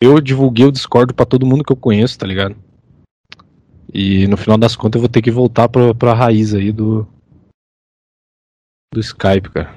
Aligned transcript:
eu 0.00 0.20
divulguei 0.20 0.66
o 0.66 0.72
Discord 0.72 1.14
pra 1.14 1.24
todo 1.26 1.46
mundo 1.46 1.64
que 1.64 1.72
eu 1.72 1.76
conheço, 1.76 2.18
tá 2.18 2.26
ligado? 2.26 2.54
E 3.92 4.26
no 4.26 4.36
final 4.36 4.58
das 4.58 4.76
contas 4.76 4.98
eu 4.98 5.02
vou 5.02 5.08
ter 5.08 5.22
que 5.22 5.30
voltar 5.30 5.68
pra, 5.68 5.94
pra 5.94 6.12
raiz 6.14 6.52
aí 6.54 6.70
do. 6.72 7.06
Do 8.92 9.00
Skype, 9.00 9.50
cara. 9.50 9.74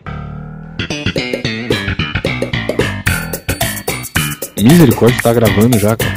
Misericórdia, 4.62 5.22
tá 5.22 5.34
gravando 5.34 5.80
já, 5.80 5.96
cara. 5.96 6.14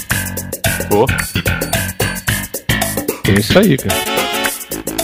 Pô, 0.91 1.07
É 3.31 3.39
isso 3.39 3.57
aí, 3.59 3.77
cara. 3.77 3.95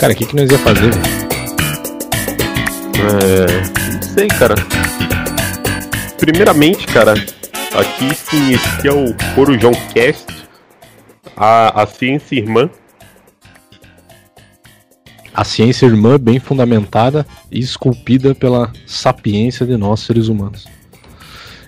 Cara, 0.00 0.12
o 0.12 0.16
que, 0.16 0.26
que 0.26 0.36
nós 0.36 0.50
ia 0.50 0.58
fazer, 0.58 0.90
velho? 0.90 1.28
é. 2.98 3.94
Não 3.94 4.02
sei, 4.02 4.28
cara. 4.28 4.54
Primeiramente, 6.18 6.86
cara, 6.88 7.14
aqui 7.76 8.14
se 8.14 8.36
inicia 8.36 8.94
o 8.94 9.14
Corujão 9.34 9.72
Cast, 9.92 10.26
a, 11.36 11.82
a 11.82 11.86
ciência 11.86 12.36
irmã. 12.36 12.70
A 15.34 15.44
ciência 15.44 15.86
irmã 15.86 16.18
bem 16.18 16.40
fundamentada 16.40 17.26
e 17.50 17.60
esculpida 17.60 18.34
pela 18.34 18.72
sapiência 18.86 19.64
de 19.64 19.76
nós, 19.76 20.00
seres 20.00 20.28
humanos. 20.28 20.66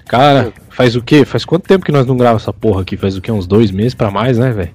Cara, 0.06 0.52
faz 0.70 0.96
o 0.96 1.02
quê? 1.02 1.24
Faz 1.24 1.44
quanto 1.44 1.68
tempo 1.68 1.84
que 1.84 1.92
nós 1.92 2.04
não 2.04 2.16
gravamos 2.16 2.42
essa 2.42 2.52
porra 2.52 2.82
aqui? 2.82 2.96
Faz 2.96 3.16
o 3.16 3.20
quê? 3.20 3.30
Uns 3.30 3.46
dois 3.46 3.70
meses 3.70 3.94
pra 3.94 4.10
mais, 4.10 4.38
né, 4.38 4.50
velho? 4.50 4.74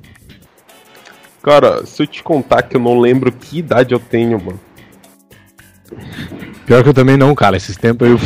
Cara, 1.43 1.85
se 1.85 2.01
eu 2.01 2.07
te 2.07 2.23
contar 2.23 2.63
que 2.63 2.77
eu 2.77 2.81
não 2.81 2.97
lembro 2.99 3.31
que 3.31 3.59
idade 3.59 3.93
eu 3.93 3.99
tenho, 3.99 4.39
mano. 4.39 4.59
Pior 6.65 6.81
que 6.81 6.89
eu 6.89 6.93
também 6.93 7.17
não, 7.17 7.35
cara. 7.35 7.57
Esses 7.57 7.75
tempos 7.75 8.07
eu. 8.07 8.19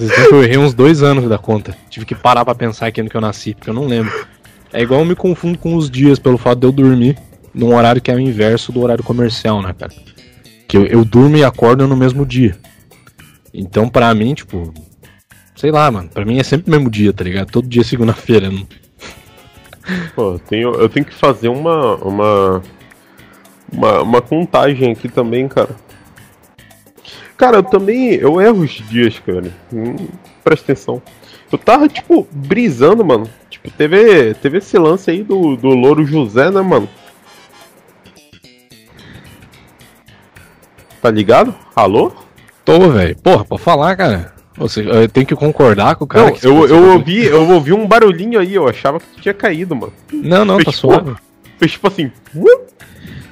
Eu 0.00 0.42
errei 0.42 0.56
uns 0.56 0.72
dois 0.72 1.02
anos 1.02 1.28
da 1.28 1.38
conta. 1.38 1.76
Tive 1.88 2.06
que 2.06 2.14
parar 2.14 2.44
pra 2.44 2.54
pensar 2.54 2.86
aqui 2.86 3.02
no 3.02 3.10
que 3.10 3.16
eu 3.16 3.20
nasci, 3.20 3.54
porque 3.54 3.70
eu 3.70 3.74
não 3.74 3.86
lembro. 3.86 4.12
É 4.72 4.80
igual 4.80 5.00
eu 5.00 5.06
me 5.06 5.16
confundo 5.16 5.58
com 5.58 5.74
os 5.74 5.90
dias 5.90 6.18
pelo 6.18 6.38
fato 6.38 6.60
de 6.60 6.66
eu 6.66 6.72
dormir 6.72 7.16
num 7.52 7.74
horário 7.74 8.00
que 8.00 8.10
é 8.10 8.14
o 8.14 8.20
inverso 8.20 8.72
do 8.72 8.80
horário 8.80 9.02
comercial, 9.02 9.60
né, 9.60 9.74
cara? 9.76 9.92
Que 10.68 10.76
eu, 10.76 10.86
eu 10.86 11.04
durmo 11.04 11.36
e 11.36 11.44
acordo 11.44 11.86
no 11.86 11.96
mesmo 11.96 12.24
dia. 12.24 12.56
Então, 13.52 13.88
pra 13.88 14.14
mim, 14.14 14.34
tipo. 14.34 14.72
Sei 15.56 15.70
lá, 15.70 15.90
mano. 15.90 16.08
Pra 16.08 16.24
mim 16.24 16.38
é 16.38 16.42
sempre 16.42 16.68
o 16.68 16.70
mesmo 16.70 16.90
dia, 16.90 17.12
tá 17.12 17.24
ligado? 17.24 17.50
Todo 17.50 17.68
dia 17.68 17.82
é 17.82 17.84
segunda-feira. 17.84 18.48
Não... 18.48 18.66
Pô, 20.14 20.34
eu 20.34 20.38
tenho, 20.38 20.74
eu 20.74 20.88
tenho 20.88 21.04
que 21.04 21.14
fazer 21.14 21.48
uma, 21.48 21.96
uma, 21.96 22.62
uma, 23.72 24.02
uma 24.02 24.22
contagem 24.22 24.92
aqui 24.92 25.08
também, 25.08 25.48
cara. 25.48 25.70
Cara, 27.40 27.56
eu 27.56 27.62
também, 27.62 28.12
eu 28.16 28.38
erro 28.38 28.58
os 28.60 28.70
dias, 28.70 29.18
cara. 29.18 29.50
Hum, 29.72 29.96
presta 30.44 30.72
atenção. 30.72 31.00
Eu 31.50 31.56
tava, 31.56 31.88
tipo, 31.88 32.28
brisando, 32.30 33.02
mano. 33.02 33.26
Tipo, 33.48 33.70
teve, 33.70 34.34
teve 34.34 34.58
esse 34.58 34.76
lance 34.78 35.10
aí 35.10 35.22
do, 35.22 35.56
do 35.56 35.68
Louro 35.68 36.04
José, 36.04 36.50
né, 36.50 36.60
mano? 36.60 36.86
Tá 41.00 41.10
ligado? 41.10 41.54
Alô? 41.74 42.12
Tô, 42.62 42.90
velho. 42.90 43.16
Porra, 43.16 43.42
pode 43.44 43.62
falar, 43.62 43.96
cara. 43.96 44.34
Você, 44.58 44.82
eu 44.86 45.08
tenho 45.08 45.26
que 45.26 45.34
concordar 45.34 45.96
com 45.96 46.04
o 46.04 46.06
cara. 46.06 46.26
Não, 46.26 46.36
eu, 46.42 46.56
você- 46.56 46.74
eu, 46.74 46.92
ouvi, 46.92 47.24
eu 47.24 47.48
ouvi 47.48 47.72
um 47.72 47.86
barulhinho 47.86 48.38
aí, 48.38 48.54
eu 48.54 48.68
achava 48.68 49.00
que 49.00 49.22
tinha 49.22 49.32
caído, 49.32 49.74
mano. 49.74 49.94
Não, 50.12 50.44
não, 50.44 50.58
tá 50.58 50.64
Fez, 50.64 50.76
suave. 50.76 51.16
Fez 51.58 51.72
tipo 51.72 51.88
assim, 51.88 52.12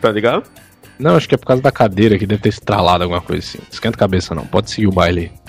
tá 0.01 0.11
ligado? 0.11 0.45
Não, 0.99 1.17
acho 1.17 1.29
que 1.29 1.35
é 1.35 1.39
por 1.39 1.47
causa 1.47 1.63
da 1.63 1.71
cadeira 1.71 2.19
que 2.19 2.27
deve 2.27 2.43
ter 2.43 2.49
estralado 2.49 3.05
alguma 3.05 3.21
coisa 3.21 3.47
assim. 3.47 3.59
Esquenta 3.71 3.97
a 3.97 3.99
cabeça 3.99 4.35
não, 4.35 4.45
pode 4.45 4.71
seguir 4.71 4.87
o 4.87 4.93
baile 4.93 5.21
aí. 5.21 5.49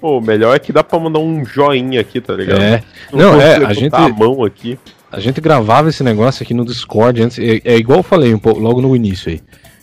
Pô, 0.00 0.18
o 0.18 0.20
melhor 0.20 0.54
é 0.54 0.58
que 0.58 0.72
dá 0.72 0.84
pra 0.84 0.98
mandar 0.98 1.18
um 1.18 1.44
joinha 1.44 2.00
aqui, 2.00 2.20
tá 2.20 2.34
ligado? 2.34 2.60
É. 2.60 2.82
Não, 3.12 3.40
é, 3.40 3.56
a 3.64 3.72
gente, 3.72 3.94
a 3.94 4.08
mão 4.08 4.44
aqui. 4.44 4.78
a 5.10 5.18
gente 5.18 5.40
gravava 5.40 5.88
esse 5.88 6.04
negócio 6.04 6.42
aqui 6.42 6.54
no 6.54 6.64
Discord 6.64 7.20
antes. 7.20 7.38
É, 7.38 7.60
é 7.64 7.76
igual 7.76 7.98
eu 7.98 8.02
falei 8.04 8.32
um 8.32 8.38
pouco, 8.38 8.60
logo 8.60 8.80
no 8.80 8.94
início 8.94 9.32
aí. 9.32 9.40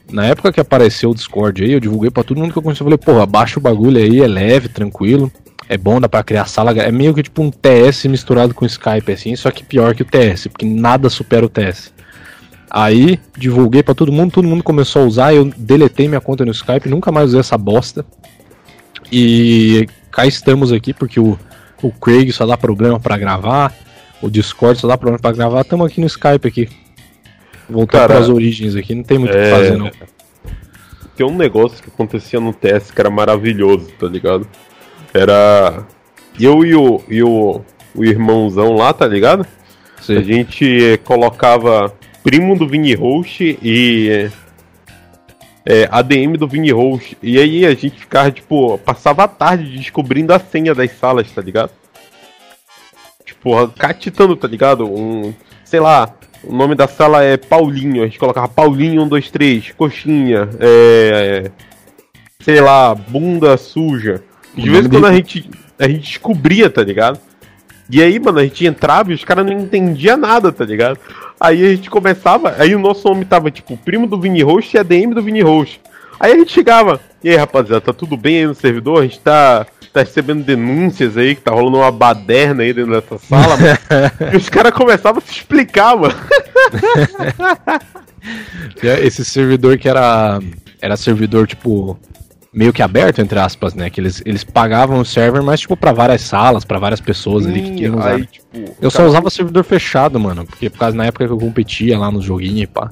Na 0.09 0.25
época 0.25 0.53
que 0.53 0.59
apareceu 0.59 1.09
o 1.09 1.15
Discord 1.15 1.63
aí, 1.63 1.73
eu 1.73 1.79
divulguei 1.79 2.11
pra 2.11 2.23
todo 2.23 2.39
mundo 2.39 2.53
que 2.53 2.57
eu 2.57 2.61
conheci. 2.61 2.81
Eu 2.81 2.85
falei, 2.85 2.97
porra, 2.97 3.25
baixa 3.25 3.59
o 3.59 3.61
bagulho 3.61 3.97
aí, 3.97 4.21
é 4.21 4.27
leve, 4.27 4.69
tranquilo. 4.69 5.29
É 5.67 5.77
bom, 5.77 5.99
dá 5.99 6.07
pra 6.07 6.23
criar 6.23 6.45
sala. 6.45 6.71
É 6.71 6.91
meio 6.91 7.13
que 7.13 7.23
tipo 7.23 7.41
um 7.41 7.49
TS 7.49 8.05
misturado 8.05 8.53
com 8.53 8.65
Skype, 8.65 9.11
assim, 9.11 9.35
só 9.35 9.49
que 9.49 9.63
pior 9.63 9.95
que 9.95 10.03
o 10.03 10.05
TS, 10.05 10.47
porque 10.47 10.65
nada 10.65 11.09
supera 11.09 11.45
o 11.45 11.49
TS. 11.49 11.91
Aí, 12.77 13.21
divulguei 13.37 13.81
pra 13.81 13.95
todo 13.95 14.11
mundo, 14.11 14.33
todo 14.33 14.45
mundo 14.45 14.61
começou 14.61 15.03
a 15.03 15.05
usar, 15.05 15.33
eu 15.33 15.45
deletei 15.55 16.09
minha 16.09 16.19
conta 16.19 16.43
no 16.43 16.51
Skype, 16.51 16.89
nunca 16.89 17.09
mais 17.09 17.29
usei 17.29 17.39
essa 17.39 17.57
bosta. 17.57 18.05
E 19.09 19.87
cá 20.11 20.27
estamos 20.27 20.73
aqui, 20.73 20.93
porque 20.93 21.17
o, 21.17 21.39
o 21.81 21.89
Craig 21.89 22.33
só 22.33 22.45
dá 22.45 22.57
problema 22.57 22.99
pra 22.99 23.17
gravar, 23.17 23.73
o 24.21 24.29
Discord 24.29 24.77
só 24.77 24.89
dá 24.89 24.97
problema 24.97 25.21
pra 25.21 25.31
gravar, 25.31 25.61
estamos 25.61 25.87
aqui 25.87 26.01
no 26.01 26.07
Skype 26.07 26.45
aqui. 26.45 26.67
Voltando 27.69 28.01
Cara, 28.01 28.15
pras 28.15 28.27
origens 28.27 28.75
aqui, 28.75 28.93
não 28.93 29.03
tem 29.03 29.19
muito 29.19 29.33
o 29.33 29.37
é- 29.37 29.43
que 29.45 29.51
fazer 29.51 29.77
não. 29.77 29.89
Tem 31.15 31.25
um 31.25 31.37
negócio 31.37 31.81
que 31.81 31.87
acontecia 31.87 32.41
no 32.41 32.51
TS 32.51 32.91
que 32.91 32.99
era 32.99 33.09
maravilhoso, 33.09 33.87
tá 33.97 34.05
ligado? 34.05 34.45
Era. 35.13 35.85
Eu 36.37 36.65
e 36.65 36.75
o, 36.75 37.01
e 37.07 37.23
o, 37.23 37.61
o 37.95 38.03
irmãozão 38.03 38.75
lá, 38.75 38.91
tá 38.91 39.07
ligado? 39.07 39.47
A 39.97 40.01
Sei. 40.01 40.21
gente 40.25 40.99
colocava 41.05 41.93
primo 42.25 42.57
do 42.57 42.67
Vini 42.67 42.95
Host 42.95 43.59
e. 43.61 44.31
É, 45.63 45.87
ADM 45.91 46.33
do 46.37 46.47
Vini 46.47 46.71
Host. 46.71 47.15
E 47.21 47.39
aí 47.39 47.65
a 47.65 47.73
gente 47.73 47.99
ficava, 47.99 48.31
tipo, 48.31 48.77
passava 48.79 49.23
a 49.23 49.27
tarde 49.27 49.77
descobrindo 49.77 50.33
a 50.33 50.39
senha 50.39 50.73
das 50.75 50.91
salas, 50.91 51.31
tá 51.31 51.41
ligado? 51.41 51.71
Tipo, 53.23 53.67
catitando, 53.69 54.35
tá 54.35 54.47
ligado? 54.47 54.85
Um. 54.85 55.33
Sei 55.63 55.79
lá, 55.79 56.15
o 56.43 56.55
nome 56.55 56.73
da 56.73 56.87
sala 56.87 57.23
é 57.23 57.37
Paulinho. 57.37 58.01
A 58.01 58.05
gente 58.05 58.19
colocava 58.19 58.47
Paulinho 58.47 59.03
1, 59.03 59.07
2, 59.07 59.31
3, 59.31 59.71
coxinha, 59.71 60.49
é. 60.59 61.51
Sei 62.41 62.59
lá, 62.59 62.93
bunda 62.95 63.55
suja. 63.55 64.23
De 64.55 64.69
vez 64.69 64.85
em 64.85 64.89
quando 64.89 65.07
a 65.07 65.13
gente, 65.13 65.49
a 65.77 65.87
gente 65.87 66.01
descobria, 66.01 66.69
tá 66.69 66.83
ligado? 66.83 67.19
E 67.89 68.01
aí, 68.01 68.19
mano, 68.19 68.39
a 68.39 68.43
gente 68.43 68.65
entrava 68.65 69.11
e 69.11 69.15
os 69.15 69.23
caras 69.23 69.45
não 69.45 69.53
entendiam 69.53 70.17
nada, 70.17 70.51
tá 70.51 70.65
ligado? 70.65 70.99
Aí 71.39 71.63
a 71.63 71.69
gente 71.75 71.89
começava, 71.89 72.55
aí 72.57 72.73
o 72.73 72.79
nosso 72.79 73.07
nome 73.07 73.25
tava 73.25 73.51
tipo 73.51 73.77
primo 73.77 74.07
do 74.07 74.19
Vini 74.19 74.41
Host 74.41 74.75
e 74.75 74.79
ADM 74.79 75.13
do 75.13 75.21
Vini 75.21 75.41
Host. 75.41 75.79
Aí 76.19 76.31
a 76.31 76.35
gente 76.35 76.51
chegava, 76.51 76.99
e 77.23 77.29
aí 77.29 77.35
rapaziada, 77.35 77.81
tá 77.81 77.93
tudo 77.93 78.15
bem 78.15 78.37
aí 78.37 78.47
no 78.47 78.55
servidor? 78.55 78.99
A 78.99 79.03
gente 79.03 79.19
tá, 79.19 79.67
tá 79.93 79.99
recebendo 79.99 80.43
denúncias 80.43 81.17
aí, 81.17 81.35
que 81.35 81.41
tá 81.41 81.51
rolando 81.51 81.77
uma 81.77 81.91
baderna 81.91 82.63
aí 82.63 82.73
dentro 82.73 82.91
dessa 82.93 83.17
sala, 83.17 83.57
mano. 83.57 83.77
E 84.33 84.37
os 84.37 84.49
caras 84.49 84.73
começavam 84.73 85.21
a 85.23 85.27
se 85.27 85.33
explicar, 85.33 85.95
mano. 85.97 86.15
Esse 89.03 89.23
servidor 89.23 89.77
que 89.77 89.87
era 89.87 90.39
era 90.81 90.97
servidor 90.97 91.47
tipo 91.47 91.97
meio 92.55 92.71
que 92.71 92.81
aberto 92.81 93.19
entre 93.19 93.37
aspas, 93.37 93.75
né? 93.75 93.89
Que 93.89 93.99
eles, 93.99 94.23
eles 94.25 94.43
pagavam 94.43 94.99
o 94.99 95.05
server, 95.05 95.43
mas 95.43 95.59
tipo 95.59 95.75
para 95.75 95.91
várias 95.91 96.21
salas, 96.21 96.63
pra 96.63 96.79
várias 96.79 97.01
pessoas 97.01 97.45
ali 97.45 97.61
que 97.61 97.71
queriam 97.71 97.99
usar. 97.99 98.15
aí, 98.15 98.25
tipo, 98.25 98.47
Eu 98.81 98.89
só 98.89 99.05
usava 99.05 99.29
servidor 99.29 99.65
fechado, 99.65 100.17
mano, 100.17 100.45
porque 100.45 100.69
por 100.69 100.79
causa 100.79 100.95
na 100.95 101.05
época 101.05 101.27
que 101.27 101.33
eu 101.33 101.37
competia 101.37 101.99
lá 101.99 102.09
nos 102.09 102.23
joguinhos 102.23 102.61
e 102.61 102.67
pá. 102.67 102.89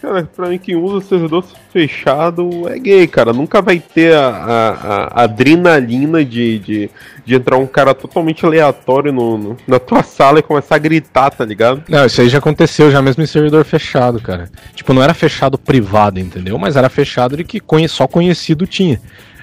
Cara, 0.00 0.22
pra 0.34 0.48
mim 0.48 0.58
quem 0.58 0.76
usa 0.76 1.06
servidor 1.06 1.44
fechado 1.72 2.66
é 2.68 2.78
gay, 2.78 3.06
cara. 3.06 3.32
Nunca 3.34 3.60
vai 3.60 3.78
ter 3.78 4.14
a, 4.14 4.28
a- 4.28 5.20
a 5.20 5.22
adrenalina 5.24 6.24
de, 6.24 6.58
de, 6.58 6.90
de 7.24 7.34
entrar 7.34 7.58
um 7.58 7.66
cara 7.66 7.94
totalmente 7.94 8.44
aleatório 8.46 9.12
no, 9.12 9.36
no- 9.36 9.56
na 9.68 9.78
tua 9.78 10.02
sala 10.02 10.38
e 10.38 10.42
começar 10.42 10.76
a 10.76 10.78
gritar, 10.78 11.30
tá 11.30 11.44
ligado? 11.44 11.82
Não, 11.88 12.06
isso 12.06 12.20
aí 12.20 12.28
já 12.30 12.38
aconteceu 12.38 12.90
já 12.90 13.02
mesmo 13.02 13.22
em 13.22 13.26
servidor 13.26 13.62
fechado, 13.64 14.20
cara. 14.20 14.48
Tipo, 14.74 14.94
não 14.94 15.02
era 15.02 15.12
fechado 15.12 15.58
privado, 15.58 16.18
entendeu? 16.18 16.56
Mas 16.58 16.76
era 16.76 16.88
fechado 16.88 17.36
de 17.36 17.44
que 17.44 17.60
só 17.88 18.06
conhecido 18.06 18.66
tinha. 18.66 18.98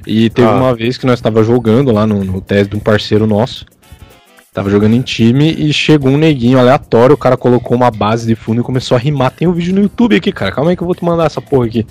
E 0.07 0.29
teve 0.29 0.47
Ah. 0.47 0.55
uma 0.55 0.73
vez 0.73 0.97
que 0.97 1.05
nós 1.05 1.19
tava 1.21 1.43
jogando 1.43 1.91
lá 1.91 2.07
no, 2.07 2.23
no 2.23 2.41
teste 2.41 2.69
de 2.71 2.77
um 2.77 2.79
parceiro 2.79 3.27
nosso. 3.27 3.65
Tava 4.57 4.71
jogando 4.71 4.95
em 4.95 5.01
time 5.03 5.53
e 5.53 5.71
chegou 5.71 6.11
um 6.11 6.17
neguinho 6.17 6.57
aleatório, 6.57 7.13
o 7.13 7.17
cara 7.17 7.37
colocou 7.37 7.77
uma 7.77 7.91
base 7.91 8.25
de 8.25 8.33
fundo 8.33 8.61
e 8.61 8.63
começou 8.63 8.97
a 8.97 8.99
rimar. 8.99 9.29
Tem 9.29 9.47
um 9.47 9.51
vídeo 9.51 9.71
no 9.75 9.83
YouTube 9.83 10.15
aqui, 10.15 10.31
cara. 10.31 10.51
Calma 10.51 10.71
aí 10.71 10.75
que 10.75 10.81
eu 10.81 10.87
vou 10.87 10.95
te 10.95 11.05
mandar 11.05 11.25
essa 11.25 11.39
porra 11.39 11.67
aqui. 11.67 11.85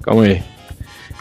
Calma 0.00 0.22
aí. 0.22 0.40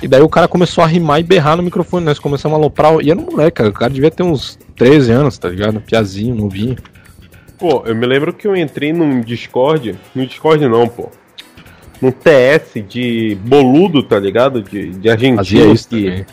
E 0.04 0.08
daí 0.08 0.22
o 0.22 0.30
cara 0.30 0.48
começou 0.48 0.84
a 0.84 0.88
rimar 0.88 1.20
e 1.20 1.24
berrar 1.24 1.58
no 1.58 1.64
microfone. 1.64 2.06
Nós 2.06 2.20
começamos 2.20 2.56
a 2.56 2.60
aloprar. 2.60 2.94
E 3.02 3.10
era 3.10 3.20
um 3.20 3.26
moleque, 3.26 3.58
cara. 3.58 3.70
O 3.72 3.74
cara 3.74 3.92
devia 3.92 4.12
ter 4.12 4.22
uns 4.22 4.60
13 4.76 5.12
anos, 5.12 5.36
tá 5.36 5.50
ligado? 5.50 5.82
Piazinho, 5.82 6.36
novinho. 6.36 6.76
Pô, 7.58 7.82
eu 7.88 7.96
me 7.96 8.06
lembro 8.06 8.32
que 8.32 8.48
eu 8.48 8.56
entrei 8.56 8.94
num 8.94 9.20
Discord. 9.20 9.98
No 10.14 10.28
Discord 10.28 10.64
não, 10.68 10.88
pô. 10.88 11.10
Num 12.00 12.12
TS 12.12 12.84
de 12.88 13.36
boludo, 13.44 14.04
tá 14.04 14.20
ligado? 14.20 14.62
De, 14.62 14.92
de 14.92 15.10
argentino 15.10 15.76
que, 15.76 16.24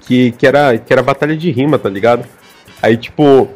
que, 0.00 0.30
que, 0.30 0.46
era, 0.46 0.78
que 0.78 0.90
era 0.90 1.02
batalha 1.02 1.36
de 1.36 1.50
rima, 1.50 1.78
tá 1.78 1.90
ligado? 1.90 2.24
Aí, 2.80 2.96
tipo, 2.96 3.50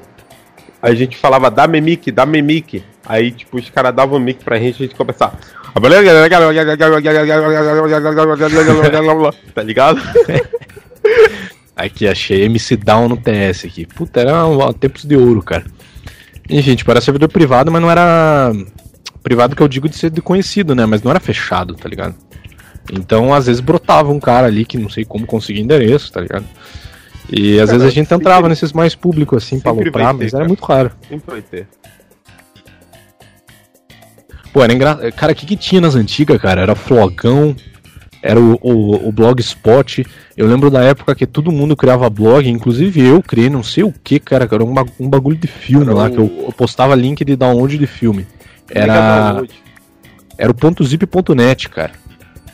a 0.82 0.94
gente 0.94 1.16
falava 1.16 1.50
dá 1.50 1.66
mic, 1.66 2.10
dá 2.10 2.24
mic. 2.24 2.82
Aí, 3.06 3.30
tipo, 3.30 3.58
os 3.58 3.68
caras 3.70 3.94
davam 3.94 4.18
mic 4.18 4.44
pra 4.44 4.58
gente, 4.58 4.82
a 4.82 4.86
gente 4.86 4.94
começava. 4.94 5.38
Tá 9.54 9.62
ligado? 9.62 10.00
Aqui, 11.76 12.06
achei 12.06 12.44
MC 12.44 12.76
Down 12.76 13.08
no 13.08 13.16
TS 13.16 13.64
aqui. 13.64 13.86
Puta, 13.86 14.20
era 14.20 14.46
um, 14.46 14.70
tempos 14.70 15.02
de 15.04 15.16
ouro, 15.16 15.42
cara. 15.42 15.64
Enfim, 16.48 16.74
tipo, 16.74 16.90
era 16.90 17.00
servidor 17.00 17.30
privado, 17.30 17.72
mas 17.72 17.80
não 17.80 17.90
era. 17.90 18.52
Privado 19.22 19.56
que 19.56 19.62
eu 19.62 19.68
digo 19.68 19.88
de 19.88 19.96
ser 19.96 20.10
conhecido, 20.20 20.74
né? 20.74 20.84
Mas 20.84 21.02
não 21.02 21.10
era 21.10 21.20
fechado, 21.20 21.74
tá 21.74 21.88
ligado? 21.88 22.14
Então, 22.92 23.32
às 23.32 23.46
vezes 23.46 23.60
brotava 23.60 24.12
um 24.12 24.20
cara 24.20 24.46
ali 24.46 24.66
que 24.66 24.76
não 24.76 24.90
sei 24.90 25.06
como 25.06 25.26
conseguir 25.26 25.60
endereço, 25.60 26.12
tá 26.12 26.20
ligado? 26.20 26.44
E 27.32 27.60
às 27.60 27.66
cara, 27.66 27.78
vezes 27.78 27.92
a 27.92 27.94
gente 27.94 28.12
entrava 28.12 28.48
nesses 28.48 28.72
mais 28.72 28.94
públicos 28.94 29.44
assim 29.44 29.60
pra 29.60 29.72
lucrar, 29.72 30.12
mas 30.12 30.34
era 30.34 30.46
muito 30.46 30.64
raro. 30.64 30.90
Sempre 31.08 31.30
vai 31.30 31.42
ter. 31.42 31.68
Pô, 34.52 34.62
era 34.64 34.72
engraçado. 34.72 35.12
Cara, 35.12 35.32
o 35.32 35.34
que, 35.34 35.46
que 35.46 35.56
tinha 35.56 35.80
nas 35.80 35.94
antigas, 35.94 36.40
cara? 36.40 36.60
Era 36.62 36.74
flogão, 36.74 37.54
era 38.22 38.38
o, 38.38 38.58
o, 38.60 39.08
o 39.08 39.12
Blogspot. 39.12 40.04
Eu 40.36 40.46
lembro 40.46 40.70
da 40.70 40.82
época 40.82 41.14
que 41.14 41.26
todo 41.26 41.52
mundo 41.52 41.76
criava 41.76 42.10
blog, 42.10 42.48
inclusive 42.48 43.00
eu 43.00 43.22
criei 43.22 43.48
não 43.48 43.62
sei 43.62 43.84
o 43.84 43.92
que, 43.92 44.18
cara, 44.18 44.48
era 44.50 44.64
um, 44.64 44.74
um 44.98 45.08
bagulho 45.08 45.36
de 45.36 45.46
filme 45.46 45.86
era 45.86 45.94
lá, 45.94 46.06
o... 46.06 46.10
que 46.10 46.18
eu, 46.18 46.44
eu, 46.46 46.52
postava 46.52 46.94
link 46.94 47.24
de 47.24 47.36
download 47.36 47.78
de 47.78 47.86
filme. 47.86 48.26
Era. 48.68 49.42
Era 50.36 50.50
o 50.50 50.54
ponto 50.54 50.82
.zip.net, 50.82 51.68
cara. 51.68 51.92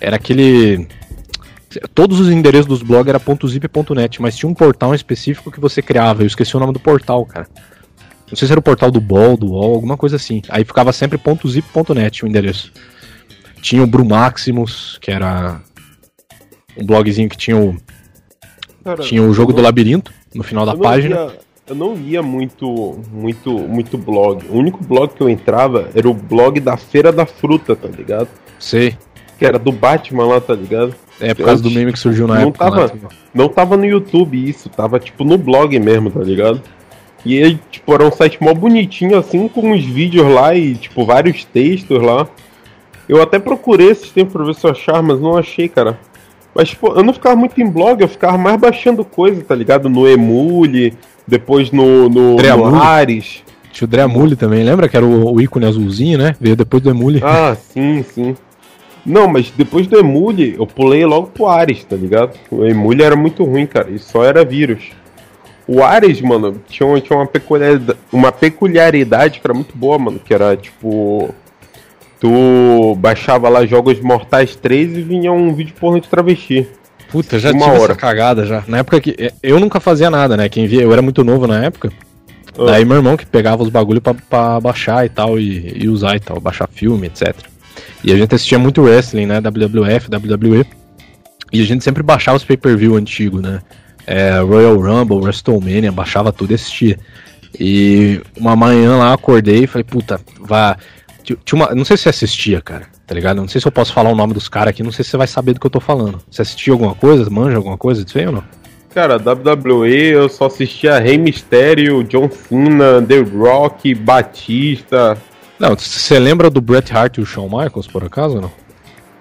Era 0.00 0.16
aquele. 0.16 0.86
Todos 1.94 2.20
os 2.20 2.30
endereços 2.30 2.66
dos 2.66 2.82
blogs 2.82 3.08
era 3.08 3.18
.zip.net, 3.48 4.22
mas 4.22 4.36
tinha 4.36 4.48
um 4.48 4.54
portal 4.54 4.94
específico 4.94 5.50
que 5.50 5.60
você 5.60 5.82
criava. 5.82 6.22
Eu 6.22 6.26
esqueci 6.26 6.56
o 6.56 6.60
nome 6.60 6.72
do 6.72 6.80
portal, 6.80 7.24
cara. 7.26 7.48
Não 8.28 8.36
sei 8.36 8.46
se 8.46 8.52
era 8.52 8.58
o 8.58 8.62
portal 8.62 8.90
do 8.90 9.00
Ball, 9.00 9.36
do 9.36 9.52
UOL, 9.52 9.74
alguma 9.74 9.96
coisa 9.96 10.16
assim. 10.16 10.42
Aí 10.48 10.64
ficava 10.64 10.92
sempre 10.92 11.20
.zip.net 11.46 12.24
o 12.24 12.28
endereço. 12.28 12.72
Tinha 13.60 13.82
o 13.82 13.86
Brumaximus, 13.86 14.98
que 15.00 15.10
era 15.10 15.60
um 16.76 16.84
blogzinho 16.84 17.28
que 17.28 17.36
tinha 17.36 17.56
o. 17.56 17.76
Cara, 18.84 19.02
tinha 19.02 19.22
o 19.22 19.32
jogo 19.32 19.52
não, 19.52 19.56
do 19.56 19.62
labirinto 19.62 20.12
no 20.34 20.42
final 20.42 20.66
da 20.66 20.76
página. 20.76 21.28
Via, 21.28 21.38
eu 21.68 21.74
não 21.74 21.94
via 21.94 22.22
muito, 22.22 23.00
muito, 23.12 23.50
muito 23.50 23.98
blog. 23.98 24.44
O 24.48 24.56
único 24.56 24.84
blog 24.84 25.14
que 25.14 25.20
eu 25.20 25.28
entrava 25.28 25.88
era 25.94 26.08
o 26.08 26.14
blog 26.14 26.60
da 26.60 26.76
Feira 26.76 27.12
da 27.12 27.26
Fruta, 27.26 27.74
tá 27.74 27.88
ligado? 27.88 28.28
Sei. 28.58 28.96
Que 29.38 29.44
era 29.44 29.58
do 29.58 29.72
Batman 29.72 30.26
lá, 30.26 30.40
tá 30.40 30.54
ligado? 30.54 30.94
É, 31.20 31.34
por 31.34 31.44
causa 31.46 31.62
do 31.62 31.70
meme 31.70 31.92
que 31.92 31.98
surgiu 31.98 32.26
na 32.26 32.34
não 32.34 32.48
época. 32.48 32.58
Tava, 32.58 32.80
lá, 32.82 32.90
não 33.34 33.48
tava 33.48 33.76
no 33.76 33.84
YouTube 33.84 34.48
isso, 34.48 34.68
tava 34.68 34.98
tipo 34.98 35.24
no 35.24 35.38
blog 35.38 35.78
mesmo, 35.78 36.10
tá 36.10 36.20
ligado? 36.20 36.62
E 37.24 37.34
ele, 37.34 37.58
tipo, 37.70 37.92
era 37.92 38.04
um 38.04 38.12
site 38.12 38.38
mó 38.40 38.54
bonitinho, 38.54 39.18
assim, 39.18 39.48
com 39.48 39.72
uns 39.72 39.84
vídeos 39.84 40.28
lá 40.32 40.54
e, 40.54 40.74
tipo, 40.76 41.04
vários 41.04 41.44
textos 41.44 42.00
lá. 42.00 42.28
Eu 43.08 43.20
até 43.22 43.38
procurei 43.38 43.90
esses 43.90 44.10
tempos 44.10 44.32
pra 44.32 44.44
ver 44.44 44.54
se 44.54 44.64
eu 44.64 44.70
achar, 44.70 45.02
mas 45.02 45.20
não 45.20 45.36
achei, 45.36 45.68
cara. 45.68 45.98
Mas, 46.54 46.70
tipo, 46.70 46.88
eu 46.88 47.02
não 47.02 47.12
ficava 47.12 47.34
muito 47.34 47.60
em 47.60 47.68
blog, 47.68 48.00
eu 48.00 48.08
ficava 48.08 48.38
mais 48.38 48.58
baixando 48.60 49.04
coisa, 49.04 49.42
tá 49.42 49.54
ligado? 49.54 49.88
No 49.88 50.08
Emule, 50.08 50.94
depois 51.26 51.70
no, 51.70 52.08
no, 52.08 52.36
no 52.36 52.82
Ares. 52.82 53.42
Tinha 53.72 53.86
o 53.86 53.90
Dreamule 53.90 54.36
também, 54.36 54.64
lembra 54.64 54.88
que 54.88 54.96
era 54.96 55.04
o, 55.04 55.34
o, 55.34 55.40
ícone 55.40 55.66
azulzinho, 55.66 56.16
né? 56.16 56.34
Veio 56.40 56.56
depois 56.56 56.82
do 56.82 56.88
Emule. 56.88 57.20
Ah, 57.22 57.54
sim, 57.54 58.02
sim. 58.02 58.34
Não, 59.06 59.28
mas 59.28 59.52
depois 59.56 59.86
do 59.86 59.96
Emule, 59.96 60.56
eu 60.58 60.66
pulei 60.66 61.04
logo 61.06 61.28
pro 61.28 61.46
Ares, 61.46 61.84
tá 61.84 61.94
ligado? 61.94 62.36
O 62.50 62.64
Emule 62.64 63.04
era 63.04 63.14
muito 63.14 63.44
ruim, 63.44 63.64
cara, 63.64 63.88
e 63.88 63.98
só 64.00 64.24
era 64.24 64.44
vírus. 64.44 64.90
O 65.68 65.82
Ares, 65.82 66.20
mano, 66.20 66.60
tinha, 66.68 67.00
tinha 67.00 67.16
uma, 67.18 67.26
peculiaridade, 67.26 67.98
uma 68.12 68.32
peculiaridade 68.32 69.40
que 69.40 69.46
era 69.46 69.54
muito 69.54 69.76
boa, 69.76 69.98
mano, 69.98 70.18
que 70.18 70.34
era 70.34 70.56
tipo. 70.56 71.34
Tu 72.18 72.96
baixava 72.98 73.48
lá 73.48 73.66
Jogos 73.66 74.00
Mortais 74.00 74.56
3 74.56 74.96
e 74.96 75.02
vinha 75.02 75.30
um 75.32 75.52
vídeo 75.54 75.74
porno 75.78 76.00
de 76.00 76.08
travesti. 76.08 76.66
Puta, 77.10 77.38
já 77.38 77.52
tinha 77.52 77.64
hora. 77.66 77.92
essa 77.92 77.94
cagada 77.94 78.46
já. 78.46 78.64
Na 78.66 78.78
época 78.78 79.00
que. 79.00 79.32
Eu 79.42 79.60
nunca 79.60 79.80
fazia 79.80 80.10
nada, 80.10 80.36
né? 80.36 80.48
Quem 80.48 80.66
via, 80.66 80.82
eu 80.82 80.92
era 80.92 81.02
muito 81.02 81.22
novo 81.22 81.46
na 81.46 81.64
época. 81.64 81.92
Ah. 82.58 82.66
Daí 82.66 82.84
meu 82.84 82.96
irmão 82.96 83.16
que 83.16 83.26
pegava 83.26 83.62
os 83.62 83.68
bagulho 83.68 84.00
pra, 84.00 84.14
pra 84.14 84.60
baixar 84.60 85.04
e 85.04 85.08
tal, 85.08 85.38
e, 85.38 85.84
e, 85.84 85.88
usar 85.88 86.16
e 86.16 86.20
tal, 86.20 86.40
baixar 86.40 86.68
filme, 86.68 87.08
etc. 87.08 87.34
E 88.04 88.12
a 88.12 88.16
gente 88.16 88.34
assistia 88.34 88.58
muito 88.58 88.82
wrestling, 88.82 89.26
né? 89.26 89.40
WWF, 89.40 90.08
WWE. 90.10 90.66
E 91.52 91.62
a 91.62 91.64
gente 91.64 91.84
sempre 91.84 92.02
baixava 92.02 92.36
os 92.36 92.44
pay-per-view 92.44 92.96
antigo, 92.96 93.40
né? 93.40 93.60
é, 94.06 94.38
Royal 94.38 94.78
Rumble, 94.78 95.16
WrestleMania, 95.16 95.90
baixava 95.90 96.32
tudo 96.32 96.52
e 96.52 96.54
assistia. 96.54 96.98
E 97.58 98.20
uma 98.38 98.54
manhã 98.54 98.96
lá 98.96 99.12
acordei 99.12 99.64
e 99.64 99.66
falei, 99.66 99.84
puta, 99.84 100.20
vá. 100.40 100.76
Tinha 101.24 101.38
uma, 101.54 101.74
não 101.74 101.84
sei 101.84 101.96
se 101.96 102.04
você 102.04 102.10
assistia, 102.10 102.60
cara, 102.60 102.86
tá 103.04 103.12
ligado? 103.12 103.38
Não 103.38 103.48
sei 103.48 103.60
se 103.60 103.66
eu 103.66 103.72
posso 103.72 103.92
falar 103.92 104.10
o 104.10 104.14
nome 104.14 104.32
dos 104.32 104.48
caras 104.48 104.70
aqui, 104.70 104.82
não 104.84 104.92
sei 104.92 105.04
se 105.04 105.10
você 105.10 105.16
vai 105.16 105.26
saber 105.26 105.54
do 105.54 105.60
que 105.60 105.66
eu 105.66 105.70
tô 105.70 105.80
falando. 105.80 106.20
Você 106.30 106.42
assistia 106.42 106.72
alguma 106.72 106.94
coisa, 106.94 107.28
manja 107.28 107.56
alguma 107.56 107.76
coisa 107.76 108.04
disso 108.04 108.16
aí 108.16 108.26
ou 108.26 108.32
não? 108.32 108.44
Cara, 108.94 109.16
WWE 109.16 110.12
eu 110.12 110.28
só 110.28 110.46
assistia 110.46 111.00
Rey 111.00 111.18
Mysterio, 111.18 112.04
John 112.04 112.30
Cena, 112.30 113.02
The 113.02 113.18
Rock, 113.18 113.92
Batista. 113.92 115.18
Não, 115.58 115.74
você 115.74 116.18
lembra 116.18 116.50
do 116.50 116.60
Bret 116.60 116.92
Hart 116.92 117.16
e 117.16 117.20
o 117.20 117.26
Shawn 117.26 117.48
Michaels, 117.48 117.86
por 117.86 118.04
acaso 118.04 118.36
ou 118.36 118.42
não? 118.42 118.52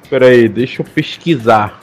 Pera 0.09 0.27
aí, 0.27 0.47
deixa 0.47 0.81
eu 0.81 0.85
pesquisar. 0.85 1.81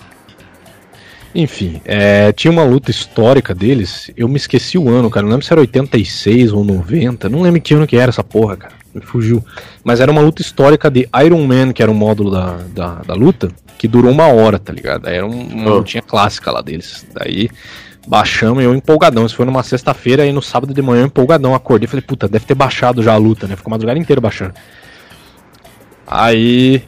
Enfim, 1.35 1.81
é, 1.85 2.31
tinha 2.33 2.51
uma 2.51 2.63
luta 2.63 2.91
histórica 2.91 3.55
deles. 3.55 4.11
Eu 4.17 4.29
me 4.29 4.37
esqueci 4.37 4.77
o 4.77 4.91
ano, 4.91 5.09
cara. 5.09 5.25
Não 5.25 5.33
lembro 5.33 5.47
se 5.47 5.53
era 5.53 5.61
86 5.61 6.53
ou 6.53 6.63
90. 6.63 7.29
Não 7.31 7.41
lembro 7.41 7.61
que 7.61 7.73
ano 7.73 7.87
que 7.87 7.97
era 7.97 8.11
essa 8.11 8.23
porra, 8.23 8.57
cara. 8.57 8.75
Me 8.95 9.01
fugiu. 9.01 9.43
Mas 9.83 10.01
era 10.01 10.13
uma 10.13 10.21
luta 10.21 10.43
histórica 10.43 10.91
de 10.91 11.09
Iron 11.25 11.47
Man, 11.47 11.73
que 11.73 11.83
era 11.83 11.91
o 11.91 11.95
módulo 11.95 12.31
da, 12.31 12.59
da, 12.75 12.95
da 12.97 13.15
luta, 13.15 13.51
que 13.79 13.89
durou 13.89 14.11
uma 14.11 14.27
hora, 14.27 14.59
tá 14.59 14.73
ligado? 14.73 15.09
Era 15.09 15.25
uma 15.25 15.71
oh. 15.71 15.75
lutinha 15.77 16.03
clássica 16.03 16.51
lá 16.51 16.61
deles. 16.61 17.07
Daí 17.15 17.49
baixamos 18.07 18.63
e 18.63 18.67
eu 18.67 18.75
empolgadão. 18.75 19.27
Isso 19.27 19.37
foi 19.37 19.47
numa 19.47 19.63
sexta-feira 19.63 20.27
e 20.27 20.33
no 20.33 20.43
sábado 20.43 20.75
de 20.75 20.83
manhã 20.83 21.05
empolgadão. 21.05 21.55
Acordei 21.55 21.87
e 21.87 21.89
falei, 21.89 22.03
puta, 22.03 22.29
deve 22.29 22.45
ter 22.45 22.55
baixado 22.55 23.03
já 23.03 23.13
a 23.13 23.17
luta, 23.17 23.47
né? 23.47 23.57
Ficou 23.57 23.71
a 23.71 23.75
madrugada 23.75 23.99
inteira 23.99 24.21
baixando. 24.21 24.55
Aí 26.07 26.83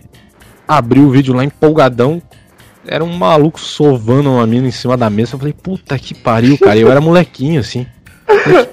abri 0.66 1.00
o 1.00 1.11
vídeo 1.11 1.34
lá 1.34 1.44
empolgadão, 1.44 2.22
era 2.87 3.02
um 3.02 3.16
maluco 3.16 3.61
sovando 3.61 4.31
uma 4.31 4.46
mina 4.46 4.69
em 4.69 4.72
cima 4.72 4.96
da 4.96 5.08
mesa. 5.08 5.34
Eu 5.34 5.38
falei, 5.38 5.55
puta 5.55 5.99
que 5.99 6.14
pariu, 6.14 6.58
cara. 6.58 6.78
Eu 6.78 6.90
era 6.90 7.00
molequinho, 7.02 7.61
assim. 7.61 7.87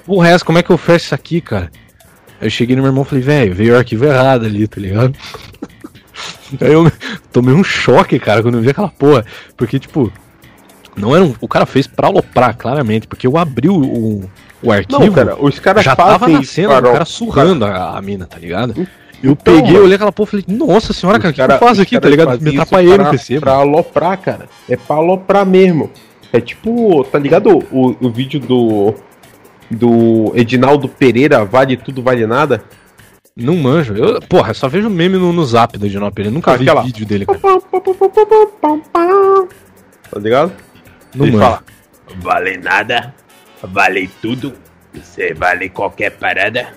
Porra, 0.04 0.28
essa, 0.28 0.44
como 0.44 0.58
é 0.58 0.62
que 0.62 0.70
eu 0.70 0.78
fecho 0.78 1.06
isso 1.06 1.14
aqui, 1.14 1.40
cara? 1.40 1.70
Eu 2.40 2.50
cheguei 2.50 2.74
no 2.74 2.82
meu 2.82 2.90
irmão 2.90 3.04
e 3.04 3.06
falei, 3.06 3.24
velho, 3.24 3.54
veio 3.54 3.74
o 3.74 3.76
arquivo 3.76 4.04
errado 4.04 4.44
ali, 4.44 4.66
tá 4.66 4.80
ligado? 4.80 5.14
Aí 6.60 6.72
eu 6.72 6.90
tomei 7.32 7.54
um 7.54 7.64
choque, 7.64 8.18
cara, 8.18 8.42
quando 8.42 8.56
eu 8.56 8.62
vi 8.62 8.70
aquela 8.70 8.88
porra. 8.88 9.24
Porque, 9.56 9.78
tipo, 9.78 10.12
não 10.96 11.14
era 11.14 11.24
um, 11.24 11.34
o 11.40 11.48
cara 11.48 11.66
fez 11.66 11.86
pra 11.86 12.08
aloprar, 12.08 12.56
claramente, 12.56 13.06
porque 13.06 13.26
eu 13.26 13.36
abri 13.36 13.68
o, 13.68 13.76
o, 13.76 14.30
o 14.62 14.72
arquivo. 14.72 15.04
Não, 15.04 15.12
cara, 15.12 15.36
os 15.42 15.58
caras 15.58 15.84
já 15.84 15.96
tava 15.96 16.28
nascendo, 16.28 16.72
o 16.74 16.82
cara 16.82 17.04
surrando 17.04 17.64
a, 17.64 17.96
a 17.96 18.02
mina, 18.02 18.26
tá 18.26 18.38
ligado? 18.38 18.86
Eu 19.22 19.32
então, 19.32 19.54
peguei, 19.54 19.72
mano, 19.72 19.84
olhei 19.84 19.94
aquela 19.94 20.12
porra 20.12 20.28
e 20.28 20.42
falei, 20.42 20.46
nossa 20.48 20.92
senhora, 20.92 21.18
cara, 21.18 21.30
o 21.30 21.32
que, 21.32 21.40
cara, 21.40 21.54
eu 21.54 21.58
faço 21.58 21.80
aqui, 21.80 21.98
tá 21.98 22.08
ligado? 22.08 22.40
Me 22.40 22.50
atrapalhei 22.50 22.98
no 22.98 23.10
PC. 23.10 23.38
Pra 23.38 23.52
aloprar, 23.52 24.18
cara. 24.18 24.48
É 24.68 24.76
pra 24.76 24.96
aloprar 24.96 25.46
mesmo. 25.46 25.90
É 26.32 26.40
tipo, 26.40 27.04
tá 27.04 27.18
ligado 27.18 27.64
o, 27.70 27.96
o 28.00 28.10
vídeo 28.10 28.40
do. 28.40 28.94
Do 29.70 30.32
Edinaldo 30.34 30.86
Pereira, 30.86 31.46
vale 31.46 31.78
tudo, 31.78 32.02
vale 32.02 32.26
nada? 32.26 32.62
Não 33.34 33.56
manjo. 33.56 33.94
Eu, 33.94 34.20
porra, 34.20 34.52
só 34.52 34.68
vejo 34.68 34.90
meme 34.90 35.16
no, 35.16 35.32
no 35.32 35.44
zap 35.46 35.78
do 35.78 35.86
Edinaldo 35.86 36.14
Pereira. 36.14 36.34
Nunca 36.34 36.52
Aquela... 36.52 36.82
vi 36.82 36.88
vídeo 36.88 37.06
dele, 37.06 37.24
cara. 37.24 37.38
Tá 40.10 40.20
ligado? 40.20 40.52
Não 41.14 41.26
Ele 41.26 41.38
fala. 41.38 41.62
Vale 42.16 42.56
nada, 42.58 43.14
vale 43.62 44.10
tudo, 44.20 44.52
você 44.92 45.32
vale 45.32 45.68
qualquer 45.68 46.10
parada. 46.10 46.68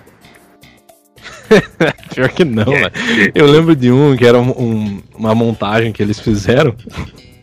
Pior 2.13 2.30
que 2.30 2.46
não, 2.46 2.65
né? 2.65 2.92
Eu 3.34 3.46
lembro 3.46 3.75
de 3.75 3.92
um 3.92 4.15
que 4.15 4.25
era 4.25 4.39
um, 4.39 5.01
uma 5.15 5.34
montagem 5.36 5.92
que 5.92 6.01
eles 6.01 6.20
fizeram. 6.20 6.75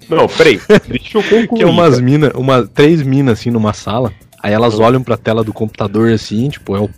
Não, 0.08 0.26
peraí, 0.28 0.60
deixa 0.88 1.18
eu 1.18 1.22
concluir. 1.22 1.58
que 1.58 1.62
é 1.62 1.66
umas 1.66 2.00
minas, 2.00 2.32
uma, 2.34 2.66
três 2.66 3.02
minas 3.02 3.38
assim 3.38 3.50
numa 3.50 3.72
sala. 3.72 4.12
Aí 4.42 4.52
elas 4.52 4.74
uhum. 4.74 4.84
olham 4.84 5.02
pra 5.02 5.16
tela 5.16 5.44
do 5.44 5.52
computador 5.52 6.12
assim, 6.12 6.48
tipo, 6.48 6.76
é 6.76 6.80
o 6.80 6.84
é 6.86 6.88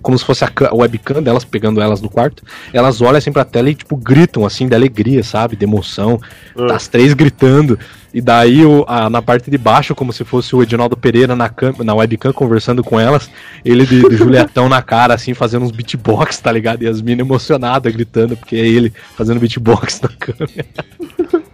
como 0.00 0.18
se 0.18 0.24
fosse 0.24 0.44
a, 0.44 0.50
webcam 0.72 1.22
delas 1.22 1.44
pegando 1.44 1.80
elas 1.80 2.00
no 2.00 2.08
quarto. 2.08 2.42
Elas 2.72 3.00
olham 3.00 3.16
assim 3.16 3.32
pra 3.32 3.44
tela 3.44 3.70
e, 3.70 3.74
tipo, 3.74 3.96
gritam 3.96 4.44
assim, 4.44 4.68
de 4.68 4.74
alegria, 4.74 5.22
sabe? 5.22 5.56
De 5.56 5.64
emoção. 5.64 6.20
Uhum. 6.56 6.72
As 6.72 6.88
três 6.88 7.12
gritando. 7.14 7.78
E 8.14 8.20
daí, 8.20 8.64
o, 8.64 8.84
a, 8.86 9.08
na 9.08 9.22
parte 9.22 9.50
de 9.50 9.56
baixo, 9.56 9.94
como 9.94 10.12
se 10.12 10.24
fosse 10.24 10.54
o 10.54 10.62
Edinaldo 10.62 10.96
Pereira 10.96 11.34
na, 11.34 11.48
cam, 11.48 11.74
na 11.78 11.94
webcam 11.94 12.32
conversando 12.32 12.84
com 12.84 13.00
elas, 13.00 13.30
ele 13.64 13.86
de, 13.86 14.06
de 14.08 14.16
Julietão 14.16 14.68
na 14.68 14.82
cara, 14.82 15.14
assim, 15.14 15.32
fazendo 15.32 15.64
uns 15.64 15.70
beatbox, 15.70 16.38
tá 16.38 16.52
ligado? 16.52 16.82
E 16.82 16.86
as 16.86 17.00
minas 17.00 17.24
emocionadas 17.26 17.92
gritando, 17.92 18.36
porque 18.36 18.56
é 18.56 18.66
ele 18.66 18.92
fazendo 19.16 19.40
beatbox 19.40 20.00
na 20.02 20.08
câmera. 20.10 20.66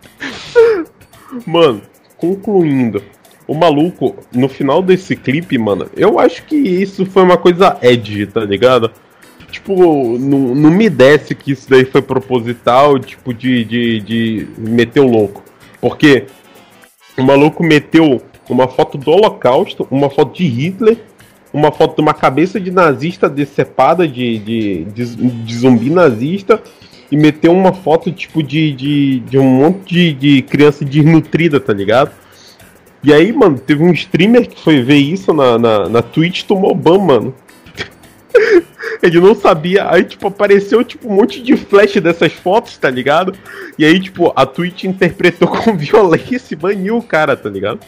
Mano, 1.46 1.82
concluindo, 2.16 3.02
o 3.48 3.54
maluco, 3.54 4.14
no 4.30 4.46
final 4.46 4.82
desse 4.82 5.16
clipe, 5.16 5.56
mano, 5.56 5.86
eu 5.96 6.18
acho 6.18 6.44
que 6.44 6.54
isso 6.54 7.06
foi 7.06 7.22
uma 7.22 7.38
coisa 7.38 7.78
edgy, 7.80 8.26
tá 8.26 8.44
ligado? 8.44 8.92
Tipo, 9.50 10.18
não, 10.18 10.54
não 10.54 10.70
me 10.70 10.90
desce 10.90 11.34
que 11.34 11.52
isso 11.52 11.68
daí 11.70 11.86
foi 11.86 12.02
proposital, 12.02 12.98
tipo, 12.98 13.32
de, 13.32 13.64
de, 13.64 14.00
de 14.00 14.48
meter 14.58 15.00
o 15.00 15.08
louco. 15.08 15.42
Porque 15.80 16.26
o 17.16 17.22
maluco 17.22 17.64
meteu 17.64 18.20
uma 18.50 18.68
foto 18.68 18.98
do 18.98 19.10
Holocausto, 19.10 19.88
uma 19.90 20.10
foto 20.10 20.36
de 20.36 20.44
Hitler, 20.46 20.98
uma 21.50 21.72
foto 21.72 21.96
de 21.96 22.02
uma 22.02 22.12
cabeça 22.12 22.60
de 22.60 22.70
nazista 22.70 23.30
decepada 23.30 24.06
de, 24.06 24.38
de, 24.38 24.84
de, 24.84 25.16
de 25.16 25.56
zumbi 25.56 25.88
nazista 25.88 26.62
e 27.10 27.16
meteu 27.16 27.52
uma 27.52 27.72
foto 27.72 28.12
tipo 28.12 28.42
de, 28.42 28.72
de, 28.72 29.20
de 29.20 29.38
um 29.38 29.44
monte 29.44 29.94
de, 29.94 30.12
de 30.12 30.42
criança 30.42 30.84
desnutrida, 30.84 31.58
tá 31.58 31.72
ligado? 31.72 32.10
E 33.02 33.12
aí, 33.12 33.32
mano, 33.32 33.58
teve 33.58 33.82
um 33.82 33.92
streamer 33.92 34.48
que 34.48 34.60
foi 34.60 34.82
ver 34.82 34.96
isso 34.96 35.32
na, 35.32 35.58
na, 35.58 35.88
na 35.88 36.02
Twitch 36.02 36.42
tomou 36.42 36.74
ban, 36.74 36.98
mano. 36.98 37.34
Ele 39.02 39.20
não 39.20 39.34
sabia, 39.34 39.88
aí 39.90 40.02
tipo 40.02 40.26
apareceu 40.26 40.82
tipo 40.82 41.08
um 41.08 41.14
monte 41.14 41.40
de 41.40 41.56
flash 41.56 41.94
dessas 41.94 42.32
fotos, 42.32 42.76
tá 42.76 42.90
ligado? 42.90 43.32
E 43.78 43.84
aí 43.84 44.00
tipo 44.00 44.32
a 44.34 44.44
Twitch 44.44 44.84
interpretou 44.84 45.46
com 45.48 45.76
violência 45.76 46.54
e 46.54 46.56
baniu 46.56 46.96
o 46.96 47.02
cara, 47.02 47.36
tá 47.36 47.48
ligado? 47.48 47.80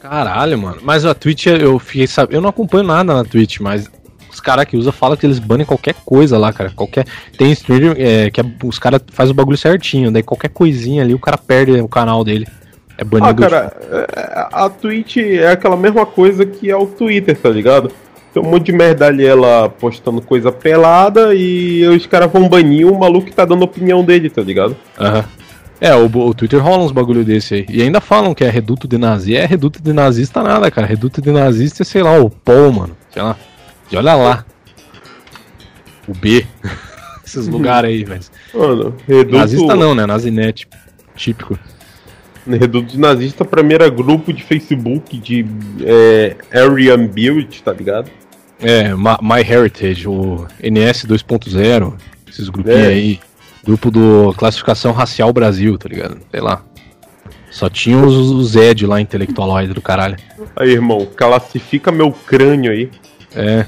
Caralho, 0.00 0.58
mano. 0.58 0.78
Mas 0.82 1.04
a 1.04 1.14
Twitch 1.14 1.46
eu 1.46 1.78
fiquei 1.78 2.06
sabendo, 2.06 2.36
eu 2.36 2.40
não 2.40 2.50
acompanho 2.50 2.84
nada 2.84 3.14
na 3.14 3.24
Twitch, 3.24 3.60
mas 3.60 3.88
os 4.30 4.40
caras 4.40 4.64
que 4.64 4.76
usam 4.76 4.92
falam 4.92 5.16
que 5.16 5.26
eles 5.26 5.38
banem 5.38 5.66
qualquer 5.66 5.94
coisa 6.04 6.38
lá, 6.38 6.52
cara. 6.52 6.70
Qualquer 6.70 7.06
tem 7.36 7.50
streamer 7.52 7.96
é, 7.98 8.30
que 8.30 8.40
é, 8.40 8.44
os 8.64 8.78
caras 8.78 9.00
faz 9.08 9.30
o 9.30 9.34
bagulho 9.34 9.56
certinho, 9.56 10.10
daí 10.10 10.22
qualquer 10.22 10.50
coisinha 10.50 11.02
ali 11.02 11.14
o 11.14 11.18
cara 11.18 11.38
perde 11.38 11.72
o 11.80 11.88
canal 11.88 12.24
dele. 12.24 12.46
É 12.98 13.04
banido. 13.04 13.44
Ah, 13.44 13.48
cara, 13.48 13.72
é, 13.90 14.48
a 14.52 14.68
Twitch 14.68 15.18
é 15.18 15.52
aquela 15.52 15.76
mesma 15.76 16.04
coisa 16.04 16.44
que 16.44 16.68
é 16.68 16.76
o 16.76 16.84
Twitter, 16.84 17.38
tá 17.38 17.48
ligado? 17.48 17.92
Tem 18.34 18.42
um 18.42 18.50
monte 18.50 18.66
de 18.66 18.72
merda 18.72 19.06
ali 19.06 19.24
ela 19.24 19.68
postando 19.68 20.20
coisa 20.20 20.50
pelada 20.50 21.32
e 21.32 21.86
os 21.86 22.06
caras 22.06 22.30
vão 22.30 22.48
banir 22.48 22.86
o 22.86 22.98
maluco 22.98 23.26
que 23.26 23.32
tá 23.32 23.44
dando 23.44 23.62
opinião 23.62 24.04
dele, 24.04 24.28
tá 24.28 24.42
ligado? 24.42 24.76
Aham. 24.98 25.24
É, 25.80 25.94
o, 25.94 26.06
o, 26.06 26.34
Twitter 26.34 26.60
rola 26.60 26.82
uns 26.82 26.90
bagulho 26.90 27.24
desse 27.24 27.54
aí. 27.54 27.66
E 27.68 27.80
ainda 27.80 28.00
falam 28.00 28.34
que 28.34 28.42
é 28.42 28.50
reduto 28.50 28.88
de 28.88 28.98
nazi. 28.98 29.36
É 29.36 29.46
reduto 29.46 29.80
de 29.80 29.92
nazista 29.92 30.42
nada, 30.42 30.68
cara. 30.72 30.88
Reduto 30.88 31.22
de 31.22 31.30
nazista 31.30 31.84
é, 31.84 31.86
sei 31.86 32.02
lá, 32.02 32.18
o 32.18 32.28
Paul, 32.28 32.72
mano. 32.72 32.96
Sei 33.12 33.22
lá. 33.22 33.36
E 33.92 33.96
olha 33.96 34.14
lá. 34.14 34.44
O 36.08 36.12
B. 36.12 36.44
Esses 37.24 37.46
lugares 37.48 37.90
aí, 37.90 38.02
velho. 38.02 38.20
Mano, 38.52 38.96
reduto... 39.06 39.36
Nazista 39.36 39.76
não, 39.76 39.94
né? 39.94 40.04
Nazinet. 40.04 40.66
Típico. 41.14 41.56
Reduto 42.58 42.92
de 42.92 42.98
nazista 42.98 43.44
pra 43.44 43.62
mim 43.62 43.74
era 43.74 43.88
grupo 43.88 44.32
de 44.32 44.42
Facebook 44.42 45.18
de 45.18 45.44
é, 45.84 46.36
Area 46.52 46.96
Build, 46.96 47.62
tá 47.62 47.72
ligado? 47.72 48.10
É, 48.60 48.94
My 48.94 49.40
Heritage, 49.46 50.08
o 50.08 50.46
NS 50.60 51.06
2.0, 51.06 51.94
esses 52.28 52.48
grupinhos 52.48 52.78
é. 52.80 52.86
aí. 52.86 53.20
Grupo 53.64 53.90
do 53.90 54.32
Classificação 54.36 54.92
Racial 54.92 55.32
Brasil, 55.32 55.76
tá 55.76 55.88
ligado? 55.88 56.18
Sei 56.30 56.40
lá. 56.40 56.64
Só 57.50 57.68
tinha 57.68 57.98
os, 57.98 58.14
os 58.14 58.56
Ed 58.56 58.86
lá, 58.86 59.00
intelectualoide 59.00 59.74
do 59.74 59.80
caralho. 59.80 60.16
Aí, 60.56 60.70
irmão, 60.70 61.06
classifica 61.16 61.92
meu 61.92 62.12
crânio 62.12 62.72
aí. 62.72 62.90
É. 63.34 63.66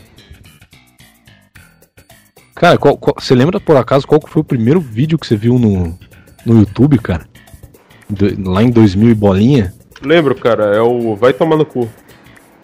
Cara, 2.54 2.78
você 3.16 3.34
lembra 3.34 3.58
por 3.60 3.76
acaso 3.76 4.06
qual 4.06 4.20
foi 4.26 4.42
o 4.42 4.44
primeiro 4.44 4.80
vídeo 4.80 5.18
que 5.18 5.26
você 5.26 5.36
viu 5.36 5.58
no, 5.58 5.98
no 6.44 6.58
YouTube, 6.58 6.98
cara? 6.98 7.29
Do, 8.10 8.50
lá 8.50 8.62
em 8.62 8.70
2000 8.70 9.10
e 9.10 9.14
bolinha? 9.14 9.74
Lembro, 10.02 10.34
cara, 10.34 10.74
é 10.74 10.80
o 10.80 11.14
Vai 11.14 11.32
Tomar 11.32 11.56
no 11.56 11.64
Cu. 11.64 11.88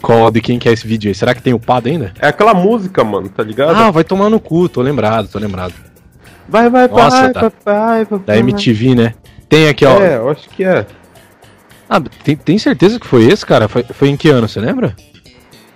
Qual, 0.02 0.30
de 0.30 0.40
quem 0.40 0.58
que 0.58 0.68
é 0.68 0.72
esse 0.72 0.86
vídeo 0.86 1.08
aí? 1.08 1.14
Será 1.14 1.34
que 1.34 1.42
tem 1.42 1.54
o 1.54 1.58
pado 1.58 1.88
ainda? 1.88 2.12
É 2.20 2.28
aquela 2.28 2.54
música, 2.54 3.02
mano, 3.02 3.28
tá 3.28 3.42
ligado? 3.42 3.74
Ah, 3.74 3.90
Vai 3.90 4.04
Tomar 4.04 4.30
no 4.30 4.40
Cu, 4.40 4.68
tô 4.68 4.82
lembrado, 4.82 5.28
tô 5.28 5.38
lembrado. 5.38 5.74
Vai, 6.48 6.70
vai, 6.70 6.86
Nossa, 6.86 7.22
vai, 7.22 7.32
tá. 7.32 7.40
papai, 7.50 8.04
papai. 8.04 8.24
Da 8.26 8.38
MTV, 8.38 8.94
né? 8.94 9.14
Tem 9.48 9.68
aqui, 9.68 9.84
ó. 9.84 10.00
É, 10.00 10.16
eu 10.16 10.30
acho 10.30 10.48
que 10.50 10.64
é. 10.64 10.86
Ah, 11.88 12.00
tem, 12.00 12.36
tem 12.36 12.58
certeza 12.58 12.98
que 12.98 13.06
foi 13.06 13.24
esse, 13.24 13.44
cara? 13.44 13.68
Foi, 13.68 13.82
foi 13.82 14.08
em 14.08 14.16
que 14.16 14.28
ano, 14.28 14.48
você 14.48 14.60
lembra? 14.60 14.94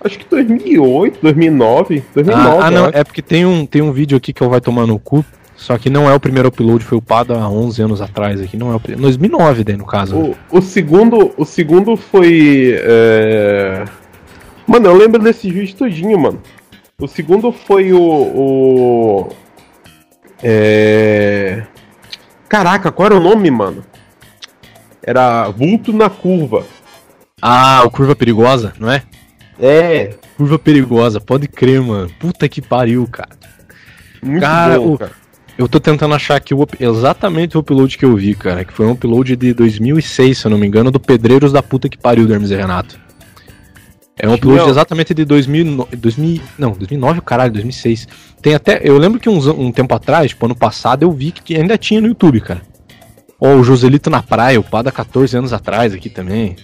Acho 0.03 0.17
que 0.17 0.25
2008, 0.29 1.19
2009, 1.21 2.03
2009. 2.13 2.57
Ah, 2.57 2.67
ah 2.67 2.71
não, 2.71 2.85
é 2.87 3.03
porque 3.03 3.21
tem 3.21 3.45
um, 3.45 3.65
tem 3.65 3.81
um 3.81 3.91
vídeo 3.91 4.17
aqui 4.17 4.33
que 4.33 4.41
eu 4.41 4.49
vai 4.49 4.59
tomar 4.59 4.87
no 4.87 4.97
cu. 4.97 5.23
Só 5.61 5.77
que 5.77 5.91
não 5.91 6.09
é 6.09 6.13
o 6.15 6.19
primeiro 6.19 6.49
upload, 6.49 6.83
foi 6.83 6.97
upado 6.97 7.35
há 7.35 7.47
11 7.47 7.83
anos 7.83 8.01
atrás 8.01 8.41
aqui. 8.41 8.57
Não 8.57 8.71
é 8.71 8.75
o 8.75 8.79
primeiro. 8.79 9.03
2009, 9.03 9.63
daí, 9.63 9.77
no 9.77 9.85
caso. 9.85 10.17
né? 10.17 10.35
O, 10.51 10.57
o 10.57 10.61
segundo, 10.61 11.31
o 11.37 11.45
segundo 11.45 11.95
foi. 11.95 12.75
é, 12.81 13.85
Mano, 14.65 14.87
eu 14.87 14.95
lembro 14.97 15.21
desse 15.21 15.51
vídeo 15.51 15.75
todinho, 15.75 16.17
mano. 16.19 16.41
O 16.99 17.07
segundo 17.07 17.51
foi 17.51 17.93
o. 17.93 18.01
o... 18.01 19.29
É... 20.43 21.63
Caraca, 22.49 22.91
qual 22.91 23.05
era 23.05 23.15
o 23.17 23.19
nome, 23.23 23.49
mano? 23.51 23.83
Era 25.03 25.47
Vulto 25.49 25.93
na 25.93 26.09
Curva. 26.09 26.65
Ah, 27.41 27.83
o 27.85 27.91
Curva 27.91 28.15
Perigosa, 28.15 28.73
não 28.79 28.91
é? 28.91 29.03
É, 29.59 30.15
Curva 30.37 30.57
Perigosa, 30.57 31.21
pode 31.21 31.47
crer, 31.47 31.81
mano. 31.81 32.09
Puta 32.19 32.49
que 32.49 32.61
pariu, 32.61 33.07
cara. 33.11 33.29
muito 34.23 34.41
Cara, 34.41 34.79
bom, 34.79 34.93
o- 34.93 34.97
cara. 34.97 35.20
Eu 35.57 35.67
tô 35.67 35.79
tentando 35.79 36.15
achar 36.15 36.35
aqui 36.35 36.53
o, 36.53 36.67
exatamente 36.79 37.55
o 37.57 37.59
upload 37.59 37.97
que 37.97 38.05
eu 38.05 38.15
vi, 38.15 38.33
cara. 38.35 38.65
Que 38.65 38.73
foi 38.73 38.85
um 38.85 38.91
upload 38.91 39.35
de 39.35 39.53
2006, 39.53 40.37
se 40.37 40.45
eu 40.45 40.51
não 40.51 40.57
me 40.57 40.65
engano, 40.65 40.91
do 40.91 40.99
Pedreiros 40.99 41.51
da 41.51 41.61
Puta 41.61 41.89
que 41.89 41.97
Pariu 41.97 42.25
do 42.25 42.33
Hermes 42.33 42.51
e 42.51 42.55
Renato. 42.55 42.99
É 44.17 44.27
um 44.27 44.33
upload 44.33 44.69
exatamente 44.69 45.13
de 45.13 45.25
2000, 45.25 45.87
2000. 45.97 46.41
Não, 46.57 46.71
2009, 46.71 47.21
caralho, 47.21 47.53
2006. 47.53 48.07
Tem 48.41 48.53
até. 48.53 48.81
Eu 48.83 48.97
lembro 48.97 49.19
que 49.19 49.29
uns, 49.29 49.47
um 49.47 49.71
tempo 49.71 49.93
atrás, 49.93 50.29
tipo, 50.29 50.45
ano 50.45 50.55
passado, 50.55 51.03
eu 51.03 51.11
vi 51.11 51.31
que 51.31 51.55
ainda 51.55 51.77
tinha 51.77 51.99
no 51.99 52.07
YouTube, 52.07 52.41
cara. 52.41 52.61
Ó, 53.39 53.55
o 53.55 53.63
Joselito 53.63 54.09
na 54.09 54.21
praia, 54.21 54.59
o 54.59 54.63
Pada 54.63 54.91
14 54.91 55.35
anos 55.37 55.53
atrás 55.53 55.93
aqui 55.93 56.09
também. 56.09 56.55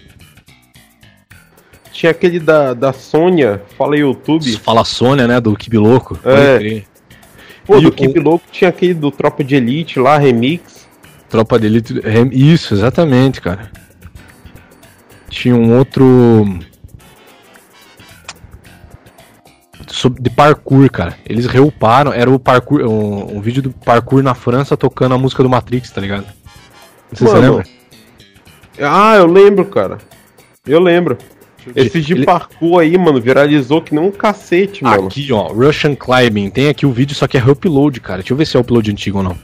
Tinha 1.92 2.12
aquele 2.12 2.40
da, 2.40 2.76
da 2.76 2.94
Sônia, 2.94 3.64
fala 3.76 3.98
YouTube. 3.98 4.56
Fala 4.58 4.86
Sônia, 4.86 5.28
né, 5.28 5.42
do 5.42 5.56
Kibi 5.56 5.80
Louco. 5.80 6.16
pode 6.16 6.78
É. 6.78 6.84
Pô, 7.68 7.78
E 7.78 7.82
do 7.82 7.90
o- 7.90 7.92
Keep 7.92 8.20
Louco 8.20 8.46
tinha 8.52 8.70
aquele 8.70 8.94
do 8.94 9.12
Tropa 9.12 9.44
de 9.44 9.56
Elite 9.56 10.00
lá, 10.00 10.18
Remix. 10.18 10.88
Tropa 11.30 11.60
de 11.60 11.68
Elite. 11.68 12.00
Rem- 12.00 12.30
Isso, 12.32 12.74
exatamente, 12.74 13.42
cara. 13.42 13.70
Tinha 15.30 15.54
um 15.56 15.78
outro. 15.78 16.58
De 20.20 20.30
parkour, 20.30 20.90
cara. 20.92 21.16
Eles 21.28 21.46
reuparam. 21.46 22.12
Era 22.14 22.30
o 22.30 22.40
parkour. 22.40 22.82
Um, 22.82 23.38
um 23.38 23.42
vídeo 23.42 23.62
do 23.62 23.72
parkour 23.72 24.22
na 24.24 24.34
França 24.34 24.76
tocando 24.78 25.16
a 25.16 25.18
música 25.18 25.42
do 25.44 25.50
Matrix, 25.50 25.92
tá 25.92 26.00
ligado? 26.02 26.26
Não 26.26 27.18
sei 27.18 27.28
se 27.28 27.34
você 27.34 27.40
lembra. 27.40 27.64
Ah, 28.82 29.16
eu 29.16 29.26
lembro, 29.26 29.66
cara. 29.66 29.98
Eu 30.66 30.80
lembro. 30.80 31.18
Esse 31.76 32.02
de 32.02 32.14
Ele- 32.14 32.26
parkour 32.26 32.80
aí, 32.80 32.98
mano, 32.98 33.20
viralizou 33.22 33.82
que 33.82 33.94
nem 33.94 34.04
um 34.04 34.12
cacete, 34.12 34.84
mano. 34.84 35.08
Aqui, 35.08 35.32
ó, 35.32 35.48
Russian 35.48 35.96
Climbing. 35.96 36.50
Tem 36.50 36.68
aqui 36.70 36.86
o 36.86 36.92
vídeo, 36.92 37.16
só 37.16 37.28
que 37.28 37.38
é 37.38 37.44
upload, 37.44 38.00
cara. 38.00 38.20
Deixa 38.20 38.34
eu 38.34 38.38
ver 38.38 38.46
se 38.46 38.56
é 38.56 38.60
o 38.60 38.62
upload 38.62 38.92
antigo 38.92 39.18
ou 39.20 39.24
não. 39.24 39.38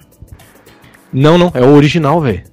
Não, 1.11 1.37
não, 1.37 1.51
é 1.53 1.61
o 1.61 1.73
original, 1.75 2.19
velho. 2.21 2.43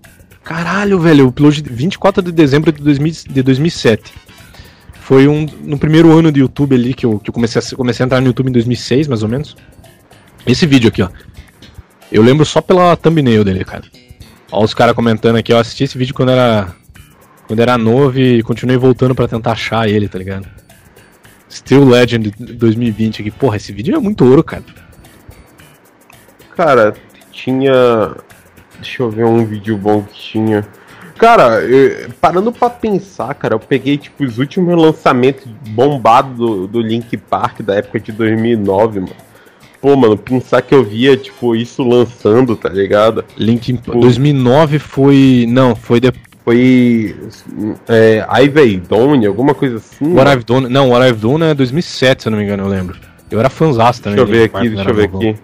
Caralho, 0.44 0.98
velho, 0.98 1.24
o 1.24 1.28
upload 1.28 1.62
de 1.62 1.70
24 1.70 2.22
de 2.22 2.32
dezembro 2.32 2.72
de, 2.72 2.82
2000, 2.82 3.12
de 3.28 3.42
2007. 3.42 4.12
Foi 5.00 5.26
um 5.26 5.46
no 5.64 5.78
primeiro 5.78 6.16
ano 6.16 6.30
de 6.30 6.40
YouTube 6.40 6.74
ali 6.74 6.94
que 6.94 7.04
eu, 7.06 7.18
que 7.18 7.30
eu 7.30 7.34
comecei, 7.34 7.60
a, 7.60 7.76
comecei 7.76 8.04
a 8.04 8.06
entrar 8.06 8.20
no 8.20 8.26
YouTube 8.28 8.48
em 8.48 8.52
2006, 8.52 9.08
mais 9.08 9.22
ou 9.22 9.28
menos. 9.28 9.56
Esse 10.46 10.66
vídeo 10.66 10.88
aqui, 10.88 11.02
ó. 11.02 11.08
Eu 12.12 12.22
lembro 12.22 12.44
só 12.44 12.60
pela 12.60 12.96
thumbnail 12.96 13.44
dele, 13.44 13.64
cara. 13.64 13.84
Ó, 14.50 14.64
os 14.64 14.74
caras 14.74 14.94
comentando 14.94 15.36
aqui, 15.36 15.52
eu 15.52 15.58
assisti 15.58 15.84
esse 15.84 15.96
vídeo 15.96 16.14
quando 16.14 16.30
era 16.30 16.74
quando 17.50 17.58
era 17.58 17.76
novo 17.76 18.16
e 18.16 18.44
continuei 18.44 18.76
voltando 18.76 19.12
pra 19.12 19.26
tentar 19.26 19.50
achar 19.50 19.88
ele, 19.88 20.06
tá 20.08 20.16
ligado? 20.16 20.46
Still 21.50 21.84
Legend 21.84 22.30
2020 22.38 23.22
aqui. 23.22 23.30
Porra, 23.32 23.56
esse 23.56 23.72
vídeo 23.72 23.96
é 23.96 23.98
muito 23.98 24.24
ouro, 24.24 24.44
cara. 24.44 24.62
Cara, 26.56 26.94
tinha. 27.32 28.14
Deixa 28.80 29.02
eu 29.02 29.10
ver 29.10 29.24
um 29.24 29.44
vídeo 29.44 29.76
bom 29.76 30.00
que 30.04 30.14
tinha. 30.14 30.64
Cara, 31.18 31.60
eu- 31.62 32.08
parando 32.20 32.52
pra 32.52 32.70
pensar, 32.70 33.34
cara, 33.34 33.56
eu 33.56 33.58
peguei 33.58 33.98
tipo 33.98 34.22
os 34.22 34.38
últimos 34.38 34.80
lançamentos 34.80 35.44
bombados 35.70 36.36
do, 36.36 36.68
do 36.68 36.80
Link 36.80 37.16
Park 37.16 37.62
da 37.62 37.74
época 37.74 37.98
de 37.98 38.12
2009, 38.12 39.00
mano. 39.00 39.12
Pô, 39.80 39.96
mano, 39.96 40.16
pensar 40.16 40.62
que 40.62 40.72
eu 40.72 40.84
via, 40.84 41.16
tipo, 41.16 41.56
isso 41.56 41.82
lançando, 41.82 42.54
tá 42.54 42.68
ligado? 42.68 43.24
Linkin 43.36 43.74
Pô. 43.74 43.98
2009 43.98 44.78
foi. 44.78 45.46
Não, 45.48 45.74
foi 45.74 45.98
de... 45.98 46.12
Foi. 46.44 47.14
É, 47.88 48.24
Ivy 48.44 48.78
Dawn, 48.88 49.26
alguma 49.26 49.54
coisa 49.54 49.76
assim. 49.76 50.12
What? 50.14 50.30
I've 50.30 50.44
Done. 50.44 50.68
Não, 50.68 50.90
What 50.90 51.06
I've 51.08 51.20
Done 51.20 51.44
é 51.44 51.54
2007, 51.54 52.22
se 52.22 52.28
eu 52.28 52.30
não 52.30 52.38
me 52.38 52.44
engano, 52.44 52.62
eu 52.64 52.68
lembro. 52.68 52.96
Eu 53.30 53.38
era 53.38 53.50
fãzaço 53.50 54.02
também. 54.02 54.16
Deixa 54.24 54.30
eu 54.32 54.38
ver 54.38 54.44
aqui, 54.56 54.68
deixa 54.70 54.90
eu 54.90 54.94
ver 54.94 55.04
aqui. 55.04 55.36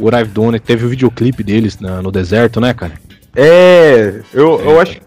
What 0.00 0.16
I've 0.16 0.30
Done, 0.30 0.58
teve 0.60 0.84
o 0.86 0.88
videoclipe 0.88 1.42
deles 1.42 1.78
na- 1.78 2.00
no 2.02 2.10
deserto, 2.10 2.60
né, 2.60 2.72
cara? 2.72 2.92
É, 3.36 4.20
eu, 4.32 4.60
eu 4.60 4.80
acho. 4.80 5.00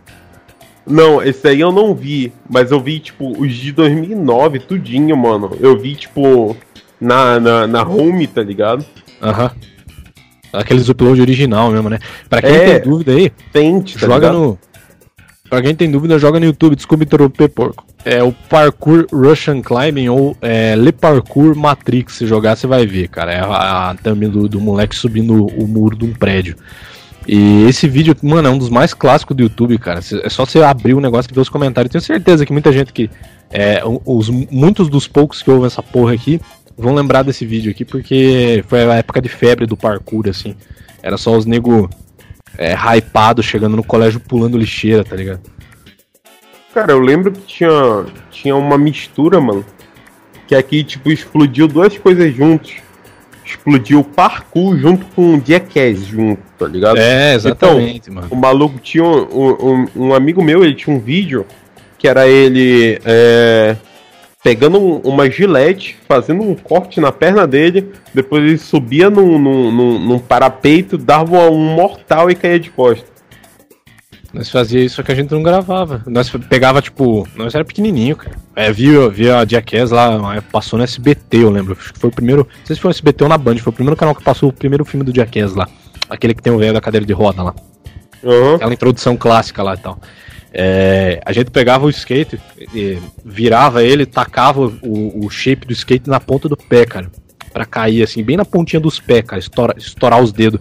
Não, 0.85 1.21
esse 1.21 1.47
aí 1.47 1.59
eu 1.59 1.71
não 1.71 1.93
vi, 1.93 2.33
mas 2.49 2.71
eu 2.71 2.79
vi, 2.79 2.99
tipo, 2.99 3.31
os 3.39 3.53
de 3.53 3.71
2009, 3.71 4.59
tudinho, 4.59 5.15
mano. 5.15 5.55
Eu 5.59 5.77
vi, 5.77 5.95
tipo, 5.95 6.55
na, 6.99 7.39
na, 7.39 7.67
na 7.67 7.83
home, 7.83 8.27
tá 8.27 8.41
ligado? 8.41 8.83
Aham. 9.21 9.51
Aqueles 10.51 10.89
upload 10.89 11.21
original 11.21 11.71
mesmo, 11.71 11.89
né? 11.89 11.99
Pra 12.29 12.41
quem 12.41 12.51
É. 12.51 12.79
tem 12.79 12.89
dúvida 12.91 13.11
aí, 13.13 13.31
Pente, 13.53 13.93
tá 13.97 14.05
joga 14.07 14.27
ligado? 14.27 14.33
no. 14.39 14.59
Pra 15.51 15.61
quem 15.61 15.75
tem 15.75 15.91
dúvida, 15.91 16.17
joga 16.17 16.39
no 16.39 16.45
YouTube, 16.45 16.77
desculpe 16.77 17.03
interromper, 17.03 17.49
porco. 17.49 17.85
É 18.05 18.23
o 18.23 18.31
Parkour 18.31 19.05
Russian 19.11 19.61
Climbing 19.61 20.07
ou 20.07 20.33
é, 20.41 20.77
Le 20.77 20.93
Parkour 20.93 21.57
Matrix. 21.57 22.13
Se 22.13 22.25
jogar, 22.25 22.55
você 22.55 22.65
vai 22.65 22.87
ver, 22.87 23.09
cara. 23.09 23.33
É 23.33 23.41
a, 23.41 23.89
a 23.89 23.95
thumb 23.95 24.27
do, 24.27 24.47
do 24.47 24.61
moleque 24.61 24.95
subindo 24.95 25.45
o 25.45 25.67
muro 25.67 25.97
de 25.97 26.05
um 26.05 26.13
prédio. 26.13 26.55
E 27.27 27.65
esse 27.65 27.85
vídeo, 27.85 28.15
mano, 28.23 28.47
é 28.47 28.51
um 28.51 28.57
dos 28.57 28.69
mais 28.69 28.93
clássicos 28.93 29.35
do 29.35 29.43
YouTube, 29.43 29.77
cara. 29.77 29.99
É 30.23 30.29
só 30.29 30.45
você 30.45 30.63
abrir 30.63 30.93
o 30.93 31.01
negócio 31.01 31.29
e 31.29 31.35
ver 31.35 31.41
os 31.41 31.49
comentários. 31.49 31.91
Tenho 31.91 32.01
certeza 32.01 32.45
que 32.45 32.53
muita 32.53 32.71
gente 32.71 32.93
que. 32.93 33.09
É, 33.51 33.81
os, 34.05 34.29
muitos 34.29 34.87
dos 34.87 35.05
poucos 35.05 35.43
que 35.43 35.51
ouvem 35.51 35.67
essa 35.67 35.83
porra 35.83 36.13
aqui 36.13 36.39
vão 36.77 36.95
lembrar 36.95 37.23
desse 37.23 37.45
vídeo 37.45 37.69
aqui, 37.69 37.83
porque 37.83 38.63
foi 38.69 38.89
a 38.89 38.95
época 38.95 39.21
de 39.21 39.27
febre 39.27 39.65
do 39.65 39.75
parkour, 39.75 40.29
assim. 40.29 40.55
Era 41.03 41.17
só 41.17 41.35
os 41.35 41.45
nego 41.45 41.89
é, 42.57 42.73
hypado 42.73 43.41
chegando 43.41 43.75
no 43.75 43.83
colégio 43.83 44.19
pulando 44.19 44.57
lixeira, 44.57 45.03
tá 45.03 45.15
ligado? 45.15 45.41
Cara, 46.73 46.93
eu 46.93 46.99
lembro 46.99 47.31
que 47.31 47.41
tinha, 47.41 48.05
tinha 48.29 48.55
uma 48.55 48.77
mistura, 48.77 49.41
mano. 49.41 49.65
Que 50.47 50.55
aqui, 50.55 50.83
tipo, 50.83 51.11
explodiu 51.11 51.67
duas 51.67 51.97
coisas 51.97 52.33
juntos. 52.33 52.75
Explodiu 53.45 53.99
o 53.99 54.03
parkour 54.03 54.77
junto 54.77 55.05
com 55.07 55.35
o 55.35 55.43
Jackass 55.45 56.05
junto, 56.05 56.41
tá 56.57 56.67
ligado? 56.67 56.97
É, 56.97 57.35
exatamente, 57.35 58.09
então, 58.09 58.15
mano. 58.15 58.27
O 58.31 58.35
maluco 58.35 58.79
tinha 58.79 59.03
um, 59.03 59.57
um, 59.59 59.87
um, 59.95 60.13
amigo 60.13 60.41
meu, 60.41 60.63
ele 60.63 60.75
tinha 60.75 60.95
um 60.95 60.99
vídeo 60.99 61.45
que 61.97 62.07
era 62.07 62.27
ele 62.27 62.99
é, 63.03 63.75
pegando 64.43 64.79
uma 64.79 65.29
gilete, 65.29 65.97
fazendo 66.07 66.43
um 66.43 66.55
corte 66.55 66.99
na 66.99 67.11
perna 67.11 67.45
dele, 67.45 67.91
depois 68.13 68.43
ele 68.43 68.57
subia 68.57 69.09
num, 69.09 69.37
num, 69.37 69.71
num, 69.71 69.99
num 69.99 70.19
parapeito, 70.19 70.97
dava 70.97 71.49
um 71.49 71.75
mortal 71.75 72.29
e 72.29 72.35
caía 72.35 72.59
de 72.59 72.69
costas. 72.69 73.11
Nós 74.33 74.49
fazia 74.49 74.81
isso 74.81 75.03
que 75.03 75.11
a 75.11 75.15
gente 75.15 75.31
não 75.31 75.43
gravava. 75.43 76.01
Nós 76.07 76.29
pegava, 76.29 76.81
tipo, 76.81 77.27
nós 77.35 77.53
era 77.53 77.65
pequenininho, 77.65 78.15
cara. 78.15 78.37
É, 78.55 78.71
via, 78.71 79.09
via 79.09 79.39
a 79.39 79.45
Jackass 79.45 79.91
lá, 79.91 80.41
passou 80.49 80.77
no 80.77 80.83
SBT, 80.85 81.37
eu 81.43 81.49
lembro. 81.49 81.77
Acho 81.77 81.93
que 81.93 81.99
foi 81.99 82.09
o 82.09 82.13
primeiro. 82.13 82.47
Não 82.49 82.65
sei 82.65 82.75
se 82.75 82.81
foi 82.81 82.89
no 82.89 82.93
SBT 82.93 83.23
ou 83.25 83.29
na 83.29 83.37
Band, 83.37 83.57
foi 83.57 83.71
o 83.71 83.75
primeiro 83.75 83.97
canal 83.97 84.15
que 84.15 84.23
passou 84.23 84.49
o 84.49 84.53
primeiro 84.53 84.85
filme 84.85 85.05
do 85.05 85.13
Jackass 85.13 85.53
lá. 85.53 85.67
Aquele 86.09 86.33
que 86.33 86.41
tem 86.41 86.51
o 86.51 86.57
velho 86.57 86.73
da 86.73 86.79
cadeira 86.79 87.05
de 87.05 87.11
roda 87.11 87.43
lá. 87.43 87.53
Uhum. 88.23 88.55
Aquela 88.55 88.73
introdução 88.73 89.17
clássica 89.17 89.61
lá 89.63 89.73
e 89.73 89.77
tal. 89.77 89.99
É, 90.53 91.21
a 91.25 91.31
gente 91.31 91.49
pegava 91.49 91.85
o 91.85 91.89
skate, 91.89 92.39
virava 93.23 93.83
ele, 93.83 94.05
tacava 94.05 94.61
o, 94.83 95.25
o, 95.25 95.29
shape 95.29 95.65
do 95.65 95.71
skate 95.71 96.09
na 96.09 96.19
ponta 96.19 96.49
do 96.49 96.57
pé, 96.57 96.85
cara. 96.85 97.09
Pra 97.53 97.65
cair, 97.65 98.03
assim, 98.03 98.23
bem 98.23 98.37
na 98.37 98.45
pontinha 98.45 98.79
dos 98.79 98.99
pés, 98.99 99.23
cara. 99.23 99.39
Estourar, 99.39 99.77
estourar 99.77 100.21
os 100.21 100.31
dedos. 100.31 100.59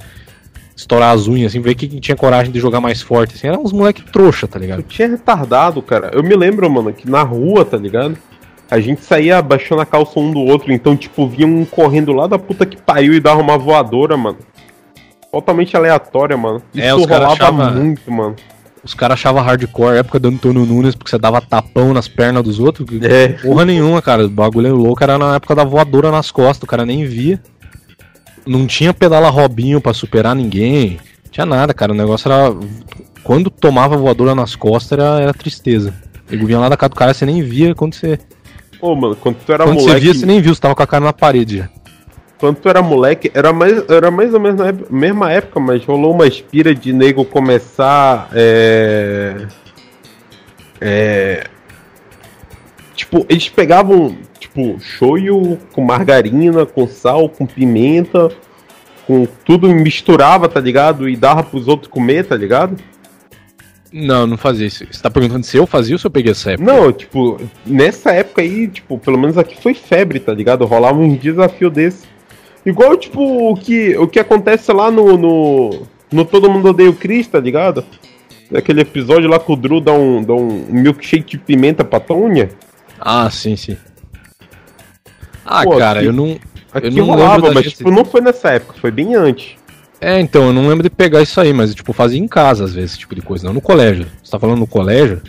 Estourar 0.77 1.15
as 1.15 1.27
unhas, 1.27 1.53
assim, 1.53 1.61
ver 1.61 1.75
quem 1.75 1.89
tinha 2.01 2.17
coragem 2.17 2.53
de 2.53 2.59
jogar 2.61 2.81
mais 2.81 3.03
forte. 3.03 3.35
Assim, 3.35 3.49
eram 3.49 3.63
uns 3.63 3.73
moleque 3.73 4.03
trouxa, 4.03 4.47
tá 4.47 4.59
ligado? 4.59 4.79
Eu 4.79 4.85
tinha 4.85 5.09
retardado, 5.09 5.83
cara. 5.83 6.11
Eu 6.15 6.23
me 6.23 6.35
lembro, 6.35 6.71
mano, 6.71 6.93
que 6.93 7.11
na 7.11 7.23
rua, 7.23 7.65
tá 7.65 7.77
ligado? 7.77 8.17
A 8.71 8.79
gente 8.79 9.05
saía 9.05 9.39
abaixando 9.39 9.83
a 9.83 9.87
calça 9.87 10.19
um 10.21 10.31
do 10.31 10.41
outro, 10.41 10.73
então, 10.73 10.97
tipo, 10.97 11.27
vinha 11.27 11.47
um 11.47 11.65
correndo 11.65 12.13
lá 12.13 12.29
da 12.29 12.39
puta 12.39 12.65
que 12.65 12.77
pariu 12.77 13.13
e 13.13 13.21
dava 13.21 13.41
uma 13.41 13.59
voadora, 13.59 14.17
mano. 14.17 14.39
Totalmente 15.33 15.77
aleatória, 15.77 16.37
mano. 16.37 16.63
É, 16.77 16.89
Isso 16.89 17.01
é, 17.01 17.13
rolava 17.13 17.33
achava... 17.33 17.71
muito, 17.71 18.11
mano. 18.11 18.37
Os 18.83 18.95
caras 18.95 19.15
achavam 19.15 19.43
hardcore, 19.43 19.99
época 19.99 20.19
do 20.19 20.29
Antônio 20.29 20.65
Nunes, 20.65 20.95
porque 20.95 21.11
você 21.11 21.19
dava 21.19 21.41
tapão 21.41 21.93
nas 21.93 22.09
pernas 22.09 22.43
dos 22.43 22.59
outros. 22.59 22.87
É. 23.03 23.29
Porra 23.29 23.65
nenhuma, 23.65 24.01
cara. 24.01 24.25
O 24.25 24.31
bagulho 24.31 24.75
louco 24.75 25.03
era 25.03 25.19
na 25.19 25.37
época 25.37 25.55
da 25.55 25.65
voadora 25.65 26.11
nas 26.11 26.31
costas, 26.31 26.63
o 26.63 26.67
cara 26.67 26.87
nem 26.87 27.05
via. 27.05 27.41
Não 28.47 28.67
tinha 28.67 28.95
pedala 28.95 29.29
Robinho 29.29 29.81
para 29.81 29.93
superar 29.93 30.35
ninguém. 30.35 30.99
Não 31.25 31.31
tinha 31.31 31.47
nada, 31.47 31.75
cara. 31.75 31.93
O 31.93 31.95
negócio 31.97 32.31
era. 32.31 32.57
Quando 33.23 33.51
tomava 33.51 33.99
voadora 33.99 34.35
nas 34.35 34.57
costas 34.57 34.99
era, 34.99 35.21
era 35.21 35.35
tristeza. 35.35 35.95
Ele 36.31 36.47
vinha 36.47 36.59
lá 36.59 36.69
da 36.69 36.77
casa 36.77 36.91
do 36.91 36.97
cara, 36.97 37.13
você 37.13 37.27
nem 37.27 37.43
via 37.43 37.75
quando 37.75 37.95
você. 37.95 38.19
Ô, 38.81 38.95
mano, 38.95 39.15
quando 39.15 39.37
tu 39.45 39.53
era 39.53 39.65
quando 39.65 39.75
moleque. 39.75 39.91
Quando 39.91 39.99
você 39.99 40.01
via, 40.01 40.15
você 40.15 40.27
nem 40.27 40.41
viu, 40.41 40.55
você 40.55 40.61
tava 40.61 40.75
com 40.75 40.83
a 40.83 40.87
cara 40.87 41.05
na 41.05 41.13
parede 41.13 41.59
já 41.59 41.80
quando 42.41 42.57
tu 42.57 42.69
era 42.71 42.81
moleque, 42.81 43.31
era 43.35 43.53
mais, 43.53 43.85
era 43.89 44.11
mais 44.11 44.33
ou 44.33 44.41
menos 44.41 44.59
na 44.59 44.73
mesma 44.91 45.31
época, 45.31 45.61
mas 45.61 45.85
rolou 45.85 46.15
uma 46.15 46.27
espira 46.27 46.75
de 46.75 46.91
nego 46.91 47.23
começar. 47.23 48.31
É, 48.33 49.47
é, 50.81 51.45
tipo, 52.95 53.27
eles 53.29 53.51
pegavam, 53.51 54.17
tipo, 54.39 54.81
shoyu 54.81 55.59
com 55.73 55.85
margarina, 55.85 56.65
com 56.65 56.89
sal, 56.89 57.29
com 57.29 57.45
pimenta, 57.45 58.31
com 59.07 59.27
tudo 59.45 59.69
misturava, 59.69 60.49
tá 60.49 60.61
ligado? 60.61 61.07
E 61.11 61.17
dava 61.17 61.43
pros 61.43 61.69
outros 61.69 61.91
comer, 61.91 62.25
tá 62.25 62.37
ligado? 62.37 62.75
Não, 63.93 64.27
não 64.27 64.39
fazia 64.39 64.67
isso. 64.67 64.87
Você 64.91 65.03
tá 65.03 65.11
perguntando 65.11 65.45
se 65.45 65.59
eu 65.59 65.67
fazia 65.67 65.95
ou 65.95 65.99
se 65.99 66.07
eu 66.07 66.11
peguei 66.11 66.33
essa 66.33 66.53
época? 66.53 66.73
Não, 66.73 66.91
tipo, 66.91 67.39
nessa 67.67 68.13
época 68.13 68.41
aí, 68.41 68.67
tipo, 68.67 68.97
pelo 68.99 69.19
menos 69.19 69.37
aqui 69.37 69.61
foi 69.61 69.75
febre, 69.75 70.19
tá 70.19 70.33
ligado? 70.33 70.65
Rolava 70.65 70.99
um 70.99 71.15
desafio 71.15 71.69
desse. 71.69 72.09
Igual, 72.65 72.97
tipo, 72.97 73.51
o 73.51 73.57
que, 73.57 73.97
o 73.97 74.07
que 74.07 74.19
acontece 74.19 74.73
lá 74.73 74.91
no, 74.91 75.17
no, 75.17 75.87
no 76.13 76.25
Todo 76.25 76.51
Mundo 76.51 76.69
Odeia 76.69 76.91
o 76.91 76.95
Chris, 76.95 77.27
tá 77.27 77.41
ligado? 77.41 77.85
Aquele 78.55 78.81
episódio 78.81 79.29
lá 79.29 79.39
que 79.39 79.51
o 79.51 79.57
Drew 79.57 79.81
dá 79.81 79.93
um, 79.93 80.23
dá 80.23 80.35
um 80.35 80.67
milkshake 80.69 81.37
de 81.37 81.39
pimenta 81.39 81.85
pra 81.85 82.01
Tônia. 82.01 82.51
Ah, 82.99 83.31
sim, 83.31 83.57
sim. 83.57 83.77
Ah, 85.45 85.65
Pô, 85.65 85.79
cara, 85.79 86.01
aqui, 86.01 86.09
eu 86.09 86.13
não. 86.13 86.39
Aqui 86.73 86.87
eu 86.89 86.93
não 86.93 87.05
rolava, 87.07 87.53
mas 87.53 87.65
gente... 87.65 87.77
tipo, 87.79 87.91
não 87.91 88.05
foi 88.05 88.21
nessa 88.21 88.51
época, 88.51 88.79
foi 88.79 88.91
bem 88.91 89.15
antes. 89.15 89.57
É, 90.01 90.19
então, 90.21 90.47
eu 90.47 90.53
não 90.53 90.69
lembro 90.69 90.83
de 90.83 90.91
pegar 90.91 91.23
isso 91.23 91.41
aí, 91.41 91.53
mas 91.53 91.75
tipo, 91.75 91.93
fazia 91.93 92.19
em 92.19 92.29
casa 92.29 92.65
às 92.65 92.75
vezes, 92.75 92.93
esse 92.93 93.01
tipo 93.01 93.15
de 93.15 93.23
coisa, 93.23 93.47
não 93.47 93.55
no 93.55 93.61
colégio. 93.61 94.07
Você 94.23 94.31
tá 94.31 94.39
falando 94.39 94.59
no 94.59 94.67
colégio? 94.67 95.23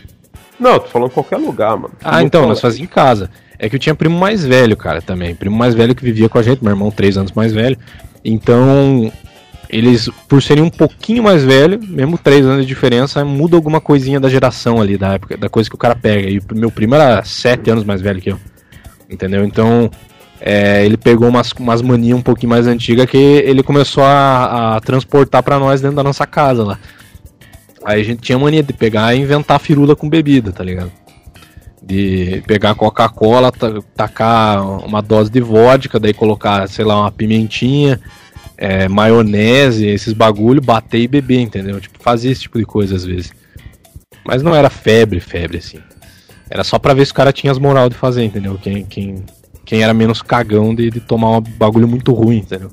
Não, 0.59 0.79
tô 0.79 0.87
falando 0.87 1.09
em 1.09 1.13
qualquer 1.13 1.37
lugar, 1.37 1.75
mano. 1.75 1.93
Ah, 2.03 2.19
no 2.19 2.27
então, 2.27 2.41
colégio. 2.41 2.49
nós 2.49 2.61
fazia 2.61 2.83
em 2.83 2.87
casa. 2.87 3.29
É 3.63 3.69
que 3.69 3.75
eu 3.75 3.79
tinha 3.79 3.93
primo 3.93 4.17
mais 4.17 4.43
velho, 4.43 4.75
cara, 4.75 5.03
também. 5.03 5.35
Primo 5.35 5.55
mais 5.55 5.75
velho 5.75 5.93
que 5.93 6.03
vivia 6.03 6.27
com 6.27 6.39
a 6.39 6.41
gente, 6.41 6.63
meu 6.63 6.71
irmão, 6.71 6.89
três 6.89 7.15
anos 7.15 7.31
mais 7.31 7.53
velho. 7.53 7.77
Então, 8.25 9.11
eles, 9.69 10.09
por 10.27 10.41
serem 10.41 10.63
um 10.63 10.69
pouquinho 10.69 11.21
mais 11.21 11.43
velho, 11.43 11.79
mesmo 11.87 12.17
três 12.17 12.43
anos 12.43 12.63
de 12.63 12.67
diferença, 12.67 13.23
muda 13.23 13.55
alguma 13.55 13.79
coisinha 13.79 14.19
da 14.19 14.27
geração 14.27 14.81
ali, 14.81 14.97
da 14.97 15.13
época, 15.13 15.37
da 15.37 15.47
coisa 15.47 15.69
que 15.69 15.75
o 15.75 15.77
cara 15.77 15.93
pega. 15.93 16.27
E 16.27 16.41
meu 16.55 16.71
primo 16.71 16.95
era 16.95 17.23
sete 17.23 17.69
anos 17.69 17.83
mais 17.83 18.01
velho 18.01 18.19
que 18.19 18.31
eu. 18.31 18.39
Entendeu? 19.07 19.45
Então, 19.45 19.91
é, 20.39 20.83
ele 20.83 20.97
pegou 20.97 21.29
umas, 21.29 21.51
umas 21.51 21.83
manias 21.83 22.17
um 22.17 22.21
pouquinho 22.23 22.49
mais 22.49 22.65
antigas 22.65 23.05
que 23.05 23.15
ele 23.15 23.61
começou 23.61 24.03
a, 24.03 24.77
a 24.77 24.79
transportar 24.79 25.43
para 25.43 25.59
nós 25.59 25.81
dentro 25.81 25.97
da 25.97 26.03
nossa 26.03 26.25
casa 26.25 26.63
lá. 26.63 26.79
Aí 27.85 28.01
a 28.01 28.03
gente 28.03 28.23
tinha 28.23 28.39
mania 28.39 28.63
de 28.63 28.73
pegar 28.73 29.13
e 29.13 29.19
inventar 29.19 29.59
firula 29.59 29.95
com 29.95 30.09
bebida, 30.09 30.51
tá 30.51 30.63
ligado? 30.63 31.00
De 31.81 32.43
pegar 32.45 32.75
Coca-Cola, 32.75 33.51
tacar 33.95 34.61
uma 34.85 35.01
dose 35.01 35.31
de 35.31 35.41
vodka, 35.41 35.99
daí 35.99 36.13
colocar, 36.13 36.67
sei 36.69 36.85
lá, 36.85 36.99
uma 36.99 37.11
pimentinha, 37.11 37.99
é, 38.55 38.87
maionese, 38.87 39.87
esses 39.87 40.13
bagulho, 40.13 40.61
bater 40.61 40.99
e 40.99 41.07
beber, 41.07 41.39
entendeu? 41.39 41.81
Tipo, 41.81 41.97
fazia 41.99 42.31
esse 42.31 42.41
tipo 42.41 42.59
de 42.59 42.65
coisa 42.65 42.95
às 42.95 43.03
vezes. 43.03 43.33
Mas 44.23 44.43
não 44.43 44.53
era 44.53 44.69
febre, 44.69 45.19
febre, 45.19 45.57
assim. 45.57 45.79
Era 46.49 46.63
só 46.63 46.77
pra 46.77 46.93
ver 46.93 47.05
se 47.05 47.11
o 47.11 47.15
cara 47.15 47.33
tinha 47.33 47.51
as 47.51 47.57
moral 47.57 47.89
de 47.89 47.95
fazer, 47.95 48.23
entendeu? 48.23 48.59
Quem, 48.61 48.85
quem, 48.85 49.23
quem 49.65 49.81
era 49.81 49.93
menos 49.93 50.21
cagão 50.21 50.75
de, 50.75 50.91
de 50.91 50.99
tomar 50.99 51.37
um 51.37 51.41
bagulho 51.41 51.87
muito 51.87 52.13
ruim, 52.13 52.37
entendeu? 52.37 52.69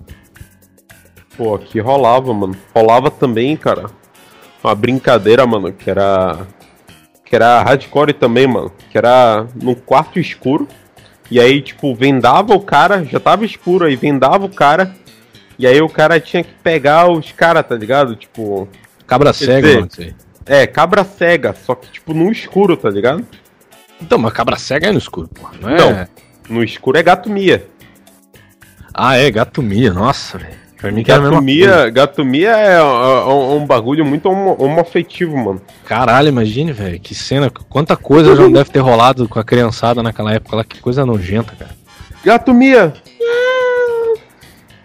Pô, 1.37 1.55
aqui 1.55 1.81
rolava, 1.81 2.35
mano. 2.35 2.57
Rolava 2.75 3.11
também, 3.11 3.57
cara. 3.57 3.87
Uma 4.63 4.75
brincadeira, 4.75 5.47
mano, 5.47 5.73
que 5.73 5.89
era 5.89 6.47
que 7.29 7.37
era 7.37 7.63
hardcore 7.63 8.13
também, 8.13 8.47
mano. 8.47 8.73
Que 8.91 8.99
era 8.99 9.47
num 9.55 9.75
quarto 9.75 10.19
escuro. 10.19 10.67
E 11.31 11.39
aí, 11.39 11.61
tipo, 11.61 11.95
vendava 11.95 12.55
o 12.55 12.61
cara, 12.61 13.05
já 13.05 13.21
tava 13.21 13.45
escuro 13.45 13.85
aí, 13.85 13.97
vendava 13.97 14.47
o 14.47 14.49
cara. 14.49 14.95
E 15.59 15.67
aí 15.67 15.81
o 15.81 15.89
cara 15.89 16.19
tinha 16.19 16.43
que 16.43 16.55
pegar 16.63 17.11
os 17.11 17.33
caras, 17.33 17.67
tá 17.67 17.75
ligado? 17.75 18.17
Tipo. 18.17 18.69
Cabra 19.07 19.33
cega, 19.33 19.83
dizer, 19.87 20.07
mano. 20.07 20.17
É, 20.47 20.67
cabra 20.67 21.05
cega, 21.05 21.55
só 21.65 21.75
que, 21.75 21.91
tipo, 21.91 22.15
no 22.15 22.31
escuro, 22.33 22.77
tá 22.77 22.89
ligado? 22.89 23.27
Então, 24.01 24.17
mas 24.19 24.33
cabra 24.33 24.57
cega 24.57 24.89
é 24.89 24.93
no 24.93 24.99
escuro, 24.99 25.29
pô. 25.29 25.49
Não, 25.61 25.71
é... 25.71 26.09
não 26.09 26.09
no 26.49 26.65
escuro 26.65 26.97
é 26.97 27.03
gato 27.03 27.29
mia. 27.29 27.67
Ah, 28.95 29.17
é, 29.17 29.31
gato 29.31 29.63
mia, 29.63 29.93
nossa, 29.93 30.39
velho. 30.39 30.68
Pra 30.79 30.93
mim 30.93 31.03
gatomia, 31.03 31.91
gatomia 31.91 32.57
é, 32.57 32.77
é, 32.77 32.83
um, 32.83 33.57
um, 33.57 33.67
bagulho 33.67 34.05
muito 34.05 34.29
homoafetivo, 34.29 35.37
mano. 35.37 35.61
Caralho, 35.85 36.29
imagine, 36.29 36.73
velho. 36.73 37.01
Que 37.01 37.17
cena. 37.17 37.51
Quanta 37.51 37.97
coisa 37.97 38.37
já 38.37 38.43
não 38.43 38.53
deve 38.53 38.71
ter 38.71 38.79
rolado 38.79 39.29
com 39.29 39.41
a 39.41 39.45
criançada 39.45 40.05
naquela 40.05 40.33
época 40.33 40.55
lá. 40.55 40.65
Que 40.65 40.81
coisa 40.81 41.05
nojenta, 41.05 41.53
cara. 41.59 41.73
Gatomia! 42.25 42.93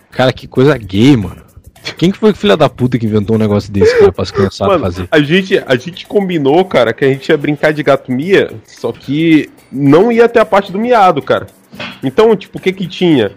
Cara, 0.09 0.33
que 0.33 0.47
coisa 0.47 0.75
gay, 0.77 1.15
mano. 1.15 1.43
Quem 1.97 2.11
que 2.11 2.17
foi 2.17 2.31
o 2.31 2.35
filho 2.35 2.57
da 2.57 2.69
puta 2.69 2.97
que 2.97 3.05
inventou 3.05 3.35
um 3.35 3.39
negócio 3.39 3.71
desse, 3.71 3.97
cara, 3.99 4.11
pra 4.11 4.23
as 4.23 4.31
criançadas 4.31 4.81
fazer? 4.81 5.07
A 5.11 5.19
gente, 5.19 5.61
a 5.63 5.75
gente 5.75 6.07
combinou, 6.07 6.63
cara, 6.65 6.93
que 6.93 7.05
a 7.05 7.09
gente 7.09 7.29
ia 7.29 7.37
brincar 7.37 7.71
de 7.71 7.83
gatomia, 7.83 8.51
só 8.65 8.91
que 8.91 9.49
não 9.71 10.11
ia 10.11 10.27
ter 10.29 10.39
a 10.39 10.45
parte 10.45 10.71
do 10.71 10.79
miado, 10.79 11.21
cara. 11.21 11.47
Então, 12.01 12.35
tipo, 12.35 12.57
o 12.57 12.61
que 12.61 12.71
que 12.71 12.87
tinha? 12.87 13.31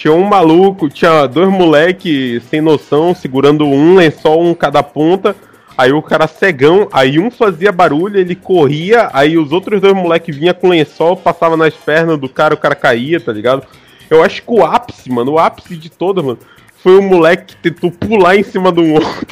Tinha 0.00 0.14
um 0.14 0.24
maluco, 0.24 0.88
tinha 0.88 1.26
dois 1.26 1.50
moleque 1.50 2.40
sem 2.48 2.62
noção, 2.62 3.14
segurando 3.14 3.66
um 3.66 3.96
lençol, 3.96 4.42
um 4.42 4.54
cada 4.54 4.82
ponta. 4.82 5.36
Aí 5.76 5.92
o 5.92 6.00
cara 6.00 6.26
cegão, 6.26 6.88
aí 6.90 7.18
um 7.18 7.30
fazia 7.30 7.70
barulho, 7.70 8.18
ele 8.18 8.34
corria, 8.34 9.10
aí 9.12 9.36
os 9.36 9.52
outros 9.52 9.78
dois 9.78 9.92
moleques 9.92 10.34
vinha 10.34 10.54
com 10.54 10.70
lençol, 10.70 11.18
passava 11.18 11.54
nas 11.54 11.74
pernas 11.74 12.18
do 12.18 12.30
cara, 12.30 12.54
o 12.54 12.56
cara 12.56 12.74
caía, 12.74 13.20
tá 13.20 13.30
ligado? 13.30 13.66
Eu 14.08 14.24
acho 14.24 14.40
que 14.40 14.50
o 14.50 14.64
ápice, 14.64 15.10
mano, 15.12 15.32
o 15.32 15.38
ápice 15.38 15.76
de 15.76 15.90
todo, 15.90 16.24
mano, 16.24 16.38
foi 16.82 16.96
o 16.96 17.02
moleque 17.02 17.54
que 17.54 17.70
tentou 17.70 17.90
pular 17.90 18.36
em 18.36 18.42
cima 18.42 18.72
do 18.72 18.82
outro. 18.82 19.26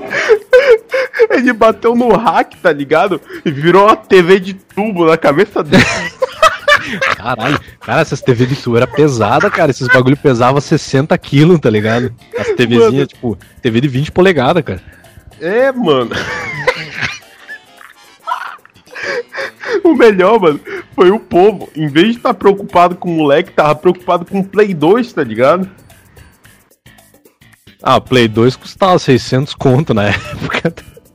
Ele 1.28 1.52
bateu 1.52 1.94
no 1.94 2.16
hack, 2.16 2.54
tá 2.54 2.72
ligado? 2.72 3.20
E 3.44 3.50
virou 3.50 3.84
uma 3.84 3.96
TV 3.96 4.40
de 4.40 4.54
tubo 4.54 5.04
na 5.04 5.18
cabeça 5.18 5.62
dele. 5.62 5.84
Caralho, 7.16 7.58
cara, 7.80 8.00
essas 8.00 8.20
TV 8.20 8.46
de 8.46 8.56
tubo 8.56 8.76
era 8.76 8.86
pesada, 8.86 9.50
cara. 9.50 9.70
Esses 9.70 9.88
bagulho 9.88 10.16
pesava 10.16 10.60
60 10.60 11.16
quilos, 11.18 11.58
tá 11.60 11.70
ligado? 11.70 12.14
As 12.38 12.48
TVzinhas, 12.48 13.08
tipo, 13.08 13.38
TV 13.62 13.80
de 13.80 13.88
20 13.88 14.12
polegadas, 14.12 14.62
cara. 14.62 14.82
É, 15.40 15.72
mano. 15.72 16.10
o 19.82 19.94
melhor, 19.94 20.40
mano, 20.40 20.60
foi 20.94 21.10
o 21.10 21.18
povo. 21.18 21.68
Em 21.74 21.88
vez 21.88 22.12
de 22.12 22.16
estar 22.16 22.34
tá 22.34 22.38
preocupado 22.38 22.96
com 22.96 23.10
o 23.10 23.16
moleque, 23.16 23.52
tava 23.52 23.74
preocupado 23.74 24.24
com 24.24 24.40
o 24.40 24.44
Play 24.44 24.74
2, 24.74 25.12
tá 25.12 25.24
ligado? 25.24 25.68
Ah, 27.82 27.96
o 27.96 28.00
Play 28.00 28.28
2 28.28 28.56
custava 28.56 28.98
600 28.98 29.54
conto 29.54 29.92
na 29.92 30.04
época. 30.08 30.74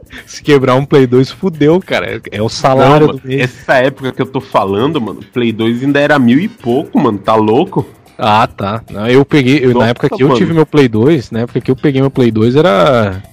Se 0.26 0.42
quebrar 0.42 0.76
um 0.76 0.86
Play 0.86 1.06
2, 1.08 1.32
fudeu, 1.32 1.80
cara. 1.80 2.22
É 2.32 2.42
o 2.42 2.50
salário 2.50 3.08
Não, 3.08 3.16
do 3.16 3.28
mês. 3.28 3.42
Essa 3.42 3.76
época 3.76 4.12
que 4.12 4.22
eu 4.22 4.26
tô 4.26 4.42
falando, 4.42 5.00
mano, 5.00 5.22
Play 5.34 5.52
2 5.52 5.84
ainda 5.84 6.00
era 6.00 6.18
mil 6.18 6.40
e 6.40 6.48
pouco, 6.48 7.00
mano. 7.00 7.18
Tá 7.18 7.36
louco? 7.36 7.86
Ah, 8.18 8.48
tá. 8.48 8.84
Não, 8.90 9.08
eu 9.08 9.24
peguei. 9.24 9.64
Eu, 9.64 9.70
Nossa, 9.74 9.80
na 9.80 9.88
época 9.90 10.10
que 10.10 10.24
eu 10.24 10.28
mano. 10.28 10.38
tive 10.40 10.54
meu 10.54 10.66
Play 10.66 10.88
2, 10.88 11.32
na 11.32 11.40
época 11.42 11.62
que 11.62 11.72
eu 11.72 11.76
peguei 11.76 12.02
meu 12.02 12.12
Play 12.12 12.32
2 12.32 12.56
era. 12.56 13.24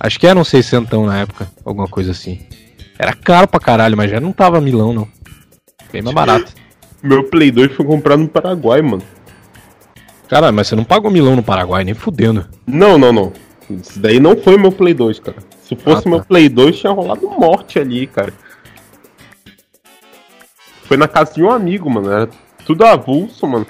Acho 0.00 0.18
que 0.18 0.26
era 0.26 0.38
um 0.38 0.44
600 0.44 1.06
na 1.06 1.18
época, 1.18 1.48
alguma 1.64 1.88
coisa 1.88 2.12
assim. 2.12 2.40
Era 2.98 3.12
caro 3.12 3.46
pra 3.46 3.60
caralho, 3.60 3.96
mas 3.96 4.10
já 4.10 4.20
não 4.20 4.32
tava 4.32 4.60
milão, 4.60 4.92
não. 4.92 5.08
Bem 5.92 6.02
mais 6.02 6.14
barato. 6.14 6.52
Meu 7.02 7.24
Play 7.24 7.50
2 7.50 7.72
foi 7.72 7.86
comprado 7.86 8.20
no 8.20 8.28
Paraguai, 8.28 8.82
mano. 8.82 9.02
Caralho, 10.28 10.54
mas 10.54 10.66
você 10.66 10.76
não 10.76 10.84
pagou 10.84 11.10
milão 11.10 11.36
no 11.36 11.42
Paraguai, 11.42 11.84
nem 11.84 11.94
fudendo. 11.94 12.46
Não, 12.66 12.98
não, 12.98 13.12
não. 13.12 13.32
Isso 13.70 13.98
daí 13.98 14.18
não 14.20 14.36
foi 14.36 14.58
meu 14.58 14.72
Play 14.72 14.94
2, 14.94 15.20
cara. 15.20 15.38
Se 15.68 15.76
fosse 15.76 15.98
Ah, 15.98 16.02
tá. 16.02 16.10
meu 16.10 16.24
Play 16.24 16.48
2, 16.48 16.78
tinha 16.78 16.92
rolado 16.92 17.28
morte 17.28 17.78
ali, 17.78 18.06
cara. 18.06 18.32
Foi 20.84 20.96
na 20.96 21.06
casa 21.06 21.34
de 21.34 21.42
um 21.42 21.50
amigo, 21.50 21.90
mano. 21.90 22.10
Era 22.10 22.28
tudo 22.64 22.86
avulso, 22.86 23.46
mano. 23.46 23.66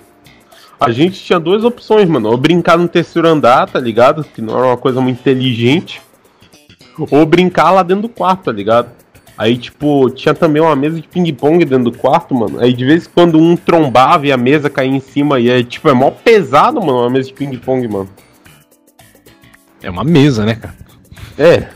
A 0.79 0.93
gente 0.93 1.21
tinha 1.21 1.41
duas 1.41 1.65
opções, 1.65 2.09
mano. 2.09 2.31
Ou 2.31 2.37
brincar 2.37 2.79
no 2.79 2.87
terceiro 2.87 3.27
andar, 3.27 3.69
tá 3.69 3.81
ligado? 3.81 4.23
Que 4.23 4.41
não 4.41 4.57
era 4.57 4.69
uma 4.69 4.77
coisa 4.77 5.01
muito 5.01 5.19
inteligente. 5.19 6.01
Ou 7.11 7.27
brincar 7.27 7.73
lá 7.73 7.83
dentro 7.83 8.03
do 8.03 8.09
quarto, 8.09 8.45
tá 8.45 8.53
ligado? 8.53 8.91
Aí, 9.37 9.57
tipo, 9.59 10.09
tinha 10.11 10.35
também 10.35 10.63
uma 10.63 10.77
mesa 10.77 11.01
de 11.01 11.09
ping-pong 11.09 11.65
dentro 11.65 11.91
do 11.91 11.99
quarto, 11.99 12.33
mano. 12.33 12.61
Aí, 12.61 12.73
de 12.73 12.85
vez 12.85 13.07
em 13.07 13.11
quando, 13.11 13.39
um 13.39 13.57
trombava 13.57 14.25
e 14.27 14.33
a 14.33 14.37
mesa 14.37 14.71
caía 14.71 14.91
em 14.91 15.01
cima. 15.01 15.41
E 15.41 15.51
é, 15.51 15.65
tipo, 15.65 15.89
é 15.89 15.93
mó 15.93 16.13
pesado, 16.13 16.81
mano, 16.81 17.01
uma 17.01 17.11
mesa 17.11 17.27
de 17.29 17.35
ping-pong, 17.35 17.89
mano. 17.89 18.09
É 19.83 19.91
uma 19.91 20.05
mesa, 20.05 20.45
né, 20.45 20.55
cara? 20.55 20.77
É, 21.37 21.69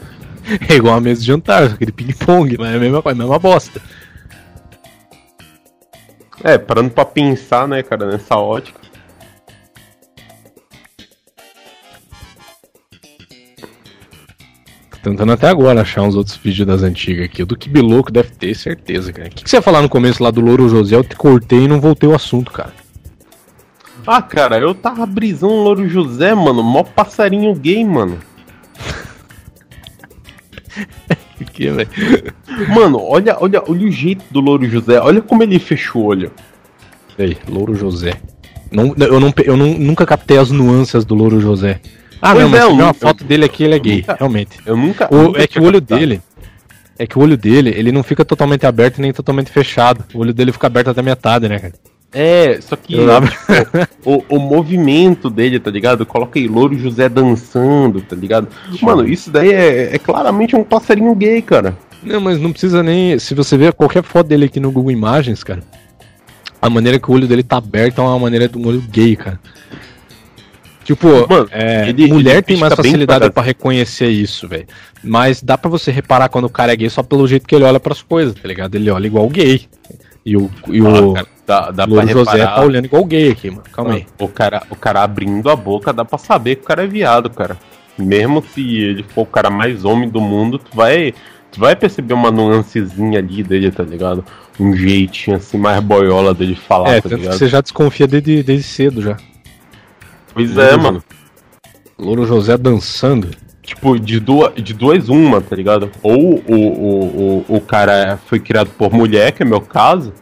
É 0.68 0.74
igual 0.74 0.94
uma 0.94 1.00
mesa 1.00 1.20
de 1.20 1.26
jantar, 1.26 1.64
aquele 1.64 1.92
ping-pong, 1.92 2.56
mas 2.58 2.72
é 2.72 2.76
a 2.76 2.80
mesma 2.80 3.02
coisa, 3.02 3.16
a 3.16 3.22
mesma 3.22 3.38
bosta. 3.38 3.80
É, 6.42 6.58
parando 6.58 6.90
pra 6.90 7.04
pensar, 7.04 7.68
né, 7.68 7.82
cara, 7.82 8.06
nessa 8.06 8.36
ótica. 8.36 8.80
Tô 14.90 15.10
tentando 15.10 15.32
até 15.32 15.48
agora 15.48 15.82
achar 15.82 16.02
uns 16.02 16.14
outros 16.14 16.36
vídeos 16.36 16.66
das 16.66 16.82
antigas 16.82 17.26
aqui. 17.26 17.42
O 17.42 17.46
do 17.46 17.56
Kibiloco 17.56 18.10
deve 18.10 18.30
ter, 18.30 18.54
certeza, 18.54 19.12
cara. 19.12 19.28
O 19.28 19.30
que, 19.30 19.44
que 19.44 19.50
você 19.50 19.56
ia 19.56 19.62
falar 19.62 19.82
no 19.82 19.88
começo 19.88 20.22
lá 20.22 20.30
do 20.30 20.40
Louro 20.40 20.68
José? 20.68 20.96
Eu 20.96 21.04
te 21.04 21.16
cortei 21.16 21.64
e 21.64 21.68
não 21.68 21.80
voltei 21.80 22.08
o 22.08 22.14
assunto, 22.14 22.50
cara. 22.50 22.72
Ah, 24.04 24.20
cara, 24.20 24.58
eu 24.58 24.74
tava 24.74 25.06
brisando 25.06 25.52
o 25.52 25.62
Louro 25.62 25.88
José, 25.88 26.34
mano, 26.34 26.60
mó 26.62 26.82
passarinho 26.82 27.54
gay, 27.54 27.84
mano. 27.84 28.18
Que, 31.52 31.70
velho? 31.70 31.88
Mano, 32.74 33.00
olha, 33.02 33.36
olha, 33.40 33.62
olha 33.68 33.86
o 33.86 33.90
jeito 33.90 34.24
do 34.30 34.40
Louro 34.40 34.64
José, 34.68 35.00
olha 35.00 35.20
como 35.20 35.42
ele 35.42 35.58
fechou 35.58 36.02
o 36.02 36.06
olho. 36.06 36.30
Aí, 37.18 37.36
Louro 37.48 37.74
José. 37.74 38.14
Não, 38.70 38.94
eu 38.96 39.18
não, 39.20 39.34
eu 39.44 39.56
não- 39.56 39.74
nunca 39.78 40.06
captei 40.06 40.38
as 40.38 40.50
nuances 40.50 41.04
do 41.04 41.14
Louro 41.14 41.40
José. 41.40 41.80
Ah, 42.22 42.32
Pois 42.32 42.44
não, 42.44 42.50
mas 42.50 42.60
é, 42.60 42.66
uma 42.66 42.94
foto 42.94 43.24
dele 43.24 43.44
aqui, 43.44 43.64
ele 43.64 43.74
é 43.74 43.78
gay, 43.78 43.96
nunca- 43.98 44.16
realmente. 44.18 44.58
Eu 44.64 44.76
nunca. 44.76 45.08
O- 45.12 45.22
nunca 45.24 45.42
é 45.42 45.46
que 45.46 45.58
o 45.58 45.64
olho 45.64 45.80
captado. 45.80 46.00
dele. 46.00 46.22
É 46.98 47.06
que 47.06 47.18
o 47.18 47.22
olho 47.22 47.36
dele, 47.36 47.70
ele 47.76 47.90
não 47.90 48.02
fica 48.04 48.24
totalmente 48.24 48.64
aberto 48.64 49.00
nem 49.00 49.12
totalmente 49.12 49.50
fechado. 49.50 50.04
O 50.14 50.20
olho 50.20 50.32
dele 50.32 50.52
fica 50.52 50.68
aberto 50.68 50.88
até 50.90 51.02
metade, 51.02 51.48
né, 51.48 51.58
cara? 51.58 51.74
É, 52.14 52.60
só 52.60 52.76
que 52.76 53.06
dava- 53.06 53.30
o, 54.04 54.22
o 54.28 54.38
movimento 54.38 55.30
dele, 55.30 55.58
tá 55.58 55.70
ligado? 55.70 56.04
Coloca 56.04 56.38
aí 56.38 56.46
Louro 56.46 56.78
José 56.78 57.08
dançando, 57.08 58.02
tá 58.02 58.14
ligado? 58.14 58.48
Mano, 58.82 59.08
isso 59.08 59.30
daí 59.30 59.50
é, 59.50 59.94
é 59.94 59.98
claramente 59.98 60.54
um 60.54 60.62
passarinho 60.62 61.14
gay, 61.14 61.40
cara. 61.40 61.76
Não, 62.02 62.20
mas 62.20 62.38
não 62.38 62.50
precisa 62.52 62.82
nem. 62.82 63.18
Se 63.18 63.34
você 63.34 63.56
ver 63.56 63.72
qualquer 63.72 64.02
foto 64.02 64.26
dele 64.26 64.44
aqui 64.46 64.60
no 64.60 64.70
Google 64.70 64.90
Imagens, 64.90 65.42
cara, 65.42 65.62
a 66.60 66.68
maneira 66.68 66.98
que 66.98 67.10
o 67.10 67.14
olho 67.14 67.26
dele 67.26 67.42
tá 67.42 67.56
aberto 67.56 68.00
é 68.00 68.04
uma 68.04 68.18
maneira 68.18 68.46
de 68.48 68.58
um 68.58 68.66
olho 68.66 68.82
gay, 68.90 69.16
cara. 69.16 69.40
Tipo, 70.84 71.06
Mano, 71.28 71.48
é, 71.52 71.88
ele- 71.88 72.08
mulher 72.08 72.32
ele 72.34 72.42
tem 72.42 72.56
mais 72.56 72.74
facilidade 72.74 73.30
pra 73.30 73.42
reconhecer 73.42 74.08
isso, 74.08 74.48
velho. 74.48 74.66
Mas 75.02 75.40
dá 75.40 75.56
pra 75.56 75.70
você 75.70 75.92
reparar 75.92 76.28
quando 76.28 76.46
o 76.46 76.50
cara 76.50 76.72
é 76.72 76.76
gay 76.76 76.90
só 76.90 77.02
pelo 77.04 77.26
jeito 77.26 77.46
que 77.46 77.54
ele 77.54 77.64
olha 77.64 77.78
pras 77.78 78.02
coisas, 78.02 78.34
tá 78.34 78.48
ligado? 78.48 78.74
Ele 78.74 78.90
olha 78.90 79.06
igual 79.06 79.28
gay. 79.28 79.62
E 80.26 80.36
o, 80.36 80.50
e 80.68 80.82
o 80.82 81.10
Ah, 81.10 81.14
cara, 81.14 81.26
dá, 81.46 81.70
dá 81.70 81.86
pra 81.86 81.96
Louro 81.96 82.08
José 82.08 82.44
tá 82.44 82.62
olhando 82.62 82.84
igual 82.86 83.04
gay 83.04 83.30
aqui, 83.30 83.50
mano. 83.50 83.62
Calma 83.72 83.94
aí. 83.94 84.06
O 84.18 84.28
cara, 84.28 84.62
o 84.70 84.76
cara 84.76 85.02
abrindo 85.02 85.50
a 85.50 85.56
boca, 85.56 85.92
dá 85.92 86.04
pra 86.04 86.18
saber 86.18 86.56
que 86.56 86.62
o 86.62 86.66
cara 86.66 86.84
é 86.84 86.86
viado, 86.86 87.30
cara. 87.30 87.58
Mesmo 87.98 88.42
se 88.42 88.60
ele 88.60 89.02
for 89.02 89.22
o 89.22 89.26
cara 89.26 89.50
mais 89.50 89.84
homem 89.84 90.08
do 90.08 90.20
mundo, 90.20 90.58
tu 90.58 90.74
vai, 90.74 91.14
tu 91.50 91.60
vai 91.60 91.76
perceber 91.76 92.14
uma 92.14 92.30
nuancezinha 92.30 93.18
ali 93.18 93.42
dele, 93.42 93.70
tá 93.70 93.82
ligado? 93.82 94.24
Um 94.58 94.74
jeitinho 94.74 95.36
assim, 95.36 95.58
mais 95.58 95.80
boiola 95.80 96.34
dele 96.34 96.54
falar, 96.54 96.90
é, 96.90 97.00
tá 97.00 97.08
ligado? 97.10 97.34
você 97.34 97.48
já 97.48 97.60
desconfia 97.60 98.06
desde, 98.06 98.42
desde 98.42 98.64
cedo 98.64 99.02
já. 99.02 99.16
Pois 100.32 100.56
é, 100.56 100.76
mano. 100.76 101.02
Louro 101.98 102.26
José 102.26 102.56
dançando. 102.56 103.28
Tipo, 103.62 103.98
de 103.98 104.18
duas, 104.18 104.54
de 104.56 104.74
duas 104.74 105.08
uma, 105.08 105.40
tá 105.40 105.54
ligado? 105.54 105.90
Ou 106.02 106.42
o, 106.48 106.54
o, 106.54 107.44
o, 107.48 107.56
o 107.56 107.60
cara 107.60 108.18
foi 108.26 108.40
criado 108.40 108.70
por 108.76 108.92
mulher, 108.92 109.30
que 109.32 109.42
é 109.42 109.46
meu 109.46 109.60
caso. 109.60 110.12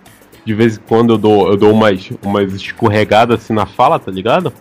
De 0.45 0.55
vez 0.55 0.77
em 0.77 0.81
quando 0.81 1.15
eu 1.15 1.19
dou, 1.19 1.49
eu 1.49 1.57
dou 1.57 1.73
umas, 1.73 2.11
umas 2.23 2.53
escorregadas 2.55 3.41
assim 3.41 3.53
na 3.53 3.67
fala, 3.67 3.99
tá 3.99 4.11
ligado? 4.11 4.53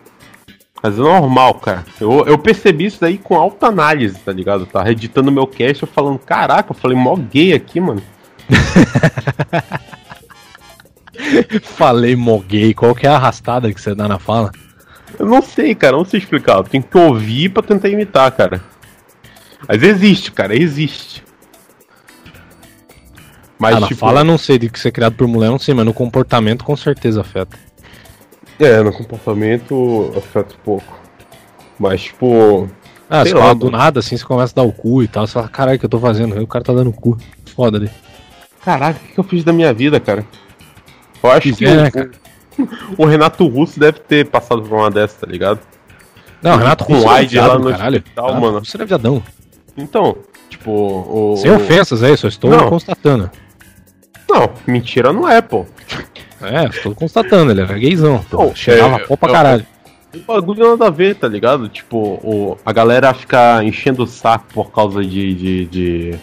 Mas 0.82 0.98
é 0.98 1.02
normal, 1.02 1.56
cara. 1.56 1.86
Eu, 2.00 2.26
eu 2.26 2.38
percebi 2.38 2.86
isso 2.86 3.02
daí 3.02 3.18
com 3.18 3.36
alta 3.36 3.68
análise, 3.68 4.18
tá 4.20 4.32
ligado? 4.32 4.66
Tava 4.66 4.92
editando 4.92 5.32
meu 5.32 5.46
cast, 5.46 5.84
eu 5.84 5.90
falando, 5.90 6.20
caraca, 6.20 6.72
eu 6.72 6.76
falei 6.76 6.98
mó 6.98 7.16
gay 7.16 7.54
aqui, 7.54 7.80
mano. 7.80 8.02
Falei 11.62 12.16
mó 12.16 12.40
gay, 12.40 12.74
qual 12.74 12.96
que 12.96 13.06
é 13.06 13.10
a 13.10 13.16
arrastada 13.16 13.72
que 13.74 13.82
você 13.82 13.94
dá 13.94 14.08
na 14.08 14.20
fala? 14.20 14.52
Eu 15.18 15.26
não 15.26 15.42
sei, 15.42 15.76
cara, 15.76 15.98
não 15.98 16.06
sei 16.06 16.20
explicar. 16.20 16.58
Eu 16.58 16.64
tenho 16.64 16.84
que 16.84 16.98
ouvir 16.98 17.50
pra 17.50 17.62
tentar 17.62 17.90
imitar, 17.90 18.32
cara. 18.32 18.64
Mas 19.68 19.84
existe, 19.84 20.32
cara, 20.32 20.56
existe. 20.56 21.24
Mas, 23.60 23.76
ah, 23.76 23.80
na 23.82 23.88
tipo, 23.88 24.00
fala 24.00 24.24
não 24.24 24.38
sei 24.38 24.58
de 24.58 24.70
que 24.70 24.80
ser 24.80 24.92
criado 24.92 25.14
por 25.16 25.28
mulher, 25.28 25.50
não 25.50 25.60
sei, 25.60 25.74
mas 25.74 25.86
no 25.86 25.94
comportamento 25.94 26.64
com 26.64 26.76
certeza 26.78 27.22
afeta. 27.22 27.58
É, 28.60 28.82
no 28.82 28.92
comportamento 28.94 30.14
afeta 30.18 30.56
pouco. 30.64 30.98
Mas, 31.78 32.04
tipo. 32.04 32.70
Ah, 33.10 33.24
Sei 33.24 33.32
você 33.32 33.38
lá, 33.38 33.42
fala 33.44 33.56
do 33.56 33.72
nada 33.72 34.00
assim, 34.00 34.16
você 34.16 34.24
começa 34.24 34.54
a 34.54 34.62
dar 34.62 34.68
o 34.68 34.72
cu 34.72 35.02
e 35.04 35.08
tal, 35.08 35.26
você 35.26 35.34
fala, 35.34 35.48
caralho, 35.48 35.78
o 35.78 35.80
que 35.80 35.86
eu 35.86 35.90
tô 35.90 36.00
fazendo? 36.00 36.36
Aí 36.36 36.44
o 36.44 36.48
cara 36.48 36.64
tá 36.64 36.74
dando 36.74 36.90
o 36.90 36.94
cu. 36.94 37.18
Foda 37.56 37.78
ali. 37.78 37.90
Caraca, 38.64 39.00
o 39.04 39.14
que 39.14 39.20
eu 39.20 39.24
fiz 39.24 39.44
da 39.44 39.52
minha 39.52 39.74
vida, 39.74 40.00
cara? 40.00 40.26
Eu 41.24 41.32
acho 41.32 41.54
que 41.54 41.66
é, 41.66 41.70
o- 41.72 41.76
né, 41.82 41.92
o, 42.98 43.06
Renato 43.06 43.48
Russo 43.48 43.80
deve 43.80 44.00
ter 44.00 44.26
passado 44.28 44.62
por 44.62 44.74
uma 44.78 44.92
dessas, 44.92 45.18
tá 45.20 45.26
ligado? 45.28 45.60
Não, 46.42 46.56
Renato 46.58 46.86
Com 46.86 46.94
Russo 46.94 47.10
é 47.12 47.26
viado, 47.26 47.60
no 47.60 47.72
caralho. 47.72 47.98
hospital, 47.98 48.26
Renato 48.28 48.46
mano. 48.46 48.60
Russo 48.60 48.82
é 48.82 48.86
viadão. 48.86 49.24
Então, 49.76 50.18
tipo, 50.50 50.72
o. 50.72 51.36
Sem 51.38 51.50
o- 51.52 51.56
ofensas, 51.56 52.04
é 52.04 52.12
isso, 52.14 52.26
eu 52.26 52.30
estou 52.30 52.50
Não. 52.52 52.70
constatando. 52.70 53.30
Não, 54.30 54.50
mentira 54.68 55.12
não 55.12 55.28
é, 55.28 55.42
pô. 55.42 55.66
É, 56.42 56.66
estou 56.68 56.94
constatando, 56.96 57.52
ele 57.52 57.62
era 57.62 57.78
gaysão. 57.78 58.24
pô. 58.30 58.54
Cheirava 58.56 58.98
é, 58.98 59.00
pó 59.00 59.16
pra 59.18 59.30
eu- 59.30 59.34
caralho. 59.34 59.66
O 60.16 60.20
bagulho 60.20 60.70
nada 60.70 60.88
a 60.88 60.90
ver, 60.90 61.16
tá 61.16 61.28
ligado? 61.28 61.70
Tipo, 61.70 61.98
o, 61.98 62.58
a 62.66 62.74
galera 62.74 63.14
fica 63.14 63.64
enchendo 63.64 64.04
o 64.04 64.08
saco 64.08 64.46
por 64.54 64.72
causa 64.72 65.04
de. 65.04 65.34
de. 65.36 65.66
de. 65.66 66.16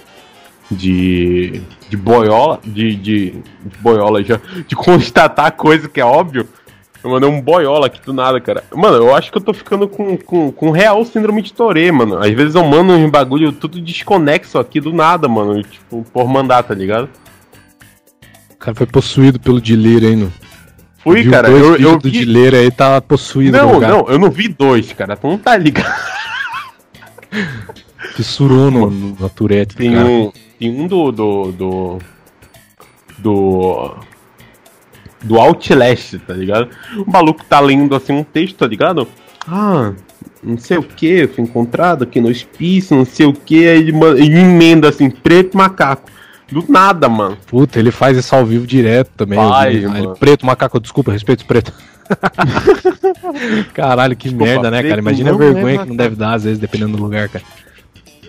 de, 0.70 1.60
de 1.88 1.96
boiola. 1.96 2.58
De, 2.64 2.94
de, 2.96 3.30
de 3.30 3.78
boiola 3.80 4.22
já. 4.24 4.40
De 4.66 4.74
constatar 4.76 5.52
coisa 5.52 5.88
que 5.88 6.00
é 6.00 6.04
óbvio. 6.04 6.48
Eu 7.04 7.10
mandei 7.10 7.28
um 7.30 7.40
boiola 7.40 7.86
aqui 7.86 8.00
do 8.04 8.12
nada, 8.12 8.40
cara. 8.40 8.64
Mano, 8.74 8.96
eu 8.96 9.14
acho 9.14 9.30
que 9.30 9.38
eu 9.38 9.42
tô 9.42 9.54
ficando 9.54 9.86
com, 9.86 10.16
com, 10.16 10.50
com 10.50 10.70
real 10.72 11.04
síndrome 11.04 11.40
de 11.40 11.52
Torê, 11.52 11.92
mano. 11.92 12.18
Às 12.18 12.32
vezes 12.32 12.56
eu 12.56 12.64
mando 12.64 12.92
uns 12.92 13.08
bagulho 13.08 13.52
tudo 13.52 13.80
desconexo 13.80 14.58
aqui 14.58 14.80
do 14.80 14.92
nada, 14.92 15.28
mano. 15.28 15.62
Tipo, 15.62 16.04
por 16.12 16.26
mandar, 16.26 16.64
tá 16.64 16.74
ligado? 16.74 17.08
Cara 18.66 18.74
foi 18.74 18.86
possuído 18.86 19.38
pelo 19.38 19.60
Dileira 19.60 20.08
aí, 20.08 20.16
no. 20.16 20.32
Fui, 20.98 21.22
Viu 21.22 21.30
cara. 21.30 21.48
Eu, 21.48 21.76
eu 21.76 21.98
do 21.98 22.10
vi... 22.10 22.18
Dileira 22.18 22.58
aí 22.58 22.68
tá 22.68 23.00
possuído. 23.00 23.56
Não, 23.56 23.78
não, 23.78 24.08
eu 24.08 24.18
não 24.18 24.28
vi 24.28 24.48
dois, 24.48 24.92
cara. 24.92 25.16
Tu 25.16 25.24
não 25.24 25.38
tá 25.38 25.56
ligado. 25.56 25.94
Fissurou 28.16 28.68
no, 28.72 28.90
no, 28.90 29.16
na 29.20 29.28
Tourette 29.28 29.76
Tem 29.76 29.92
cara. 29.92 30.04
um, 30.04 30.32
tem 30.58 30.68
um 30.68 30.88
do, 30.88 31.12
do. 31.12 31.52
do. 31.52 31.98
do. 33.18 33.94
do 35.22 35.38
Outlast, 35.38 36.18
tá 36.26 36.34
ligado? 36.34 36.68
O 36.96 37.08
maluco 37.08 37.44
tá 37.44 37.60
lendo 37.60 37.94
assim 37.94 38.14
um 38.14 38.24
texto, 38.24 38.56
tá 38.56 38.66
ligado? 38.66 39.06
Ah, 39.46 39.92
não 40.42 40.58
sei 40.58 40.76
o 40.76 40.82
que, 40.82 41.28
foi 41.28 41.44
encontrado 41.44 42.02
aqui 42.02 42.20
no 42.20 42.30
hospício, 42.30 42.96
não 42.96 43.04
sei 43.04 43.26
o 43.26 43.32
que, 43.32 43.68
aí 43.68 43.78
ele, 43.78 43.92
ele 44.16 44.40
emenda 44.40 44.88
assim, 44.88 45.08
preto 45.08 45.54
e 45.54 45.56
macaco. 45.56 46.15
Do 46.50 46.64
nada, 46.68 47.08
mano. 47.08 47.36
Puta, 47.46 47.78
ele 47.78 47.90
faz 47.90 48.16
isso 48.16 48.34
ao 48.34 48.46
vivo 48.46 48.66
direto 48.66 49.10
também. 49.16 49.38
Faz, 49.38 49.74
vi. 49.74 49.84
Ele, 49.84 50.14
preto, 50.18 50.46
macaco, 50.46 50.80
desculpa, 50.80 51.12
respeito 51.12 51.40
os 51.40 51.46
preto. 51.46 51.72
Caralho, 53.74 54.16
que 54.16 54.28
Desculpa, 54.28 54.52
merda, 54.52 54.70
né, 54.70 54.82
cara? 54.82 55.00
Imagina 55.00 55.32
a 55.32 55.36
vergonha 55.36 55.74
é 55.74 55.78
que 55.78 55.88
não 55.88 55.96
deve 55.96 56.14
dar, 56.14 56.34
às 56.34 56.44
vezes, 56.44 56.58
dependendo 56.58 56.96
do 56.96 57.02
lugar, 57.02 57.28
cara. 57.28 57.44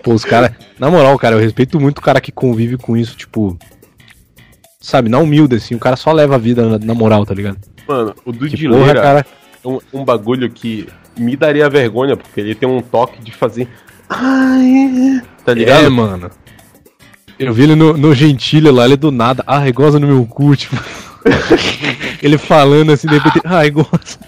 Pô, 0.02 0.12
os 0.12 0.24
caras. 0.24 0.50
Na 0.78 0.90
moral, 0.90 1.16
cara, 1.18 1.36
eu 1.36 1.40
respeito 1.40 1.78
muito 1.78 1.98
o 1.98 2.02
cara 2.02 2.20
que 2.20 2.32
convive 2.32 2.76
com 2.76 2.96
isso, 2.96 3.16
tipo. 3.16 3.56
Sabe, 4.80 5.08
na 5.08 5.18
humilde, 5.18 5.56
assim, 5.56 5.74
o 5.74 5.78
cara 5.78 5.96
só 5.96 6.12
leva 6.12 6.36
a 6.36 6.38
vida 6.38 6.66
na, 6.66 6.78
na 6.78 6.94
moral, 6.94 7.26
tá 7.26 7.34
ligado? 7.34 7.58
Mano, 7.86 8.14
o 8.24 8.32
do 8.32 8.48
Dileira 8.48 9.00
cara. 9.00 9.26
é 9.64 9.68
um, 9.68 9.78
um 9.92 10.04
bagulho 10.04 10.50
que 10.50 10.88
me 11.16 11.36
daria 11.36 11.68
vergonha, 11.68 12.16
porque 12.16 12.40
ele 12.40 12.54
tem 12.54 12.68
um 12.68 12.80
toque 12.80 13.20
de 13.20 13.32
fazer. 13.32 13.68
Ai, 14.08 15.20
tá 15.44 15.52
ligado? 15.52 15.84
É, 15.84 15.88
mano. 15.88 16.30
Eu 17.38 17.54
vi 17.54 17.62
ele 17.64 17.74
no, 17.74 17.96
no 17.96 18.14
Gentilha 18.14 18.72
lá, 18.72 18.84
ele 18.84 18.96
do 18.96 19.10
nada. 19.10 19.44
Goza 19.74 20.00
no 20.00 20.06
meu 20.06 20.24
cu, 20.26 20.54
tipo. 20.56 20.76
ele 22.22 22.38
falando 22.38 22.92
assim, 22.92 23.06
de 23.06 23.18
repente. 23.18 23.40
Ai, 23.44 23.70
goza. 23.70 24.18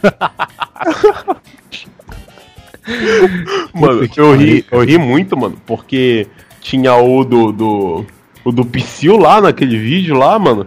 Mano, 3.72 4.08
eu 4.16 4.36
ri, 4.36 4.64
eu 4.70 4.80
ri 4.82 4.98
muito, 4.98 5.36
mano, 5.36 5.56
porque 5.66 6.26
tinha 6.60 6.94
o 6.94 7.24
do. 7.24 7.52
do 7.52 8.06
o 8.44 8.50
do 8.50 8.64
Psyu 8.64 9.18
lá 9.18 9.40
naquele 9.40 9.78
vídeo 9.78 10.16
lá, 10.16 10.38
mano. 10.38 10.66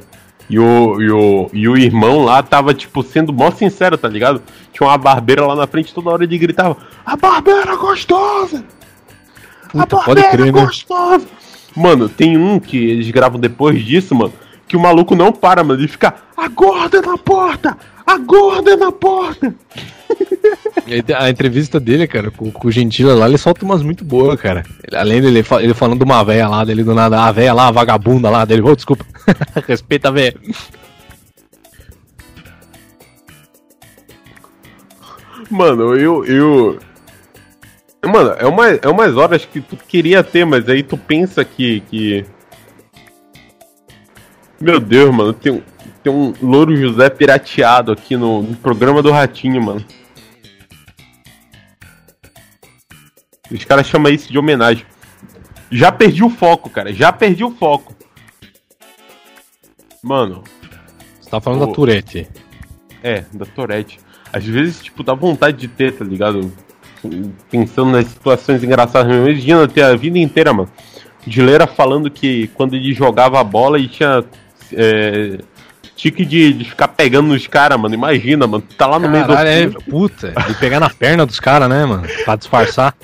E 0.49 0.59
o, 0.59 1.01
e, 1.01 1.09
o, 1.09 1.49
e 1.53 1.67
o 1.67 1.77
irmão 1.77 2.23
lá 2.23 2.43
tava, 2.43 2.73
tipo, 2.73 3.01
sendo 3.01 3.33
mó 3.33 3.49
sincero, 3.49 3.97
tá 3.97 4.07
ligado? 4.07 4.43
Tinha 4.71 4.87
uma 4.87 4.97
barbeira 4.97 5.45
lá 5.45 5.55
na 5.55 5.65
frente, 5.65 5.93
toda 5.93 6.11
hora 6.11 6.23
ele 6.23 6.37
gritava: 6.37 6.77
A 7.05 7.15
barbeira 7.15 7.75
gostosa! 7.75 8.63
a 9.73 9.87
Puta, 9.87 9.97
pode 9.97 10.21
barbeira 10.21 10.51
crer, 10.51 10.53
né? 10.53 11.25
Mano, 11.75 12.07
tem 12.07 12.37
um 12.37 12.59
que 12.59 12.77
eles 12.77 13.09
gravam 13.09 13.39
depois 13.39 13.83
disso, 13.83 14.13
mano, 14.13 14.33
que 14.67 14.77
o 14.77 14.79
maluco 14.79 15.15
não 15.15 15.31
para, 15.31 15.63
mano. 15.63 15.79
Ele 15.79 15.87
fica: 15.87 16.13
A 16.37 16.47
gorda 16.47 17.01
na 17.01 17.17
porta! 17.17 17.77
A 18.05 18.17
gorda 18.17 18.75
na 18.77 18.91
porta! 18.91 19.53
A 21.17 21.29
entrevista 21.29 21.79
dele, 21.79 22.05
cara, 22.05 22.29
com, 22.29 22.51
com 22.51 22.67
o 22.67 22.71
Gentila 22.71 23.15
lá, 23.15 23.27
ele 23.27 23.37
solta 23.37 23.65
umas 23.65 23.81
muito 23.81 24.03
boas, 24.03 24.39
cara. 24.39 24.63
Além 24.93 25.21
dele 25.21 25.43
ele 25.59 25.73
falando 25.73 25.97
de 25.97 26.03
uma 26.03 26.23
véia 26.23 26.47
lá, 26.47 26.63
dele 26.63 26.83
do 26.83 26.93
nada, 26.93 27.21
a 27.21 27.31
véia 27.31 27.53
lá, 27.53 27.67
a 27.67 27.71
vagabunda 27.71 28.29
lá, 28.29 28.45
dele, 28.45 28.61
ô, 28.61 28.75
desculpa. 28.75 29.05
Respeita 29.65 30.09
a 30.09 30.11
véia. 30.11 30.35
Mano, 35.49 35.95
eu. 35.95 36.25
eu... 36.25 36.79
Mano, 38.05 38.31
é, 38.37 38.45
uma, 38.45 38.67
é 38.67 38.87
umas 38.87 39.15
horas 39.15 39.45
que 39.45 39.61
tu 39.61 39.77
queria 39.77 40.23
ter, 40.23 40.45
mas 40.45 40.67
aí 40.67 40.83
tu 40.83 40.97
pensa 40.97 41.43
que. 41.45 41.79
que... 41.81 42.25
Meu 44.59 44.79
Deus, 44.79 45.13
mano, 45.13 45.33
tem, 45.33 45.51
um- 45.53 45.63
tem 46.03 46.11
um 46.11 46.33
Louro 46.41 46.75
José 46.75 47.09
pirateado 47.09 47.91
aqui 47.91 48.15
no, 48.17 48.41
no 48.43 48.55
programa 48.57 49.01
do 49.01 49.11
Ratinho, 49.11 49.61
mano. 49.61 49.85
Os 53.51 53.63
caras 53.65 53.87
chamam 53.87 54.11
isso 54.11 54.31
de 54.31 54.37
homenagem. 54.37 54.85
Já 55.71 55.91
perdi 55.91 56.23
o 56.23 56.29
foco, 56.29 56.69
cara. 56.69 56.93
Já 56.93 57.11
perdi 57.11 57.43
o 57.43 57.51
foco. 57.51 57.95
Mano, 60.01 60.43
Você 61.21 61.29
tá 61.29 61.39
falando 61.39 61.67
da 61.67 61.73
Tourette. 61.73 62.27
é, 63.01 63.21
da 63.33 63.45
Tourette. 63.45 63.99
Às 64.31 64.43
vezes, 64.45 64.81
tipo, 64.81 65.03
dá 65.03 65.13
vontade 65.13 65.57
de 65.57 65.67
ter, 65.67 65.93
tá 65.93 66.03
ligado? 66.03 66.51
Pensando 67.49 67.91
nas 67.91 68.07
situações 68.07 68.63
engraçadas 68.63 69.07
mesmo. 69.07 69.27
Imagina 69.27 69.67
ter 69.67 69.83
a 69.83 69.95
vida 69.95 70.17
inteira, 70.17 70.53
mano. 70.53 70.69
Dileira 71.25 71.67
falando 71.67 72.09
que 72.09 72.47
quando 72.53 72.75
ele 72.75 72.93
jogava 72.93 73.39
a 73.39 73.43
bola 73.43 73.79
e 73.79 73.87
tinha. 73.87 74.23
É, 74.71 75.37
tique 75.95 76.25
de, 76.25 76.53
de 76.53 76.65
ficar 76.65 76.89
pegando 76.89 77.27
nos 77.27 77.47
caras, 77.47 77.79
mano. 77.79 77.93
Imagina, 77.93 78.47
mano. 78.47 78.63
Tá 78.77 78.87
lá 78.87 78.99
no 78.99 79.09
meio 79.09 79.25
do. 79.25 79.33
Caralho, 79.33 79.75
é, 79.77 79.89
puta, 79.89 80.33
ele 80.45 80.55
pegar 80.55 80.79
na 80.79 80.89
perna 80.89 81.25
dos 81.25 81.39
caras, 81.39 81.69
né, 81.69 81.85
mano? 81.85 82.03
Pra 82.25 82.35
disfarçar. 82.35 82.95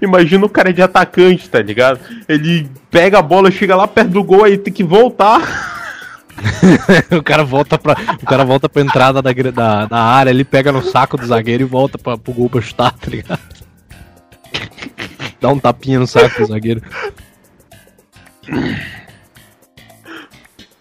Imagina 0.00 0.46
o 0.46 0.48
cara 0.48 0.72
de 0.72 0.82
atacante, 0.82 1.48
tá 1.48 1.60
ligado? 1.60 2.00
Ele 2.28 2.68
pega 2.90 3.18
a 3.18 3.22
bola, 3.22 3.50
chega 3.50 3.76
lá 3.76 3.86
perto 3.86 4.10
do 4.10 4.22
gol, 4.22 4.44
aí 4.44 4.56
tem 4.56 4.72
que 4.72 4.84
voltar. 4.84 5.81
o 7.16 7.22
cara 7.22 7.44
volta 7.44 7.78
pra, 7.78 7.96
o 8.20 8.26
cara 8.26 8.44
volta 8.44 8.68
pra 8.68 8.82
entrada 8.82 9.20
da, 9.22 9.32
da, 9.32 9.86
da 9.86 9.98
área, 9.98 10.30
ele 10.30 10.44
pega 10.44 10.72
no 10.72 10.82
saco 10.82 11.16
do 11.16 11.26
zagueiro 11.26 11.62
e 11.62 11.66
volta 11.66 11.98
pra, 11.98 12.16
pro 12.16 12.32
gol 12.32 12.48
pra 12.48 12.60
chutar, 12.60 12.92
tá 12.92 13.10
ligado? 13.10 13.40
Dá 15.40 15.48
um 15.48 15.58
tapinha 15.58 15.98
no 15.98 16.06
saco 16.06 16.40
do 16.40 16.46
zagueiro. 16.46 16.82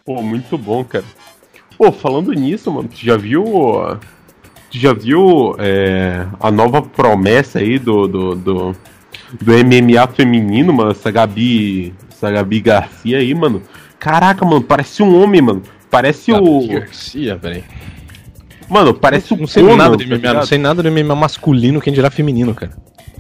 Pô, 0.06 0.22
muito 0.22 0.58
bom, 0.58 0.84
cara. 0.84 1.06
Pô, 1.78 1.92
falando 1.92 2.32
nisso, 2.34 2.72
mano, 2.72 2.90
tu 2.90 2.98
já 2.98 3.18
viu. 3.18 3.44
Tu 4.70 4.78
já 4.78 4.94
viu 4.94 5.56
é, 5.58 6.28
a 6.40 6.52
nova 6.52 6.82
promessa 6.82 7.60
aí 7.60 7.78
do, 7.78 8.08
do, 8.08 8.36
do, 8.36 8.76
do 9.42 9.52
MMA 9.52 10.08
feminino, 10.08 10.72
mano? 10.72 10.92
Essa 10.92 11.12
Gabi. 11.12 11.94
Essa 12.10 12.32
Gabi 12.32 12.62
Garcia 12.62 13.18
aí, 13.18 13.34
mano. 13.34 13.62
Caraca, 14.02 14.44
mano, 14.44 14.64
parece 14.64 15.04
um 15.04 15.22
homem, 15.22 15.44
mano. 15.44 15.62
Parece 15.92 16.32
o. 16.34 16.68
Garcia, 16.68 17.36
velho. 17.36 17.64
Mano, 18.68 18.96
parece 18.96 19.32
o 19.32 19.38
Não 19.38 19.46
sei 19.46 19.62
Conan, 19.62 19.78
nada 19.78 19.96
de 19.96 20.06
tá 20.06 20.10
MMA, 20.10 20.18
não 20.18 20.32
ligado? 20.32 20.48
sei 20.48 20.58
nada 20.58 20.82
de 20.82 20.90
MMA 20.90 21.16
masculino, 21.16 21.80
quem 21.80 21.94
dirá 21.94 22.10
feminino, 22.10 22.56
cara. 22.56 22.72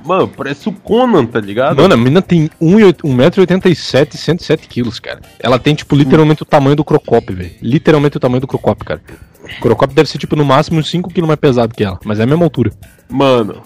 Mano, 0.03 0.27
parece 0.27 0.67
o 0.67 0.71
Conan, 0.71 1.27
tá 1.27 1.39
ligado? 1.39 1.79
Mano, 1.79 1.93
a 1.93 1.97
menina 1.97 2.19
tem 2.19 2.49
1,87m 2.59 4.15
e 4.15 4.17
107 4.17 4.67
quilos, 4.67 4.99
cara. 4.99 5.21
Ela 5.39 5.59
tem, 5.59 5.75
tipo, 5.75 5.95
literalmente 5.95 6.41
o 6.41 6.45
tamanho 6.45 6.75
do 6.75 6.83
Crocop, 6.83 7.31
velho. 7.31 7.51
Literalmente 7.61 8.17
o 8.17 8.19
tamanho 8.19 8.41
do 8.41 8.47
Crocop, 8.47 8.83
cara. 8.83 9.01
O 9.43 9.61
Crocop 9.61 9.93
deve 9.93 10.09
ser, 10.09 10.17
tipo, 10.17 10.35
no 10.35 10.43
máximo 10.43 10.79
uns 10.79 10.91
5kg 10.91 11.27
mais 11.27 11.39
pesado 11.39 11.75
que 11.75 11.83
ela, 11.83 11.99
mas 12.03 12.19
é 12.19 12.23
a 12.23 12.25
mesma 12.25 12.43
altura. 12.43 12.71
Mano, 13.07 13.61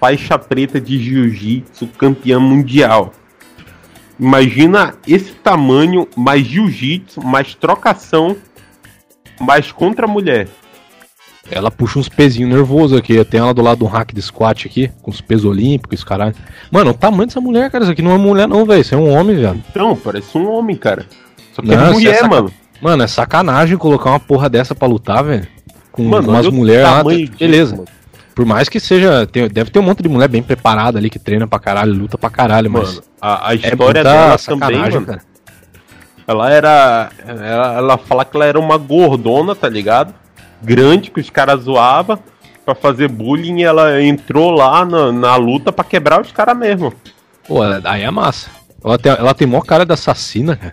faixa 0.00 0.36
preta 0.36 0.80
de 0.80 0.98
jiu-jitsu, 0.98 1.86
campeã 1.96 2.40
mundial. 2.40 3.12
Imagina 4.20 4.94
esse 5.08 5.32
tamanho, 5.32 6.06
mais 6.14 6.46
jiu-jitsu, 6.46 7.24
mais 7.24 7.54
trocação, 7.54 8.36
mais 9.40 9.72
contra 9.72 10.04
a 10.04 10.08
mulher. 10.08 10.46
Ela 11.50 11.70
puxa 11.70 11.98
uns 11.98 12.08
pezinhos 12.08 12.50
nervosos 12.52 12.96
aqui. 12.96 13.24
Tem 13.24 13.40
ela 13.40 13.54
do 13.54 13.62
lado 13.62 13.78
do 13.78 13.86
hack 13.86 14.12
de 14.12 14.20
squat 14.22 14.66
aqui, 14.66 14.90
com 15.02 15.10
os 15.10 15.20
pesos 15.20 15.46
olímpicos, 15.46 16.04
caralho. 16.04 16.34
Mano, 16.70 16.90
o 16.90 16.94
tamanho 16.94 17.26
dessa 17.26 17.40
mulher, 17.40 17.70
cara, 17.70 17.84
isso 17.84 17.92
aqui 17.92 18.02
não 18.02 18.12
é 18.12 18.18
mulher, 18.18 18.46
não, 18.46 18.64
velho. 18.66 18.80
Isso 18.82 18.94
é 18.94 18.98
um 18.98 19.10
homem, 19.10 19.36
velho. 19.36 19.60
Então, 19.70 19.96
parece 19.96 20.36
um 20.36 20.48
homem, 20.50 20.76
cara. 20.76 21.06
Só 21.54 21.62
que 21.62 21.68
Não, 21.68 21.74
é 21.74 21.78
você 21.78 21.88
é 21.88 21.92
mulher, 21.92 22.14
saca- 22.16 22.28
mano. 22.28 22.52
Mano, 22.80 23.02
é 23.02 23.06
sacanagem 23.06 23.76
colocar 23.78 24.10
uma 24.10 24.20
porra 24.20 24.48
dessa 24.48 24.74
pra 24.74 24.86
lutar, 24.86 25.24
velho. 25.24 25.46
Com 25.90 26.04
Mano, 26.04 26.28
umas 26.28 26.46
mulheres 26.46 26.84
lá. 26.88 27.02
disso, 27.02 27.32
Beleza. 27.38 27.76
mano. 27.76 27.88
Por 28.40 28.46
mais 28.46 28.70
que 28.70 28.80
seja. 28.80 29.26
tem- 29.26 29.48
deve 29.48 29.70
ter 29.70 29.78
um 29.78 29.82
monte 29.82 30.02
de 30.02 30.08
mulher 30.08 30.26
bem 30.26 30.42
preparada 30.42 30.98
ali 30.98 31.10
que 31.10 31.18
treina 31.18 31.46
pra 31.46 31.58
caralho, 31.58 31.92
luta 31.92 32.16
pra 32.16 32.30
caralho, 32.30 32.70
mas. 32.70 32.94
Mano, 32.94 33.02
a, 33.20 33.48
a 33.48 33.52
é 33.52 33.56
história 33.56 33.76
muita 33.84 34.02
dela 34.02 34.38
também, 34.38 34.78
mano. 34.78 35.06
cara. 35.06 35.22
Ela 36.26 36.50
era. 36.50 37.10
Ela, 37.28 37.74
ela 37.74 37.98
fala 37.98 38.24
que 38.24 38.34
ela 38.34 38.46
era 38.46 38.58
uma 38.58 38.78
gordona, 38.78 39.54
tá 39.54 39.68
ligado? 39.68 40.14
Grande, 40.62 41.10
que 41.10 41.20
os 41.20 41.28
caras 41.28 41.64
zoavam 41.64 42.18
pra 42.64 42.74
fazer 42.74 43.08
bullying 43.08 43.58
e 43.58 43.64
ela 43.64 44.02
entrou 44.02 44.50
lá 44.52 44.86
na, 44.86 45.12
na 45.12 45.36
luta 45.36 45.70
pra 45.70 45.84
quebrar 45.84 46.22
os 46.22 46.32
caras 46.32 46.56
mesmo. 46.56 46.94
Pô, 47.46 47.60
aí 47.84 48.04
é 48.04 48.10
massa. 48.10 48.48
Ela 48.82 48.98
tem, 48.98 49.12
ela 49.12 49.34
tem 49.34 49.46
maior 49.46 49.66
cara 49.66 49.84
de 49.84 49.92
assassina, 49.92 50.56
cara. 50.56 50.72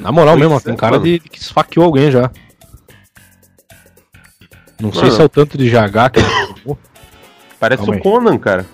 Na 0.00 0.10
moral 0.10 0.34
Pois 0.34 0.40
mesmo, 0.40 0.54
ela 0.54 0.60
é, 0.60 0.64
tem 0.64 0.74
cara 0.74 0.98
de, 0.98 1.20
de 1.20 1.28
que 1.28 1.38
esfaqueou 1.38 1.86
alguém 1.86 2.10
já. 2.10 2.32
Não 4.80 4.92
sei 4.92 5.02
Mano. 5.02 5.14
se 5.14 5.22
é 5.22 5.24
o 5.24 5.28
tanto 5.28 5.56
de 5.56 5.68
jagar 5.70 6.10
que 6.10 6.18
ela. 6.18 6.45
Parece 7.58 7.84
Calma 7.84 7.92
o 7.92 7.96
aí. 7.96 8.02
Conan, 8.02 8.38
cara. 8.38 8.66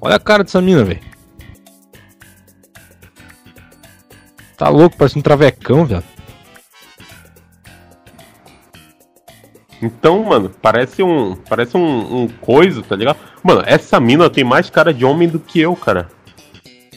Olha 0.00 0.16
a 0.16 0.20
cara 0.20 0.44
dessa 0.44 0.60
mina, 0.60 0.84
velho. 0.84 1.00
Tá 4.56 4.68
louco, 4.68 4.96
parece 4.96 5.18
um 5.18 5.22
travecão, 5.22 5.84
velho. 5.84 6.04
Então, 9.82 10.22
mano, 10.22 10.48
parece 10.48 11.02
um. 11.02 11.34
Parece 11.34 11.76
um, 11.76 12.22
um 12.22 12.28
coisa, 12.28 12.82
tá 12.82 12.94
ligado? 12.94 13.18
Mano, 13.42 13.62
essa 13.66 13.98
mina 13.98 14.30
tem 14.30 14.44
mais 14.44 14.70
cara 14.70 14.94
de 14.94 15.04
homem 15.04 15.28
do 15.28 15.40
que 15.40 15.60
eu, 15.60 15.74
cara. 15.74 16.08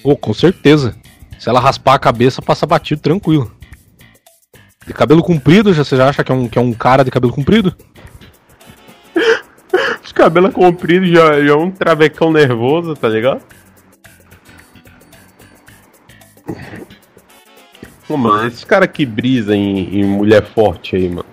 Pô, 0.04 0.16
com 0.16 0.34
certeza. 0.34 0.96
Se 1.40 1.50
ela 1.50 1.60
raspar 1.60 1.96
a 1.96 2.00
cabeça, 2.00 2.42
passa 2.42 2.68
batido 2.68 3.02
tranquilo. 3.02 3.52
De 4.86 4.94
cabelo 4.94 5.24
comprido, 5.24 5.74
já, 5.74 5.84
você 5.84 5.98
já 5.98 6.08
acha 6.08 6.24
que 6.24 6.32
é 6.32 6.36
um, 6.36 6.48
que 6.48 6.60
é 6.60 6.62
um 6.62 6.74
cara 6.74 7.04
de 7.04 7.10
cabelo 7.10 7.34
comprido? 7.34 7.76
Os 10.16 10.18
cabelos 10.18 10.54
compridos 10.54 11.10
já, 11.10 11.44
já 11.44 11.52
é 11.52 11.56
um 11.56 11.70
travecão 11.70 12.32
nervoso, 12.32 12.96
tá 12.96 13.10
ligado? 13.10 13.42
Pô, 18.08 18.16
mano, 18.16 18.48
esses 18.48 18.64
caras 18.64 18.88
que 18.94 19.06
brisa 19.06 19.54
em, 19.54 20.00
em 20.00 20.06
mulher 20.06 20.42
forte 20.42 20.96
aí, 20.96 21.10
mano. 21.10 21.26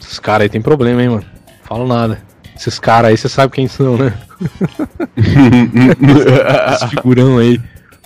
Esses 0.00 0.18
caras 0.18 0.42
aí 0.42 0.48
tem 0.48 0.60
problema, 0.60 1.00
hein, 1.00 1.08
mano. 1.08 1.24
Falo 1.62 1.86
nada. 1.86 2.20
Esses 2.56 2.80
caras 2.80 3.10
aí, 3.10 3.16
você 3.16 3.28
sabe 3.28 3.52
quem 3.52 3.68
são, 3.68 3.96
né? 3.96 4.12
Esse 6.74 6.88
figurão 6.88 7.38
aí. 7.38 7.60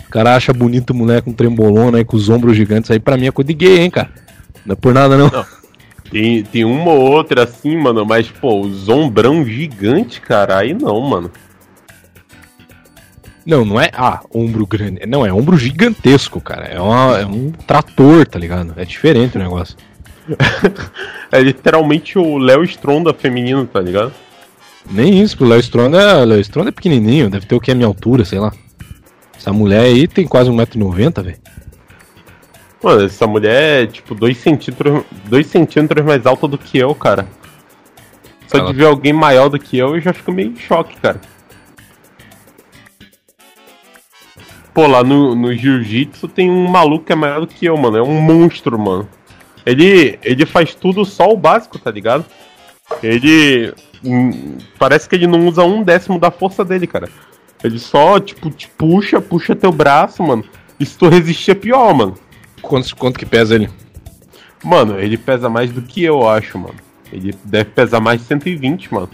O 0.05 0.09
cara 0.11 0.35
acha 0.35 0.53
bonito 0.53 0.93
mulher 0.93 1.23
com 1.23 1.33
trembolona 1.33 1.97
aí, 1.97 2.05
com 2.05 2.15
os 2.15 2.29
ombros 2.29 2.55
gigantes 2.55 2.91
aí. 2.91 2.99
Pra 2.99 3.17
mim 3.17 3.25
é 3.25 3.31
coisa 3.31 3.47
de 3.47 3.55
gay, 3.55 3.79
hein, 3.79 3.89
cara. 3.89 4.11
Não 4.67 4.73
é 4.73 4.75
por 4.75 4.93
nada, 4.93 5.17
não. 5.17 5.31
não. 5.31 5.62
Tem, 6.13 6.43
tem 6.43 6.63
uma 6.63 6.91
ou 6.91 7.11
outra 7.11 7.41
assim, 7.43 7.75
mano, 7.75 8.05
mas, 8.05 8.29
pô, 8.29 8.61
os 8.61 8.87
ombrão 8.87 9.43
gigante, 9.43 10.21
cara, 10.21 10.59
aí 10.59 10.71
não, 10.71 11.01
mano. 11.01 11.31
Não, 13.43 13.65
não 13.65 13.81
é, 13.81 13.89
ah, 13.95 14.21
ombro 14.31 14.67
grande. 14.67 15.03
Não, 15.07 15.25
é 15.25 15.33
ombro 15.33 15.57
gigantesco, 15.57 16.39
cara. 16.39 16.65
É, 16.65 16.79
uma, 16.79 17.17
é 17.17 17.25
um 17.25 17.51
trator, 17.51 18.27
tá 18.27 18.37
ligado? 18.37 18.75
É 18.77 18.85
diferente 18.85 19.37
o 19.37 19.41
negócio. 19.41 19.75
é 21.31 21.41
literalmente 21.41 22.19
o 22.19 22.37
Léo 22.37 22.63
Stronda 22.63 23.11
feminino, 23.11 23.65
tá 23.65 23.81
ligado? 23.81 24.13
Nem 24.91 25.19
isso, 25.19 25.43
o 25.43 25.47
Léo 25.47 25.61
Stronda, 25.61 25.99
é, 25.99 26.25
Léo 26.25 26.39
Stronda 26.41 26.69
é 26.69 26.71
pequenininho, 26.71 27.27
deve 27.27 27.47
ter 27.47 27.55
o 27.55 27.59
que 27.59 27.71
a 27.71 27.75
minha 27.75 27.87
altura, 27.87 28.23
sei 28.23 28.37
lá. 28.37 28.53
Essa 29.35 29.51
mulher 29.51 29.81
aí 29.81 30.07
tem 30.07 30.27
quase 30.27 30.51
1,90m, 30.51 31.23
velho. 31.23 31.37
Mano, 32.83 33.05
essa 33.05 33.25
mulher 33.25 33.83
é 33.83 33.87
tipo 33.87 34.13
2 34.13 34.37
centímetros, 34.37 35.05
dois 35.25 35.47
centímetros 35.47 36.05
mais 36.05 36.25
alta 36.25 36.49
do 36.49 36.57
que 36.57 36.77
eu, 36.77 36.93
cara. 36.93 37.25
Só 38.47 38.57
Ela... 38.57 38.71
de 38.71 38.77
ver 38.77 38.85
alguém 38.85 39.13
maior 39.13 39.47
do 39.47 39.57
que 39.57 39.77
eu, 39.77 39.95
eu 39.95 40.01
já 40.01 40.11
fico 40.11 40.33
meio 40.33 40.51
em 40.51 40.57
choque, 40.57 40.99
cara. 40.99 41.19
Pô, 44.73 44.85
lá 44.85 45.03
no, 45.03 45.33
no 45.33 45.53
jiu-jitsu 45.53 46.27
tem 46.27 46.51
um 46.51 46.67
maluco 46.67 47.05
que 47.05 47.13
é 47.13 47.15
maior 47.15 47.39
do 47.41 47.47
que 47.47 47.65
eu, 47.65 47.77
mano. 47.77 47.97
É 47.97 48.01
um 48.01 48.19
monstro, 48.19 48.77
mano. 48.77 49.07
Ele, 49.65 50.19
ele 50.21 50.45
faz 50.45 50.75
tudo 50.75 51.05
só 51.05 51.29
o 51.31 51.37
básico, 51.37 51.79
tá 51.79 51.89
ligado? 51.89 52.25
Ele. 53.01 53.73
Hum, 54.03 54.57
parece 54.77 55.07
que 55.07 55.15
ele 55.15 55.27
não 55.27 55.47
usa 55.47 55.63
um 55.63 55.83
décimo 55.83 56.19
da 56.19 56.31
força 56.31 56.65
dele, 56.65 56.87
cara. 56.87 57.07
Ele 57.63 57.79
só, 57.79 58.19
tipo, 58.19 58.49
te 58.49 58.67
puxa, 58.67 59.21
puxa 59.21 59.55
teu 59.55 59.71
braço, 59.71 60.21
mano. 60.21 60.43
E 60.79 60.85
se 60.85 60.97
tu 60.97 61.07
resistir 61.07 61.51
é 61.51 61.55
pior, 61.55 61.93
mano. 61.93 62.15
Quanto, 62.63 62.95
quanto 62.95 63.19
que 63.19 63.25
pesa 63.25 63.55
ele? 63.55 63.69
Mano, 64.63 64.99
ele 64.99 65.17
pesa 65.17 65.49
mais 65.49 65.71
do 65.71 65.81
que 65.81 66.03
eu 66.03 66.27
acho, 66.27 66.57
mano. 66.57 66.75
Ele 67.11 67.35
deve 67.43 67.65
pesar 67.65 67.99
mais 67.99 68.21
de 68.21 68.27
120, 68.27 68.91
mano. 68.91 69.09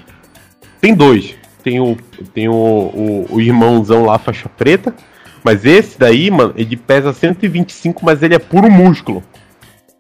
Tem 0.79 0.93
dois. 0.93 1.35
Tem 1.63 1.79
o, 1.79 1.97
tem 2.33 2.47
o, 2.47 2.53
o, 2.53 3.27
o 3.31 3.41
irmãozão 3.41 4.05
lá, 4.05 4.17
faixa 4.17 4.47
preta. 4.47 4.95
Mas 5.43 5.65
esse 5.65 5.99
daí, 5.99 6.29
mano, 6.29 6.53
ele 6.55 6.77
pesa 6.77 7.11
125, 7.11 8.05
mas 8.05 8.21
ele 8.21 8.35
é 8.35 8.39
puro 8.39 8.71
músculo. 8.71 9.23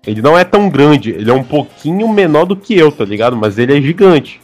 Ele 0.05 0.21
não 0.21 0.37
é 0.37 0.43
tão 0.43 0.69
grande, 0.69 1.11
ele 1.11 1.29
é 1.29 1.33
um 1.33 1.43
pouquinho 1.43 2.07
menor 2.07 2.45
do 2.45 2.55
que 2.55 2.77
eu, 2.77 2.91
tá 2.91 3.03
ligado? 3.03 3.35
Mas 3.35 3.57
ele 3.57 3.77
é 3.77 3.81
gigante. 3.81 4.39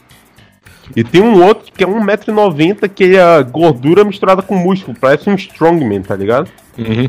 E 0.94 1.02
tem 1.02 1.22
um 1.22 1.42
outro 1.42 1.72
que 1.72 1.82
é 1.82 1.86
1,90m 1.86 2.88
que 2.88 3.16
é 3.16 3.42
gordura 3.42 4.04
misturada 4.04 4.42
com 4.42 4.54
músculo, 4.54 4.96
parece 5.00 5.28
um 5.28 5.34
strongman, 5.34 6.02
tá 6.02 6.14
ligado? 6.14 6.50
Uhum. 6.78 7.08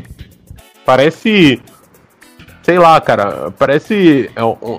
Parece 0.84 1.60
sei 2.68 2.78
lá, 2.78 3.00
cara, 3.00 3.50
parece 3.58 4.30
é, 4.36 4.44
um, 4.44 4.78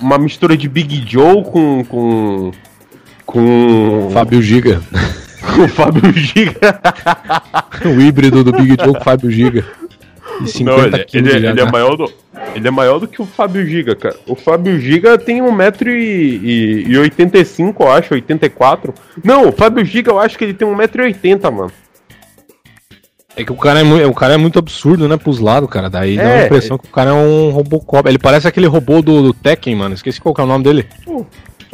uma 0.00 0.18
mistura 0.18 0.56
de 0.56 0.68
Big 0.68 1.04
Joe 1.06 1.44
com. 1.44 1.84
com. 1.84 2.50
com. 3.24 4.10
Fábio 4.12 4.42
Giga. 4.42 4.82
com 5.54 5.68
Fábio 5.68 6.12
Giga. 6.12 6.80
o 7.86 8.00
híbrido 8.00 8.42
do 8.42 8.50
Big 8.50 8.70
Joe 8.70 8.94
com 8.94 9.00
Fábio 9.00 9.30
Giga. 9.30 9.64
E 10.42 10.48
50 10.48 10.64
Não, 10.64 10.80
ele, 10.86 11.06
ele, 11.12 11.30
ele, 11.46 11.60
é 11.60 11.70
maior 11.70 11.96
do, 11.96 12.12
ele 12.56 12.66
é 12.66 12.70
maior 12.70 12.98
do 12.98 13.06
que 13.06 13.22
o 13.22 13.26
Fábio 13.26 13.64
Giga, 13.64 13.94
cara. 13.94 14.16
O 14.26 14.34
Fábio 14.34 14.80
Giga 14.80 15.16
tem 15.16 15.40
1,85m, 15.40 17.76
eu 17.78 17.92
acho, 17.92 18.14
84. 18.14 18.92
Não, 19.22 19.50
o 19.50 19.52
Fábio 19.52 19.84
Giga 19.84 20.10
eu 20.10 20.18
acho 20.18 20.36
que 20.36 20.42
ele 20.42 20.54
tem 20.54 20.66
1,80m, 20.66 21.52
mano. 21.52 21.70
É 23.36 23.44
que 23.44 23.52
o 23.52 23.56
cara 23.56 23.80
é, 23.80 23.82
muito, 23.82 24.08
o 24.08 24.14
cara 24.14 24.34
é 24.34 24.36
muito 24.36 24.58
absurdo, 24.58 25.08
né, 25.08 25.16
pros 25.16 25.40
lados, 25.40 25.68
cara. 25.68 25.90
Daí 25.90 26.16
é, 26.16 26.22
dá 26.22 26.28
a 26.28 26.42
é. 26.42 26.44
impressão 26.46 26.78
que 26.78 26.86
o 26.86 26.90
cara 26.90 27.10
é 27.10 27.12
um 27.12 27.50
Robocop. 27.50 28.08
Ele 28.08 28.18
parece 28.18 28.46
aquele 28.46 28.66
robô 28.66 29.02
do, 29.02 29.22
do 29.22 29.32
Tekken, 29.32 29.74
mano. 29.74 29.94
Esqueci 29.94 30.20
qual 30.20 30.34
que 30.34 30.40
é 30.40 30.44
o 30.44 30.46
nome 30.46 30.62
dele. 30.62 30.86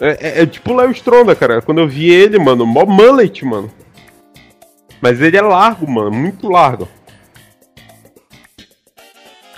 É, 0.00 0.40
é, 0.40 0.42
é 0.42 0.46
tipo 0.46 0.72
o 0.72 0.76
Léo 0.76 0.90
Stronda, 0.92 1.34
cara. 1.34 1.60
Quando 1.60 1.78
eu 1.78 1.88
vi 1.88 2.10
ele, 2.10 2.38
mano, 2.38 2.64
mó 2.64 2.86
mullet, 2.86 3.44
mano. 3.44 3.70
Mas 5.02 5.20
ele 5.20 5.36
é 5.36 5.42
largo, 5.42 5.90
mano, 5.90 6.10
muito 6.10 6.48
largo. 6.48 6.88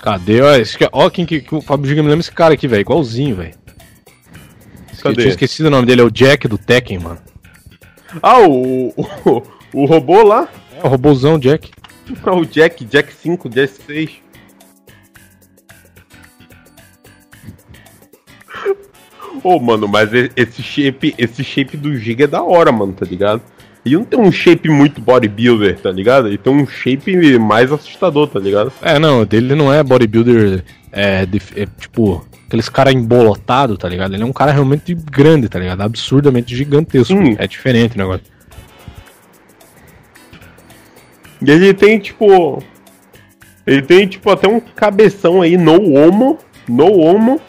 Cadê? 0.01 0.41
Ó, 0.41 0.55
esse, 0.55 0.77
ó 0.91 1.09
quem 1.09 1.25
que, 1.25 1.39
que 1.39 1.55
o 1.55 1.61
Fábio 1.61 1.87
Giga 1.87 2.03
me 2.03 2.09
lembra 2.09 2.21
esse 2.21 2.31
cara 2.31 2.53
aqui, 2.53 2.67
velho. 2.67 2.81
Igualzinho, 2.81 3.37
velho. 3.37 3.53
Eu 5.05 5.13
tinha 5.13 5.27
esquecido 5.27 5.67
o 5.67 5.69
nome 5.69 5.85
dele, 5.85 6.01
é 6.01 6.03
o 6.03 6.11
Jack 6.11 6.47
do 6.47 6.57
Tekken, 6.57 6.99
mano. 6.99 7.19
Ah, 8.21 8.39
o, 8.39 8.89
o, 8.89 9.43
o 9.73 9.85
robô 9.85 10.23
lá? 10.23 10.47
É, 10.77 10.85
o 10.85 10.89
robôzão 10.89 11.39
Jack. 11.39 11.71
O 12.09 12.45
Jack, 12.45 12.83
Jack 12.85 13.13
5, 13.13 13.49
Jack 13.49 13.73
6. 13.85 14.23
Ô, 19.43 19.55
oh, 19.55 19.59
mano, 19.59 19.87
mas 19.87 20.09
esse 20.35 20.61
shape, 20.61 21.13
esse 21.17 21.43
shape 21.43 21.75
do 21.75 21.95
Giga 21.97 22.23
é 22.23 22.27
da 22.27 22.41
hora, 22.41 22.71
mano, 22.71 22.93
tá 22.93 23.05
ligado? 23.05 23.41
E 23.85 23.93
não 23.93 24.05
tem 24.05 24.17
um 24.17 24.31
shape 24.31 24.69
muito 24.69 25.01
bodybuilder, 25.01 25.77
tá 25.79 25.91
ligado? 25.91 26.27
Ele 26.27 26.37
tem 26.37 26.53
um 26.53 26.65
shape 26.65 27.37
mais 27.37 27.69
assustador, 27.69 28.27
tá 28.27 28.39
ligado? 28.39 28.71
É, 28.81 28.97
não, 28.97 29.25
dele 29.25 29.55
não 29.55 29.73
é 29.73 29.83
bodybuilder, 29.83 30.63
é, 30.91 31.27
é 31.55 31.67
tipo, 31.77 32.25
aqueles 32.47 32.69
cara 32.69 32.93
embolotado, 32.93 33.77
tá 33.77 33.89
ligado? 33.89 34.13
Ele 34.13 34.23
é 34.23 34.25
um 34.25 34.31
cara 34.31 34.53
realmente 34.53 34.93
grande, 34.93 35.49
tá 35.49 35.59
ligado? 35.59 35.81
Absurdamente 35.81 36.55
gigantesco. 36.55 37.13
Hum. 37.13 37.35
É 37.37 37.45
diferente 37.45 37.95
o 37.95 37.97
negócio. 37.97 38.32
E 41.45 41.51
ele 41.51 41.73
tem, 41.73 41.99
tipo. 41.99 42.63
Ele 43.67 43.81
tem, 43.81 44.07
tipo, 44.07 44.29
até 44.29 44.47
um 44.47 44.59
cabeção 44.59 45.41
aí, 45.41 45.57
no 45.57 45.93
homo. 45.93 46.37
No 46.67 46.91
homo. 46.91 47.41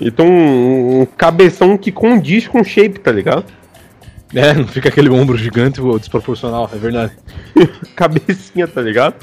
Então, 0.00 0.26
um, 0.26 1.00
um 1.00 1.06
cabeção 1.06 1.76
que 1.76 1.92
condiz 1.92 2.46
com 2.46 2.60
o 2.60 2.64
shape, 2.64 3.00
tá 3.00 3.12
ligado? 3.12 3.44
É, 4.34 4.54
não 4.54 4.66
fica 4.66 4.88
aquele 4.88 5.10
ombro 5.10 5.36
gigante 5.36 5.80
ou 5.80 5.98
desproporcional, 5.98 6.70
é 6.72 6.76
verdade. 6.78 7.12
Cabecinha, 7.94 8.66
tá 8.66 8.80
ligado? 8.80 9.16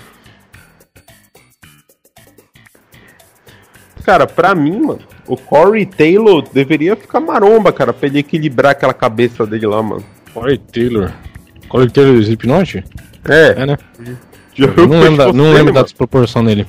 Cara, 4.03 4.27
pra 4.27 4.53
mim, 4.53 4.79
mano, 4.79 5.01
o 5.27 5.36
Corey 5.36 5.86
Taylor 5.86 6.47
deveria 6.53 6.95
ficar 6.95 7.19
maromba, 7.19 7.71
cara, 7.73 7.91
pra 7.91 8.08
ele 8.08 8.19
equilibrar 8.19 8.71
aquela 8.71 8.93
cabeça 8.93 9.45
dele 9.45 9.67
lá, 9.67 9.82
mano. 9.82 10.05
Corey 10.34 10.58
Taylor. 10.58 11.12
Corey 11.69 11.89
Taylor 11.89 12.15
Slipknot? 12.15 12.84
É. 13.27 13.62
É, 13.62 13.65
né? 13.65 13.77
Eu 14.58 14.88
não 14.88 14.99
lembro, 14.99 15.17
da, 15.17 15.32
não 15.32 15.53
lembro 15.53 15.73
da 15.73 15.84
desproporção 15.84 16.43
dele. 16.43 16.67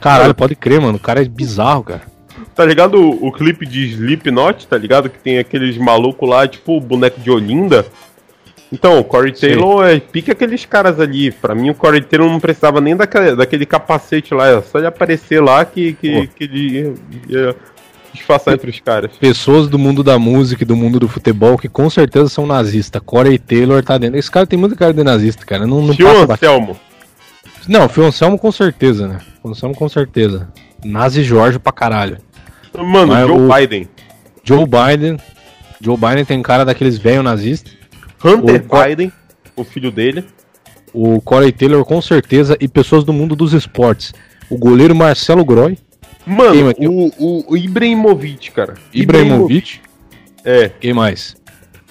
Caralho, 0.00 0.34
pode 0.34 0.54
crer, 0.54 0.80
mano. 0.80 0.96
O 0.96 1.00
cara 1.00 1.20
é 1.20 1.24
bizarro, 1.24 1.82
cara. 1.82 2.02
Tá 2.54 2.64
ligado 2.64 2.98
o, 2.98 3.26
o 3.26 3.32
clipe 3.32 3.66
de 3.66 3.86
Slipknot, 3.88 4.66
tá 4.66 4.78
ligado? 4.78 5.10
Que 5.10 5.18
tem 5.18 5.38
aqueles 5.38 5.76
malucos 5.76 6.28
lá, 6.28 6.46
tipo 6.46 6.76
o 6.76 6.80
boneco 6.80 7.20
de 7.20 7.30
Olinda. 7.30 7.84
Então, 8.72 8.98
o 8.98 9.04
Corey 9.04 9.32
Taylor 9.32 9.86
é, 9.86 10.00
pica 10.00 10.32
aqueles 10.32 10.64
caras 10.64 10.98
ali. 10.98 11.30
Pra 11.30 11.54
mim, 11.54 11.70
o 11.70 11.74
Corey 11.74 12.00
Taylor 12.00 12.30
não 12.30 12.40
precisava 12.40 12.80
nem 12.80 12.96
daquele, 12.96 13.36
daquele 13.36 13.66
capacete 13.66 14.34
lá. 14.34 14.48
É 14.48 14.62
só 14.62 14.78
ele 14.78 14.86
aparecer 14.86 15.40
lá 15.40 15.64
que, 15.64 15.92
que, 15.94 16.26
que 16.28 16.44
ele 16.44 16.68
ia, 16.68 16.94
ia 17.28 17.56
disfarçar 18.16 18.54
entre 18.54 18.70
os 18.70 18.80
caras. 18.80 19.12
Pessoas 19.18 19.68
do 19.68 19.78
mundo 19.78 20.02
da 20.02 20.18
música 20.18 20.62
e 20.62 20.66
do 20.66 20.76
mundo 20.76 20.98
do 20.98 21.08
futebol 21.08 21.56
que 21.56 21.68
com 21.68 21.88
certeza 21.88 22.28
são 22.28 22.46
nazistas. 22.46 23.00
Corey 23.04 23.38
Taylor 23.38 23.82
tá 23.82 23.96
dentro. 23.96 24.18
Esse 24.18 24.30
cara 24.30 24.46
tem 24.46 24.58
muito 24.58 24.76
cara 24.76 24.92
de 24.92 25.04
nazista, 25.04 25.44
cara. 25.44 25.66
Não, 25.66 25.82
não 25.82 25.94
Phil 25.94 26.06
passa 26.06 26.32
Anselmo. 26.32 26.76
Não, 27.68 27.88
Phil 27.88 28.04
Anselmo 28.04 28.38
com 28.38 28.52
certeza, 28.52 29.08
né? 29.08 29.18
Phil 29.18 29.50
Anselmo 29.50 29.74
com 29.74 29.88
certeza. 29.88 30.48
Nazi 30.84 31.22
Jorge 31.22 31.58
pra 31.58 31.72
caralho. 31.72 32.18
Mano, 32.76 33.12
Mas 33.12 33.26
Joe 33.26 33.40
o... 33.40 33.48
Biden. 33.54 33.88
Joe 34.44 34.64
Biden. 34.66 35.18
Joe 35.80 35.96
Biden 35.96 36.24
tem 36.24 36.42
cara 36.42 36.64
daqueles 36.64 36.98
velho 36.98 37.22
nazistas. 37.22 37.72
Hunter 38.24 38.64
o 38.68 38.84
Biden, 38.84 39.12
o 39.54 39.64
filho 39.64 39.90
dele. 39.90 40.24
O 40.92 41.20
Corey 41.20 41.52
Taylor 41.52 41.84
com 41.84 42.00
certeza. 42.00 42.56
E 42.60 42.68
pessoas 42.68 43.04
do 43.04 43.12
mundo 43.12 43.36
dos 43.36 43.52
esportes. 43.52 44.14
O 44.48 44.56
goleiro 44.56 44.94
Marcelo 44.94 45.44
Groy. 45.44 45.76
Mano, 46.26 46.72
o, 46.78 47.06
o, 47.18 47.52
o 47.52 47.56
Ibrahimovic, 47.56 48.50
cara. 48.50 48.74
Ibrahimovic? 48.92 49.80
É. 50.44 50.68
Quem 50.80 50.92
mais? 50.92 51.36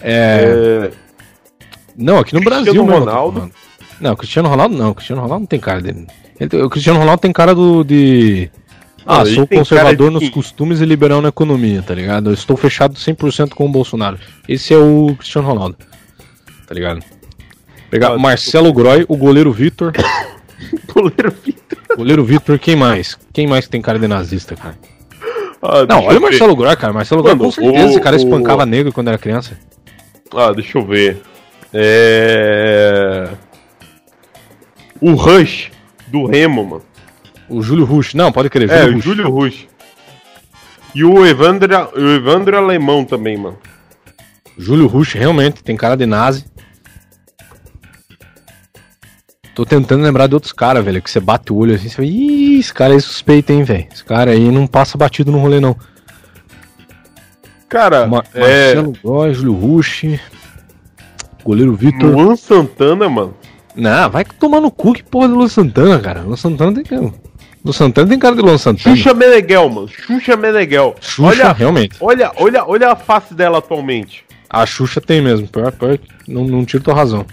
É... 0.02 0.92
é... 0.92 0.92
Não, 1.98 2.18
aqui 2.20 2.34
no 2.34 2.42
Cristiano 2.42 2.64
Brasil 2.66 2.86
Ronaldo. 2.86 3.38
falando. 3.40 3.54
Não, 4.02 4.16
Cristiano 4.16 4.50
Ronaldo 4.50 4.76
não. 4.78 4.94
Cristiano 4.94 5.22
Ronaldo 5.22 5.42
não 5.44 5.48
tem 5.48 5.60
cara 5.60 5.82
dele. 5.82 6.06
Ele- 6.40 6.62
o 6.64 6.70
Cristiano 6.70 7.00
Ronaldo 7.00 7.22
tem 7.22 7.32
cara 7.32 7.56
do 7.56 7.84
de. 7.84 8.50
Ah, 9.06 9.20
Não, 9.20 9.26
ele 9.28 9.36
sou 9.36 9.48
conservador 9.48 10.10
de 10.10 10.16
nos 10.16 10.30
costumes 10.30 10.82
e 10.82 10.86
liberal 10.86 11.22
na 11.22 11.30
economia, 11.30 11.82
tá 11.82 11.94
ligado? 11.94 12.30
Eu 12.30 12.34
estou 12.34 12.58
fechado 12.58 12.96
100% 12.96 13.50
com 13.54 13.66
o 13.66 13.70
Bolsonaro. 13.70 14.18
Esse 14.50 14.74
é 14.74 14.78
o 14.78 15.16
Cristiano 15.18 15.48
Ronaldo. 15.48 15.78
Tá 16.68 16.74
ligado? 16.74 17.02
Pegar 17.90 18.14
Ah, 18.14 18.18
Marcelo 18.18 18.74
Groy, 18.74 19.06
o 19.08 19.16
goleiro 19.16 19.52
Vitor. 19.54 19.94
Goleiro 20.94 21.34
Vitor. 21.44 21.55
Goleiro 21.96 22.24
Vitor, 22.24 22.60
quem 22.60 22.76
mais? 22.76 23.18
Quem 23.34 23.48
mais 23.48 23.66
que 23.66 23.72
tem 23.72 23.82
cara 23.82 23.98
de 24.00 24.08
nazista, 24.08 24.56
cara? 24.56 24.78
Ah, 25.62 25.86
Não, 25.88 26.04
olha 26.04 26.20
o 26.20 26.22
Marcelo 26.22 26.56
Groy, 26.56 26.76
cara. 26.76 26.93
Marcelo 26.93 27.24
Groy 27.24 27.36
Mano, 27.36 27.46
com 27.46 27.52
certeza, 27.52 27.86
o- 27.86 27.89
esse 27.89 28.00
cara 28.02 28.16
o- 28.16 28.20
espancava 28.20 28.66
negro 28.66 28.91
quando 28.91 29.08
era 29.08 29.18
criança. 29.18 29.58
Ah, 30.36 30.52
deixa 30.52 30.78
eu 30.78 30.86
ver. 30.86 31.22
É. 31.74 33.30
O 35.02 35.14
Rush 35.14 35.72
do 36.08 36.26
Remo, 36.26 36.64
mano. 36.66 36.82
O 37.50 37.62
Júlio 37.62 37.86
Rush. 37.86 38.14
Não, 38.14 38.32
pode 38.32 38.50
crer, 38.50 38.70
É, 38.70 38.78
Júlio 38.84 38.91
o 38.91 38.96
Rush. 38.96 39.04
Júlio 39.06 39.30
Rush. 39.30 39.68
E 40.93 41.04
o 41.04 41.26
Evandro, 41.26 41.70
o 41.96 42.10
Evandro 42.16 42.58
Alemão 42.58 43.04
também, 43.04 43.38
mano. 43.38 43.58
Júlio 44.58 44.88
Rush 44.88 45.14
realmente 45.14 45.62
tem 45.64 45.76
cara 45.76 45.96
de 45.96 46.06
nazi. 46.06 46.46
Tô 49.56 49.66
tentando 49.66 50.03
lembrar 50.03 50.28
de 50.28 50.34
outros 50.34 50.51
caras, 50.51 50.84
velho, 50.84 51.01
que 51.01 51.10
você 51.10 51.22
bate 51.22 51.53
o 51.53 51.56
olho 51.56 51.74
assim, 51.74 51.88
você 51.88 51.95
fala, 51.95 52.08
Ih, 52.10 52.60
esse 52.60 52.74
cara 52.74 52.91
aí 52.91 52.97
é 52.97 52.99
suspeito, 52.99 53.53
hein, 53.53 53.64
velho. 53.64 53.88
Esse 53.91 54.03
cara 54.03 54.32
aí 54.32 54.51
não 54.51 54.68
passa 54.68 54.97
batido 54.97 55.32
no 55.32 55.39
rolê, 55.39 55.62
não. 55.62 55.78
Cara, 57.70 58.06
Ma 58.06 58.22
é. 58.34 58.76
Marcelo 58.76 58.93
Góes, 59.01 59.38
Júlio 59.38 59.53
Rush, 59.53 60.20
goleiro 61.41 61.74
Vitor. 61.74 62.10
Luan 62.10 62.36
Santana, 62.36 63.08
mano. 63.08 63.34
Não, 63.74 64.10
vai 64.10 64.26
tomar 64.26 64.60
no 64.60 64.70
cu 64.70 64.93
que 64.93 65.03
porra 65.03 65.30
do 65.30 65.36
Luan 65.36 65.47
Santana, 65.47 65.99
cara. 65.99 66.22
Luan 66.22 66.36
Santana 66.36 66.74
tem 66.74 66.84
cara. 66.84 67.14
Luan 67.64 67.74
Santana 67.74 68.10
tem 68.10 68.20
cara 68.20 68.36
de 68.36 68.41
Luan 68.41 68.58
Santana. 68.58 68.95
Xuxa 68.95 69.14
Meneghel, 69.14 69.70
mano. 69.70 69.88
Xuxa 69.88 70.36
Meneghel. 70.36 70.95
Xuxa, 70.99 71.24
olha, 71.24 71.53
realmente. 71.53 71.95
olha, 72.01 72.32
olha, 72.36 72.66
olha 72.66 72.91
a 72.91 72.95
face 72.95 73.34
dela 73.34 73.60
atualmente. 73.60 74.26
A 74.49 74.66
Xuxa 74.66 74.99
tem 74.99 75.22
mesmo, 75.22 75.47
pior, 75.47 75.72
pior 75.72 75.97
que 75.97 76.08
não, 76.28 76.43
não 76.43 76.66
tiro 76.66 76.84
tua 76.84 76.93
razão. 76.93 77.26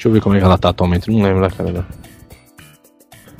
Deixa 0.00 0.08
eu 0.08 0.12
ver 0.14 0.22
como 0.22 0.34
é 0.34 0.38
que 0.38 0.44
ela 0.46 0.56
tá 0.56 0.70
atualmente, 0.70 1.10
não 1.10 1.20
lembro 1.20 1.42
da 1.42 1.50
cara 1.50 1.72
dela. 1.74 1.86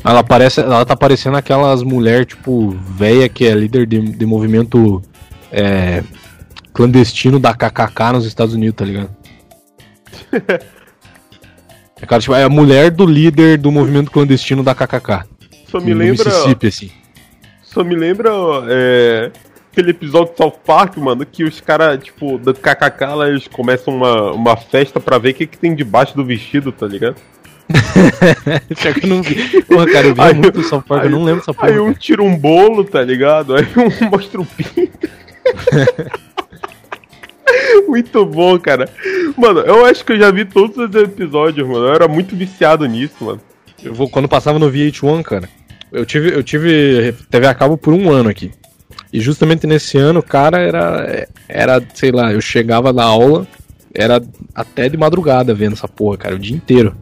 Ela 0.05 0.23
parece, 0.23 0.61
ela 0.61 0.85
tá 0.85 0.95
parecendo 0.95 1.39
aquelas 1.39 1.83
mulher 1.83 2.27
tipo 2.27 2.69
velha 2.69 3.31
que 3.31 3.47
é 3.47 3.55
líder 3.55 3.87
de, 3.87 3.99
de 3.99 4.27
movimento 4.27 5.01
é, 5.51 6.05
clandestino 6.75 7.41
da 7.41 7.55
KKK 7.55 8.13
nos 8.13 8.27
Estados 8.27 8.55
Unidos, 8.55 8.77
tá 8.77 8.85
ligado? 8.85 9.11
É, 12.03 12.07
cara, 12.07 12.23
tipo, 12.23 12.35
é 12.35 12.45
a 12.45 12.49
mulher 12.49 12.91
do 12.91 13.05
líder 13.05 13.59
do 13.59 13.71
movimento 13.71 14.11
clandestino 14.11 14.63
da 14.63 14.75
KKK. 14.75 15.27
Só 15.67 15.79
me 15.81 15.93
lembra. 15.93 16.25
Mississippi, 16.25 16.67
assim. 16.69 16.91
Só 17.63 17.85
me 17.85 17.95
lembra 17.95 18.31
é, 18.71 19.31
aquele 19.81 19.91
episódio 19.91 20.33
de 20.33 20.37
South 20.39 20.59
Park, 20.65 20.97
mano, 20.99 21.25
que 21.27 21.43
os 21.43 21.61
caras, 21.61 22.03
tipo, 22.03 22.39
da 22.39 22.53
KKK, 22.53 23.15
lá, 23.15 23.29
eles 23.29 23.49
começam 23.49 23.95
uma, 23.97 24.33
uma 24.33 24.57
festa 24.57 25.01
pra 25.01 25.19
ver 25.19 25.31
o 25.31 25.35
que, 25.35 25.47
que 25.47 25.59
tem 25.59 25.75
debaixo 25.75 26.15
do 26.15 26.25
vestido, 26.25 26.71
tá 26.71 26.87
ligado? 26.87 27.17
Pior 28.81 28.95
que 28.95 29.05
eu 29.05 29.09
não 29.09 29.23
vi. 29.23 29.63
Porra, 29.63 29.87
cara, 29.87 30.07
eu 30.09 30.15
vi 30.15 30.21
Aí- 30.21 30.35
muito 30.35 30.63
South 30.63 30.83
Park, 30.83 31.03
eu 31.05 31.09
aí- 31.09 31.15
não 31.15 31.25
lembro 31.25 31.43
essa 31.43 31.55
porra. 31.55 31.69
Aí 31.69 31.79
um 31.79 31.93
tira 31.93 32.23
um 32.23 32.37
bolo, 32.37 32.85
tá 32.85 33.03
ligado? 33.03 33.55
Aí 33.57 33.65
um 33.77 34.11
mostra 34.11 34.41
o 34.41 34.47
pinto. 34.47 35.09
muito 37.89 38.25
bom, 38.27 38.59
cara. 38.59 38.89
Mano, 39.37 39.61
eu 39.61 39.85
acho 39.87 40.05
que 40.05 40.13
eu 40.13 40.19
já 40.19 40.31
vi 40.31 40.45
todos 40.45 40.77
os 40.77 40.95
episódios, 41.03 41.67
mano. 41.67 41.87
Eu 41.87 41.95
era 41.95 42.09
muito 42.09 42.37
viciado 42.37 42.85
nisso, 42.87 43.25
mano. 43.25 43.41
Eu 43.83 43.95
vou, 43.95 44.09
quando 44.09 44.29
passava 44.29 44.59
no 44.59 44.71
VH1, 44.71 45.23
cara, 45.23 45.49
eu 45.93 46.05
tive, 46.05 46.33
eu 46.35 46.43
tive 46.43 47.15
TV 47.31 47.47
a 47.47 47.55
cabo 47.55 47.77
por 47.79 47.95
um 47.95 48.11
ano 48.11 48.29
aqui. 48.29 48.51
E 49.13 49.21
justamente 49.21 49.67
nesse 49.67 49.99
ano, 49.99 50.23
cara, 50.23 50.59
era, 50.59 51.29
era, 51.49 51.83
sei 51.95 52.13
lá, 52.13 52.33
eu 52.33 52.41
chegava 52.41 52.93
na 52.93 53.05
aula, 53.05 53.47
era 53.93 54.23
até 54.55 54.89
de 54.89 54.97
madrugada 54.97 55.53
vendo 55.53 55.73
essa 55.73 55.89
porra, 55.89 56.17
cara, 56.17 56.35
o 56.35 56.39
dia 56.39 56.57
inteiro. 56.57 56.95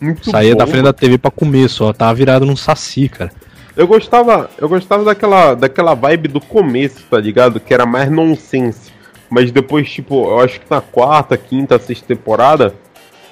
Muito 0.00 0.30
Saía 0.30 0.52
bom, 0.52 0.58
da 0.58 0.66
frente 0.66 0.84
da 0.84 0.92
TV 0.92 1.18
pra 1.18 1.30
comer 1.30 1.68
só, 1.68 1.92
tava 1.92 2.14
virado 2.14 2.46
num 2.46 2.56
saci, 2.56 3.08
cara. 3.08 3.32
Eu 3.76 3.86
gostava, 3.86 4.48
eu 4.58 4.68
gostava 4.68 5.04
daquela, 5.04 5.54
daquela 5.54 5.94
vibe 5.94 6.28
do 6.28 6.40
começo, 6.40 7.04
tá 7.10 7.18
ligado? 7.18 7.60
Que 7.60 7.74
era 7.74 7.84
mais 7.84 8.10
nonsense. 8.10 8.90
Mas 9.28 9.50
depois, 9.50 9.90
tipo, 9.90 10.30
eu 10.30 10.40
acho 10.40 10.60
que 10.60 10.66
na 10.70 10.80
quarta, 10.80 11.36
quinta, 11.36 11.78
sexta 11.78 12.06
temporada, 12.06 12.74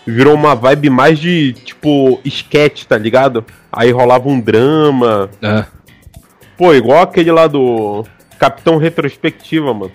virou 0.07 0.35
uma 0.35 0.55
vibe 0.55 0.91
mais 0.91 1.19
de, 1.19 1.53
tipo, 1.53 2.21
sketch, 2.25 2.85
tá 2.85 2.99
ligado? 2.99 3.45
Aí 3.73 3.91
rolava 3.91 4.29
um 4.29 4.39
drama. 4.41 5.31
É. 5.41 5.65
Pô, 6.59 6.75
igual 6.75 7.03
aquele 7.03 7.33
lá 7.33 7.47
do 7.47 8.05
Capitão 8.39 8.77
Retrospectiva, 8.77 9.73
mano. 9.73 9.93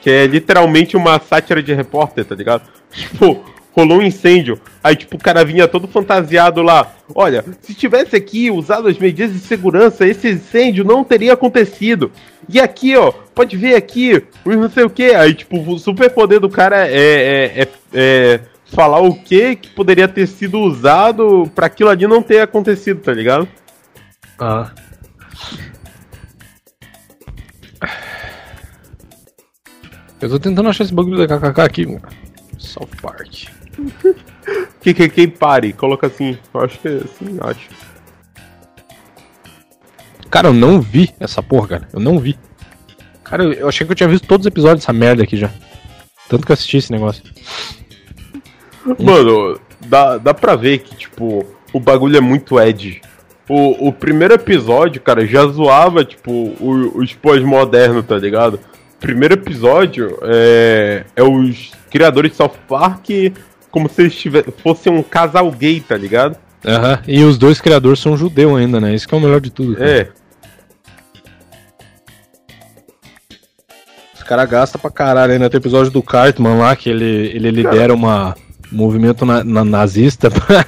Que 0.00 0.10
é 0.10 0.26
literalmente 0.26 0.96
uma 0.96 1.18
sátira 1.18 1.62
de 1.62 1.72
repórter, 1.72 2.24
tá 2.24 2.34
ligado? 2.34 2.62
Tipo, 2.92 3.42
rolou 3.72 3.98
um 3.98 4.02
incêndio. 4.02 4.60
Aí, 4.84 4.94
tipo, 4.94 5.16
o 5.16 5.18
cara 5.18 5.44
vinha 5.44 5.66
todo 5.66 5.88
fantasiado 5.88 6.62
lá. 6.62 6.92
Olha, 7.14 7.44
se 7.62 7.74
tivesse 7.74 8.14
aqui 8.14 8.50
usado 8.50 8.88
as 8.88 8.98
medidas 8.98 9.32
de 9.32 9.40
segurança, 9.40 10.06
esse 10.06 10.30
incêndio 10.30 10.84
não 10.84 11.02
teria 11.02 11.32
acontecido. 11.32 12.12
E 12.48 12.60
aqui, 12.60 12.96
ó, 12.96 13.12
pode 13.34 13.56
ver 13.56 13.74
aqui, 13.74 14.22
não 14.44 14.68
sei 14.68 14.84
o 14.84 14.90
que. 14.90 15.14
Aí, 15.14 15.34
tipo, 15.34 15.58
o 15.58 15.78
superpoder 15.78 16.38
do 16.38 16.50
cara 16.50 16.86
é, 16.86 16.92
é, 16.92 17.62
é, 17.62 17.68
é 17.94 18.40
falar 18.66 19.00
o 19.00 19.14
que 19.14 19.56
que 19.56 19.68
poderia 19.70 20.08
ter 20.08 20.26
sido 20.26 20.58
usado 20.58 21.50
pra 21.54 21.66
aquilo 21.66 21.90
ali 21.90 22.06
não 22.06 22.22
ter 22.22 22.40
acontecido, 22.40 23.00
tá 23.00 23.12
ligado? 23.12 23.48
Ah. 24.38 24.70
Eu 30.22 30.28
tô 30.30 30.38
tentando 30.38 30.68
achar 30.68 30.84
esse 30.84 30.94
bagulho 30.94 31.18
da 31.26 31.26
KKK 31.38 31.60
aqui, 31.62 31.86
mano. 31.86 32.02
South 32.58 32.88
Park. 33.00 33.48
Que 34.80 34.92
que 34.92 35.08
que 35.08 35.28
pare, 35.28 35.72
coloca 35.72 36.08
assim. 36.08 36.36
Eu 36.52 36.60
acho 36.62 36.78
que 36.80 36.88
é 36.88 36.96
assim, 36.96 37.38
acho. 37.40 37.68
Cara, 40.28 40.48
eu 40.48 40.52
não 40.52 40.80
vi 40.80 41.10
essa 41.20 41.42
porra, 41.42 41.68
cara. 41.68 41.88
Eu 41.92 42.00
não 42.00 42.18
vi. 42.18 42.36
Cara, 43.22 43.44
eu, 43.44 43.52
eu 43.52 43.68
achei 43.68 43.86
que 43.86 43.92
eu 43.92 43.96
tinha 43.96 44.08
visto 44.08 44.26
todos 44.26 44.44
os 44.44 44.50
episódios 44.50 44.80
dessa 44.80 44.92
merda 44.92 45.22
aqui 45.22 45.36
já. 45.36 45.50
Tanto 46.28 46.44
que 46.44 46.50
eu 46.50 46.54
assisti 46.54 46.78
esse 46.78 46.90
negócio. 46.90 47.22
Mano, 48.98 49.60
dá, 49.86 50.18
dá 50.18 50.34
pra 50.34 50.56
ver 50.56 50.78
que, 50.78 50.96
tipo, 50.96 51.44
o 51.72 51.78
bagulho 51.78 52.16
é 52.16 52.20
muito 52.20 52.58
edgy. 52.58 53.00
O, 53.48 53.88
o 53.88 53.92
primeiro 53.92 54.34
episódio, 54.34 55.00
cara, 55.00 55.24
já 55.26 55.46
zoava, 55.46 56.04
tipo, 56.04 56.30
o- 56.32 56.98
os 56.98 57.12
pós-modernos, 57.14 58.04
tá 58.04 58.16
ligado? 58.18 58.58
Primeiro 59.02 59.34
episódio 59.34 60.16
é, 60.22 61.04
é 61.14 61.22
os 61.22 61.72
criadores 61.90 62.30
de 62.30 62.36
South 62.38 62.54
Park 62.66 63.08
como 63.70 63.88
se 63.88 64.02
eles 64.02 64.14
tivessem, 64.14 64.52
fossem 64.62 64.92
um 64.92 65.02
casal 65.02 65.50
gay, 65.50 65.80
tá 65.80 65.96
ligado? 65.96 66.36
Aham. 66.64 67.00
E 67.08 67.22
os 67.24 67.36
dois 67.36 67.60
criadores 67.60 67.98
são 67.98 68.16
judeu 68.16 68.54
ainda, 68.56 68.80
né? 68.80 68.94
Isso 68.94 69.06
que 69.08 69.14
é 69.14 69.18
o 69.18 69.20
melhor 69.20 69.40
de 69.40 69.50
tudo. 69.50 69.74
cara. 69.76 69.90
É. 69.90 70.08
Os 74.14 74.22
caras 74.22 74.48
gastam 74.48 74.80
pra 74.80 74.90
caralho. 74.90 75.32
Ainda 75.32 75.50
tem 75.50 75.58
o 75.58 75.62
episódio 75.62 75.90
do 75.90 76.02
Cartman 76.02 76.56
lá, 76.58 76.76
que 76.76 76.88
ele, 76.88 77.32
ele 77.34 77.50
lidera 77.50 77.92
uma, 77.92 78.36
um 78.72 78.76
movimento 78.76 79.26
na- 79.26 79.42
na- 79.42 79.64
nazista 79.64 80.30
pra- 80.30 80.64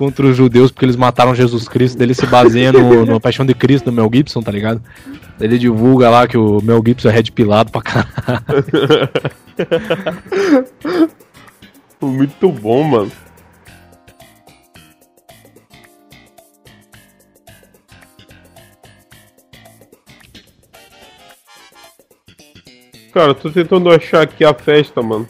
contra 0.00 0.24
os 0.24 0.34
judeus 0.34 0.70
porque 0.70 0.86
eles 0.86 0.96
mataram 0.96 1.34
Jesus 1.34 1.68
Cristo. 1.68 2.00
Ele 2.00 2.14
se 2.14 2.24
baseia 2.24 2.72
no, 2.72 3.04
no 3.04 3.20
Paixão 3.20 3.44
de 3.44 3.52
Cristo 3.52 3.84
do 3.84 3.92
Mel 3.92 4.08
Gibson, 4.10 4.40
tá 4.40 4.50
ligado? 4.50 4.82
Ele 5.38 5.58
divulga 5.58 6.08
lá 6.08 6.26
que 6.26 6.38
o 6.38 6.58
Mel 6.62 6.82
Gibson 6.84 7.10
é 7.10 7.12
red 7.12 7.24
pilado 7.24 7.70
pra 7.70 7.82
caralho. 7.82 8.08
Muito 12.00 12.50
bom, 12.50 12.82
mano. 12.82 13.12
Cara, 23.12 23.34
tô 23.34 23.50
tentando 23.50 23.90
achar 23.90 24.22
aqui 24.22 24.46
a 24.46 24.54
festa, 24.54 25.02
mano. 25.02 25.28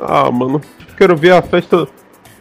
Ah, 0.00 0.30
mano, 0.30 0.60
quero 0.96 1.16
ver 1.16 1.32
a 1.32 1.42
festa. 1.42 1.86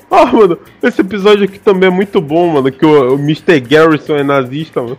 Ah, 0.09 0.25
mano, 0.25 0.57
esse 0.81 1.01
episódio 1.01 1.45
aqui 1.45 1.59
também 1.59 1.87
é 1.87 1.91
muito 1.91 2.19
bom, 2.21 2.53
mano. 2.53 2.71
Que 2.71 2.85
o, 2.85 3.15
o 3.15 3.19
Mr. 3.19 3.59
Garrison 3.59 4.15
é 4.15 4.23
nazista, 4.23 4.81
mano. 4.81 4.97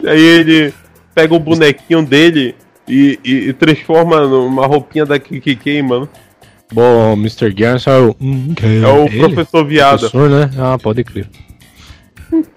E 0.00 0.08
aí 0.08 0.20
ele 0.20 0.74
pega 1.14 1.34
o 1.34 1.38
bonequinho 1.38 2.04
dele 2.04 2.54
e, 2.88 3.18
e- 3.24 3.48
e 3.48 3.52
transforma 3.52 4.26
numa 4.26 4.66
roupinha 4.66 5.06
da 5.06 5.18
KKK, 5.18 5.82
mano. 5.82 6.08
Bom, 6.72 7.12
Mr. 7.12 7.52
Garrison 7.52 7.90
é 7.90 7.98
o. 8.00 8.16
Hum, 8.20 8.54
é 8.82 8.88
o 8.88 9.04
ele? 9.06 9.18
professor 9.34 9.64
viado. 9.64 10.00
Professor, 10.00 10.28
né? 10.30 10.50
Ah, 10.58 10.76
pode 10.78 11.04
crer. 11.04 11.28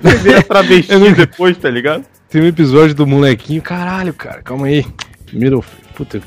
Vê 0.00 0.34
a 0.34 0.42
travesti 0.42 0.94
não... 0.98 1.12
depois, 1.12 1.56
tá 1.56 1.70
ligado? 1.70 2.04
Tem 2.28 2.42
um 2.42 2.46
episódio 2.46 2.94
do 2.94 3.06
molequinho. 3.06 3.62
Caralho, 3.62 4.12
cara, 4.12 4.42
calma 4.42 4.66
aí. 4.66 4.84
Middle. 5.32 5.64
Puta. 5.94 6.20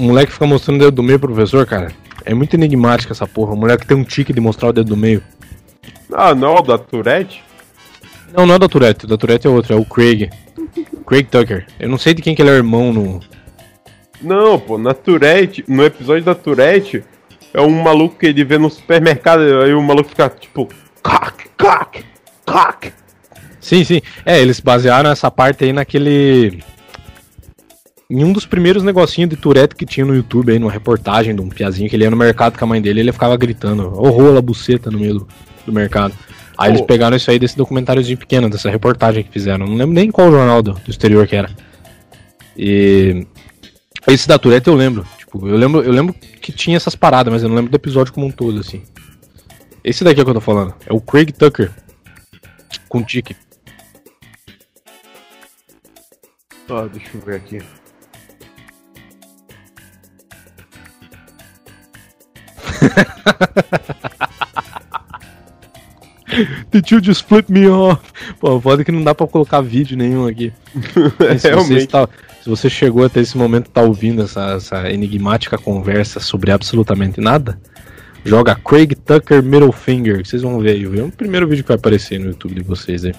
O 0.00 0.02
moleque 0.02 0.32
fica 0.32 0.46
mostrando 0.46 0.76
o 0.76 0.84
dedo 0.86 0.94
do 0.94 1.02
meio 1.02 1.18
pro 1.18 1.28
professor, 1.28 1.66
cara. 1.66 1.92
É 2.24 2.32
muito 2.32 2.54
enigmática 2.54 3.12
essa 3.12 3.26
porra. 3.26 3.52
O 3.52 3.56
moleque 3.56 3.86
tem 3.86 3.94
um 3.94 4.02
tique 4.02 4.32
de 4.32 4.40
mostrar 4.40 4.70
o 4.70 4.72
dedo 4.72 4.88
do 4.88 4.96
meio. 4.96 5.22
Ah, 6.10 6.34
não, 6.34 6.54
o 6.54 6.62
da 6.62 6.78
Tourette? 6.78 7.44
Não, 8.32 8.46
não 8.46 8.54
é 8.54 8.58
da 8.58 8.66
Tourette. 8.66 9.04
O 9.04 9.08
da 9.08 9.18
Tourette 9.18 9.46
é 9.46 9.50
outro, 9.50 9.74
é 9.74 9.76
o 9.76 9.84
Craig. 9.84 10.30
Craig 11.06 11.24
Tucker. 11.24 11.66
Eu 11.78 11.90
não 11.90 11.98
sei 11.98 12.14
de 12.14 12.22
quem 12.22 12.34
que 12.34 12.40
ele 12.40 12.48
é 12.48 12.54
irmão 12.54 12.94
no. 12.94 13.20
Não, 14.22 14.58
pô, 14.58 14.78
na 14.78 14.94
Tourette, 14.94 15.64
no 15.68 15.84
episódio 15.84 16.24
da 16.24 16.34
Tourette, 16.34 17.04
é 17.52 17.60
um 17.60 17.82
maluco 17.82 18.16
que 18.16 18.26
ele 18.26 18.42
vê 18.42 18.56
no 18.56 18.70
supermercado, 18.70 19.42
aí 19.62 19.74
o 19.74 19.82
maluco 19.82 20.08
fica 20.08 20.30
tipo. 20.30 20.66
Cock, 21.02 21.44
cock, 21.58 22.04
cock. 22.46 22.92
Sim, 23.60 23.84
sim. 23.84 24.00
É, 24.24 24.40
eles 24.40 24.60
basearam 24.60 25.10
essa 25.10 25.30
parte 25.30 25.64
aí 25.64 25.74
naquele. 25.74 26.62
Em 28.10 28.24
um 28.24 28.32
dos 28.32 28.44
primeiros 28.44 28.82
negocinhos 28.82 29.30
de 29.30 29.36
Tourette 29.36 29.76
que 29.76 29.86
tinha 29.86 30.04
no 30.04 30.14
YouTube 30.14 30.50
aí, 30.50 30.58
numa 30.58 30.72
reportagem 30.72 31.32
de 31.32 31.40
um 31.40 31.48
piazinho 31.48 31.88
que 31.88 31.94
ele 31.94 32.02
ia 32.02 32.10
no 32.10 32.16
mercado 32.16 32.58
com 32.58 32.64
a 32.64 32.68
mãe 32.68 32.82
dele 32.82 32.98
ele 33.00 33.12
ficava 33.12 33.36
gritando, 33.36 33.84
ô 33.84 34.10
rola, 34.10 34.42
buceta 34.42 34.90
no 34.90 34.98
meio 34.98 35.20
do, 35.20 35.28
do 35.64 35.72
mercado. 35.72 36.12
Aí 36.58 36.70
oh. 36.70 36.72
eles 36.72 36.80
pegaram 36.82 37.16
isso 37.16 37.30
aí 37.30 37.38
desse 37.38 37.56
documentáriozinho 37.56 38.18
pequeno, 38.18 38.50
dessa 38.50 38.68
reportagem 38.68 39.22
que 39.22 39.30
fizeram. 39.30 39.64
Não 39.64 39.76
lembro 39.76 39.94
nem 39.94 40.10
qual 40.10 40.28
jornal 40.28 40.60
do, 40.60 40.72
do 40.72 40.90
exterior 40.90 41.24
que 41.28 41.36
era. 41.36 41.50
E. 42.56 43.26
Esse 44.08 44.26
da 44.26 44.38
Tourette 44.38 44.66
eu 44.66 44.74
lembro. 44.74 45.06
Tipo, 45.16 45.46
eu 45.46 45.56
lembro, 45.56 45.80
eu 45.80 45.92
lembro 45.92 46.12
que 46.12 46.50
tinha 46.50 46.76
essas 46.76 46.96
paradas, 46.96 47.32
mas 47.32 47.42
eu 47.44 47.48
não 47.48 47.54
lembro 47.54 47.70
do 47.70 47.76
episódio 47.76 48.12
como 48.12 48.26
um 48.26 48.30
todo, 48.32 48.58
assim. 48.58 48.82
Esse 49.84 50.02
daqui 50.02 50.18
é 50.18 50.22
o 50.22 50.26
que 50.26 50.30
eu 50.30 50.34
tô 50.34 50.40
falando. 50.40 50.74
É 50.84 50.92
o 50.92 51.00
Craig 51.00 51.32
Tucker. 51.32 51.70
Com 52.88 53.04
tique. 53.04 53.36
Ah, 56.68 56.88
deixa 56.92 57.10
eu 57.14 57.20
ver 57.20 57.36
aqui. 57.36 57.60
The 66.70 66.82
you 66.90 67.02
just 67.02 67.26
flip 67.26 67.50
me 67.50 67.68
off. 67.68 68.00
Pô, 68.38 68.60
foda 68.60 68.84
que 68.84 68.92
não 68.92 69.02
dá 69.02 69.14
pra 69.14 69.26
colocar 69.26 69.60
vídeo 69.60 69.96
nenhum 69.96 70.26
aqui. 70.26 70.52
se, 71.38 71.50
você 71.50 71.78
está, 71.78 72.08
se 72.42 72.48
você 72.48 72.70
chegou 72.70 73.04
até 73.04 73.20
esse 73.20 73.36
momento 73.36 73.66
e 73.66 73.70
tá 73.70 73.82
ouvindo 73.82 74.22
essa, 74.22 74.52
essa 74.52 74.90
enigmática 74.90 75.58
conversa 75.58 76.20
sobre 76.20 76.52
absolutamente 76.52 77.20
nada, 77.20 77.60
joga 78.24 78.54
Craig 78.54 78.94
Tucker 78.94 79.42
Middle 79.42 79.72
Finger, 79.72 80.22
que 80.22 80.28
vocês 80.28 80.42
vão 80.42 80.60
ver 80.60 80.70
aí. 80.70 80.98
É 80.98 81.02
o 81.02 81.10
primeiro 81.10 81.48
vídeo 81.48 81.64
que 81.64 81.68
vai 81.68 81.76
aparecer 81.76 82.20
no 82.20 82.26
YouTube 82.26 82.54
de 82.54 82.62
vocês 82.62 83.04
aí. 83.04 83.14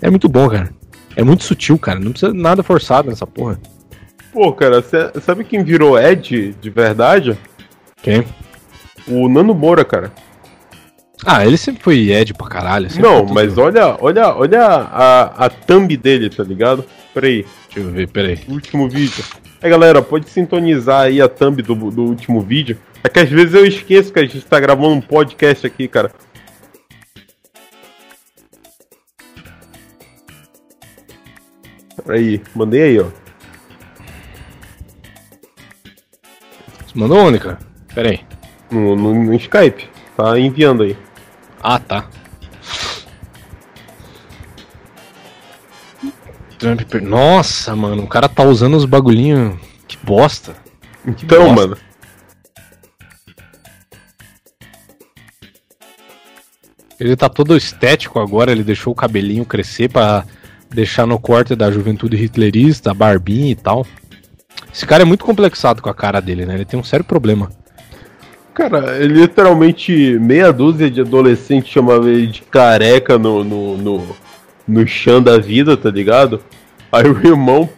É 0.00 0.10
muito 0.10 0.28
bom, 0.28 0.48
cara. 0.48 0.70
É 1.16 1.24
muito 1.24 1.44
sutil, 1.44 1.78
cara. 1.78 1.98
Não 1.98 2.12
precisa 2.12 2.32
nada 2.32 2.62
forçado 2.62 3.08
nessa 3.08 3.26
porra. 3.26 3.58
Pô, 4.32 4.52
cara, 4.52 4.84
sabe 5.20 5.44
quem 5.44 5.64
virou 5.64 5.98
Ed 5.98 6.54
de 6.60 6.70
verdade? 6.70 7.36
Quem? 8.02 8.24
O 9.08 9.28
Nano 9.28 9.54
Moura, 9.54 9.84
cara. 9.84 10.12
Ah, 11.24 11.46
ele 11.46 11.56
sempre 11.56 11.82
foi 11.82 12.10
Ed 12.10 12.34
pra 12.34 12.48
caralho. 12.48 12.88
Não, 13.00 13.24
mas 13.24 13.56
olha, 13.56 13.96
olha, 14.00 14.34
olha 14.34 14.62
a, 14.66 15.46
a 15.46 15.50
thumb 15.50 15.96
dele, 15.96 16.28
tá 16.28 16.42
ligado? 16.42 16.84
Peraí. 17.14 17.46
Deixa 17.66 17.88
eu 17.88 17.90
ver, 17.90 18.08
peraí. 18.08 18.38
Último 18.48 18.88
vídeo. 18.88 19.24
Aí 19.62 19.70
galera, 19.70 20.02
pode 20.02 20.28
sintonizar 20.28 21.02
aí 21.02 21.20
a 21.20 21.28
thumb 21.28 21.62
do, 21.62 21.74
do 21.90 22.04
último 22.04 22.40
vídeo. 22.40 22.78
É 23.02 23.08
que 23.08 23.20
às 23.20 23.30
vezes 23.30 23.54
eu 23.54 23.64
esqueço 23.64 24.12
que 24.12 24.18
a 24.18 24.22
gente 24.22 24.44
tá 24.44 24.60
gravando 24.60 24.94
um 24.94 25.00
podcast 25.00 25.66
aqui, 25.66 25.88
cara. 25.88 26.12
Aí, 32.08 32.40
mandei 32.54 32.82
aí, 32.82 33.00
ó. 33.00 33.06
Você 36.86 36.98
mandou 36.98 37.18
onde, 37.18 37.38
cara? 37.38 37.58
Pera 37.94 38.10
aí. 38.10 38.35
No, 38.70 38.96
no, 38.96 39.14
no 39.14 39.34
Skype. 39.34 39.88
Tá 40.16 40.38
enviando 40.38 40.82
aí. 40.82 40.96
Ah, 41.62 41.78
tá. 41.78 42.08
Trump. 46.58 46.80
Nossa, 47.02 47.76
mano, 47.76 48.02
o 48.02 48.06
cara 48.06 48.28
tá 48.28 48.42
usando 48.42 48.76
os 48.76 48.84
bagulhinhos. 48.84 49.56
Que 49.86 49.96
bosta. 50.02 50.54
Que 51.16 51.24
então, 51.24 51.54
bosta. 51.54 51.54
mano. 51.54 51.76
Ele 56.98 57.14
tá 57.14 57.28
todo 57.28 57.56
estético 57.56 58.18
agora, 58.18 58.50
ele 58.50 58.64
deixou 58.64 58.92
o 58.92 58.96
cabelinho 58.96 59.44
crescer 59.44 59.90
para 59.90 60.24
deixar 60.70 61.06
no 61.06 61.18
corte 61.18 61.54
da 61.54 61.70
juventude 61.70 62.16
hitlerista, 62.16 62.94
barbinha 62.94 63.50
e 63.50 63.54
tal. 63.54 63.86
Esse 64.72 64.86
cara 64.86 65.02
é 65.02 65.06
muito 65.06 65.24
complexado 65.24 65.82
com 65.82 65.90
a 65.90 65.94
cara 65.94 66.20
dele, 66.20 66.46
né? 66.46 66.54
Ele 66.54 66.64
tem 66.64 66.80
um 66.80 66.84
sério 66.84 67.04
problema. 67.04 67.50
Cara, 68.56 69.04
literalmente 69.04 70.18
meia 70.18 70.50
dúzia 70.50 70.90
de 70.90 71.02
adolescentes 71.02 71.70
chamava 71.70 72.08
ele 72.08 72.26
de 72.26 72.40
careca 72.40 73.18
no, 73.18 73.44
no, 73.44 73.76
no, 73.76 74.16
no 74.66 74.86
chão 74.86 75.22
da 75.22 75.36
vida, 75.36 75.76
tá 75.76 75.90
ligado? 75.90 76.40
Aí 76.90 77.06
o 77.06 77.18
irmão 77.18 77.68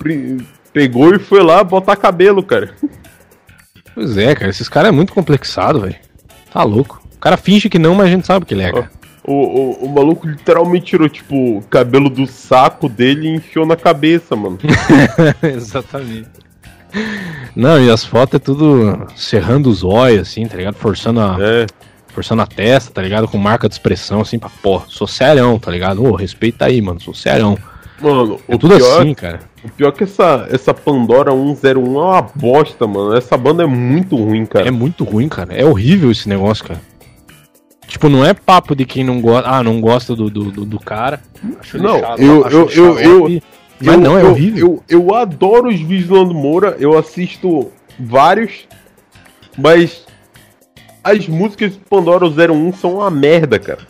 pegou 0.72 1.12
e 1.12 1.18
foi 1.18 1.42
lá 1.42 1.64
botar 1.64 1.96
cabelo, 1.96 2.44
cara. 2.44 2.70
Pois 3.92 4.16
é, 4.16 4.32
cara, 4.36 4.50
esses 4.52 4.68
caras 4.68 4.90
é 4.90 4.92
muito 4.92 5.12
complexado, 5.12 5.80
velho. 5.80 5.96
Tá 6.52 6.62
louco. 6.62 7.02
O 7.16 7.18
cara 7.18 7.36
finge 7.36 7.68
que 7.68 7.80
não, 7.80 7.96
mas 7.96 8.06
a 8.06 8.10
gente 8.10 8.28
sabe 8.28 8.46
que 8.46 8.54
ele 8.54 8.62
é, 8.62 8.70
cara. 8.70 8.88
O, 9.24 9.32
o, 9.32 9.84
o 9.84 9.88
maluco 9.88 10.28
literalmente 10.28 10.86
tirou, 10.86 11.08
tipo, 11.08 11.58
o 11.58 11.62
cabelo 11.62 12.08
do 12.08 12.24
saco 12.24 12.88
dele 12.88 13.26
e 13.26 13.34
enfiou 13.34 13.66
na 13.66 13.74
cabeça, 13.74 14.36
mano. 14.36 14.60
Exatamente. 15.42 16.28
Não, 17.54 17.80
e 17.80 17.90
as 17.90 18.04
fotos 18.04 18.34
é 18.34 18.38
tudo 18.38 19.06
serrando 19.16 19.68
os 19.68 19.84
olhos, 19.84 20.28
assim, 20.28 20.46
tá 20.46 20.56
ligado? 20.56 20.74
Forçando 20.74 21.20
a. 21.20 21.36
É. 21.40 21.66
Forçando 22.08 22.42
a 22.42 22.46
testa, 22.46 22.90
tá 22.90 23.02
ligado? 23.02 23.28
Com 23.28 23.38
marca 23.38 23.68
de 23.68 23.74
expressão, 23.74 24.20
assim, 24.20 24.38
pra, 24.38 24.50
pô, 24.62 24.80
sou 24.88 25.06
serão, 25.06 25.58
tá 25.58 25.70
ligado? 25.70 26.04
Ô, 26.04 26.16
respeita 26.16 26.64
aí, 26.64 26.80
mano, 26.80 27.00
sou 27.00 27.14
serão. 27.14 27.56
Mano, 28.00 28.40
é 28.48 28.56
tudo 28.56 28.76
pior, 28.76 29.00
assim, 29.00 29.14
cara. 29.14 29.40
O 29.64 29.68
pior 29.70 29.88
é 29.88 29.92
que 29.92 30.04
essa, 30.04 30.46
essa 30.50 30.72
Pandora 30.72 31.32
101 31.32 31.64
é 31.64 31.78
uma 31.78 32.22
bosta, 32.22 32.86
mano. 32.86 33.16
Essa 33.16 33.36
banda 33.36 33.62
é 33.62 33.66
muito 33.66 34.16
ruim, 34.16 34.46
cara. 34.46 34.66
É 34.66 34.70
muito 34.70 35.04
ruim, 35.04 35.28
cara. 35.28 35.52
É 35.52 35.64
horrível 35.64 36.10
esse 36.10 36.28
negócio, 36.28 36.64
cara. 36.64 36.80
Tipo, 37.86 38.08
não 38.08 38.24
é 38.24 38.34
papo 38.34 38.76
de 38.76 38.84
quem 38.84 39.02
não 39.02 39.20
gosta. 39.20 39.48
Ah, 39.48 39.62
não 39.62 39.80
gosta 39.80 40.14
do, 40.14 40.28
do, 40.30 40.50
do, 40.50 40.64
do 40.64 40.78
cara. 40.78 41.20
não, 41.74 42.00
chato, 42.00 42.20
eu, 42.20 42.46
eu, 42.48 42.70
eu, 42.70 42.98
eu, 42.98 43.42
mas 43.80 43.94
eu, 43.94 44.00
não, 44.00 44.18
é 44.18 44.22
eu, 44.22 44.30
horrível. 44.30 44.82
Eu, 44.88 45.00
eu 45.00 45.14
adoro 45.14 45.68
os 45.68 45.80
vídeos 45.80 46.06
do 46.06 46.16
Nando 46.16 46.34
Moura, 46.34 46.76
eu 46.78 46.96
assisto 46.98 47.70
vários, 47.98 48.66
mas 49.56 50.06
as 51.02 51.26
músicas 51.26 51.76
do 51.76 51.84
Pandora 51.86 52.26
01 52.26 52.72
são 52.74 52.94
uma 52.96 53.10
merda, 53.10 53.58
cara. 53.58 53.80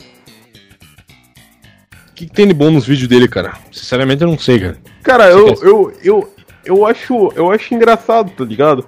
O 2.11 2.14
que, 2.14 2.26
que, 2.26 2.32
tem 2.32 2.47
de 2.49 2.55
bom 2.55 2.70
nos 2.70 2.86
vídeos 2.86 3.09
dele, 3.09 3.28
cara? 3.28 3.55
Sinceramente 3.70 4.22
eu 4.22 4.28
não 4.28 4.39
sei, 4.39 4.59
cara. 4.59 4.78
Cara, 5.03 5.30
eu, 5.30 5.55
eu, 5.62 5.93
eu, 6.03 6.34
eu, 6.64 6.86
acho, 6.86 7.32
eu 7.34 7.51
acho 7.51 7.74
engraçado, 7.74 8.30
tá 8.30 8.45
ligado? 8.45 8.86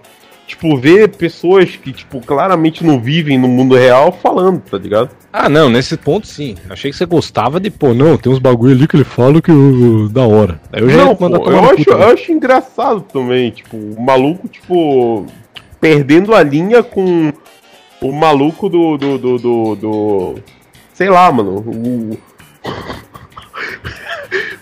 Tipo, 0.51 0.77
ver 0.77 1.09
pessoas 1.17 1.77
que, 1.77 1.93
tipo, 1.93 2.21
claramente 2.21 2.85
não 2.85 3.01
vivem 3.01 3.39
no 3.39 3.49
mundo 3.49 3.75
real 3.75 4.13
falando, 4.13 4.61
tá 4.61 4.77
ligado? 4.77 5.11
Ah, 5.33 5.49
não, 5.49 5.71
nesse 5.71 5.97
ponto 5.97 6.27
sim. 6.27 6.57
Achei 6.69 6.91
que 6.91 6.97
você 6.97 7.07
gostava 7.07 7.61
de, 7.61 7.71
pô, 7.71 7.95
não, 7.95 8.17
tem 8.17 8.33
uns 8.33 8.39
bagulho 8.39 8.75
ali 8.75 8.87
que 8.87 8.97
ele 8.97 9.05
fala 9.05 9.41
que 9.41 9.51
uh, 9.51 10.09
da 10.09 10.27
hora. 10.27 10.61
Aí 10.73 10.83
eu 10.83 10.91
já 10.91 11.05
não, 11.05 11.15
pô, 11.15 11.27
eu, 11.29 11.65
acho, 11.71 11.91
eu 11.91 12.03
acho 12.03 12.33
engraçado 12.33 13.01
também, 13.01 13.51
tipo, 13.51 13.77
o 13.77 14.01
maluco, 14.01 14.49
tipo, 14.49 15.27
perdendo 15.81 16.35
a 16.35 16.43
linha 16.43 16.83
com 16.83 17.33
o 18.01 18.13
maluco 18.13 18.69
do. 18.69 18.97
do. 18.97 19.19
do. 19.19 19.39
do, 19.39 19.77
do 19.77 20.35
sei 20.93 21.09
lá, 21.09 21.31
mano. 21.31 21.65
O 21.67 22.19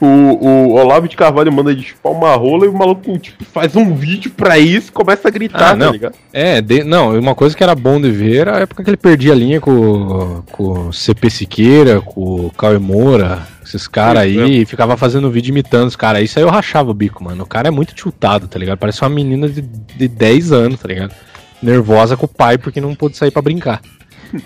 o, 0.00 0.06
o 0.06 0.72
Olavo 0.74 1.08
de 1.08 1.16
Carvalho 1.16 1.52
manda 1.52 1.74
de 1.74 1.82
chupar 1.82 2.12
uma 2.12 2.34
rola 2.34 2.64
e 2.64 2.68
o 2.68 2.72
maluco 2.72 3.18
tipo, 3.18 3.44
faz 3.44 3.74
um 3.74 3.94
vídeo 3.94 4.30
pra 4.30 4.58
isso 4.58 4.88
e 4.88 4.92
começa 4.92 5.26
a 5.26 5.30
gritar, 5.30 5.58
ah, 5.58 5.70
tá 5.70 5.76
não. 5.76 5.90
ligado? 5.90 6.14
É, 6.32 6.60
de, 6.60 6.84
não, 6.84 7.18
uma 7.18 7.34
coisa 7.34 7.56
que 7.56 7.62
era 7.62 7.74
bom 7.74 8.00
de 8.00 8.10
ver 8.10 8.42
era 8.42 8.58
a 8.58 8.60
época 8.60 8.84
que 8.84 8.90
ele 8.90 8.96
perdia 8.96 9.32
a 9.32 9.36
linha 9.36 9.60
com, 9.60 10.42
com 10.52 10.88
o 10.88 10.92
CP 10.92 11.30
Siqueira, 11.30 12.00
com 12.00 12.46
o 12.46 12.50
Cauê 12.52 12.78
Moura, 12.78 13.46
esses 13.64 13.88
caras 13.88 14.22
aí, 14.22 14.38
é. 14.38 14.46
e 14.46 14.64
ficava 14.64 14.96
fazendo 14.96 15.30
vídeo 15.30 15.50
imitando 15.50 15.88
os 15.88 15.96
caras. 15.96 16.22
Isso 16.22 16.38
aí 16.38 16.44
eu 16.44 16.50
rachava 16.50 16.90
o 16.90 16.94
bico, 16.94 17.22
mano. 17.24 17.42
O 17.42 17.46
cara 17.46 17.68
é 17.68 17.70
muito 17.70 17.94
tiltado, 17.94 18.46
tá 18.46 18.58
ligado? 18.58 18.78
Parece 18.78 19.02
uma 19.02 19.10
menina 19.10 19.48
de, 19.48 19.60
de 19.60 20.08
10 20.08 20.52
anos, 20.52 20.80
tá 20.80 20.88
ligado? 20.88 21.14
Nervosa 21.60 22.16
com 22.16 22.26
o 22.26 22.28
pai 22.28 22.56
porque 22.56 22.80
não 22.80 22.94
pôde 22.94 23.16
sair 23.16 23.30
para 23.30 23.42
brincar. 23.42 23.82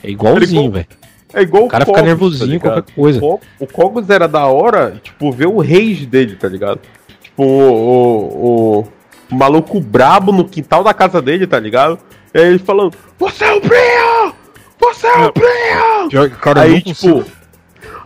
É 0.02 0.08
igualzinho, 0.10 0.70
velho. 0.72 0.86
É 1.34 1.42
igual 1.42 1.64
o 1.64 1.68
cara 1.68 1.84
Cogos, 1.84 1.98
fica 1.98 2.06
nervosinho 2.06 2.60
tá 2.60 2.70
qualquer 2.70 2.94
coisa. 2.94 3.20
O 3.58 3.66
Cogos 3.66 4.10
era 4.10 4.28
da 4.28 4.46
hora, 4.46 5.00
tipo, 5.02 5.32
ver 5.32 5.46
o 5.46 5.60
rage 5.60 6.06
dele, 6.06 6.36
tá 6.36 6.48
ligado? 6.48 6.80
Tipo, 7.22 7.42
o, 7.42 7.48
o, 7.48 8.80
o, 8.80 8.88
o 9.30 9.34
maluco 9.34 9.80
brabo 9.80 10.32
no 10.32 10.46
quintal 10.46 10.84
da 10.84 10.92
casa 10.92 11.22
dele, 11.22 11.46
tá 11.46 11.58
ligado? 11.58 11.98
E 12.34 12.38
aí 12.38 12.46
ele 12.46 12.58
falando, 12.58 12.94
você 13.18 13.44
é 13.44 13.52
o 13.52 13.60
Brian! 13.60 14.32
Você 14.78 15.06
é 15.06 15.16
o 15.16 15.32
Brian! 15.32 16.28
Cara, 16.40 16.62
Aí, 16.62 16.82
tipo, 16.82 16.88
consigo. 16.88 17.24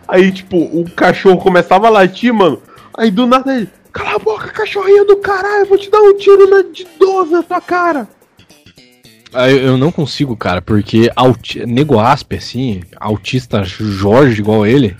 aí, 0.07 0.31
tipo, 0.31 0.57
o 0.57 0.89
cachorro 0.91 1.37
começava 1.37 1.87
a 1.87 1.89
latir, 1.89 2.33
mano. 2.33 2.61
Aí 2.97 3.11
do 3.11 3.27
nada 3.27 3.55
ele, 3.55 3.69
cala 3.91 4.15
a 4.15 4.19
boca, 4.19 4.47
cachorrinho 4.49 5.05
do 5.05 5.17
caralho, 5.17 5.63
eu 5.63 5.65
vou 5.65 5.77
te 5.77 5.89
dar 5.89 6.01
um 6.01 6.15
tiro 6.17 6.49
na, 6.49 6.61
de 6.61 6.87
12 6.99 7.31
na 7.31 7.43
tua 7.43 7.61
cara. 7.61 8.07
Ah, 9.33 9.49
Eu, 9.51 9.77
não 9.77 9.91
consigo, 9.91 10.35
cara, 10.35 10.61
porque 10.61 11.11
auti... 11.15 11.65
nego 11.65 11.99
aspe, 11.99 12.37
assim, 12.37 12.81
autista 12.99 13.63
Jorge 13.63 14.39
igual 14.41 14.65
ele, 14.65 14.95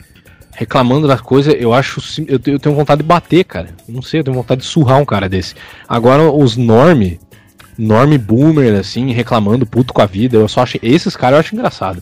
reclamando 0.53 1.07
das 1.07 1.21
coisas, 1.21 1.55
eu 1.57 1.73
acho. 1.73 2.01
Eu, 2.27 2.37
te- 2.37 2.51
eu 2.51 2.59
tenho 2.59 2.75
vontade 2.75 3.01
de 3.01 3.07
bater, 3.07 3.43
cara. 3.45 3.69
Não 3.87 4.01
sei, 4.01 4.19
eu 4.19 4.23
tenho 4.23 4.35
vontade 4.35 4.61
de 4.61 4.67
surrar 4.67 4.99
um 4.99 5.05
cara 5.05 5.29
desse. 5.29 5.55
Agora, 5.87 6.29
os 6.31 6.57
norme, 6.57 7.19
norme 7.77 8.17
boomer, 8.17 8.77
assim, 8.79 9.11
reclamando 9.13 9.65
puto 9.65 9.93
com 9.93 10.01
a 10.01 10.05
vida, 10.05 10.37
eu 10.37 10.47
só 10.47 10.61
acho. 10.61 10.77
Esses 10.81 11.15
caras 11.15 11.35
eu 11.35 11.39
acho 11.39 11.55
engraçado. 11.55 12.01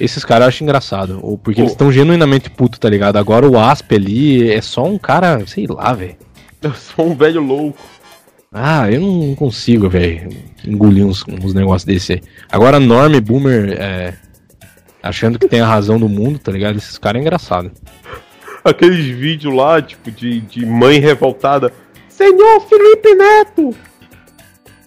Esses 0.00 0.24
caras 0.24 0.42
eu 0.44 0.48
acho 0.48 0.62
engraçado. 0.62 1.18
ou 1.22 1.36
Porque 1.36 1.60
eles 1.60 1.72
Pô. 1.72 1.74
estão 1.74 1.92
genuinamente 1.92 2.48
puto, 2.48 2.78
tá 2.78 2.88
ligado? 2.88 3.16
Agora 3.16 3.48
o 3.48 3.58
Asp 3.58 3.90
ali 3.92 4.48
é 4.52 4.60
só 4.62 4.84
um 4.84 4.96
cara, 4.98 5.44
sei 5.46 5.66
lá, 5.66 5.92
velho. 5.92 6.16
Eu 6.62 6.72
sou 6.74 7.10
um 7.10 7.16
velho 7.16 7.40
louco. 7.42 7.78
Ah, 8.52 8.90
eu 8.90 9.00
não 9.00 9.34
consigo, 9.34 9.88
velho, 9.90 10.30
engolir 10.64 11.04
uns, 11.04 11.22
uns 11.28 11.52
negócios 11.52 11.84
desse 11.84 12.14
aí. 12.14 12.22
Agora, 12.50 12.80
Norm 12.80 13.12
Boomer, 13.20 13.76
é, 13.78 14.14
achando 15.02 15.38
que 15.38 15.48
tem 15.48 15.60
a 15.60 15.66
razão 15.66 15.98
do 15.98 16.08
mundo, 16.08 16.38
tá 16.38 16.50
ligado? 16.50 16.76
Esses 16.76 16.96
caras 16.96 17.20
é 17.20 17.22
engraçado. 17.22 17.70
Aqueles 18.64 19.04
vídeos 19.04 19.54
lá, 19.54 19.80
tipo, 19.82 20.10
de, 20.10 20.40
de 20.40 20.64
mãe 20.64 20.98
revoltada. 20.98 21.72
Senhor 22.08 22.60
Felipe 22.62 23.14
Neto, 23.14 23.74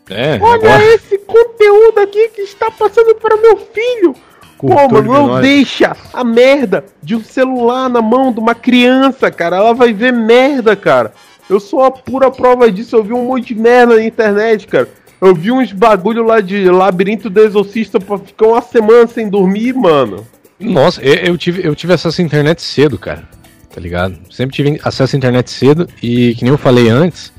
É, 0.09 0.37
olha 0.41 0.55
agora, 0.55 0.83
esse 0.93 1.17
conteúdo 1.19 1.99
aqui 1.99 2.29
que 2.29 2.41
está 2.41 2.69
passando 2.69 3.15
para 3.15 3.37
meu 3.37 3.57
filho. 3.57 4.15
Pô, 4.57 4.67
mano, 4.89 5.01
não 5.01 5.41
deixa 5.41 5.95
a 6.13 6.23
merda 6.23 6.85
de 7.01 7.15
um 7.15 7.23
celular 7.23 7.89
na 7.89 8.01
mão 8.01 8.31
de 8.31 8.39
uma 8.39 8.53
criança, 8.53 9.31
cara. 9.31 9.55
Ela 9.55 9.73
vai 9.73 9.91
ver 9.93 10.13
merda, 10.13 10.75
cara. 10.75 11.13
Eu 11.51 11.59
sou 11.59 11.83
a 11.83 11.91
pura 11.91 12.31
prova 12.31 12.71
disso. 12.71 12.95
Eu 12.95 13.03
vi 13.03 13.11
um 13.11 13.25
monte 13.25 13.53
de 13.53 13.59
merda 13.59 13.97
na 13.97 14.05
internet, 14.05 14.65
cara. 14.67 14.87
Eu 15.19 15.35
vi 15.35 15.51
uns 15.51 15.73
bagulho 15.73 16.23
lá 16.23 16.39
de 16.39 16.69
labirinto 16.69 17.29
do 17.29 17.41
exorcista 17.41 17.99
pra 17.99 18.17
ficar 18.17 18.47
uma 18.47 18.61
semana 18.61 19.05
sem 19.05 19.27
dormir, 19.27 19.73
mano. 19.73 20.25
Nossa, 20.57 21.01
eu, 21.03 21.37
tive, 21.37 21.67
eu 21.67 21.75
tive 21.75 21.91
acesso 21.91 22.21
à 22.21 22.23
internet 22.23 22.61
cedo, 22.61 22.97
cara. 22.97 23.27
Tá 23.69 23.81
ligado? 23.81 24.17
Sempre 24.31 24.55
tive 24.55 24.79
acesso 24.81 25.13
à 25.13 25.17
internet 25.17 25.51
cedo 25.51 25.89
e, 26.01 26.33
que 26.35 26.43
nem 26.45 26.53
eu 26.53 26.57
falei 26.57 26.87
antes, 26.87 27.33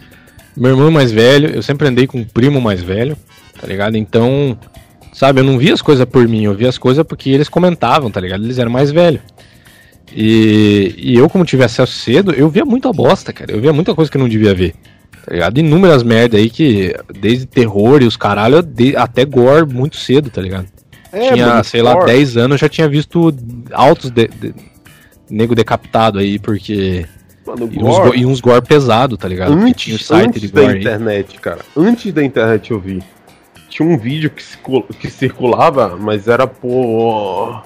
meu 0.55 0.73
irmão 0.73 0.91
mais 0.91 1.11
velho, 1.11 1.49
eu 1.49 1.63
sempre 1.63 1.89
andei 1.89 2.07
com 2.07 2.19
um 2.19 2.25
primo 2.25 2.61
mais 2.61 2.83
velho, 2.83 3.17
tá 3.59 3.67
ligado? 3.67 3.97
Então, 3.97 4.59
sabe, 5.13 5.41
eu 5.41 5.45
não 5.45 5.59
via 5.59 5.73
as 5.73 5.83
coisas 5.83 6.05
por 6.05 6.29
mim, 6.29 6.45
eu 6.45 6.55
via 6.55 6.69
as 6.69 6.79
coisas 6.79 7.05
porque 7.05 7.31
eles 7.31 7.49
comentavam, 7.49 8.11
tá 8.11 8.21
ligado? 8.21 8.45
Eles 8.45 8.59
eram 8.59 8.71
mais 8.71 8.91
velhos. 8.91 9.23
E, 10.15 10.95
e 10.97 11.17
eu, 11.17 11.29
como 11.29 11.45
tive 11.45 11.65
acesso 11.65 11.93
cedo, 11.93 12.33
eu 12.33 12.49
via 12.49 12.65
muita 12.65 12.93
bosta, 12.93 13.33
cara. 13.33 13.53
Eu 13.53 13.61
via 13.61 13.73
muita 13.73 13.95
coisa 13.95 14.11
que 14.11 14.17
eu 14.17 14.21
não 14.21 14.29
devia 14.29 14.55
ver. 14.55 14.75
Tá 15.25 15.33
ligado? 15.33 15.59
Inúmeras 15.59 16.03
merda 16.03 16.37
aí 16.37 16.51
que, 16.51 16.95
desde 17.21 17.47
terror 17.47 18.03
e 18.03 18.07
os 18.07 18.17
caralho, 18.17 18.61
de- 18.63 18.97
até 18.97 19.25
gore 19.25 19.67
muito 19.73 19.97
cedo, 19.97 20.29
tá 20.31 20.41
ligado? 20.41 20.67
tinha, 21.11 21.47
mano, 21.47 21.65
sei 21.65 21.83
lá, 21.83 21.95
gore. 21.95 22.07
10 22.07 22.37
anos, 22.39 22.53
eu 22.53 22.59
já 22.59 22.69
tinha 22.69 22.89
visto 22.89 23.33
altos 23.73 24.11
de, 24.11 24.29
de- 24.29 24.55
nego 25.31 25.55
decapitado 25.55 26.19
aí, 26.19 26.39
porque. 26.39 27.07
Mano, 27.47 27.69
E 27.73 27.79
uns, 27.79 27.83
gore. 27.83 28.09
go- 28.11 28.15
e 28.17 28.27
uns 28.27 28.41
gore 28.41 28.63
pesado, 28.63 29.17
tá 29.17 29.29
ligado? 29.29 29.55
Porque 29.57 29.75
tinha 29.75 29.95
o 29.95 29.97
Antes, 29.97 30.07
site 30.07 30.27
antes 30.29 30.41
de 30.43 30.49
da 30.49 30.61
gore 30.61 30.73
aí. 30.75 30.81
internet, 30.81 31.41
cara. 31.41 31.59
Antes 31.77 32.13
da 32.13 32.25
internet 32.25 32.71
eu 32.71 32.81
vi. 32.81 33.03
Tinha 33.69 33.89
um 33.89 33.97
vídeo 33.99 34.31
que, 34.31 34.43
que 34.99 35.11
circulava, 35.11 35.97
mas 36.01 36.29
era 36.29 36.47
por. 36.47 37.63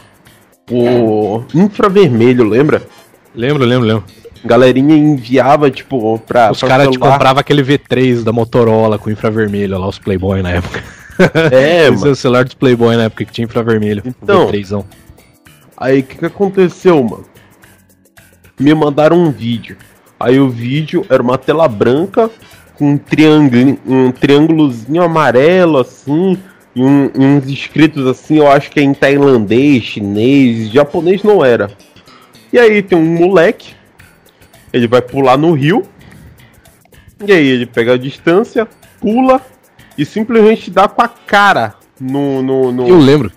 Por. 0.67 1.47
infravermelho, 1.55 2.45
lembra? 2.45 2.83
Lembro, 3.35 3.64
lembro, 3.64 3.87
lembro. 3.87 4.05
Galerinha 4.45 4.97
enviava, 4.97 5.71
tipo, 5.71 6.19
pra. 6.21 6.53
Os 6.53 6.61
caras 6.61 6.89
te 6.89 6.95
celular. 6.95 7.12
compravam 7.12 7.41
aquele 7.41 7.62
V3 7.62 8.23
da 8.23 8.33
Motorola 8.33 8.99
com 8.99 9.11
infravermelho 9.11 9.79
lá, 9.79 9.89
os 9.89 9.99
Playboy 9.99 10.43
na 10.43 10.51
época. 10.51 10.83
É, 11.51 11.89
Esse 11.89 11.89
é 11.89 11.91
mano. 11.91 12.11
o 12.12 12.17
celular 12.17 12.45
dos 12.45 12.55
Playboy 12.55 12.97
na 12.97 13.05
época 13.05 13.25
que 13.25 13.33
tinha 13.33 13.45
infravermelho. 13.45 14.03
Então. 14.05 14.47
o 14.47 14.53
V3zão. 14.53 14.85
Aí 15.77 16.01
o 16.01 16.03
que, 16.03 16.17
que 16.19 16.27
aconteceu, 16.27 17.03
mano? 17.03 17.25
Me 18.59 18.73
mandaram 18.75 19.19
um 19.19 19.31
vídeo. 19.31 19.77
Aí 20.19 20.39
o 20.41 20.49
vídeo 20.49 21.05
era 21.11 21.23
uma 21.23 21.37
tela 21.37 21.69
branca 21.69 22.31
com 22.75 22.93
um 22.93 22.99
triângulo, 22.99 23.79
um 23.87 24.11
triângulozinho 24.11 25.03
amarelo 25.03 25.79
assim, 25.79 26.39
e, 26.77 26.83
um- 26.83 27.11
e 27.14 27.18
uns 27.24 27.49
escritos 27.49 28.07
assim, 28.07 28.37
eu 28.39 28.49
acho 28.51 28.70
que 28.70 28.79
é 28.79 28.83
em 28.85 28.95
tailandês, 28.95 29.83
chinês, 29.83 30.70
japonês 30.70 31.22
não 31.24 31.45
era. 31.45 31.70
E 32.53 32.59
aí 32.59 32.83
tem 32.83 32.97
um 32.97 33.05
moleque, 33.05 33.74
ele 34.72 34.87
vai 34.87 35.03
pular 35.03 35.37
no 35.37 35.53
rio. 35.53 35.83
E 37.27 37.33
aí 37.33 37.47
ele 37.47 37.66
pega 37.66 37.95
a 37.95 37.99
distância, 37.99 38.68
pula 39.01 39.41
e 39.97 40.05
simplesmente 40.05 40.70
dá 40.70 40.87
com 40.87 41.01
a 41.03 41.09
cara 41.09 41.74
no, 42.01 42.43
no, 42.43 42.70
no- 42.72 42.87
Eu 42.89 42.99
lembro. 42.99 43.33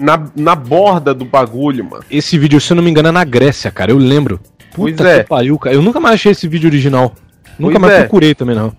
na, 0.00 0.26
na 0.34 0.54
borda 0.54 1.12
do 1.12 1.24
bagulho, 1.26 1.84
mano. 1.84 2.02
Esse 2.10 2.38
vídeo, 2.38 2.58
se 2.60 2.72
eu 2.72 2.76
não 2.76 2.82
me 2.82 2.90
engano, 2.90 3.08
é 3.08 3.12
na 3.12 3.24
Grécia, 3.24 3.70
cara. 3.70 3.90
Eu 3.92 3.98
lembro. 3.98 4.40
Pois 4.74 4.96
Puta 4.96 5.08
é. 5.08 5.22
que 5.22 5.28
pariu, 5.28 5.58
cara. 5.58 5.76
Eu 5.76 5.82
nunca 5.82 6.00
mais 6.00 6.14
achei 6.14 6.32
esse 6.32 6.48
vídeo 6.48 6.68
original. 6.68 7.14
Nunca 7.58 7.78
Pois 7.78 7.82
mais 7.82 7.92
é. 7.94 8.00
procurei 8.00 8.34
também, 8.34 8.56
não. 8.56 8.72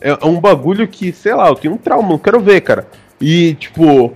É 0.00 0.16
um 0.24 0.38
bagulho 0.40 0.86
que, 0.86 1.10
sei 1.12 1.34
lá, 1.34 1.48
eu 1.48 1.56
tenho 1.56 1.74
um 1.74 1.78
trauma, 1.78 2.08
não 2.10 2.18
quero 2.18 2.38
ver, 2.40 2.60
cara. 2.60 2.86
E, 3.20 3.54
tipo, 3.54 4.12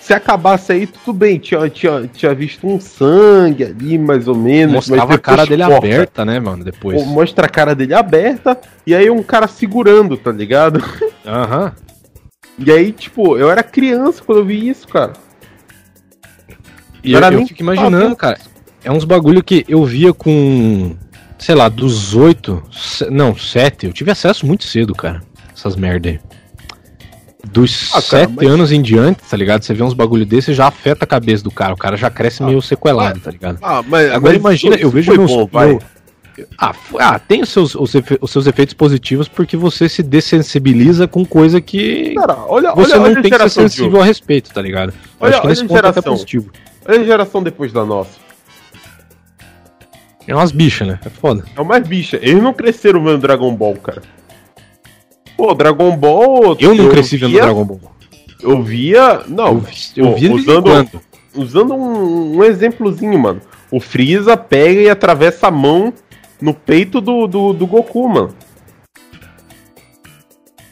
se 0.00 0.14
acabasse 0.14 0.72
aí, 0.72 0.86
tudo 0.86 1.12
bem, 1.12 1.38
tinha, 1.38 1.68
tinha, 1.68 2.08
tinha 2.08 2.34
visto 2.34 2.66
um 2.66 2.80
sangue 2.80 3.64
ali, 3.64 3.98
mais 3.98 4.26
ou 4.26 4.34
menos. 4.34 4.74
Mostrava 4.74 5.14
a 5.14 5.18
cara 5.18 5.46
dele 5.46 5.62
corta. 5.64 5.86
aberta, 5.86 6.24
né, 6.24 6.40
mano? 6.40 6.64
Depois. 6.64 7.04
Mostra 7.06 7.46
a 7.46 7.48
cara 7.48 7.74
dele 7.74 7.94
aberta, 7.94 8.58
e 8.86 8.94
aí 8.94 9.10
um 9.10 9.22
cara 9.22 9.46
segurando, 9.46 10.16
tá 10.16 10.32
ligado? 10.32 10.82
Aham. 11.26 11.72
E 12.58 12.70
aí, 12.70 12.92
tipo, 12.92 13.36
eu 13.36 13.50
era 13.50 13.62
criança 13.62 14.22
quando 14.24 14.38
eu 14.38 14.44
vi 14.44 14.68
isso, 14.68 14.88
cara. 14.88 15.12
E 17.02 17.12
eu, 17.12 17.20
eu 17.20 17.46
fico 17.46 17.62
imaginando, 17.62 18.16
cara. 18.16 18.38
É 18.82 18.90
uns 18.90 19.04
bagulho 19.04 19.42
que 19.42 19.64
eu 19.68 19.84
via 19.84 20.12
com. 20.12 20.96
Sei 21.38 21.54
lá, 21.54 21.68
dos 21.68 22.14
oito. 22.14 22.62
Não, 23.10 23.36
sete. 23.36 23.86
Eu 23.86 23.92
tive 23.92 24.10
acesso 24.10 24.46
muito 24.46 24.64
cedo, 24.64 24.94
cara. 24.94 25.22
Essas 25.54 25.76
merda 25.76 26.10
aí. 26.10 26.20
Dos 27.52 27.90
Ah, 27.94 28.00
sete 28.00 28.32
mas- 28.36 28.48
anos 28.48 28.70
em 28.72 28.80
diante, 28.82 29.20
tá 29.28 29.36
ligado? 29.36 29.62
Você 29.64 29.72
vê 29.74 29.82
uns 29.82 29.94
bagulho 29.94 30.24
desse 30.26 30.52
já 30.54 30.66
afeta 30.68 31.04
a 31.04 31.06
cabeça 31.06 31.42
do 31.42 31.50
cara. 31.50 31.72
O 31.74 31.76
cara 31.76 31.96
já 31.96 32.10
cresce 32.10 32.42
meio 32.42 32.60
sequelado, 32.62 33.18
tá 33.20 33.30
ligado? 33.30 33.58
Ah, 33.62 33.82
mas 33.86 34.10
Agora 34.12 34.36
imagina, 34.36 34.76
eu 34.76 34.90
vejo 34.90 35.12
meus. 35.12 35.30
bom, 35.30 35.48
meu- 35.52 35.80
Ah, 36.56 36.74
ah, 36.98 37.18
tem 37.18 37.42
os 37.42 37.50
seus, 37.50 37.74
os, 37.74 37.94
efe- 37.94 38.16
os 38.20 38.30
seus 38.30 38.46
efeitos 38.46 38.72
positivos 38.72 39.28
porque 39.28 39.56
você 39.58 39.88
se 39.90 40.02
dessensibiliza 40.02 41.06
com 41.06 41.22
coisa 41.24 41.60
que 41.60 42.14
Cara, 42.14 42.34
olha, 42.48 42.74
você 42.74 42.92
olha, 42.92 42.98
não 42.98 43.04
olha 43.12 43.22
tem 43.22 43.30
que 43.30 43.38
ser 43.38 43.50
sensível 43.50 44.00
a 44.00 44.04
respeito, 44.04 44.50
tá 44.50 44.62
ligado? 44.62 44.92
Olha- 45.18 45.32
acho 45.34 45.42
que 45.42 45.48
nesse 45.48 45.64
a 45.64 45.66
ponto 45.66 45.98
é 45.98 46.02
positivo. 46.02 46.50
Olha 46.88 47.00
a 47.00 47.04
geração 47.04 47.42
depois 47.42 47.72
da 47.72 47.84
nossa. 47.84 48.12
É 50.26 50.34
umas 50.34 50.52
bichas, 50.52 50.86
né? 50.88 51.00
É 51.04 51.10
foda. 51.10 51.44
É 51.56 51.60
o 51.60 51.64
mais 51.64 51.86
bicha. 51.86 52.18
Eles 52.22 52.42
não 52.42 52.54
cresceram 52.54 53.02
vendo 53.02 53.18
Dragon 53.18 53.52
Ball, 53.54 53.74
cara. 53.76 54.00
Pô, 55.40 55.54
Dragon 55.54 55.96
Ball. 55.96 56.56
Eu 56.60 56.74
não 56.74 56.88
cresci 56.90 57.16
vendo 57.16 57.30
via- 57.30 57.42
Dragon 57.42 57.64
Ball. 57.64 57.80
Eu 58.42 58.62
via. 58.62 59.22
Não, 59.26 59.46
Eu, 59.48 59.64
eu 59.96 60.06
pô, 60.08 60.14
vi 60.14 60.20
de 60.20 60.28
vez 60.28 60.30
em 60.30 60.34
usando, 60.34 61.00
usando 61.34 61.74
um, 61.74 62.36
um 62.38 62.44
exemplozinho, 62.44 63.18
mano. 63.18 63.40
O 63.70 63.80
Freeza 63.80 64.36
pega 64.36 64.80
e 64.82 64.90
atravessa 64.90 65.46
a 65.48 65.50
mão 65.50 65.92
no 66.40 66.52
peito 66.52 67.00
do, 67.00 67.26
do, 67.26 67.52
do 67.52 67.66
Goku, 67.66 68.08
mano. 68.08 68.34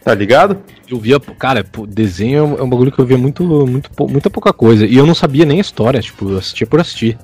Tá 0.05 0.15
ligado? 0.15 0.59
Eu 0.89 0.99
via, 0.99 1.21
cara, 1.21 1.65
desenho 1.89 2.39
é 2.39 2.43
um- 2.43 2.59
é 2.59 2.63
um 2.63 2.69
bagulho 2.69 2.91
que 2.91 2.99
eu 2.99 3.05
via 3.07 3.19
muito, 3.19 3.43
muito, 3.45 3.91
muita 4.09 4.31
pouca 4.31 4.53
coisa. 4.53 4.87
E 4.87 4.97
eu 4.97 5.07
não 5.07 5.15
sabia 5.15 5.45
nem 5.45 5.59
a 5.59 5.61
história, 5.61 6.01
tipo, 6.01 6.31
eu 6.31 6.39
assistia 6.39 6.67
por 6.67 6.81
assistir. 6.81 7.19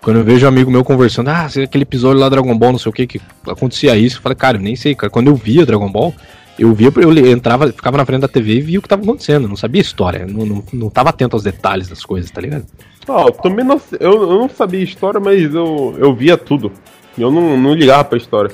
Quando 0.00 0.18
eu 0.20 0.24
vejo 0.24 0.46
um 0.46 0.48
amigo 0.48 0.70
meu 0.70 0.82
conversando, 0.84 1.28
ah, 1.28 1.48
sei 1.48 1.64
aquele 1.64 1.82
episódio 1.82 2.20
lá 2.20 2.28
Dragon 2.28 2.56
Ball, 2.56 2.72
não 2.72 2.78
sei 2.78 2.88
o 2.88 2.92
que, 2.92 3.06
que 3.06 3.20
acontecia 3.46 3.96
isso, 3.96 4.18
eu 4.18 4.22
falei, 4.22 4.36
cara, 4.36 4.56
eu 4.56 4.62
nem 4.62 4.74
sei, 4.76 4.94
cara. 4.94 5.10
Quando 5.10 5.26
eu 5.26 5.34
via 5.34 5.66
Dragon 5.66 5.90
Ball, 5.90 6.14
eu 6.58 6.72
via, 6.72 6.90
eu 6.96 7.26
entrava, 7.28 7.68
ficava 7.72 7.96
na 7.96 8.04
frente 8.04 8.22
da 8.22 8.28
TV 8.28 8.54
e 8.54 8.60
via 8.60 8.78
o 8.78 8.82
que 8.82 8.88
tava 8.88 9.02
acontecendo, 9.02 9.46
não 9.46 9.56
sabia 9.56 9.80
história, 9.80 10.26
não, 10.26 10.44
não, 10.44 10.64
não 10.72 10.90
tava 10.90 11.10
atento 11.10 11.36
aos 11.36 11.42
detalhes 11.42 11.88
das 11.88 12.04
coisas, 12.04 12.30
tá 12.30 12.40
ligado? 12.40 12.66
Eu 13.06 13.30
também 13.32 13.64
não, 13.64 13.80
eu, 13.98 14.22
eu 14.22 14.38
não 14.38 14.48
sabia 14.48 14.82
história, 14.82 15.20
mas 15.20 15.54
eu, 15.54 15.94
eu 15.98 16.14
via 16.14 16.36
tudo. 16.36 16.70
Eu 17.16 17.30
não, 17.30 17.56
não 17.56 17.74
ligava 17.74 18.04
pra 18.04 18.18
história. 18.18 18.50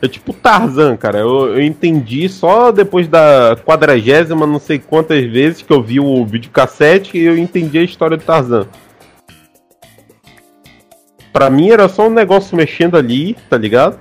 É 0.00 0.08
tipo 0.08 0.32
Tarzan, 0.32 0.96
cara. 0.96 1.18
Eu, 1.18 1.56
eu 1.56 1.62
entendi 1.62 2.28
só 2.28 2.70
depois 2.70 3.08
da 3.08 3.56
quadragésima, 3.64 4.46
não 4.46 4.58
sei 4.58 4.78
quantas 4.78 5.24
vezes 5.24 5.60
que 5.60 5.72
eu 5.72 5.82
vi 5.82 6.00
o 6.00 6.24
videocassete 6.24 7.18
e 7.18 7.24
eu 7.24 7.36
entendi 7.36 7.78
a 7.78 7.82
história 7.82 8.16
do 8.16 8.22
Tarzan. 8.22 8.66
Pra 11.32 11.50
mim 11.50 11.70
era 11.70 11.88
só 11.88 12.06
um 12.06 12.12
negócio 12.12 12.56
mexendo 12.56 12.96
ali, 12.96 13.36
tá 13.50 13.58
ligado? 13.58 13.98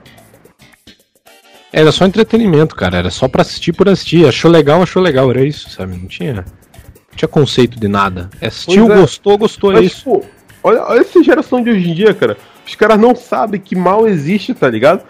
Era 1.72 1.92
só 1.92 2.06
entretenimento, 2.06 2.76
cara. 2.76 2.98
Era 2.98 3.10
só 3.10 3.28
pra 3.28 3.42
assistir 3.42 3.74
por 3.74 3.90
assistir. 3.90 4.28
Achou 4.28 4.50
legal, 4.50 4.82
achou 4.82 5.02
legal. 5.02 5.30
Era 5.30 5.44
isso, 5.44 5.70
sabe? 5.70 5.98
Não 5.98 6.08
tinha, 6.08 6.34
não 6.34 6.44
tinha 7.16 7.28
conceito 7.28 7.80
de 7.80 7.88
nada. 7.88 8.30
Assistiu, 8.42 8.92
é. 8.92 8.98
gostou, 8.98 9.38
gostou. 9.38 9.74
Mas, 9.74 9.82
é 9.82 9.86
isso. 9.86 10.04
Pô, 10.04 10.24
olha, 10.64 10.84
olha 10.84 11.00
essa 11.00 11.24
geração 11.24 11.62
de 11.62 11.70
hoje 11.70 11.90
em 11.90 11.94
dia, 11.94 12.14
cara. 12.14 12.38
Os 12.66 12.76
caras 12.76 13.00
não 13.00 13.16
sabem 13.16 13.60
que 13.60 13.76
mal 13.76 14.08
existe, 14.08 14.54
tá 14.54 14.70
ligado? 14.70 15.04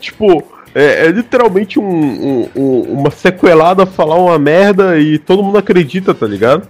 Tipo, 0.00 0.44
é, 0.74 1.06
é 1.06 1.10
literalmente 1.10 1.78
um, 1.78 1.84
um, 1.84 2.48
um, 2.56 2.80
uma 2.92 3.10
sequelada 3.10 3.86
falar 3.86 4.16
uma 4.16 4.38
merda 4.38 4.98
e 4.98 5.18
todo 5.18 5.42
mundo 5.42 5.58
acredita, 5.58 6.12
tá 6.12 6.26
ligado? 6.26 6.68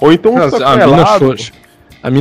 Ou 0.00 0.12
então 0.12 0.34
um 0.34 0.50
sequelado... 0.50 0.82
A 0.82 0.86
mina 0.86 1.36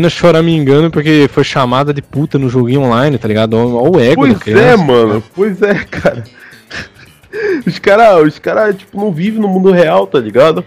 chora 0.10 0.42
me 0.42 0.56
engano 0.56 0.90
porque 0.90 1.30
foi 1.32 1.44
chamada 1.44 1.94
de 1.94 2.02
puta 2.02 2.38
no 2.38 2.50
joguinho 2.50 2.82
online, 2.82 3.18
tá 3.18 3.28
ligado? 3.28 3.56
Olha 3.56 3.92
o 3.92 4.00
ego 4.00 4.22
pois. 4.22 4.38
Pois 4.38 4.56
é, 4.56 4.76
mano. 4.76 5.24
Pois 5.36 5.62
é, 5.62 5.76
cara. 5.86 6.24
Os 7.66 7.78
caras, 7.78 8.26
os 8.26 8.40
cara, 8.40 8.74
tipo, 8.74 8.98
não 8.98 9.12
vivem 9.12 9.40
no 9.40 9.48
mundo 9.48 9.72
real, 9.72 10.08
tá 10.08 10.18
ligado? 10.18 10.66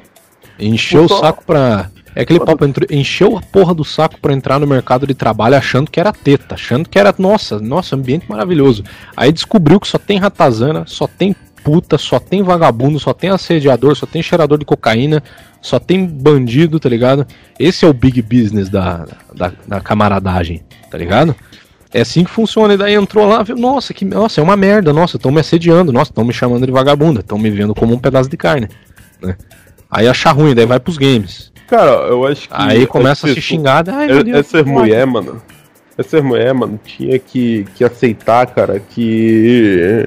Encheu 0.59 1.05
o 1.05 1.09
saco 1.09 1.43
pra. 1.45 1.91
É 2.15 2.23
aquele 2.23 2.41
papo, 2.41 2.65
encheu 2.91 3.37
a 3.39 3.41
porra 3.41 3.73
do 3.73 3.85
saco 3.85 4.21
para 4.21 4.33
entrar 4.33 4.59
no 4.59 4.67
mercado 4.67 5.07
de 5.07 5.15
trabalho 5.15 5.57
achando 5.57 5.91
que 5.91 5.99
era 5.99 6.13
teta, 6.13 6.55
achando 6.55 6.89
que 6.89 6.99
era, 6.99 7.15
nossa, 7.19 7.59
nossa, 7.59 7.97
ambiente 7.97 8.29
maravilhoso. 8.29 8.85
Aí 9.17 9.33
descobriu 9.33 9.81
que 9.81 9.87
só 9.87 9.97
tem 9.97 10.19
ratazana, 10.19 10.85
só 10.87 11.07
tem 11.07 11.35
puta, 11.65 11.99
só 11.99 12.19
tem 12.19 12.43
vagabundo, 12.43 12.99
só 12.99 13.13
tem 13.13 13.31
assediador, 13.31 13.95
só 13.95 14.07
tem 14.07 14.23
cheirador 14.23 14.59
de 14.59 14.65
cocaína, 14.65 15.23
só 15.61 15.79
tem 15.79 16.07
bandido, 16.07 16.81
tá 16.81 16.89
ligado? 16.89 17.27
Esse 17.59 17.85
é 17.85 17.89
o 17.89 17.93
big 17.93 18.23
business 18.23 18.69
da, 18.69 19.07
da, 19.35 19.53
da 19.67 19.81
camaradagem, 19.81 20.63
tá 20.91 20.97
ligado? 20.97 21.35
É 21.93 22.01
assim 22.01 22.25
que 22.25 22.31
funciona. 22.31 22.75
E 22.75 22.77
daí 22.77 22.95
entrou 22.95 23.27
lá, 23.27 23.43
viu, 23.43 23.57
nossa, 23.57 23.93
que 23.93 24.05
nossa, 24.05 24.41
é 24.41 24.45
uma 24.45 24.57
merda, 24.57 24.93
nossa, 24.93 25.17
estão 25.17 25.31
me 25.31 25.41
assediando, 25.41 25.93
nossa, 25.93 26.11
estão 26.11 26.25
me 26.25 26.33
chamando 26.33 26.67
de 26.67 26.73
vagabunda, 26.73 27.21
estão 27.21 27.39
me 27.39 27.51
vendo 27.51 27.75
como 27.75 27.95
um 27.95 27.99
pedaço 27.99 28.29
de 28.29 28.37
carne, 28.37 28.69
né? 29.21 29.37
Aí 29.91 30.07
achar 30.07 30.33
ruim, 30.33 30.55
daí 30.55 30.67
vai 30.67 30.79
pros 30.79 30.97
games. 30.97 31.51
Cara, 31.67 31.91
eu 32.09 32.27
acho 32.27 32.49
que. 32.49 32.55
Aí 32.55 32.87
começa 32.87 33.29
a 33.29 33.35
se 33.35 33.41
xingar, 33.41 33.89
ai 33.89 34.07
meu 34.07 34.23
Deus. 34.23 34.39
Essa 34.39 34.63
mulher, 34.63 35.07
mano. 35.07 35.43
Essa 35.99 36.23
mulher, 36.23 36.55
mano, 36.55 36.81
tinha 36.85 37.19
que, 37.19 37.67
que 37.75 37.85
aceitar, 37.85 38.47
cara, 38.47 38.81
que. 38.81 40.07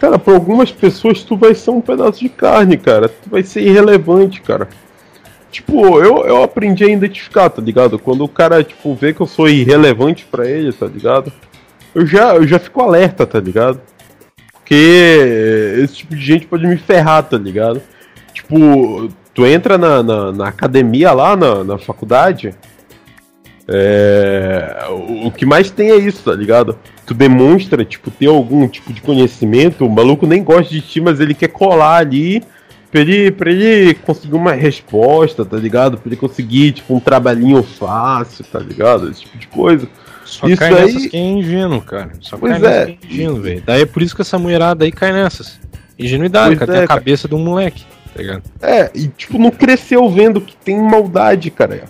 Cara, 0.00 0.18
pra 0.18 0.34
algumas 0.34 0.70
pessoas 0.72 1.22
tu 1.22 1.36
vai 1.36 1.54
ser 1.54 1.70
um 1.70 1.80
pedaço 1.80 2.20
de 2.20 2.28
carne, 2.28 2.76
cara. 2.76 3.08
Tu 3.08 3.30
vai 3.30 3.42
ser 3.42 3.62
irrelevante, 3.62 4.40
cara. 4.42 4.68
Tipo, 5.50 6.00
eu, 6.00 6.24
eu 6.24 6.42
aprendi 6.42 6.84
a 6.84 6.88
identificar, 6.88 7.48
tá 7.48 7.62
ligado? 7.62 7.98
Quando 7.98 8.24
o 8.24 8.28
cara, 8.28 8.64
tipo, 8.64 8.92
vê 8.94 9.14
que 9.14 9.20
eu 9.20 9.26
sou 9.26 9.48
irrelevante 9.48 10.26
para 10.28 10.48
ele, 10.48 10.72
tá 10.72 10.86
ligado? 10.86 11.32
Eu 11.94 12.04
já, 12.04 12.34
eu 12.34 12.46
já 12.46 12.58
fico 12.58 12.82
alerta, 12.82 13.24
tá 13.24 13.38
ligado? 13.38 13.80
Porque 14.52 15.78
esse 15.82 15.94
tipo 15.96 16.16
de 16.16 16.24
gente 16.24 16.46
pode 16.46 16.66
me 16.66 16.76
ferrar, 16.76 17.22
tá 17.22 17.36
ligado? 17.38 17.80
Tipo, 18.32 19.08
tu 19.32 19.46
entra 19.46 19.78
na, 19.78 20.02
na, 20.02 20.32
na 20.32 20.48
academia 20.48 21.12
lá, 21.12 21.36
na, 21.36 21.62
na 21.62 21.78
faculdade, 21.78 22.52
é, 23.66 24.86
o, 25.24 25.30
que 25.30 25.46
mais 25.46 25.70
tem 25.70 25.90
é 25.90 25.96
isso, 25.96 26.22
tá 26.24 26.34
ligado? 26.34 26.78
Tu 27.06 27.14
demonstra, 27.14 27.84
tipo, 27.84 28.10
ter 28.10 28.26
algum 28.26 28.68
tipo 28.68 28.92
de 28.92 29.00
conhecimento, 29.00 29.86
o 29.86 29.90
maluco 29.90 30.26
nem 30.26 30.42
gosta 30.42 30.72
de 30.72 30.80
ti, 30.80 31.00
mas 31.00 31.20
ele 31.20 31.34
quer 31.34 31.48
colar 31.48 31.96
ali 31.96 32.42
pra 32.90 33.00
ele, 33.00 33.30
pra 33.30 33.50
ele 33.50 33.94
conseguir 33.94 34.34
uma 34.34 34.52
resposta, 34.52 35.44
tá 35.44 35.56
ligado? 35.56 35.98
Pra 35.98 36.08
ele 36.08 36.16
conseguir, 36.16 36.72
tipo, 36.72 36.94
um 36.94 37.00
trabalhinho 37.00 37.62
fácil, 37.62 38.44
tá 38.44 38.58
ligado? 38.58 39.10
Esse 39.10 39.22
tipo 39.22 39.38
de 39.38 39.46
coisa. 39.48 39.88
Só 40.24 40.46
isso 40.46 40.58
cai 40.58 40.72
aí... 40.72 40.84
nessas 40.84 41.06
que 41.06 41.16
é 41.16 41.20
ingênuo, 41.20 41.82
cara. 41.82 42.12
Só 42.20 42.36
pois 42.36 42.52
cai 42.52 42.60
é. 42.60 42.86
nessas 42.86 42.98
que 43.00 43.06
é 43.06 43.10
ingênuo, 43.10 43.40
velho. 43.40 43.62
Daí 43.64 43.82
é 43.82 43.86
por 43.86 44.02
isso 44.02 44.14
que 44.14 44.22
essa 44.22 44.38
mulherada 44.38 44.84
aí 44.84 44.92
cai 44.92 45.12
nessas. 45.12 45.58
Ingenuidade, 45.98 46.56
pois 46.56 46.58
cara. 46.58 46.72
É, 46.72 46.74
tem 46.74 46.84
a 46.84 46.88
cabeça 46.88 47.28
cara. 47.28 47.36
de 47.36 47.42
um 47.42 47.44
moleque, 47.44 47.84
tá 48.14 48.20
ligado? 48.20 48.42
É, 48.60 48.90
e 48.94 49.08
tipo, 49.08 49.38
não 49.38 49.50
cresceu 49.50 50.08
vendo 50.08 50.40
que 50.40 50.54
tem 50.56 50.80
maldade, 50.80 51.50
cara. 51.50 51.84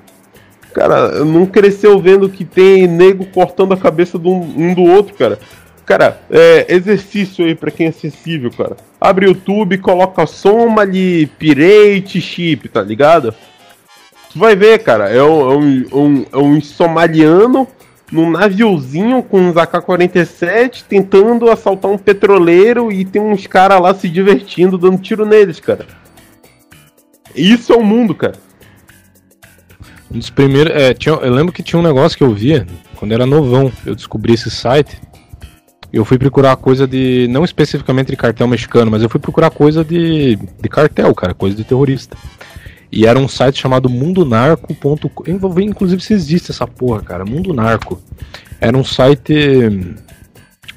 Cara, 0.75 1.25
não 1.25 1.47
cresceu 1.47 2.01
vendo 2.01 2.29
que 2.29 2.45
tem 2.45 2.89
nego 2.89 3.25
cortando 3.27 3.73
a 3.73 3.77
cabeça 3.77 4.19
de 4.19 4.27
um, 4.27 4.75
do 4.75 4.83
outro, 4.83 5.15
cara. 5.15 5.39
Cara, 5.87 6.21
é, 6.29 6.67
exercício 6.69 7.45
aí 7.45 7.55
pra 7.55 7.71
quem 7.71 7.87
é 7.87 7.91
acessível, 7.91 8.51
cara. 8.51 8.77
Abre 9.01 9.27
o 9.27 9.29
YouTube, 9.29 9.79
coloca 9.79 10.27
soma 10.27 10.83
ali, 10.83 11.27
pirate, 11.39 12.21
chip, 12.21 12.69
tá 12.69 12.83
ligado? 12.83 13.33
Tu 14.33 14.39
vai 14.39 14.57
ver, 14.57 14.81
cara, 14.81 15.09
é 15.09 15.23
um, 15.23 15.85
é 15.93 15.95
um, 15.95 16.27
é 16.33 16.37
um 16.39 16.61
somaliano 16.61 17.69
num 18.11 18.29
naviozinho 18.29 19.23
com 19.23 19.41
uns 19.41 19.57
AK-47 19.57 20.85
tentando 20.89 21.49
assaltar 21.51 21.91
um 21.91 21.99
petroleiro 21.99 22.91
e 22.91 23.05
tem 23.05 23.23
uns 23.23 23.47
caras 23.47 23.81
lá 23.81 23.95
se 23.95 24.09
divertindo, 24.09 24.77
dando 24.77 24.99
tiro 24.99 25.25
neles, 25.25 25.61
cara. 25.61 25.87
Isso 27.35 27.73
é 27.73 27.77
o 27.77 27.85
mundo, 27.85 28.13
cara. 28.13 28.35
Um 30.15 30.19
dos 30.19 30.31
primeiros. 30.31 30.73
É, 30.75 30.95
tinha, 30.95 31.15
eu 31.15 31.33
lembro 31.33 31.53
que 31.53 31.63
tinha 31.63 31.79
um 31.79 31.83
negócio 31.83 32.17
que 32.17 32.25
eu 32.25 32.33
via 32.33 32.67
quando 32.97 33.13
era 33.13 33.27
novão. 33.27 33.73
Eu 33.85 33.95
descobri 33.95 34.35
esse 34.35 34.51
site 34.51 34.97
eu 35.95 36.05
fui 36.05 36.19
procurar 36.19 36.57
coisa 36.57 36.89
de. 36.89 37.29
Não 37.31 37.45
especificamente 37.45 38.11
de 38.11 38.17
cartel 38.17 38.49
mexicano, 38.49 38.91
mas 38.91 39.01
eu 39.01 39.09
fui 39.09 39.21
procurar 39.21 39.49
coisa 39.51 39.85
de, 39.85 40.35
de 40.35 40.69
cartel, 40.69 41.15
cara, 41.15 41.33
coisa 41.33 41.55
de 41.57 41.63
terrorista. 41.63 42.17
E 42.91 43.07
era 43.07 43.17
um 43.17 43.29
site 43.29 43.61
chamado 43.61 43.89
mundonarco.com. 43.89 45.61
Inclusive 45.61 46.03
se 46.03 46.13
existe 46.13 46.51
essa 46.51 46.67
porra, 46.67 47.01
cara. 47.01 47.25
Mundo 47.25 47.55
Narco. 47.55 48.03
Era 48.61 48.77
um 48.77 48.83
site 48.83 49.95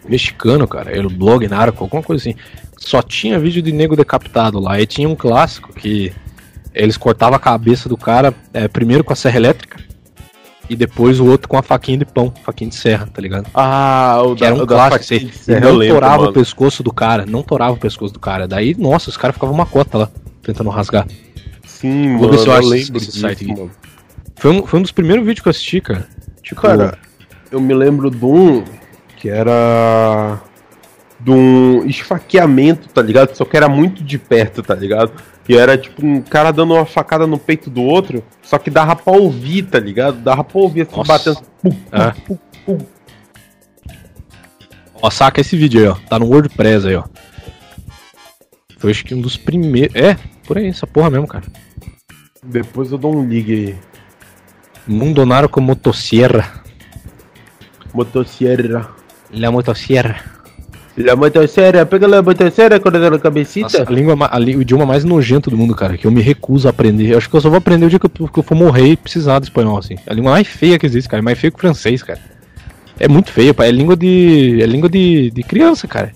mexicano, 0.07 0.67
cara. 0.67 0.95
Era 0.95 1.07
o 1.07 1.09
blog 1.09 1.47
narco, 1.47 1.83
alguma 1.83 2.03
coisa 2.03 2.21
assim. 2.21 2.39
Só 2.77 3.01
tinha 3.01 3.39
vídeo 3.39 3.61
de 3.61 3.71
nego 3.71 3.95
decapitado 3.95 4.59
lá. 4.59 4.79
E 4.79 4.85
tinha 4.85 5.09
um 5.09 5.15
clássico 5.15 5.73
que 5.73 6.13
eles 6.81 6.97
cortavam 6.97 7.35
a 7.35 7.39
cabeça 7.39 7.89
do 7.89 7.97
cara 7.97 8.33
é, 8.53 8.67
primeiro 8.67 9.03
com 9.03 9.13
a 9.13 9.15
serra 9.15 9.37
elétrica 9.37 9.77
e 10.69 10.75
depois 10.75 11.19
o 11.19 11.25
outro 11.25 11.47
com 11.47 11.57
a 11.57 11.63
faquinha 11.63 11.97
de 11.97 12.05
pão, 12.05 12.33
faquinha 12.43 12.69
de 12.69 12.75
serra, 12.75 13.07
tá 13.11 13.21
ligado? 13.21 13.47
Ah, 13.53 14.21
o 14.23 14.35
que 14.35 14.41
da, 14.41 14.47
era 14.47 14.55
um 14.55 14.65
clássico, 14.65 14.95
assim, 14.95 15.31
serra, 15.31 15.61
não 15.61 15.75
lembro, 15.75 15.95
torava 15.95 16.17
mano. 16.17 16.29
o 16.29 16.33
pescoço 16.33 16.83
do 16.83 16.91
cara, 16.91 17.25
não 17.25 17.41
torava 17.41 17.73
o 17.73 17.77
pescoço 17.77 18.13
do 18.13 18.19
cara. 18.19 18.47
Daí, 18.47 18.75
nossa, 18.77 19.09
os 19.09 19.17
caras 19.17 19.35
ficavam 19.35 19.55
uma 19.55 19.65
cota 19.65 19.97
lá, 19.97 20.09
tentando 20.41 20.69
rasgar. 20.69 21.07
Sim, 21.65 22.17
Vou 22.17 22.27
mano, 22.27 22.31
ver 22.31 22.39
se 22.39 22.47
eu, 22.47 22.53
eu 22.53 22.67
lembro 22.67 22.99
disso, 22.99 23.19
site 23.19 23.47
mano. 23.47 23.71
Foi 24.35 24.51
um, 24.51 24.65
foi 24.65 24.79
um 24.79 24.81
dos 24.81 24.91
primeiros 24.91 25.25
vídeos 25.25 25.41
que 25.41 25.47
eu 25.47 25.51
assisti, 25.51 25.81
cara. 25.81 26.07
Tipo, 26.43 26.61
cara, 26.61 26.97
eu 27.51 27.59
me 27.59 27.73
lembro 27.73 28.11
de 28.11 28.25
um 28.25 28.63
que 29.15 29.29
era 29.29 30.39
de 31.19 31.31
um 31.31 31.83
esfaqueamento, 31.85 32.87
tá 32.89 33.01
ligado? 33.01 33.35
Só 33.35 33.43
que 33.45 33.57
era 33.57 33.67
muito 33.67 34.03
de 34.03 34.17
perto, 34.19 34.61
tá 34.61 34.75
ligado? 34.75 35.11
E 35.47 35.55
era 35.55 35.77
tipo 35.77 36.05
um 36.05 36.21
cara 36.21 36.51
dando 36.51 36.73
uma 36.73 36.85
facada 36.85 37.25
no 37.25 37.37
peito 37.37 37.69
do 37.69 37.81
outro, 37.81 38.23
só 38.41 38.57
que 38.57 38.69
dava 38.69 38.95
pra 38.95 39.13
ouvir, 39.13 39.63
tá 39.63 39.79
ligado? 39.79 40.17
Dava 40.17 40.43
pra 40.43 40.59
ouvir 40.59 40.81
assim, 40.81 40.95
Nossa. 40.95 41.11
batendo. 41.11 41.41
Pum, 41.61 41.71
é. 41.91 42.11
pum, 42.25 42.37
pum, 42.65 42.77
Ó, 45.01 45.09
saca 45.09 45.41
esse 45.41 45.55
vídeo 45.55 45.81
aí, 45.81 45.87
ó. 45.87 45.95
Tá 46.09 46.19
no 46.19 46.25
WordPress 46.27 46.87
aí, 46.87 46.95
ó. 46.95 47.03
Foi 48.77 48.91
acho 48.91 49.05
que 49.05 49.15
um 49.15 49.21
dos 49.21 49.37
primeiros. 49.37 49.95
É, 49.95 50.17
por 50.45 50.57
aí, 50.57 50.67
essa 50.67 50.87
porra 50.87 51.09
mesmo, 51.09 51.27
cara. 51.27 51.45
Depois 52.43 52.91
eu 52.91 52.97
dou 52.97 53.15
um 53.15 53.27
ligue 53.27 53.53
aí. 53.53 53.77
Mundonaro 54.87 55.49
com 55.49 55.61
motosserra. 55.61 56.63
Motosserra. 57.93 58.89
La 59.31 59.51
motosserra. 59.51 60.36
La 60.97 61.15
motosserra, 61.15 61.85
pega 61.85 62.07
a 62.07 62.21
motosserra 62.23 62.79
com 62.79 62.89
a 62.89 63.19
cabecita. 63.19 63.65
Nossa, 63.65 63.83
a 63.83 63.93
língua, 63.93 64.15
a, 64.31 64.39
o 64.39 64.61
idioma 64.61 64.83
mais 64.83 65.03
nojento 65.03 65.51
do 65.51 65.55
mundo, 65.55 65.75
cara, 65.75 65.95
que 65.95 66.07
eu 66.07 66.11
me 66.11 66.21
recuso 66.21 66.67
a 66.67 66.71
aprender. 66.71 67.11
Eu 67.11 67.17
acho 67.19 67.29
que 67.29 67.35
eu 67.35 67.41
só 67.41 67.49
vou 67.49 67.59
aprender 67.59 67.85
o 67.85 67.89
dia 67.89 67.99
que 67.99 68.07
eu, 68.07 68.27
que 68.27 68.39
eu 68.39 68.43
for 68.43 68.55
morrer 68.55 68.87
e 68.87 68.97
precisar 68.97 69.37
do 69.37 69.43
espanhol, 69.43 69.77
assim. 69.77 69.95
A 70.07 70.13
língua 70.13 70.31
mais 70.31 70.47
feia 70.47 70.79
que 70.79 70.87
existe, 70.87 71.07
cara. 71.07 71.21
É 71.21 71.23
mais 71.23 71.37
feia 71.37 71.51
que 71.51 71.57
o 71.57 71.61
francês, 71.61 72.01
cara. 72.01 72.19
É 72.99 73.07
muito 73.07 73.31
feia, 73.31 73.53
pai. 73.53 73.67
É 73.67 73.71
língua 73.71 73.95
de. 73.95 74.59
É 74.59 74.65
língua 74.65 74.89
de, 74.89 75.29
de 75.29 75.43
criança, 75.43 75.87
cara. 75.87 76.11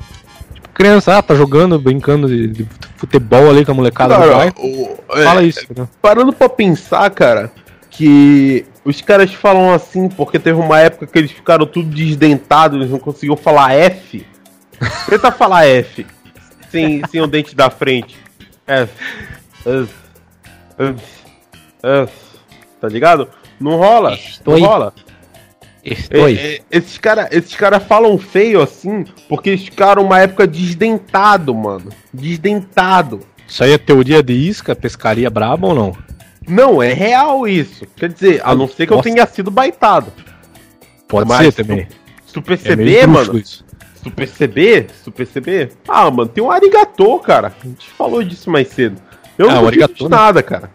Tipo, 0.51 0.69
criança, 0.69 1.15
ah, 1.15 1.21
tá 1.21 1.35
jogando, 1.35 1.77
brincando 1.77 2.27
de, 2.27 2.47
de 2.47 2.67
futebol 2.97 3.51
ali 3.51 3.63
com 3.63 3.73
a 3.73 3.75
molecada 3.75 4.15
cara, 4.15 4.25
do 4.25 4.33
pai. 4.33 4.53
É, 5.11 5.23
Fala 5.23 5.43
isso, 5.43 5.67
né? 5.77 5.87
Parando 6.01 6.33
pra 6.33 6.49
pensar, 6.49 7.07
cara, 7.11 7.51
que 7.91 8.65
os 8.83 8.99
caras 8.99 9.31
falam 9.31 9.71
assim 9.71 10.09
porque 10.09 10.39
teve 10.39 10.59
uma 10.59 10.79
época 10.79 11.05
que 11.05 11.19
eles 11.19 11.31
ficaram 11.31 11.67
tudo 11.67 11.87
desdentados, 11.87 12.79
eles 12.79 12.89
não 12.89 12.97
conseguiam 12.97 13.37
falar 13.37 13.75
F. 13.75 14.25
Tenta 15.09 15.31
falar 15.31 15.65
F. 15.65 16.05
Sem, 16.69 17.01
sem 17.07 17.21
o 17.21 17.27
dente 17.27 17.55
da 17.55 17.69
frente. 17.69 18.17
F. 18.65 18.93
F. 19.65 19.93
F. 20.77 21.03
F. 21.83 22.13
Tá 22.79 22.87
ligado? 22.87 23.29
Não 23.59 23.77
rola. 23.77 24.13
Estou 24.13 24.57
não 24.57 24.67
rola. 24.67 24.93
Estou. 25.83 26.27
É, 26.27 26.33
é, 26.33 26.61
esses 26.71 26.97
caras 26.97 27.27
esses 27.31 27.55
cara 27.55 27.79
falam 27.79 28.17
feio 28.17 28.61
assim 28.61 29.03
porque 29.27 29.49
eles 29.49 29.63
ficaram 29.63 30.03
uma 30.03 30.19
época 30.19 30.47
desdentado, 30.47 31.53
mano. 31.53 31.91
Desdentado. 32.13 33.21
Isso 33.47 33.63
aí 33.63 33.73
é 33.73 33.77
teoria 33.77 34.23
de 34.23 34.33
isca, 34.33 34.75
pescaria 34.75 35.29
braba 35.29 35.67
ou 35.67 35.75
não? 35.75 35.97
Não, 36.47 36.81
é 36.81 36.93
real 36.93 37.47
isso. 37.47 37.85
Quer 37.95 38.11
dizer, 38.11 38.41
a 38.43 38.55
não 38.55 38.67
ser 38.67 38.87
que 38.87 38.93
Nossa. 38.93 39.07
eu 39.07 39.13
tenha 39.13 39.25
sido 39.27 39.51
baitado. 39.51 40.11
Pode 41.07 41.27
Mas 41.27 41.53
ser 41.53 41.63
também. 41.63 41.87
Se 42.25 42.33
tu 42.33 42.41
perceber, 42.41 42.97
é 42.97 43.07
mano. 43.07 43.37
Isso 43.37 43.63
Se 44.01 44.05
tu 44.05 44.11
perceber, 44.11 44.87
se 44.89 45.03
tu 45.03 45.11
perceber, 45.11 45.73
ah, 45.87 46.09
mano, 46.09 46.27
tem 46.27 46.43
um 46.43 46.49
arigatô, 46.49 47.19
cara. 47.19 47.53
A 47.63 47.67
gente 47.67 47.87
falou 47.91 48.23
disso 48.23 48.49
mais 48.49 48.67
cedo. 48.69 48.99
Eu 49.37 49.47
Ah, 49.47 49.53
não 49.55 49.67
arigatô, 49.67 49.93
de 49.93 50.03
né? 50.05 50.09
nada, 50.09 50.41
cara. 50.41 50.71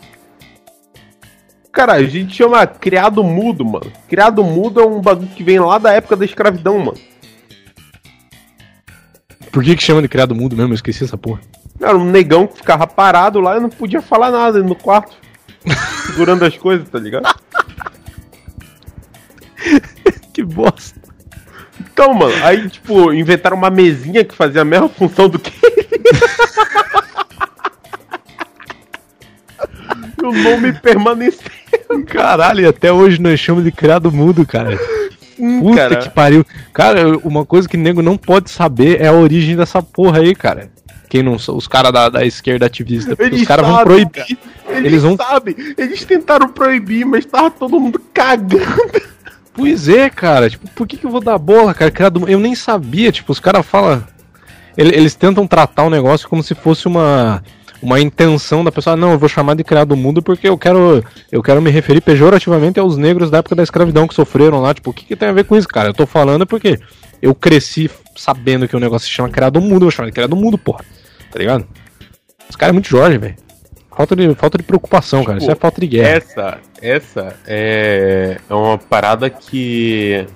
Cara, 1.73 1.95
a 1.95 2.05
gente 2.05 2.37
chama 2.37 2.65
criado 2.69 3.25
mudo, 3.25 3.65
mano. 3.65 3.93
Criado 4.09 4.45
mudo 4.45 4.81
é 4.81 4.87
um 4.87 5.01
bagulho 5.01 5.29
que 5.31 5.43
vem 5.43 5.59
lá 5.59 5.77
da 5.77 5.93
época 5.93 6.15
da 6.15 6.25
escravidão, 6.25 6.79
mano. 6.79 6.99
Por 9.51 9.65
que 9.65 9.75
que 9.75 9.83
chama 9.83 10.03
de 10.03 10.09
criado 10.09 10.33
mudo 10.33 10.55
mesmo? 10.57 10.71
Eu 10.71 10.77
esqueci 10.77 11.03
essa 11.03 11.19
porra. 11.19 11.41
Era 11.81 11.97
um 11.99 12.05
negão 12.09 12.47
que 12.47 12.59
ficava 12.59 12.87
parado 12.87 13.41
lá 13.41 13.57
e 13.57 13.61
não 13.61 13.69
podia 13.69 14.01
falar 14.01 14.31
nada 14.31 14.63
no 14.63 14.77
quarto. 14.77 15.17
segurando 16.07 16.45
as 16.45 16.57
coisas, 16.57 16.89
tá 16.89 17.01
ligado? 17.01 17.27
Que 20.33 20.45
bosta. 20.45 20.96
Então, 21.97 22.13
mano, 22.13 22.35
aí, 22.45 22.69
tipo, 22.69 23.11
inventaram 23.11 23.57
uma 23.57 23.71
mesinha 23.71 24.23
que 24.23 24.35
fazia 24.35 24.61
a 24.61 24.65
mesma 24.67 24.87
função 24.87 25.31
do 25.31 25.39
que 25.39 25.51
ele. 25.63 25.89
e 30.23 30.27
o 30.27 30.31
nome 30.31 30.75
permaneceu, 30.75 31.51
Caralho, 32.07 32.61
e 32.61 32.67
até 32.67 32.93
hoje 32.93 33.19
nós 33.19 33.41
chamamos 33.41 33.65
de 33.65 33.73
criado 33.73 34.13
mudo, 34.13 34.45
cara. 34.47 34.79
Puta 35.39 35.77
cara. 35.77 35.97
que 35.97 36.11
pariu. 36.11 36.45
Cara, 36.71 37.17
uma 37.25 37.47
coisa 37.47 37.67
que 37.67 37.79
nego 37.79 38.03
não 38.03 38.19
pode 38.19 38.51
saber 38.51 39.01
é 39.01 39.07
a 39.09 39.13
origem 39.15 39.57
dessa 39.57 39.83
porra 39.83 40.19
aí, 40.19 40.35
cara. 40.35 40.71
Quem 41.09 41.23
não 41.23 41.39
são 41.39 41.57
os 41.57 41.67
caras 41.67 41.93
da, 41.93 42.11
da 42.11 42.27
esquerda 42.27 42.67
ativista. 42.67 43.17
Eles 43.19 43.41
os 43.41 43.47
caras 43.49 43.67
vão 43.67 43.83
proibir. 43.85 44.39
Eles, 44.69 44.85
Eles 44.85 45.03
vão- 45.03 45.17
sabem, 45.17 45.55
eles 45.79 46.05
tentaram 46.05 46.49
proibir, 46.49 47.07
mas 47.07 47.25
tava 47.25 47.51
todo 47.51 47.81
mundo 47.81 47.99
cagando. 48.13 49.16
Pois 49.57 49.89
é, 49.89 50.11
cara. 50.11 50.51
Tipo, 50.51 50.69
por 50.71 50.87
que, 50.87 50.97
que 50.97 51.07
eu 51.07 51.11
vou 51.11 51.21
dar 51.21 51.39
bola, 51.39 51.73
cara? 51.73 51.93
Eu 52.29 52.39
nem 52.39 52.55
sabia. 52.55 53.11
Tipo, 53.11 53.33
os 53.33 53.41
caras 53.41 53.65
falam. 53.65 54.05
Ele- 54.77 54.95
Eles 54.95 55.15
tentam 55.15 55.47
tratar 55.47 55.85
o 55.85 55.91
negócio 55.91 56.29
como 56.29 56.43
se 56.43 56.55
fosse 56.55 56.87
uma. 56.87 57.43
Uma 57.83 58.01
intenção 58.01 58.65
da 58.65 58.73
pessoa, 58.73 58.97
não, 58.97 59.13
eu 59.13 59.19
vou 59.19 59.29
chamar 59.29 59.55
de 59.55 59.63
criado 59.63 59.95
mudo 59.95 60.23
porque 60.23 60.49
eu 60.49 60.57
quero 60.57 61.05
eu 61.31 61.43
quero 61.43 61.61
me 61.61 61.71
referir 61.71 62.01
pejorativamente 62.01 62.81
aos 62.81 62.97
negros 62.97 63.31
da 63.31 63.39
época 63.39 63.55
da 63.55 63.63
escravidão 63.63 64.09
que 64.09 64.15
sofreram 64.15 64.63
lá. 64.63 64.73
Tipo, 64.73 64.91
o 64.91 64.95
que, 64.95 65.05
que 65.05 65.15
tem 65.15 65.29
a 65.29 65.33
ver 65.33 65.45
com 65.45 65.55
isso, 65.57 65.69
cara? 65.69 65.91
Eu 65.91 65.95
tô 65.95 66.07
falando 66.07 66.47
porque 66.47 66.81
eu 67.21 67.35
cresci 67.35 67.91
sabendo 68.17 68.67
que 68.67 68.75
o 68.75 68.81
negócio 68.81 69.07
se 69.07 69.13
chama 69.15 69.29
criado 69.29 69.61
mudo, 69.61 69.75
eu 69.75 69.81
vou 69.81 69.91
chamar 69.91 70.07
de 70.09 70.13
criado 70.15 70.35
mudo, 70.35 70.57
porra. 70.57 70.85
Tá 71.31 71.39
ligado? 71.39 71.67
Os 72.49 72.57
caras 72.57 72.71
é 72.71 72.73
muito 72.73 72.89
Jorge, 72.89 73.19
velho. 73.19 73.37
Falta 73.97 74.15
de, 74.15 74.35
falta 74.35 74.59
de 74.59 74.65
preocupação, 74.65 75.25
cara. 75.25 75.39
Isso 75.39 75.51
é 75.51 75.55
falta 75.55 75.81
de 75.81 75.87
guerra. 75.87 76.09
Essa, 76.11 76.59
essa 76.83 77.37
é, 77.47 78.39
é 78.49 78.55
uma 78.55 78.77
parada 78.77 79.31
que. 79.31 80.27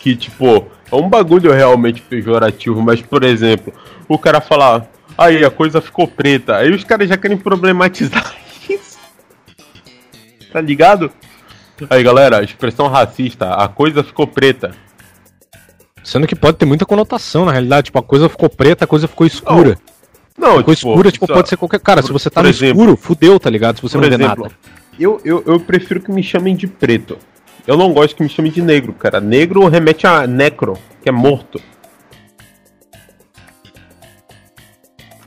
Que, 0.00 0.16
tipo, 0.16 0.66
é 0.90 0.94
um 0.94 1.06
bagulho 1.06 1.52
realmente 1.52 2.00
pejorativo, 2.00 2.80
mas, 2.80 3.02
por 3.02 3.24
exemplo, 3.24 3.74
o 4.08 4.18
cara 4.18 4.40
falar, 4.40 4.86
aí 5.18 5.44
a 5.44 5.50
coisa 5.50 5.82
ficou 5.82 6.08
preta, 6.08 6.56
aí 6.56 6.70
os 6.70 6.82
caras 6.82 7.08
já 7.08 7.16
querem 7.18 7.36
problematizar 7.36 8.34
isso. 8.70 8.98
Tá 10.50 10.62
ligado? 10.62 11.12
Aí, 11.90 12.02
galera, 12.02 12.42
expressão 12.42 12.88
racista, 12.88 13.52
a 13.54 13.68
coisa 13.68 14.02
ficou 14.02 14.26
preta. 14.26 14.70
Sendo 16.02 16.26
que 16.26 16.34
pode 16.34 16.56
ter 16.56 16.64
muita 16.64 16.86
conotação, 16.86 17.44
na 17.44 17.52
realidade. 17.52 17.86
Tipo, 17.86 17.98
a 17.98 18.02
coisa 18.02 18.30
ficou 18.30 18.48
preta, 18.48 18.84
a 18.84 18.88
coisa 18.88 19.06
ficou 19.06 19.26
escura. 19.26 19.76
Não, 20.38 20.58
ficou 20.58 20.72
escura, 20.72 21.10
tipo, 21.10 21.24
isso- 21.24 21.34
pode 21.34 21.48
ser 21.48 21.56
qualquer. 21.56 21.80
Cara, 21.80 22.00
se 22.02 22.12
você 22.12 22.30
tá 22.30 22.40
por 22.40 22.44
no 22.44 22.50
exemplo- 22.50 22.82
escuro, 22.82 22.96
fudeu, 22.96 23.40
tá 23.40 23.50
ligado? 23.50 23.76
Se 23.76 23.82
você 23.82 23.98
Por 23.98 24.02
não 24.02 24.08
vê 24.08 24.14
exemplo, 24.14 24.44
nada. 24.44 24.54
Eu, 24.98 25.20
eu, 25.24 25.42
eu 25.46 25.60
prefiro 25.60 26.00
que 26.00 26.10
me 26.12 26.22
chamem 26.22 26.54
de 26.56 26.66
preto. 26.66 27.18
Eu 27.66 27.76
não 27.76 27.92
gosto 27.92 28.16
que 28.16 28.22
me 28.22 28.28
chamem 28.28 28.50
de 28.50 28.62
negro, 28.62 28.92
cara. 28.94 29.20
Negro 29.20 29.66
remete 29.68 30.06
a 30.06 30.26
necro, 30.26 30.78
que 31.02 31.08
é 31.08 31.12
morto. 31.12 31.60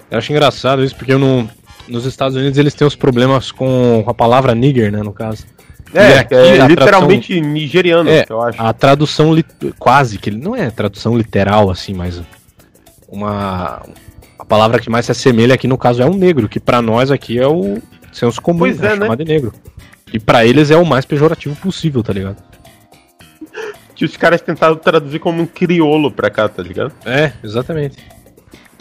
Eu 0.09 0.17
acho 0.17 0.31
engraçado 0.31 0.83
isso, 0.83 0.95
porque 0.95 1.13
eu 1.13 1.19
não. 1.19 1.49
Nos 1.87 2.05
Estados 2.05 2.37
Unidos 2.37 2.57
eles 2.57 2.73
têm 2.73 2.87
os 2.87 2.95
problemas 2.95 3.51
com 3.51 4.03
a 4.07 4.13
palavra 4.13 4.53
nigger, 4.55 4.91
né, 4.91 5.01
no 5.03 5.11
caso. 5.13 5.45
E 5.93 5.97
É, 5.97 6.19
aqui 6.19 6.33
é 6.35 6.65
literalmente 6.67 7.39
nigeriano, 7.41 8.09
É, 8.09 8.25
eu 8.29 8.41
acho. 8.41 8.61
A 8.61 8.71
tradução 8.71 9.33
li- 9.33 9.45
quase, 9.77 10.17
que 10.17 10.31
não 10.31 10.55
é 10.55 10.69
tradução 10.69 11.17
literal 11.17 11.69
assim, 11.69 11.93
mas 11.93 12.21
uma 13.09 13.81
palavra 14.51 14.79
que 14.81 14.89
mais 14.89 15.05
se 15.05 15.11
assemelha 15.13 15.55
aqui 15.55 15.65
no 15.65 15.77
caso 15.77 16.01
é 16.01 16.05
um 16.05 16.13
negro, 16.13 16.49
que 16.49 16.59
pra 16.59 16.81
nós 16.81 17.09
aqui 17.09 17.39
é 17.39 17.47
o 17.47 17.77
senso 18.11 18.41
comum, 18.41 18.59
Pois 18.59 18.83
é, 18.83 18.89
né? 18.95 19.05
chamar 19.05 19.15
de 19.15 19.23
negro. 19.23 19.53
E 20.13 20.19
pra 20.19 20.45
eles 20.45 20.69
é 20.69 20.75
o 20.75 20.85
mais 20.85 21.05
pejorativo 21.05 21.55
possível, 21.55 22.03
tá 22.03 22.11
ligado? 22.11 22.35
Que 23.95 24.03
os 24.05 24.17
caras 24.17 24.41
tentaram 24.41 24.75
traduzir 24.75 25.19
como 25.19 25.41
um 25.43 25.45
criolo 25.45 26.11
pra 26.11 26.29
cá, 26.29 26.49
tá 26.49 26.61
ligado? 26.63 26.91
É, 27.05 27.31
exatamente. 27.43 27.97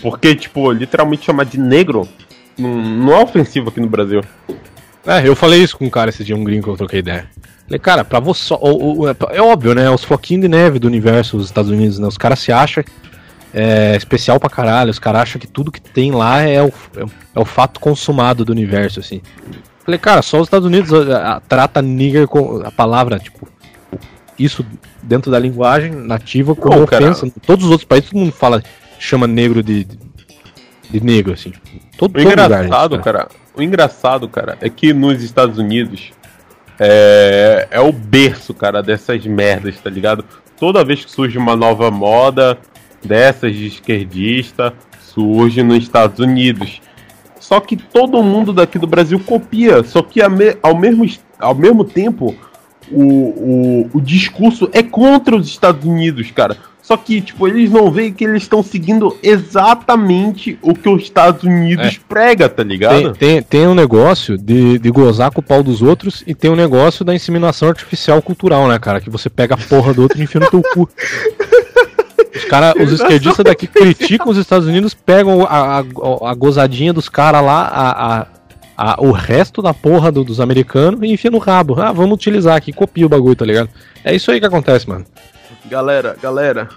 Porque, 0.00 0.34
tipo, 0.34 0.72
literalmente 0.72 1.26
chamar 1.26 1.44
de 1.44 1.58
negro 1.60 2.08
não, 2.58 3.12
é 3.12 3.22
ofensivo 3.22 3.68
aqui 3.68 3.80
no 3.80 3.86
Brasil. 3.88 4.22
É, 5.06 5.28
eu 5.28 5.36
falei 5.36 5.62
isso 5.62 5.76
com 5.76 5.84
um 5.84 5.90
cara 5.90 6.08
esse 6.10 6.24
dia, 6.24 6.34
um 6.34 6.42
gringo 6.42 6.64
que 6.64 6.70
eu 6.70 6.76
troquei 6.76 7.00
ideia. 7.00 7.28
Falei, 7.66 7.78
cara, 7.78 8.02
pra 8.04 8.18
você. 8.18 8.54
o- 8.54 9.00
o- 9.02 9.08
é, 9.08 9.14
é 9.32 9.42
óbvio, 9.42 9.74
né? 9.74 9.90
Os 9.90 10.02
floquinhos 10.02 10.42
de 10.42 10.48
neve 10.48 10.78
do 10.78 10.86
universo 10.86 11.36
dos 11.36 11.46
Estados 11.46 11.70
Unidos, 11.70 11.98
né? 11.98 12.08
Os 12.08 12.16
caras 12.18 12.38
se 12.40 12.50
acham 12.50 12.82
é, 13.52 13.96
especial 13.96 14.38
pra 14.38 14.48
caralho. 14.50 14.90
Os 14.90 14.98
caras 14.98 15.22
acham 15.22 15.40
que 15.40 15.46
tudo 15.46 15.72
que 15.72 15.80
tem 15.80 16.12
lá 16.12 16.40
é 16.42 16.62
o, 16.62 16.72
é, 17.34 17.40
o- 17.40 17.44
fato 17.44 17.80
consumado 17.80 18.44
do 18.44 18.52
universo, 18.52 19.00
assim. 19.00 19.20
Falei, 19.84 19.98
cara, 19.98 20.22
só 20.22 20.38
os 20.38 20.46
Estados 20.46 20.66
Unidos 20.66 20.92
ah, 21.10 21.36
ah, 21.36 21.42
trata 21.48 21.80
nigger 21.82 22.28
com 22.28 22.62
a 22.64 22.70
palavra, 22.70 23.18
tipo, 23.18 23.48
isso 24.38 24.64
dentro 25.02 25.30
da 25.30 25.38
linguagem 25.38 25.90
nativa 25.90 26.54
como 26.54 26.86
cara. 26.86 27.04
ofensa. 27.04 27.32
Todos 27.46 27.64
os 27.64 27.70
outros 27.70 27.86
países, 27.86 28.10
todo 28.10 28.20
mundo 28.20 28.32
fala, 28.32 28.62
chama 28.98 29.26
negro 29.26 29.62
de, 29.62 29.84
de, 29.84 29.98
de 30.90 31.00
negro, 31.02 31.32
assim. 31.32 31.52
Todo, 31.96 32.10
O 32.16 32.22
todo 32.22 32.28
lugar, 32.30 32.44
engraçado, 32.50 32.94
isso, 32.96 33.04
cara, 33.04 33.28
o 33.54 33.62
engraçado, 33.62 34.28
cara, 34.28 34.56
é 34.60 34.68
que 34.68 34.92
nos 34.92 35.22
Estados 35.22 35.58
Unidos 35.58 36.12
é, 36.78 37.68
é 37.70 37.80
o 37.80 37.92
berço, 37.92 38.54
cara, 38.54 38.82
dessas 38.82 39.24
merdas, 39.26 39.76
tá 39.78 39.90
ligado? 39.90 40.24
Toda 40.58 40.84
vez 40.84 41.04
que 41.04 41.10
surge 41.10 41.36
uma 41.36 41.56
nova 41.56 41.90
moda 41.90 42.56
dessas 43.04 43.54
de 43.54 43.66
esquerdista, 43.66 44.72
surge 45.00 45.62
nos 45.62 45.78
Estados 45.78 46.18
Unidos. 46.18 46.80
Só 47.38 47.58
que 47.60 47.76
todo 47.76 48.22
mundo 48.22 48.52
daqui 48.52 48.78
do 48.78 48.86
Brasil 48.86 49.18
copia, 49.20 49.82
só 49.82 50.02
que 50.02 50.20
ao, 50.22 50.76
mesmo, 50.78 51.04
es- 51.04 51.20
ao 51.38 51.54
mesmo 51.54 51.84
tempo 51.84 52.34
o, 52.90 53.02
o, 53.02 53.90
o 53.94 54.00
discurso 54.00 54.68
é 54.72 54.82
contra 54.82 55.34
os 55.36 55.46
Estados 55.48 55.84
Unidos, 55.84 56.30
cara. 56.30 56.56
Só 56.82 56.96
que, 56.96 57.20
tipo, 57.20 57.46
eles 57.46 57.70
não 57.70 57.88
veem 57.90 58.12
que 58.12 58.24
eles 58.24 58.42
estão 58.42 58.62
seguindo 58.64 59.16
exatamente 59.22 60.58
o 60.60 60.74
que 60.74 60.88
os 60.88 61.02
Estados 61.02 61.44
Unidos 61.44 61.86
É. 61.86 62.00
prega, 62.08 62.48
tá 62.48 62.62
ligado? 62.64 63.12
Tem, 63.12 63.12
tem, 63.12 63.42
tem 63.42 63.66
um 63.68 63.74
negócio 63.74 64.36
de, 64.36 64.78
de 64.78 64.90
gozar 64.90 65.30
com 65.30 65.40
o 65.40 65.44
pau 65.44 65.62
dos 65.62 65.82
outros 65.82 66.24
e 66.26 66.34
tem 66.34 66.50
um 66.50 66.56
negócio 66.56 67.04
da 67.04 67.14
inseminação 67.14 67.68
artificial 67.68 68.20
cultural, 68.20 68.66
né, 68.66 68.76
cara? 68.78 69.00
Que 69.00 69.10
você 69.10 69.30
pega 69.30 69.54
a 69.54 69.58
porra 69.58 69.94
do 69.94 70.02
outro 70.02 70.18
e 70.18 70.22
enfia 70.24 70.40
no 70.40 70.50
teu 70.50 70.62
cu. 70.74 70.88
Os, 72.34 72.44
cara, 72.44 72.74
os 72.80 72.92
esquerdistas 72.92 73.44
daqui 73.44 73.66
criticam 73.66 74.28
os 74.28 74.36
Estados 74.38 74.66
Unidos, 74.68 74.94
pegam 74.94 75.44
a, 75.44 75.78
a, 75.78 76.30
a 76.30 76.34
gozadinha 76.34 76.92
dos 76.92 77.08
caras 77.08 77.42
lá, 77.44 77.62
a, 77.62 78.20
a, 78.20 78.26
a- 78.76 78.96
o 79.00 79.10
resto 79.12 79.60
da 79.60 79.74
porra 79.74 80.10
do- 80.12 80.24
dos 80.24 80.40
americanos 80.40 81.00
e 81.02 81.12
enfia 81.12 81.30
no 81.30 81.38
rabo. 81.38 81.80
Ah, 81.80 81.92
vamos 81.92 82.14
utilizar 82.14 82.56
aqui, 82.56 82.72
copia 82.72 83.06
o 83.06 83.08
bagulho, 83.08 83.36
tá 83.36 83.44
ligado? 83.44 83.68
É 84.04 84.14
isso 84.14 84.30
aí 84.30 84.40
que 84.40 84.46
acontece, 84.46 84.88
mano. 84.88 85.04
Galera, 85.66 86.16
galera, 86.22 86.68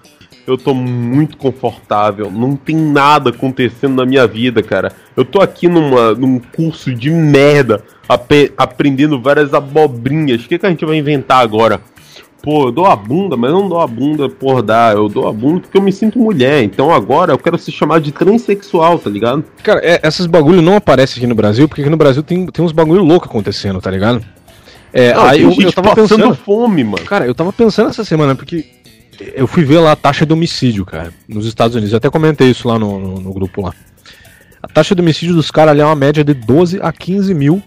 eu 0.45 0.57
tô 0.57 0.73
muito 0.73 1.37
confortável. 1.37 2.29
Não 2.29 2.55
tem 2.55 2.75
nada 2.75 3.29
acontecendo 3.29 3.95
na 3.95 4.05
minha 4.05 4.27
vida, 4.27 4.61
cara. 4.61 4.91
Eu 5.15 5.23
tô 5.23 5.41
aqui 5.41 5.67
numa, 5.69 6.13
num 6.13 6.37
curso 6.39 6.93
de 6.93 7.09
merda, 7.09 7.81
ape- 8.09 8.51
aprendendo 8.57 9.21
várias 9.21 9.53
abobrinhas. 9.53 10.43
O 10.43 10.47
que, 10.49 10.59
que 10.59 10.65
a 10.65 10.69
gente 10.69 10.85
vai 10.85 10.97
inventar 10.97 11.41
agora? 11.41 11.79
Pô, 12.43 12.67
eu 12.67 12.71
dou 12.73 12.85
a 12.85 12.93
bunda, 12.93 13.37
mas 13.37 13.51
não 13.53 13.69
dou 13.69 13.79
a 13.79 13.87
bunda 13.87 14.27
por 14.27 14.61
dar. 14.61 14.93
Eu 14.93 15.07
dou 15.07 15.29
a 15.29 15.31
bunda 15.31 15.61
porque 15.61 15.77
eu 15.77 15.81
me 15.81 15.93
sinto 15.93 16.19
mulher. 16.19 16.61
Então 16.61 16.93
agora 16.93 17.31
eu 17.31 17.37
quero 17.37 17.57
ser 17.57 17.71
chamado 17.71 18.03
de 18.03 18.11
transexual, 18.11 18.99
tá 18.99 19.09
ligado? 19.09 19.45
Cara, 19.63 19.79
é, 19.81 20.01
essas 20.03 20.25
bagulho 20.25 20.61
não 20.61 20.75
aparecem 20.75 21.19
aqui 21.19 21.25
no 21.25 21.35
Brasil, 21.35 21.69
porque 21.69 21.81
aqui 21.81 21.89
no 21.89 21.95
Brasil 21.95 22.21
tem, 22.21 22.45
tem 22.47 22.65
uns 22.65 22.73
bagulho 22.73 23.01
louco 23.01 23.27
acontecendo, 23.27 23.79
tá 23.79 23.89
ligado? 23.89 24.21
É, 24.91 25.13
Não, 25.13 25.23
aí 25.23 25.41
eu, 25.41 25.53
eu 25.57 25.71
tava 25.71 25.95
pensando. 25.95 26.35
fome, 26.35 26.83
mano. 26.83 27.05
Cara, 27.05 27.25
eu 27.25 27.33
tava 27.33 27.53
pensando 27.53 27.89
essa 27.91 28.03
semana, 28.03 28.35
porque 28.35 28.65
eu 29.35 29.47
fui 29.47 29.63
ver 29.63 29.79
lá 29.79 29.93
a 29.93 29.95
taxa 29.95 30.25
de 30.25 30.33
homicídio, 30.33 30.85
cara, 30.85 31.13
nos 31.29 31.45
Estados 31.45 31.77
Unidos. 31.77 31.93
Eu 31.93 31.97
até 31.97 32.09
comentei 32.09 32.49
isso 32.51 32.67
lá 32.67 32.77
no, 32.77 32.99
no, 32.99 33.21
no 33.21 33.33
grupo 33.33 33.61
lá. 33.61 33.73
A 34.61 34.67
taxa 34.67 34.93
de 34.93 35.01
homicídio 35.01 35.33
dos 35.33 35.49
caras 35.49 35.71
ali 35.71 35.79
é 35.79 35.85
uma 35.85 35.95
média 35.95 36.25
de 36.25 36.33
12 36.33 36.79
a 36.81 36.91
15 36.91 37.33
mil 37.33 37.63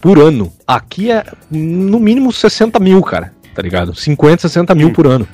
por 0.00 0.18
ano. 0.18 0.52
Aqui 0.66 1.10
é 1.10 1.24
no 1.50 1.98
mínimo 1.98 2.30
60 2.30 2.78
mil, 2.78 3.02
cara, 3.02 3.32
tá 3.58 3.62
ligado? 3.62 3.92
50, 3.92 4.42
60 4.42 4.72
mil 4.72 4.92
por 4.92 5.04
ano. 5.08 5.26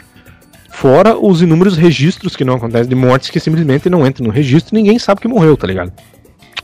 Fora 0.70 1.14
os 1.14 1.42
inúmeros 1.42 1.76
registros 1.76 2.34
que 2.34 2.42
não 2.42 2.54
acontecem 2.54 2.88
de 2.88 2.94
mortes 2.94 3.28
que 3.28 3.38
simplesmente 3.38 3.90
não 3.90 4.06
entram 4.06 4.26
no 4.26 4.32
registro 4.32 4.74
e 4.74 4.80
ninguém 4.80 4.98
sabe 4.98 5.20
que 5.20 5.28
morreu, 5.28 5.58
tá 5.58 5.66
ligado? 5.66 5.92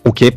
O 0.02 0.10
que 0.10 0.28
é 0.28 0.32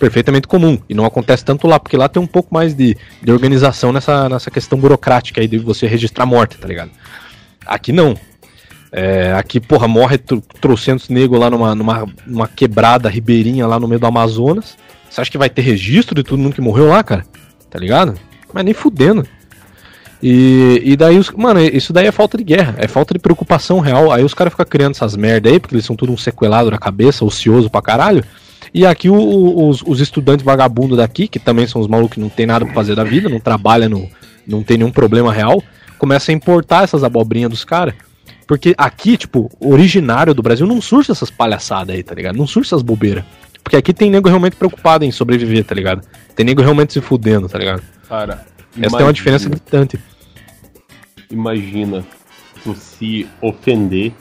perfeitamente 0.00 0.48
comum 0.48 0.76
e 0.88 0.94
não 0.94 1.04
acontece 1.04 1.44
tanto 1.44 1.68
lá, 1.68 1.78
porque 1.78 1.96
lá 1.96 2.08
tem 2.08 2.20
um 2.20 2.26
pouco 2.26 2.52
mais 2.52 2.74
de, 2.74 2.96
de 3.22 3.30
organização 3.30 3.92
nessa, 3.92 4.28
nessa 4.28 4.50
questão 4.50 4.76
burocrática 4.76 5.40
aí 5.40 5.46
de 5.46 5.58
você 5.58 5.86
registrar 5.86 6.26
morte, 6.26 6.58
tá 6.58 6.66
ligado? 6.66 6.90
Aqui 7.64 7.92
não. 7.92 8.16
É, 8.90 9.34
aqui, 9.34 9.60
porra, 9.60 9.86
morre 9.86 10.18
tro 10.18 10.42
trocentos 10.60 11.08
negros 11.08 11.38
lá 11.38 11.48
numa, 11.48 11.72
numa, 11.72 12.04
numa 12.26 12.48
quebrada 12.48 13.08
ribeirinha 13.08 13.64
lá 13.64 13.78
no 13.78 13.86
meio 13.86 14.00
do 14.00 14.06
Amazonas. 14.06 14.76
Você 15.08 15.20
acha 15.20 15.30
que 15.30 15.38
vai 15.38 15.48
ter 15.48 15.62
registro 15.62 16.16
de 16.16 16.24
todo 16.24 16.40
mundo 16.40 16.54
que 16.54 16.60
morreu 16.60 16.88
lá, 16.88 17.04
cara? 17.04 17.24
Tá 17.70 17.78
ligado? 17.78 18.18
Mas 18.52 18.64
nem 18.64 18.74
fudendo. 18.74 19.24
E, 20.22 20.82
e 20.84 20.96
daí, 20.96 21.18
os, 21.18 21.30
mano, 21.30 21.60
isso 21.60 21.92
daí 21.92 22.06
é 22.06 22.12
falta 22.12 22.36
de 22.36 22.44
guerra, 22.44 22.74
é 22.78 22.88
falta 22.88 23.14
de 23.14 23.20
preocupação 23.20 23.78
real. 23.78 24.10
Aí 24.10 24.24
os 24.24 24.34
caras 24.34 24.52
ficam 24.52 24.66
criando 24.66 24.94
essas 24.94 25.16
merda 25.16 25.48
aí, 25.48 25.60
porque 25.60 25.74
eles 25.74 25.84
são 25.84 25.94
tudo 25.96 26.12
um 26.12 26.16
sequelado 26.16 26.70
na 26.70 26.78
cabeça, 26.78 27.24
ocioso 27.24 27.70
pra 27.70 27.80
caralho. 27.80 28.24
E 28.74 28.84
aqui 28.84 29.08
o, 29.08 29.68
os, 29.68 29.82
os, 29.86 30.00
estudantes 30.00 30.44
vagabundos 30.44 30.98
daqui, 30.98 31.28
que 31.28 31.38
também 31.38 31.66
são 31.66 31.80
os 31.80 31.86
malucos 31.86 32.14
que 32.14 32.20
não 32.20 32.28
tem 32.28 32.46
nada 32.46 32.64
pra 32.64 32.74
fazer 32.74 32.94
da 32.94 33.04
vida, 33.04 33.28
não 33.28 33.40
trabalham, 33.40 33.88
no, 33.88 34.10
não 34.46 34.62
tem 34.62 34.76
nenhum 34.76 34.90
problema 34.90 35.32
real, 35.32 35.62
começam 35.98 36.34
a 36.34 36.36
importar 36.36 36.84
essas 36.84 37.02
abobrinhas 37.02 37.50
dos 37.50 37.64
caras. 37.64 37.94
Porque 38.46 38.74
aqui, 38.76 39.16
tipo, 39.16 39.50
originário 39.60 40.34
do 40.34 40.42
Brasil 40.42 40.66
não 40.66 40.80
surge 40.80 41.12
essas 41.12 41.30
palhaçadas 41.30 41.94
aí, 41.94 42.02
tá 42.02 42.14
ligado? 42.14 42.36
Não 42.36 42.46
surge 42.46 42.68
essas 42.68 42.82
bobeiras. 42.82 43.24
Porque 43.62 43.76
aqui 43.76 43.92
tem 43.92 44.10
nego 44.10 44.28
realmente 44.28 44.56
preocupado 44.56 45.04
em 45.04 45.12
sobreviver, 45.12 45.64
tá 45.64 45.74
ligado? 45.74 46.02
Tem 46.34 46.44
nego 46.44 46.62
realmente 46.62 46.94
se 46.94 47.00
fudendo, 47.00 47.48
tá 47.48 47.58
ligado? 47.58 47.82
Cara, 48.08 48.46
essa 48.86 48.96
tem 48.96 49.06
uma 49.06 49.12
diferença 49.12 49.48
gritante. 49.48 49.98
Imagina 51.30 52.04
tu 52.62 52.74
se 52.74 53.28
ofender 53.40 54.12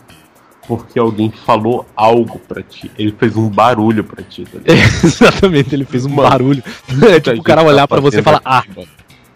porque 0.67 0.99
alguém 0.99 1.31
falou 1.31 1.85
algo 1.95 2.39
pra 2.39 2.61
ti. 2.61 2.91
Ele 2.97 3.15
fez 3.17 3.37
um 3.37 3.49
barulho 3.49 4.03
pra 4.03 4.21
ti, 4.21 4.43
tá 4.43 4.59
Exatamente, 5.03 5.73
ele 5.73 5.85
fez 5.85 6.05
um 6.05 6.09
mano, 6.09 6.29
barulho. 6.29 6.63
É 7.09 7.19
tipo 7.19 7.39
o 7.39 7.43
cara 7.43 7.61
tá 7.61 7.67
olhar 7.67 7.81
tá 7.81 7.87
pra 7.87 8.01
você 8.01 8.19
e 8.19 8.23
falar, 8.23 8.41
ah. 8.43 8.63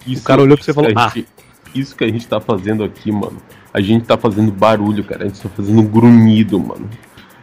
Isso, 0.06 0.22
o 0.22 0.26
cara 0.26 0.42
olhou 0.42 0.58
pra 0.58 0.66
você 0.66 0.72
e 0.72 0.74
falou, 0.74 0.92
ah. 0.96 1.14
isso 1.74 1.96
que 1.96 2.04
a 2.04 2.08
gente 2.10 2.28
tá 2.28 2.42
fazendo 2.42 2.84
aqui, 2.84 3.12
mano. 3.12 3.38
A 3.74 3.80
gente 3.80 4.06
tá 4.06 4.18
fazendo 4.18 4.52
barulho, 4.52 5.04
cara. 5.04 5.24
A 5.24 5.28
gente 5.28 5.40
tá 5.40 5.48
fazendo 5.48 5.82
grunhido, 5.84 6.60
mano. 6.60 6.90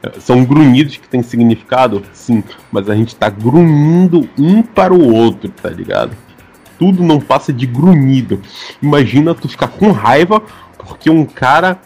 É, 0.03 0.20
são 0.20 0.45
grunhidos 0.45 0.97
que 0.97 1.09
tem 1.09 1.22
significado? 1.22 2.03
Sim, 2.12 2.45
mas 2.70 2.91
a 2.91 2.95
gente 2.95 3.16
tá 3.16 3.31
grunhindo 3.31 4.29
um 4.39 4.62
para 4.62 4.93
o 4.93 5.12
outro, 5.12 5.49
tá 5.51 5.70
ligado? 5.70 6.14
Tudo 6.79 7.03
não 7.03 7.20
passa 7.20 7.53
de 7.53 7.66
grunhido. 7.66 8.41
Imagina 8.81 9.35
tu 9.35 9.49
ficar 9.49 9.68
com 9.68 9.91
raiva 9.91 10.43
porque 10.79 11.11
um 11.11 11.24
cara 11.24 11.79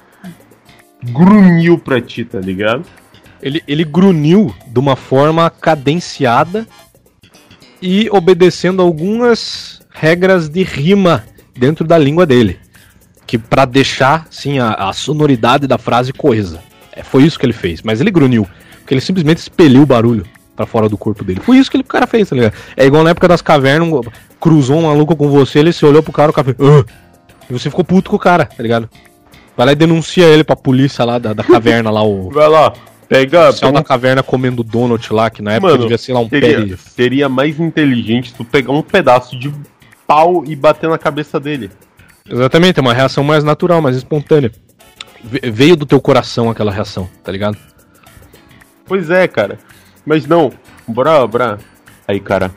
grunhiu 1.03 1.79
pra 1.79 2.01
ti, 2.01 2.25
tá 2.25 2.39
ligado? 2.39 2.85
Ele, 3.43 3.63
ele 3.67 3.85
grunhiu 3.85 4.55
de 4.67 4.79
uma 4.79 4.95
forma 4.95 5.51
cadenciada 5.51 6.67
e 7.81 8.09
obedecendo 8.11 8.81
algumas 8.81 9.81
regras 9.91 10.49
de 10.49 10.63
rima 10.63 11.25
dentro 11.57 11.85
da 11.85 11.99
língua 11.99 12.25
dele. 12.25 12.61
Que 13.27 13.39
para 13.39 13.65
deixar, 13.65 14.27
sim, 14.31 14.59
a, 14.59 14.75
a, 14.75 14.93
sonoridade 14.93 15.67
da 15.67 15.79
frase 15.79 16.13
coesa. 16.13 16.63
É, 16.93 17.03
foi 17.03 17.25
isso 17.25 17.39
que 17.39 17.47
ele 17.47 17.53
fez. 17.53 17.83
Mas 17.83 18.01
ele 18.01 18.11
grunhiu. 18.11 18.47
Porque 18.79 18.95
ele 18.95 19.01
simplesmente 19.01 19.39
expeliu 19.39 19.83
o 19.83 19.87
barulho 19.87 20.27
para 20.55 20.67
fora 20.67 20.89
do 20.89 20.97
corpo 20.97 21.25
dele. 21.25 21.41
Foi 21.41 21.57
isso 21.57 21.71
que 21.71 21.77
ele, 21.77 21.85
o 21.85 21.87
cara 21.87 22.07
fez, 22.07 22.29
tá 22.29 22.37
ligado? 22.37 22.55
É 22.77 22.85
igual 22.85 23.03
na 23.03 23.11
época 23.11 23.29
das 23.29 23.43
cavernas, 23.43 23.89
cruzou 24.41 24.79
um 24.79 24.83
maluco 24.83 25.17
com 25.17 25.29
você, 25.29 25.59
ele 25.59 25.73
se 25.73 25.85
olhou 25.85 26.03
pro 26.03 26.13
cara, 26.13 26.31
o 26.31 26.35
cara 26.35 26.53
fez, 26.53 26.57
uh! 26.59 26.85
e 27.49 27.53
você 27.53 27.71
ficou 27.71 27.85
puto 27.85 28.11
com 28.11 28.17
o 28.17 28.19
cara, 28.19 28.47
tá 28.47 28.63
ligado? 28.63 28.89
Vai 29.57 29.67
lá 29.67 29.73
e 29.73 29.77
denuncia 29.77 30.25
ele 30.25 30.45
pra 30.45 30.57
polícia 30.57 31.05
lá 31.05 31.19
da, 31.19 31.33
da 31.33 31.45
caverna 31.45 31.91
lá, 31.91 32.03
o. 32.03 32.31
Vai 32.31 32.49
lá. 32.49 32.73
Pega. 33.09 33.51
O 33.51 33.53
céu 33.53 33.71
da 33.71 33.85
caverna 33.85 34.23
comendo 34.23 34.65
donut 34.65 35.13
lá, 35.13 35.29
que 35.29 35.43
na 35.43 35.53
época 35.53 35.73
Mano, 35.73 35.83
devia 35.83 35.99
ser 35.99 36.15
lá 36.15 36.21
um 36.21 36.29
seria, 36.29 36.67
pé. 36.67 36.77
Seria 36.77 37.29
mais 37.29 37.61
inteligente 37.61 38.33
tu 38.33 38.45
pegar 38.45 38.73
um 38.73 38.81
pedaço 38.81 39.39
de 39.39 39.53
pau 40.07 40.43
e 40.47 40.57
bater 40.57 40.89
na 40.89 40.97
cabeça 40.97 41.39
dele. 41.39 41.71
Exatamente, 42.29 42.79
é 42.79 42.83
uma 42.83 42.95
reação 42.95 43.23
mais 43.23 43.45
natural, 43.45 43.83
mais 43.83 43.97
espontânea. 43.97 44.51
Veio 45.23 45.77
do 45.77 45.85
teu 45.85 46.01
coração 46.01 46.49
aquela 46.49 46.73
reação, 46.73 47.09
tá 47.23 47.31
ligado? 47.31 47.59
Pois 48.87 49.11
é, 49.11 49.29
cara. 49.29 49.59
Mas 50.05 50.27
não, 50.27 50.53
bora, 50.87 51.27
bora. 51.27 51.59
Aí, 52.07 52.19
cara, 52.19 52.51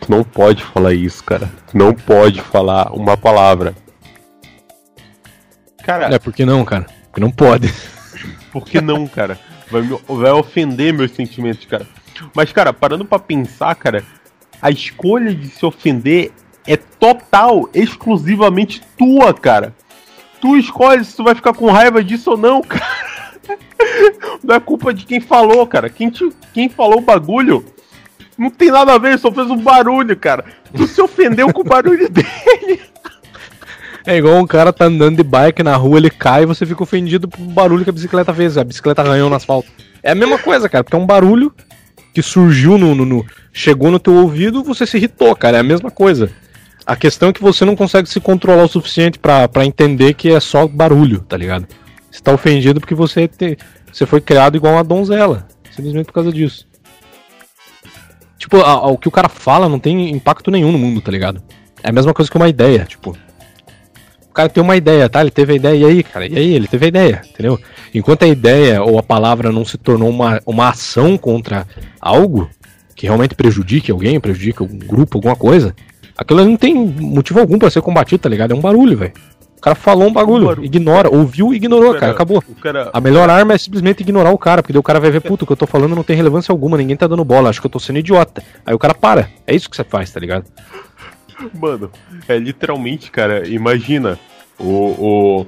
tu 0.00 0.10
não 0.10 0.22
pode 0.22 0.62
falar 0.62 0.94
isso, 0.94 1.22
cara. 1.24 1.50
Tu 1.70 1.76
não 1.76 1.92
pode 1.94 2.40
falar 2.40 2.92
uma 2.92 3.16
palavra. 3.16 3.74
Cara. 5.82 6.14
É, 6.14 6.18
por 6.18 6.32
que 6.32 6.44
não, 6.44 6.64
cara? 6.64 6.86
Porque 7.06 7.20
não 7.20 7.30
pode. 7.30 7.72
Por 8.52 8.64
que 8.64 8.80
não, 8.80 9.06
cara? 9.06 9.38
Vai, 9.70 9.82
me, 9.82 9.98
vai 10.06 10.32
ofender 10.32 10.92
meus 10.92 11.10
sentimentos, 11.10 11.64
cara. 11.66 11.86
Mas, 12.34 12.52
cara, 12.52 12.72
parando 12.72 13.04
pra 13.04 13.18
pensar, 13.18 13.74
cara, 13.74 14.02
a 14.62 14.70
escolha 14.70 15.34
de 15.34 15.48
se 15.48 15.64
ofender 15.66 16.32
é 16.66 16.76
total, 16.76 17.68
exclusivamente 17.74 18.82
tua, 18.96 19.34
cara. 19.34 19.74
Tu 20.40 20.56
escolhe 20.56 21.04
se 21.04 21.16
tu 21.16 21.24
vai 21.24 21.34
ficar 21.34 21.52
com 21.54 21.70
raiva 21.70 22.02
disso 22.02 22.32
ou 22.32 22.36
não, 22.36 22.62
cara. 22.66 23.05
Não 24.42 24.54
é 24.54 24.60
culpa 24.60 24.92
de 24.92 25.04
quem 25.04 25.20
falou, 25.20 25.66
cara. 25.66 25.88
Quem, 25.88 26.10
te, 26.10 26.28
quem 26.52 26.68
falou 26.68 26.98
o 26.98 27.02
bagulho 27.02 27.64
não 28.36 28.50
tem 28.50 28.70
nada 28.70 28.94
a 28.94 28.98
ver, 28.98 29.18
só 29.18 29.32
fez 29.32 29.50
um 29.50 29.56
barulho, 29.56 30.16
cara. 30.16 30.44
Tu 30.74 30.86
se 30.86 31.00
ofendeu 31.00 31.52
com 31.52 31.62
o 31.62 31.64
barulho 31.64 32.08
dele. 32.08 32.80
É 34.06 34.16
igual 34.16 34.36
um 34.36 34.46
cara 34.46 34.72
tá 34.72 34.84
andando 34.84 35.16
de 35.16 35.22
bike 35.24 35.64
na 35.64 35.74
rua, 35.74 35.98
ele 35.98 36.10
cai 36.10 36.44
e 36.44 36.46
você 36.46 36.64
fica 36.64 36.82
ofendido 36.82 37.26
pro 37.26 37.42
barulho 37.42 37.82
que 37.82 37.90
a 37.90 37.92
bicicleta 37.92 38.32
fez. 38.32 38.56
A 38.56 38.62
bicicleta 38.62 39.02
arranhou 39.02 39.28
no 39.28 39.34
asfalto. 39.34 39.68
É 40.02 40.12
a 40.12 40.14
mesma 40.14 40.38
coisa, 40.38 40.68
cara, 40.68 40.84
porque 40.84 40.94
é 40.94 40.98
um 40.98 41.06
barulho 41.06 41.52
que 42.14 42.22
surgiu 42.22 42.78
no, 42.78 42.94
no, 42.94 43.04
no, 43.04 43.26
chegou 43.52 43.90
no 43.90 43.98
teu 43.98 44.14
ouvido, 44.14 44.62
você 44.62 44.86
se 44.86 44.96
irritou, 44.96 45.34
cara. 45.34 45.56
É 45.56 45.60
a 45.60 45.64
mesma 45.64 45.90
coisa. 45.90 46.30
A 46.86 46.94
questão 46.94 47.30
é 47.30 47.32
que 47.32 47.42
você 47.42 47.64
não 47.64 47.74
consegue 47.74 48.08
se 48.08 48.20
controlar 48.20 48.62
o 48.62 48.68
suficiente 48.68 49.18
para 49.18 49.64
entender 49.64 50.14
que 50.14 50.30
é 50.30 50.38
só 50.38 50.68
barulho, 50.68 51.20
tá 51.22 51.36
ligado? 51.36 51.66
Você 52.10 52.20
tá 52.20 52.32
ofendido 52.32 52.80
porque 52.80 52.94
você, 52.94 53.28
te, 53.28 53.58
você 53.92 54.06
foi 54.06 54.20
criado 54.20 54.56
igual 54.56 54.74
uma 54.74 54.84
donzela. 54.84 55.46
Simplesmente 55.70 56.06
por 56.06 56.12
causa 56.12 56.32
disso. 56.32 56.66
Tipo, 58.38 58.58
a, 58.58 58.70
a, 58.70 58.86
o 58.86 58.98
que 58.98 59.08
o 59.08 59.12
cara 59.12 59.28
fala 59.28 59.68
não 59.68 59.78
tem 59.78 60.10
impacto 60.10 60.50
nenhum 60.50 60.72
no 60.72 60.78
mundo, 60.78 61.00
tá 61.00 61.10
ligado? 61.10 61.42
É 61.82 61.90
a 61.90 61.92
mesma 61.92 62.14
coisa 62.14 62.30
que 62.30 62.36
uma 62.36 62.48
ideia, 62.48 62.84
tipo 62.84 63.16
cara 64.36 64.50
tem 64.50 64.62
uma 64.62 64.76
ideia, 64.76 65.08
tá? 65.08 65.22
Ele 65.22 65.30
teve 65.30 65.54
a 65.54 65.56
ideia, 65.56 65.76
e 65.76 65.84
aí, 65.84 66.02
cara? 66.02 66.26
E 66.26 66.36
aí, 66.36 66.52
ele 66.52 66.68
teve 66.68 66.84
a 66.84 66.88
ideia, 66.88 67.22
entendeu? 67.26 67.58
Enquanto 67.94 68.24
a 68.24 68.28
ideia 68.28 68.82
ou 68.82 68.98
a 68.98 69.02
palavra 69.02 69.50
não 69.50 69.64
se 69.64 69.78
tornou 69.78 70.10
uma, 70.10 70.42
uma 70.44 70.68
ação 70.68 71.16
contra 71.16 71.66
algo 71.98 72.48
que 72.94 73.06
realmente 73.06 73.34
prejudique 73.34 73.90
alguém, 73.90 74.20
prejudique 74.20 74.62
um 74.62 74.66
grupo, 74.66 75.16
alguma 75.16 75.34
coisa, 75.34 75.74
aquilo 76.16 76.44
não 76.44 76.56
tem 76.56 76.74
motivo 76.74 77.40
algum 77.40 77.58
para 77.58 77.70
ser 77.70 77.80
combatido, 77.80 78.18
tá 78.20 78.28
ligado? 78.28 78.52
É 78.52 78.54
um 78.54 78.60
barulho, 78.60 78.98
velho. 78.98 79.14
O 79.56 79.60
cara 79.60 79.74
falou 79.74 80.08
um 80.08 80.12
bagulho, 80.12 80.64
ignora, 80.64 81.08
ouviu 81.08 81.52
e 81.52 81.56
ignorou, 81.56 81.88
cara, 81.94 82.00
cara, 82.00 82.12
acabou. 82.12 82.44
Cara... 82.60 82.90
A 82.92 83.00
melhor 83.00 83.28
arma 83.28 83.54
é 83.54 83.58
simplesmente 83.58 84.00
ignorar 84.00 84.30
o 84.30 84.38
cara, 84.38 84.62
porque 84.62 84.72
daí 84.72 84.80
o 84.80 84.82
cara 84.82 85.00
vai 85.00 85.10
ver, 85.10 85.20
puto, 85.20 85.44
o 85.44 85.46
que 85.46 85.52
eu 85.52 85.56
tô 85.56 85.66
falando 85.66 85.96
não 85.96 86.02
tem 86.02 86.14
relevância 86.14 86.52
alguma, 86.52 86.76
ninguém 86.76 86.96
tá 86.96 87.06
dando 87.06 87.24
bola, 87.24 87.48
acho 87.48 87.60
que 87.60 87.66
eu 87.66 87.70
tô 87.70 87.80
sendo 87.80 87.98
idiota. 87.98 88.42
Aí 88.64 88.74
o 88.74 88.78
cara 88.78 88.94
para. 88.94 89.30
É 89.46 89.54
isso 89.54 89.68
que 89.68 89.76
você 89.76 89.84
faz, 89.84 90.10
tá 90.10 90.20
ligado? 90.20 90.44
Mano, 91.54 91.90
é 92.28 92.38
literalmente, 92.38 93.10
cara, 93.10 93.46
imagina. 93.48 94.18
O, 94.58 94.72
o, 94.72 95.46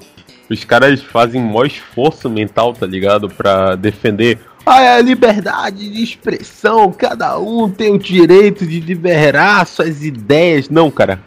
os 0.50 0.64
caras 0.64 1.02
fazem 1.02 1.42
maior 1.42 1.66
esforço 1.66 2.28
mental, 2.28 2.72
tá 2.72 2.86
ligado? 2.86 3.28
Pra 3.28 3.74
defender. 3.74 4.38
Ah, 4.66 4.82
é 4.82 4.96
a 4.96 5.00
liberdade 5.00 5.88
de 5.88 6.02
expressão, 6.02 6.92
cada 6.92 7.38
um 7.38 7.70
tem 7.70 7.90
o 7.90 7.98
direito 7.98 8.66
de 8.66 8.80
liberar 8.80 9.66
suas 9.66 10.04
ideias. 10.04 10.68
Não, 10.68 10.90
cara. 10.90 11.20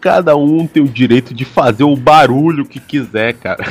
Cada 0.00 0.36
um 0.36 0.66
tem 0.66 0.82
o 0.82 0.88
direito 0.88 1.34
de 1.34 1.44
fazer 1.44 1.84
o 1.84 1.96
barulho 1.96 2.64
que 2.64 2.80
quiser, 2.80 3.34
cara. 3.34 3.66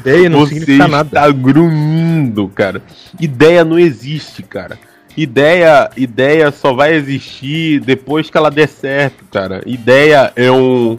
Ideia 0.00 0.28
não 0.28 0.40
Você 0.40 0.54
significa 0.54 0.88
nada. 0.88 1.08
Tá 1.10 1.30
grunhindo, 1.30 2.48
cara. 2.48 2.82
Ideia 3.20 3.64
não 3.64 3.78
existe, 3.78 4.42
cara 4.42 4.78
ideia, 5.22 5.90
ideia 5.96 6.52
só 6.52 6.72
vai 6.72 6.94
existir 6.94 7.80
depois 7.80 8.30
que 8.30 8.36
ela 8.36 8.50
der 8.50 8.68
certo, 8.68 9.24
cara. 9.30 9.62
Ideia 9.66 10.32
é 10.36 10.50
um 10.50 10.98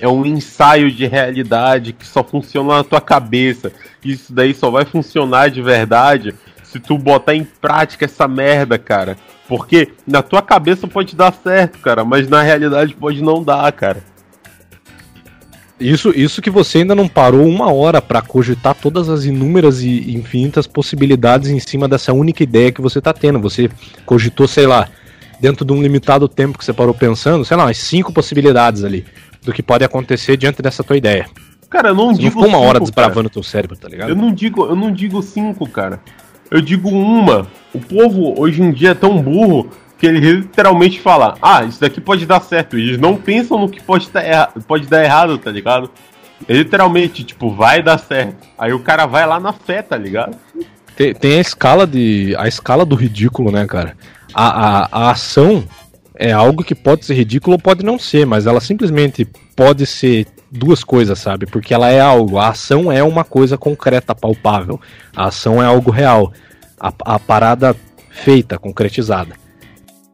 é 0.00 0.08
um 0.08 0.26
ensaio 0.26 0.90
de 0.90 1.06
realidade 1.06 1.92
que 1.92 2.04
só 2.04 2.24
funciona 2.24 2.78
na 2.78 2.82
tua 2.82 3.00
cabeça. 3.00 3.70
Isso 4.04 4.32
daí 4.32 4.52
só 4.52 4.68
vai 4.68 4.84
funcionar 4.84 5.48
de 5.48 5.62
verdade 5.62 6.34
se 6.72 6.80
tu 6.80 6.96
botar 6.96 7.34
em 7.34 7.44
prática 7.44 8.06
essa 8.06 8.26
merda, 8.26 8.78
cara. 8.78 9.16
Porque 9.46 9.92
na 10.06 10.22
tua 10.22 10.40
cabeça 10.40 10.88
pode 10.88 11.14
dar 11.14 11.32
certo, 11.32 11.78
cara, 11.80 12.02
mas 12.04 12.28
na 12.28 12.42
realidade 12.42 12.94
pode 12.94 13.22
não 13.22 13.44
dar, 13.44 13.70
cara. 13.72 14.02
Isso, 15.78 16.12
isso 16.16 16.40
que 16.40 16.48
você 16.48 16.78
ainda 16.78 16.94
não 16.94 17.08
parou 17.08 17.46
uma 17.46 17.70
hora 17.70 18.00
para 18.00 18.22
cogitar 18.22 18.74
todas 18.74 19.08
as 19.08 19.24
inúmeras 19.24 19.82
e 19.82 20.16
infinitas 20.16 20.66
possibilidades 20.66 21.50
em 21.50 21.58
cima 21.58 21.88
dessa 21.88 22.12
única 22.12 22.42
ideia 22.42 22.72
que 22.72 22.80
você 22.80 23.00
tá 23.00 23.12
tendo. 23.12 23.40
Você 23.40 23.68
cogitou, 24.06 24.48
sei 24.48 24.66
lá, 24.66 24.88
dentro 25.40 25.64
de 25.64 25.72
um 25.72 25.82
limitado 25.82 26.28
tempo 26.28 26.56
que 26.56 26.64
você 26.64 26.72
parou 26.72 26.94
pensando, 26.94 27.44
sei 27.44 27.56
lá, 27.56 27.64
umas 27.64 27.78
cinco 27.78 28.12
possibilidades 28.12 28.84
ali 28.84 29.04
do 29.42 29.52
que 29.52 29.62
pode 29.62 29.84
acontecer 29.84 30.36
diante 30.36 30.62
dessa 30.62 30.84
tua 30.84 30.96
ideia. 30.96 31.26
Cara, 31.68 31.88
eu 31.88 31.94
não 31.94 32.14
você 32.14 32.20
digo. 32.20 32.40
Não 32.40 32.48
uma 32.48 32.58
cinco, 32.58 32.68
hora 32.68 32.80
desbravando 32.80 33.26
o 33.26 33.30
teu 33.30 33.42
cérebro, 33.42 33.76
tá 33.76 33.88
ligado? 33.88 34.10
Eu 34.10 34.16
não 34.16 34.32
digo, 34.32 34.64
eu 34.64 34.76
não 34.76 34.92
digo 34.92 35.20
cinco, 35.20 35.68
cara. 35.68 36.00
Eu 36.52 36.60
digo 36.60 36.90
uma. 36.90 37.46
O 37.72 37.80
povo 37.80 38.38
hoje 38.38 38.62
em 38.62 38.70
dia 38.70 38.90
é 38.90 38.94
tão 38.94 39.22
burro 39.22 39.70
que 39.96 40.06
ele 40.06 40.20
literalmente 40.20 41.00
fala: 41.00 41.34
Ah, 41.40 41.64
isso 41.64 41.80
daqui 41.80 41.98
pode 41.98 42.26
dar 42.26 42.40
certo. 42.40 42.76
Eles 42.76 42.98
não 42.98 43.16
pensam 43.16 43.58
no 43.58 43.70
que 43.70 43.82
pode, 43.82 44.10
tá 44.10 44.52
pode 44.68 44.86
dar 44.86 45.02
errado, 45.02 45.38
tá 45.38 45.50
ligado? 45.50 45.90
Literalmente, 46.46 47.24
tipo, 47.24 47.50
vai 47.50 47.82
dar 47.82 47.96
certo. 47.96 48.36
Aí 48.58 48.74
o 48.74 48.80
cara 48.80 49.06
vai 49.06 49.26
lá 49.26 49.40
na 49.40 49.54
fé, 49.54 49.80
tá 49.80 49.96
ligado? 49.96 50.36
Tem, 50.94 51.14
tem 51.14 51.38
a 51.38 51.40
escala 51.40 51.86
de. 51.86 52.34
a 52.36 52.46
escala 52.46 52.84
do 52.84 52.94
ridículo, 52.94 53.50
né, 53.50 53.66
cara? 53.66 53.96
A, 54.34 54.82
a, 54.82 54.88
a 54.90 55.10
ação 55.10 55.64
é 56.14 56.32
algo 56.32 56.62
que 56.62 56.74
pode 56.74 57.06
ser 57.06 57.14
ridículo 57.14 57.54
ou 57.54 57.58
pode 57.58 57.82
não 57.82 57.98
ser, 57.98 58.26
mas 58.26 58.46
ela 58.46 58.60
simplesmente 58.60 59.26
pode 59.56 59.86
ser 59.86 60.26
duas 60.52 60.84
coisas, 60.84 61.18
sabe? 61.18 61.46
Porque 61.46 61.72
ela 61.72 61.90
é 61.90 62.00
algo. 62.00 62.38
A 62.38 62.48
ação 62.48 62.92
é 62.92 63.02
uma 63.02 63.24
coisa 63.24 63.56
concreta, 63.56 64.14
palpável. 64.14 64.78
A 65.16 65.26
ação 65.26 65.62
é 65.62 65.66
algo 65.66 65.90
real. 65.90 66.32
A, 66.78 66.92
a 67.14 67.18
parada 67.18 67.74
feita, 68.10 68.58
concretizada. 68.58 69.34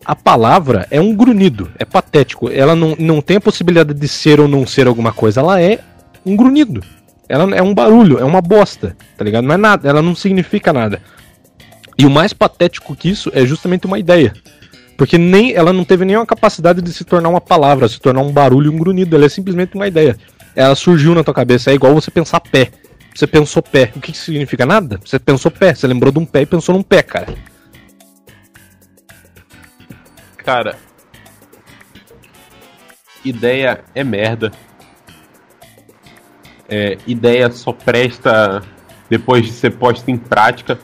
A 0.04 0.14
palavra 0.14 0.86
é 0.90 1.00
um 1.00 1.14
grunhido, 1.14 1.70
é 1.78 1.84
patético. 1.84 2.48
Ela 2.50 2.74
não, 2.74 2.94
não 2.98 3.20
tem 3.20 3.36
a 3.36 3.40
possibilidade 3.40 3.92
de 3.92 4.08
ser 4.08 4.40
ou 4.40 4.48
não 4.48 4.66
ser 4.66 4.86
alguma 4.86 5.12
coisa. 5.12 5.40
Ela 5.40 5.60
é 5.60 5.80
um 6.24 6.36
grunhido. 6.36 6.82
Ela 7.28 7.54
é 7.54 7.60
um 7.60 7.74
barulho, 7.74 8.18
é 8.18 8.24
uma 8.24 8.40
bosta, 8.40 8.96
tá 9.16 9.22
ligado? 9.22 9.44
Não 9.44 9.54
é 9.54 9.58
nada, 9.58 9.86
ela 9.86 10.00
não 10.00 10.14
significa 10.14 10.72
nada. 10.72 11.02
E 11.98 12.06
o 12.06 12.10
mais 12.10 12.32
patético 12.32 12.96
que 12.96 13.10
isso 13.10 13.30
é 13.34 13.44
justamente 13.44 13.86
uma 13.86 13.98
ideia. 13.98 14.32
Porque 14.98 15.16
nem 15.16 15.54
ela 15.54 15.72
não 15.72 15.84
teve 15.84 16.04
nenhuma 16.04 16.26
capacidade 16.26 16.82
de 16.82 16.92
se 16.92 17.04
tornar 17.04 17.28
uma 17.28 17.40
palavra, 17.40 17.88
se 17.88 18.00
tornar 18.00 18.20
um 18.20 18.32
barulho, 18.32 18.72
um 18.72 18.76
grunhido. 18.76 19.14
Ela 19.14 19.26
é 19.26 19.28
simplesmente 19.28 19.76
uma 19.76 19.86
ideia. 19.86 20.18
Ela 20.56 20.74
surgiu 20.74 21.14
na 21.14 21.22
tua 21.22 21.32
cabeça. 21.32 21.70
É 21.70 21.74
igual 21.74 21.94
você 21.94 22.10
pensar 22.10 22.40
pé. 22.40 22.72
Você 23.14 23.24
pensou 23.24 23.62
pé. 23.62 23.92
O 23.94 24.00
que, 24.00 24.10
que 24.10 24.18
significa? 24.18 24.66
Nada. 24.66 24.98
Você 25.04 25.16
pensou 25.20 25.52
pé. 25.52 25.72
Você 25.72 25.86
lembrou 25.86 26.10
de 26.10 26.18
um 26.18 26.26
pé 26.26 26.40
e 26.40 26.46
pensou 26.46 26.74
num 26.74 26.82
pé, 26.82 27.00
cara. 27.04 27.32
Cara, 30.38 30.76
ideia 33.24 33.84
é 33.94 34.02
merda. 34.02 34.50
É, 36.68 36.98
ideia 37.06 37.48
só 37.52 37.72
presta 37.72 38.64
depois 39.08 39.46
de 39.46 39.52
ser 39.52 39.70
posta 39.70 40.10
em 40.10 40.18
prática. 40.18 40.76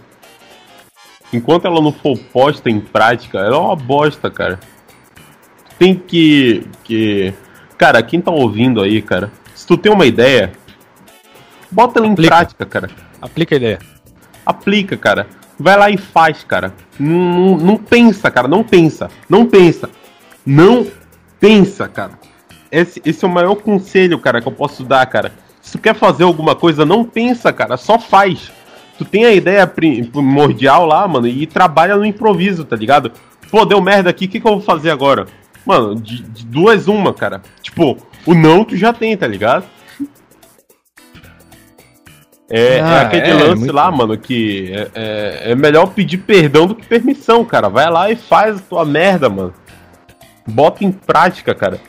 Enquanto 1.35 1.67
ela 1.67 1.81
não 1.81 1.93
for 1.93 2.19
posta 2.33 2.71
em 2.71 2.81
prática, 2.81 3.39
ela 3.39 3.57
é 3.57 3.59
uma 3.59 3.77
bosta, 3.77 4.31
cara. 4.31 4.59
Tem 5.79 5.95
que. 5.95 6.67
que... 6.85 7.35
Cara, 7.77 8.03
quem 8.03 8.21
tá 8.21 8.31
ouvindo 8.31 8.81
aí, 8.81 9.03
cara, 9.03 9.33
se 9.55 9.67
tu 9.67 9.77
tem 9.77 9.93
uma 9.93 10.07
ideia, 10.07 10.53
bota 11.71 11.99
ela 11.99 12.07
em 12.07 12.13
Aplica. 12.13 12.35
prática, 12.35 12.67
cara. 12.67 12.91
Aplica 13.21 13.55
a 13.55 13.59
ideia. 13.59 13.79
Aplica, 14.47 14.97
cara. 14.97 15.27
Vai 15.59 15.77
lá 15.77 15.91
e 15.91 15.97
faz, 15.97 16.45
cara. 16.45 16.73
Não, 16.99 17.19
não, 17.19 17.57
não 17.57 17.77
pensa, 17.77 18.31
cara. 18.31 18.47
Não 18.47 18.63
pensa. 18.63 19.11
Não 19.29 19.47
pensa. 19.47 19.91
Não 20.47 20.87
pensa, 21.41 21.89
cara. 21.89 22.13
Esse, 22.71 23.01
esse 23.05 23.25
é 23.25 23.29
o 23.29 23.31
maior 23.31 23.57
conselho, 23.57 24.19
cara, 24.19 24.41
que 24.41 24.49
eu 24.49 24.53
posso 24.53 24.85
dar, 24.85 25.05
cara 25.07 25.33
se 25.65 25.73
tu 25.73 25.79
quer 25.79 25.95
fazer 25.95 26.25
alguma 26.25 26.55
coisa, 26.55 26.85
não 26.85 27.05
pensa, 27.05 27.51
cara, 27.53 27.79
só 27.79 27.99
faz. 27.99 28.53
Tu 28.99 29.05
tem 29.05 29.25
a 29.25 29.33
ideia 29.33 29.67
primordial 29.67 30.87
lá, 30.87 31.07
mano, 31.07 31.27
e 31.27 31.47
trabalha 31.47 31.97
no 31.97 32.05
improviso, 32.05 32.65
tá 32.65 32.77
ligado? 32.77 33.11
Pô, 33.51 33.65
deu 33.65 33.81
merda 33.81 34.11
aqui, 34.11 34.27
o 34.27 34.29
que, 34.29 34.41
que 34.41 34.47
eu 34.47 34.53
vou 34.53 34.61
fazer 34.61 34.91
agora? 34.91 35.27
Mano, 35.67 35.95
de, 35.97 36.23
de, 36.23 36.47
duas 36.47 36.87
uma, 36.87 37.13
cara. 37.13 37.43
Tipo, 37.63 37.97
o 38.25 38.35
não 38.35 38.65
tu 38.65 38.77
já 38.77 38.93
tem, 38.93 39.17
tá 39.17 39.27
ligado? 39.27 39.65
É, 42.49 42.77
é 42.77 42.81
ah, 42.83 42.95
é 42.95 43.01
aquele 43.01 43.31
é, 43.31 43.35
lance 43.35 43.71
lá, 43.71 43.91
bom. 43.91 43.97
mano, 43.99 44.19
que 44.19 44.71
é, 44.73 44.91
é, 44.95 45.51
é, 45.53 45.55
melhor 45.55 45.87
pedir 45.87 46.19
perdão 46.19 46.67
do 46.67 46.75
que 46.75 46.87
permissão, 46.87 47.45
cara. 47.45 47.69
Vai 47.69 47.91
lá 47.91 48.11
e 48.11 48.17
faz 48.17 48.59
a 48.59 48.63
tua 48.63 48.85
merda, 48.85 49.29
mano. 49.29 49.55
Bota 50.47 50.85
em 50.85 50.93
prática, 50.93 51.55
cara 51.55 51.81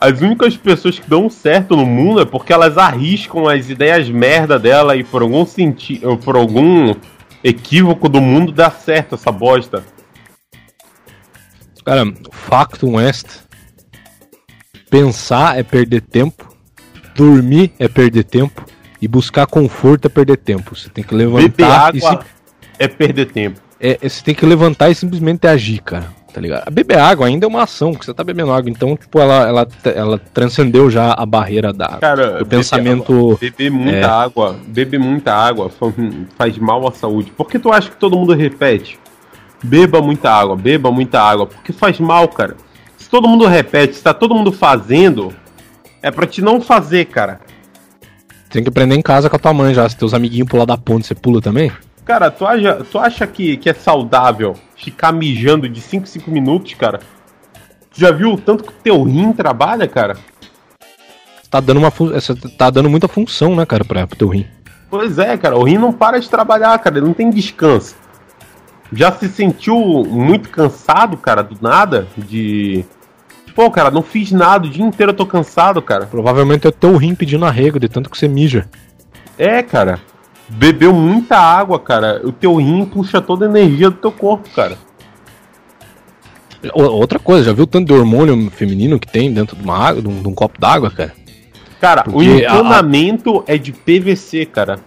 as 0.00 0.20
únicas 0.20 0.56
pessoas 0.56 0.98
que 0.98 1.08
dão 1.08 1.28
certo 1.28 1.76
no 1.76 1.84
mundo 1.84 2.20
é 2.20 2.24
porque 2.24 2.52
elas 2.52 2.78
arriscam 2.78 3.48
as 3.48 3.68
ideias 3.68 4.08
merda 4.08 4.58
dela 4.58 4.96
e 4.96 5.02
por 5.02 5.22
algum 5.22 5.44
sentido, 5.44 6.16
por 6.18 6.36
algum 6.36 6.94
equívoco 7.42 8.08
do 8.08 8.20
mundo 8.20 8.52
dá 8.52 8.70
certo 8.70 9.14
essa 9.14 9.32
bosta. 9.32 9.84
Cara, 11.84 12.04
factum 12.30 13.00
est. 13.00 13.26
Pensar 14.90 15.58
é 15.58 15.62
perder 15.62 16.00
tempo, 16.00 16.48
dormir 17.14 17.72
é 17.78 17.88
perder 17.88 18.24
tempo 18.24 18.64
e 19.02 19.08
buscar 19.08 19.46
conforto 19.46 20.06
é 20.06 20.08
perder 20.08 20.38
tempo. 20.38 20.74
Você 20.74 20.88
tem 20.88 21.04
que 21.04 21.14
levantar 21.14 21.48
Beber 21.48 21.66
água 21.66 22.22
se... 22.22 22.28
é 22.78 22.88
perder 22.88 23.26
tempo. 23.26 23.60
É, 23.80 23.98
você 24.02 24.24
tem 24.24 24.34
que 24.34 24.46
levantar 24.46 24.90
e 24.90 24.94
simplesmente 24.94 25.46
agir, 25.46 25.80
cara 25.82 26.17
tá 26.32 26.40
ligado? 26.40 26.70
Beber 26.70 26.98
água 26.98 27.26
ainda 27.26 27.46
é 27.46 27.48
uma 27.48 27.62
ação, 27.62 27.94
que 27.94 28.04
você 28.04 28.14
tá 28.14 28.22
bebendo 28.22 28.52
água, 28.52 28.70
então, 28.70 28.96
tipo, 28.96 29.18
ela, 29.18 29.48
ela, 29.48 29.68
ela 29.94 30.18
transcendeu 30.32 30.90
já 30.90 31.12
a 31.12 31.24
barreira 31.24 31.72
da, 31.72 31.98
Cara, 31.98 32.38
do 32.38 32.46
pensamento. 32.46 33.38
Beber 33.40 33.70
muita 33.70 33.96
é... 33.96 34.04
água, 34.04 34.56
beber 34.66 35.00
muita 35.00 35.34
água 35.34 35.70
faz 36.36 36.58
mal 36.58 36.86
à 36.86 36.92
saúde. 36.92 37.30
Por 37.30 37.48
que 37.48 37.58
tu 37.58 37.72
acha 37.72 37.90
que 37.90 37.96
todo 37.96 38.16
mundo 38.16 38.34
repete? 38.34 38.98
Beba 39.62 40.00
muita 40.00 40.30
água, 40.30 40.54
beba 40.54 40.90
muita 40.90 41.20
água, 41.20 41.46
porque 41.46 41.72
faz 41.72 41.98
mal, 41.98 42.28
cara. 42.28 42.56
Se 42.96 43.10
todo 43.10 43.26
mundo 43.26 43.46
repete, 43.46 43.96
se 43.96 44.02
tá 44.02 44.14
todo 44.14 44.34
mundo 44.34 44.52
fazendo, 44.52 45.32
é 46.02 46.10
pra 46.10 46.26
te 46.26 46.40
não 46.40 46.60
fazer, 46.60 47.06
cara. 47.06 47.40
Tem 48.50 48.62
que 48.62 48.68
aprender 48.68 48.94
em 48.94 49.02
casa 49.02 49.28
com 49.28 49.36
a 49.36 49.38
tua 49.38 49.52
mãe 49.52 49.74
já. 49.74 49.88
Se 49.88 49.96
teus 49.96 50.14
amiguinhos 50.14 50.48
pular 50.48 50.64
da 50.64 50.76
ponte, 50.76 51.06
você 51.06 51.14
pula 51.14 51.40
também? 51.40 51.70
Cara, 52.08 52.30
tu 52.30 52.46
acha, 52.46 52.74
tu 52.90 52.98
acha 52.98 53.26
que, 53.26 53.58
que 53.58 53.68
é 53.68 53.74
saudável 53.74 54.54
ficar 54.74 55.12
mijando 55.12 55.68
de 55.68 55.78
5 55.78 56.06
5 56.06 56.30
minutos, 56.30 56.72
cara? 56.72 57.00
Tu 57.90 58.00
já 58.00 58.10
viu 58.10 58.32
o 58.32 58.38
tanto 58.38 58.64
que 58.64 58.70
o 58.70 58.82
teu 58.82 59.02
rim 59.02 59.30
trabalha, 59.30 59.86
cara? 59.86 60.16
Tá 61.50 61.60
dando, 61.60 61.76
uma 61.76 61.92
tá 62.56 62.70
dando 62.70 62.88
muita 62.88 63.08
função, 63.08 63.54
né, 63.54 63.66
cara, 63.66 63.84
pra, 63.84 64.06
pro 64.06 64.16
teu 64.16 64.28
rim. 64.28 64.46
Pois 64.88 65.18
é, 65.18 65.36
cara, 65.36 65.58
o 65.58 65.64
rim 65.64 65.76
não 65.76 65.92
para 65.92 66.18
de 66.18 66.30
trabalhar, 66.30 66.78
cara, 66.78 66.96
ele 66.96 67.04
não 67.04 67.12
tem 67.12 67.28
descanso. 67.28 67.94
Já 68.90 69.12
se 69.12 69.28
sentiu 69.28 69.76
muito 69.76 70.48
cansado, 70.48 71.14
cara, 71.18 71.42
do 71.42 71.58
nada? 71.60 72.08
De. 72.16 72.86
Pô, 73.54 73.70
cara, 73.70 73.90
não 73.90 74.02
fiz 74.02 74.32
nada, 74.32 74.66
o 74.66 74.70
dia 74.70 74.82
inteiro 74.82 75.12
eu 75.12 75.16
tô 75.16 75.26
cansado, 75.26 75.82
cara. 75.82 76.06
Provavelmente 76.06 76.66
é 76.66 76.70
o 76.70 76.72
teu 76.72 76.96
rim 76.96 77.14
pedindo 77.14 77.44
arrego 77.44 77.78
de 77.78 77.86
tanto 77.86 78.08
que 78.08 78.16
você 78.16 78.26
mija. 78.26 78.66
É, 79.36 79.62
cara 79.62 80.00
bebeu 80.48 80.92
muita 80.92 81.38
água, 81.38 81.78
cara, 81.78 82.20
o 82.24 82.32
teu 82.32 82.56
rim 82.56 82.84
puxa 82.84 83.20
toda 83.20 83.46
a 83.46 83.48
energia 83.48 83.90
do 83.90 83.96
teu 83.96 84.12
corpo, 84.12 84.48
cara. 84.50 84.76
Outra 86.74 87.18
coisa, 87.18 87.44
já 87.44 87.52
viu 87.52 87.64
o 87.64 87.66
tanto 87.66 87.86
de 87.86 87.92
hormônio 87.92 88.50
feminino 88.50 88.98
que 88.98 89.06
tem 89.06 89.32
dentro 89.32 89.56
de 89.56 89.62
uma 89.62 89.78
água, 89.78 90.02
de 90.02 90.08
um, 90.08 90.20
de 90.22 90.28
um 90.28 90.34
copo 90.34 90.60
d'água, 90.60 90.90
cara? 90.90 91.12
Cara, 91.80 92.02
Porque 92.02 92.16
o 92.16 92.38
encanamento 92.38 93.44
a... 93.46 93.52
é 93.52 93.58
de 93.58 93.72
PVC, 93.72 94.46
cara. 94.46 94.80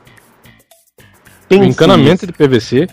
Tem 1.48 1.62
o 1.62 1.64
encanamento 1.64 2.28
de 2.28 2.34
PVC. 2.34 2.88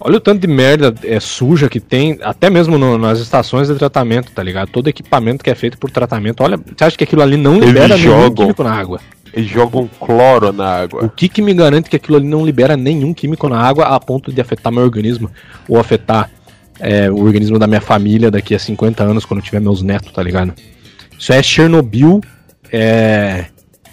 Olha 0.00 0.16
o 0.16 0.20
tanto 0.20 0.40
de 0.40 0.48
merda 0.48 0.92
é, 1.04 1.20
suja 1.20 1.68
que 1.68 1.78
tem, 1.78 2.18
até 2.22 2.50
mesmo 2.50 2.76
no, 2.76 2.98
nas 2.98 3.20
estações 3.20 3.68
de 3.68 3.76
tratamento, 3.76 4.32
tá 4.32 4.42
ligado? 4.42 4.68
Todo 4.68 4.88
equipamento 4.88 5.44
que 5.44 5.50
é 5.50 5.54
feito 5.54 5.78
por 5.78 5.92
tratamento. 5.92 6.42
Olha, 6.42 6.56
você 6.56 6.84
acha 6.84 6.98
que 6.98 7.04
aquilo 7.04 7.22
ali 7.22 7.36
não 7.36 7.60
libera 7.60 7.96
nenhum 7.96 8.34
químico 8.34 8.64
na 8.64 8.72
água? 8.72 9.00
Eles 9.32 9.50
jogam 9.50 9.88
cloro 10.00 10.52
na 10.52 10.82
água. 10.82 11.04
O 11.04 11.08
que, 11.08 11.28
que 11.28 11.40
me 11.40 11.54
garante 11.54 11.88
que 11.88 11.96
aquilo 11.96 12.16
ali 12.16 12.26
não 12.26 12.44
libera 12.44 12.76
nenhum 12.76 13.14
químico 13.14 13.48
na 13.48 13.60
água 13.60 13.86
a 13.86 13.98
ponto 13.98 14.32
de 14.32 14.40
afetar 14.40 14.72
meu 14.72 14.82
organismo 14.82 15.30
ou 15.68 15.78
afetar 15.78 16.30
é, 16.78 17.10
o 17.10 17.24
organismo 17.24 17.58
da 17.58 17.66
minha 17.66 17.80
família 17.80 18.30
daqui 18.30 18.54
a 18.54 18.58
50 18.58 19.02
anos, 19.04 19.24
quando 19.24 19.40
eu 19.40 19.44
tiver 19.44 19.60
meus 19.60 19.82
netos, 19.82 20.12
tá 20.12 20.22
ligado? 20.22 20.52
Isso 21.18 21.32
é 21.32 21.42
Chernobyl 21.42 22.20
é, 22.70 23.46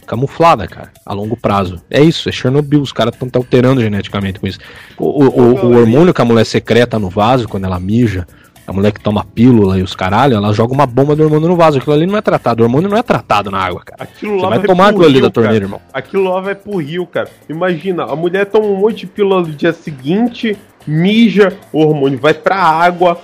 camuflada, 0.07 0.67
cara, 0.67 0.91
a 1.05 1.13
longo 1.13 1.37
prazo. 1.37 1.79
É 1.89 2.01
isso, 2.01 2.27
é 2.27 2.31
Chernobyl, 2.31 2.81
os 2.81 2.91
caras 2.91 3.13
estão 3.13 3.29
alterando 3.35 3.79
geneticamente 3.79 4.39
com 4.39 4.47
isso. 4.47 4.59
O, 4.97 5.05
o, 5.05 5.29
o, 5.29 5.65
o 5.67 5.77
hormônio 5.77 6.13
que 6.13 6.21
a 6.21 6.25
mulher 6.25 6.45
secreta 6.45 6.97
no 6.97 7.09
vaso 7.09 7.47
quando 7.47 7.65
ela 7.65 7.79
mija, 7.79 8.27
a 8.69 8.73
mulher 8.73 8.91
que 8.91 9.01
toma 9.01 9.25
pílula 9.25 9.79
e 9.79 9.81
os 9.81 9.95
caralho, 9.95 10.35
ela 10.35 10.53
joga 10.53 10.73
uma 10.73 10.85
bomba 10.85 11.15
do 11.15 11.23
hormônio 11.23 11.47
no 11.47 11.55
vaso. 11.55 11.79
Aquilo 11.79 11.95
ali 11.95 12.05
não 12.05 12.15
é 12.15 12.21
tratado. 12.21 12.61
O 12.61 12.65
hormônio 12.65 12.87
não 12.87 12.97
é 12.97 13.01
tratado 13.01 13.49
na 13.49 13.59
água, 13.59 13.81
cara. 13.83 14.03
Aquilo 14.03 14.35
lá 14.35 14.41
Você 14.41 14.49
vai, 14.49 14.57
vai 14.59 14.67
tomar 14.67 14.89
aquilo 14.89 15.05
ali 15.05 15.21
da 15.21 15.29
torneira, 15.31 15.65
irmão. 15.65 15.81
Aquilo 15.91 16.23
lá 16.23 16.39
vai 16.39 16.53
pro 16.53 16.77
rio, 16.77 17.05
cara. 17.07 17.29
Imagina, 17.49 18.03
a 18.03 18.15
mulher 18.15 18.45
toma 18.45 18.67
um 18.67 18.75
monte 18.75 19.01
de 19.01 19.07
pílula 19.07 19.41
no 19.41 19.47
dia 19.47 19.73
seguinte, 19.73 20.55
mija, 20.85 21.57
o 21.73 21.79
hormônio 21.79 22.19
vai 22.19 22.33
pra 22.33 22.57
água. 22.57 23.19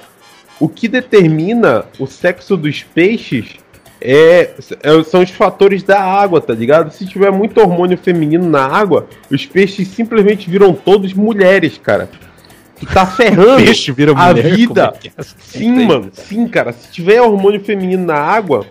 O 0.59 0.67
que 0.67 0.87
determina 0.87 1.85
o 1.99 2.07
sexo 2.07 2.57
dos 2.57 2.81
peixes 2.81 3.57
é, 4.01 4.51
é, 4.81 5.03
são 5.03 5.21
os 5.21 5.29
fatores 5.29 5.83
da 5.83 6.01
água, 6.01 6.41
tá 6.41 6.53
ligado? 6.53 6.91
Se 6.91 7.05
tiver 7.05 7.31
muito 7.31 7.59
hormônio 7.59 7.97
feminino 7.97 8.49
na 8.49 8.65
água, 8.65 9.07
os 9.31 9.45
peixes 9.45 9.87
simplesmente 9.89 10.49
viram 10.49 10.73
todos 10.73 11.13
mulheres, 11.13 11.77
cara. 11.77 12.09
Tá 12.93 13.05
ferrando 13.05 13.63
Peixe 13.63 13.91
vira 13.91 14.13
a 14.15 14.33
vida. 14.33 14.93
É 15.03 15.07
é? 15.07 15.23
Sim, 15.39 15.85
mano. 15.85 16.09
Sim, 16.13 16.47
cara. 16.47 16.73
Se 16.73 16.91
tiver 16.91 17.21
hormônio 17.21 17.59
feminino 17.59 18.05
na 18.05 18.15
água, 18.15 18.65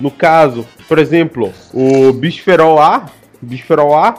no 0.00 0.10
caso, 0.10 0.66
por 0.88 0.98
exemplo, 0.98 1.52
o 1.72 2.12
bisferol 2.12 2.80
A, 2.80 3.06
bisferol 3.40 3.96
A, 3.96 4.14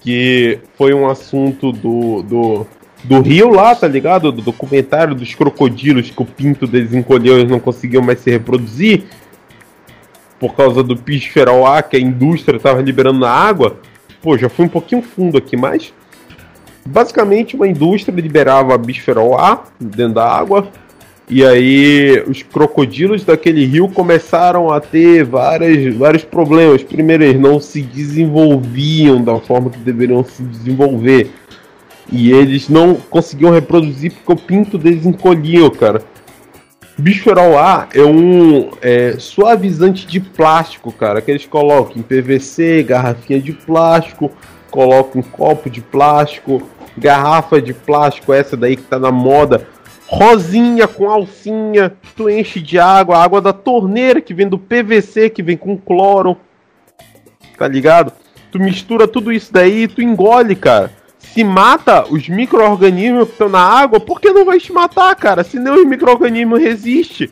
que 0.00 0.58
foi 0.76 0.94
um 0.94 1.08
assunto 1.08 1.72
do, 1.72 2.22
do, 2.22 2.66
do 3.04 3.20
Rio 3.20 3.50
lá, 3.50 3.74
tá 3.74 3.86
ligado? 3.86 4.32
Do 4.32 4.42
documentário 4.42 5.14
dos 5.14 5.34
crocodilos 5.34 6.10
que 6.10 6.22
o 6.22 6.26
pinto 6.26 6.66
deles 6.66 6.92
encolheu 6.92 7.40
e 7.40 7.44
não 7.44 7.60
conseguiam 7.60 8.02
mais 8.02 8.20
se 8.20 8.30
reproduzir. 8.30 9.04
por 10.38 10.54
causa 10.54 10.82
do 10.82 10.94
bisferol 10.94 11.66
A 11.66 11.82
que 11.82 11.96
a 11.96 12.00
indústria 12.00 12.56
estava 12.56 12.80
liberando 12.82 13.20
na 13.20 13.30
água. 13.30 13.78
Pô, 14.20 14.36
já 14.36 14.48
fui 14.48 14.64
um 14.64 14.68
pouquinho 14.68 15.02
fundo 15.02 15.38
aqui, 15.38 15.56
mas 15.56 15.92
basicamente 16.86 17.56
uma 17.56 17.66
indústria 17.66 18.14
liberava 18.14 18.76
bisferol 18.78 19.38
A 19.38 19.64
dentro 19.80 20.14
da 20.14 20.28
água. 20.28 20.68
E 21.28 21.44
aí 21.44 22.22
os 22.28 22.42
crocodilos 22.42 23.24
daquele 23.24 23.66
rio 23.66 23.88
começaram 23.88 24.70
a 24.70 24.80
ter 24.80 25.24
várias, 25.24 25.94
vários 25.96 26.24
problemas. 26.24 26.84
Primeiro, 26.84 27.24
eles 27.24 27.40
não 27.40 27.58
se 27.58 27.82
desenvolviam 27.82 29.22
da 29.22 29.36
forma 29.40 29.70
que 29.70 29.78
deveriam 29.78 30.22
se 30.22 30.42
desenvolver. 30.44 31.30
E 32.12 32.30
eles 32.30 32.68
não 32.68 32.94
conseguiam 32.94 33.50
reproduzir 33.50 34.12
porque 34.12 34.32
o 34.32 34.46
pinto 34.46 34.78
deles 34.78 35.04
encolhia, 35.04 35.68
cara. 35.70 36.00
Bichoral 36.98 37.58
A 37.58 37.88
é 37.92 38.04
um 38.04 38.70
é, 38.80 39.16
suavizante 39.18 40.06
de 40.06 40.18
plástico, 40.18 40.90
cara, 40.90 41.20
que 41.20 41.30
eles 41.30 41.44
colocam 41.44 41.96
em 41.96 42.02
PVC, 42.02 42.84
garrafinha 42.84 43.38
de 43.38 43.52
plástico, 43.52 44.30
colocam 44.70 45.20
em 45.20 45.24
copo 45.24 45.68
de 45.68 45.82
plástico, 45.82 46.62
garrafa 46.96 47.60
de 47.60 47.74
plástico, 47.74 48.32
essa 48.32 48.56
daí 48.56 48.76
que 48.76 48.82
tá 48.82 48.98
na 48.98 49.12
moda, 49.12 49.66
rosinha 50.06 50.86
com 50.86 51.10
alcinha, 51.10 51.92
tu 52.16 52.28
enche 52.30 52.60
de 52.60 52.78
água, 52.78 53.18
água 53.18 53.40
da 53.40 53.52
torneira 53.52 54.20
que 54.20 54.34
vem 54.34 54.48
do 54.48 54.58
PVC, 54.58 55.30
que 55.30 55.42
vem 55.42 55.56
com 55.56 55.76
cloro, 55.76 56.36
tá 57.58 57.66
ligado? 57.66 58.12
Tu 58.50 58.58
mistura 58.58 59.08
tudo 59.08 59.32
isso 59.32 59.52
daí 59.52 59.82
e 59.82 59.88
tu 59.88 60.00
engole, 60.00 60.54
cara 60.54 60.92
se 61.36 61.44
mata 61.44 62.06
os 62.10 62.30
micro-organismos 62.30 63.26
que 63.26 63.32
estão 63.32 63.50
na 63.50 63.60
água, 63.60 64.00
por 64.00 64.20
que 64.20 64.30
não 64.30 64.46
vai 64.46 64.58
te 64.58 64.72
matar, 64.72 65.14
cara? 65.16 65.44
Se 65.44 65.58
nem 65.58 65.70
os 65.70 65.84
micro-organismos 65.84 66.58
resistem. 66.58 67.28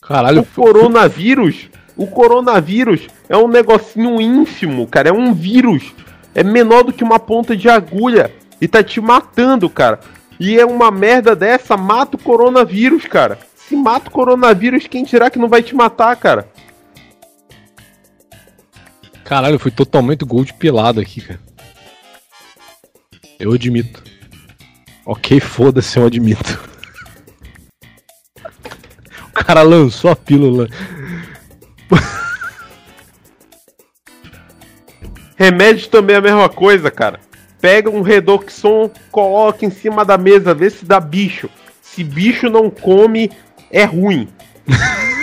Caralho, 0.00 0.40
o 0.40 0.46
coronavírus, 0.46 1.68
o 1.94 2.06
coronavírus 2.06 3.08
é 3.28 3.36
um 3.36 3.46
negocinho 3.46 4.20
ínfimo, 4.22 4.86
cara, 4.86 5.10
é 5.10 5.12
um 5.12 5.34
vírus. 5.34 5.92
É 6.34 6.42
menor 6.42 6.82
do 6.82 6.92
que 6.92 7.04
uma 7.04 7.18
ponta 7.18 7.56
de 7.56 7.68
agulha 7.68 8.32
e 8.60 8.66
tá 8.66 8.82
te 8.82 9.00
matando, 9.00 9.70
cara. 9.70 10.00
E 10.38 10.58
é 10.58 10.66
uma 10.66 10.90
merda 10.90 11.36
dessa, 11.36 11.76
mata 11.76 12.16
o 12.16 12.20
coronavírus, 12.20 13.06
cara. 13.06 13.38
Se 13.56 13.76
mata 13.76 14.08
o 14.08 14.12
coronavírus, 14.12 14.86
quem 14.86 15.04
dirá 15.04 15.30
que 15.30 15.38
não 15.38 15.48
vai 15.48 15.62
te 15.62 15.74
matar, 15.74 16.14
cara? 16.16 16.48
Caralho, 19.24 19.54
eu 19.54 19.58
fui 19.58 19.70
totalmente 19.70 20.24
gold 20.24 20.52
pilado 20.54 21.00
aqui, 21.00 21.20
cara. 21.20 21.40
Eu 23.38 23.52
admito. 23.52 24.02
Ok, 25.06 25.40
foda-se, 25.40 25.98
eu 25.98 26.06
admito. 26.06 26.60
o 29.28 29.32
cara 29.32 29.62
lançou 29.62 30.10
a 30.10 30.16
pílula. 30.16 30.68
Remédio 35.36 35.88
também 35.88 36.14
é 36.16 36.18
a 36.18 36.22
mesma 36.22 36.48
coisa, 36.48 36.90
cara. 36.90 37.20
Pega 37.60 37.90
um 37.90 38.02
Redoxon, 38.02 38.90
coloca 39.10 39.64
em 39.64 39.70
cima 39.70 40.04
da 40.04 40.18
mesa, 40.18 40.54
vê 40.54 40.70
se 40.70 40.84
dá 40.84 41.00
bicho. 41.00 41.48
Se 41.80 42.04
bicho 42.04 42.50
não 42.50 42.68
come, 42.70 43.30
é 43.70 43.84
ruim. 43.84 44.28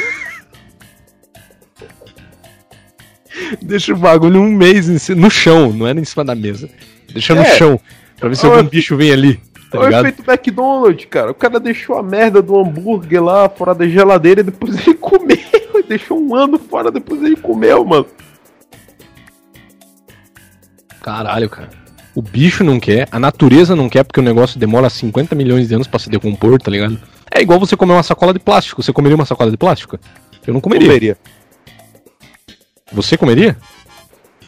Deixa 3.62 3.94
o 3.94 3.98
bagulho 3.98 4.42
um 4.42 4.52
mês 4.52 5.10
no 5.10 5.30
chão, 5.30 5.72
não 5.72 5.88
é 5.88 5.92
em 5.92 6.06
cima 6.06 6.26
da 6.26 6.36
mesa. 6.36 6.70
Deixa 7.12 7.36
no 7.36 7.42
é. 7.42 7.56
chão. 7.58 7.80
Pra 8.18 8.30
ver 8.30 8.36
se 8.36 8.46
algum 8.46 8.64
bicho 8.64 8.96
vem 8.96 9.12
ali. 9.12 9.40
Tá 9.70 9.80
o 9.80 9.88
efeito 9.88 10.24
McDonald's, 10.28 11.06
cara. 11.06 11.32
O 11.32 11.36
cara 11.36 11.60
deixou 11.60 11.98
a 11.98 12.04
merda 12.04 12.42
do 12.42 12.60
hambúrguer 12.60 13.24
lá 13.24 13.48
fora 13.50 13.74
da 13.74 13.88
geladeira 13.88 14.42
e 14.42 14.44
depois 14.44 14.76
ele 14.86 14.96
comeu. 14.96 15.38
deixou 15.88 16.22
um 16.22 16.36
ano 16.36 16.60
fora, 16.60 16.92
depois 16.92 17.22
ele 17.24 17.36
comeu, 17.36 17.84
mano. 17.86 18.06
Caralho, 21.02 21.50
cara. 21.50 21.70
O 22.14 22.22
bicho 22.22 22.64
não 22.64 22.80
quer, 22.80 23.08
a 23.12 23.20
natureza 23.20 23.76
não 23.76 23.90
quer, 23.90 24.04
porque 24.04 24.20
o 24.20 24.24
negócio 24.24 24.60
demora 24.60 24.90
50 24.90 25.34
milhões 25.34 25.68
de 25.68 25.76
anos 25.76 25.88
para 25.88 26.00
se 26.00 26.10
decompor, 26.10 26.62
tá 26.62 26.70
ligado? 26.70 27.00
É 27.32 27.42
igual 27.42 27.60
você 27.60 27.78
comer 27.78 27.94
uma 27.94 28.04
sacola 28.04 28.34
de 28.34 28.40
plástico. 28.40 28.84
Você 28.84 28.92
comeria 28.92 29.16
uma 29.16 29.26
sacola 29.26 29.50
de 29.50 29.58
plástico? 29.58 29.98
Eu 30.46 30.54
não 30.54 30.60
comeria. 30.60 30.88
comeria. 30.88 31.18
Você 32.92 33.18
comeria? 33.18 33.58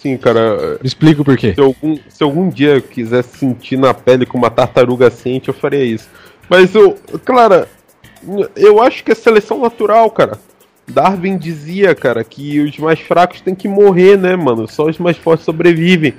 assim, 0.03 0.17
cara. 0.17 0.77
Me 0.81 0.87
explica 0.87 1.21
o 1.21 1.25
porquê. 1.25 1.53
Se 1.53 1.61
algum, 1.61 1.97
se 2.09 2.23
algum 2.23 2.49
dia 2.49 2.75
eu 2.75 2.81
quiser 2.81 3.23
sentir 3.23 3.77
na 3.77 3.93
pele 3.93 4.25
como 4.25 4.43
uma 4.43 4.51
tartaruga 4.51 5.09
sente, 5.09 5.47
eu 5.47 5.53
faria 5.53 5.83
isso. 5.83 6.09
Mas 6.49 6.75
eu, 6.75 6.97
claro, 7.23 7.65
eu 8.55 8.81
acho 8.81 9.03
que 9.03 9.13
é 9.13 9.15
seleção 9.15 9.61
natural, 9.61 10.11
cara. 10.11 10.37
Darwin 10.85 11.37
dizia, 11.37 11.95
cara, 11.95 12.23
que 12.25 12.59
os 12.59 12.77
mais 12.77 12.99
fracos 12.99 13.39
têm 13.39 13.55
que 13.55 13.69
morrer, 13.69 14.17
né, 14.17 14.35
mano? 14.35 14.67
Só 14.67 14.85
os 14.85 14.97
mais 14.97 15.15
fortes 15.15 15.45
sobrevivem. 15.45 16.13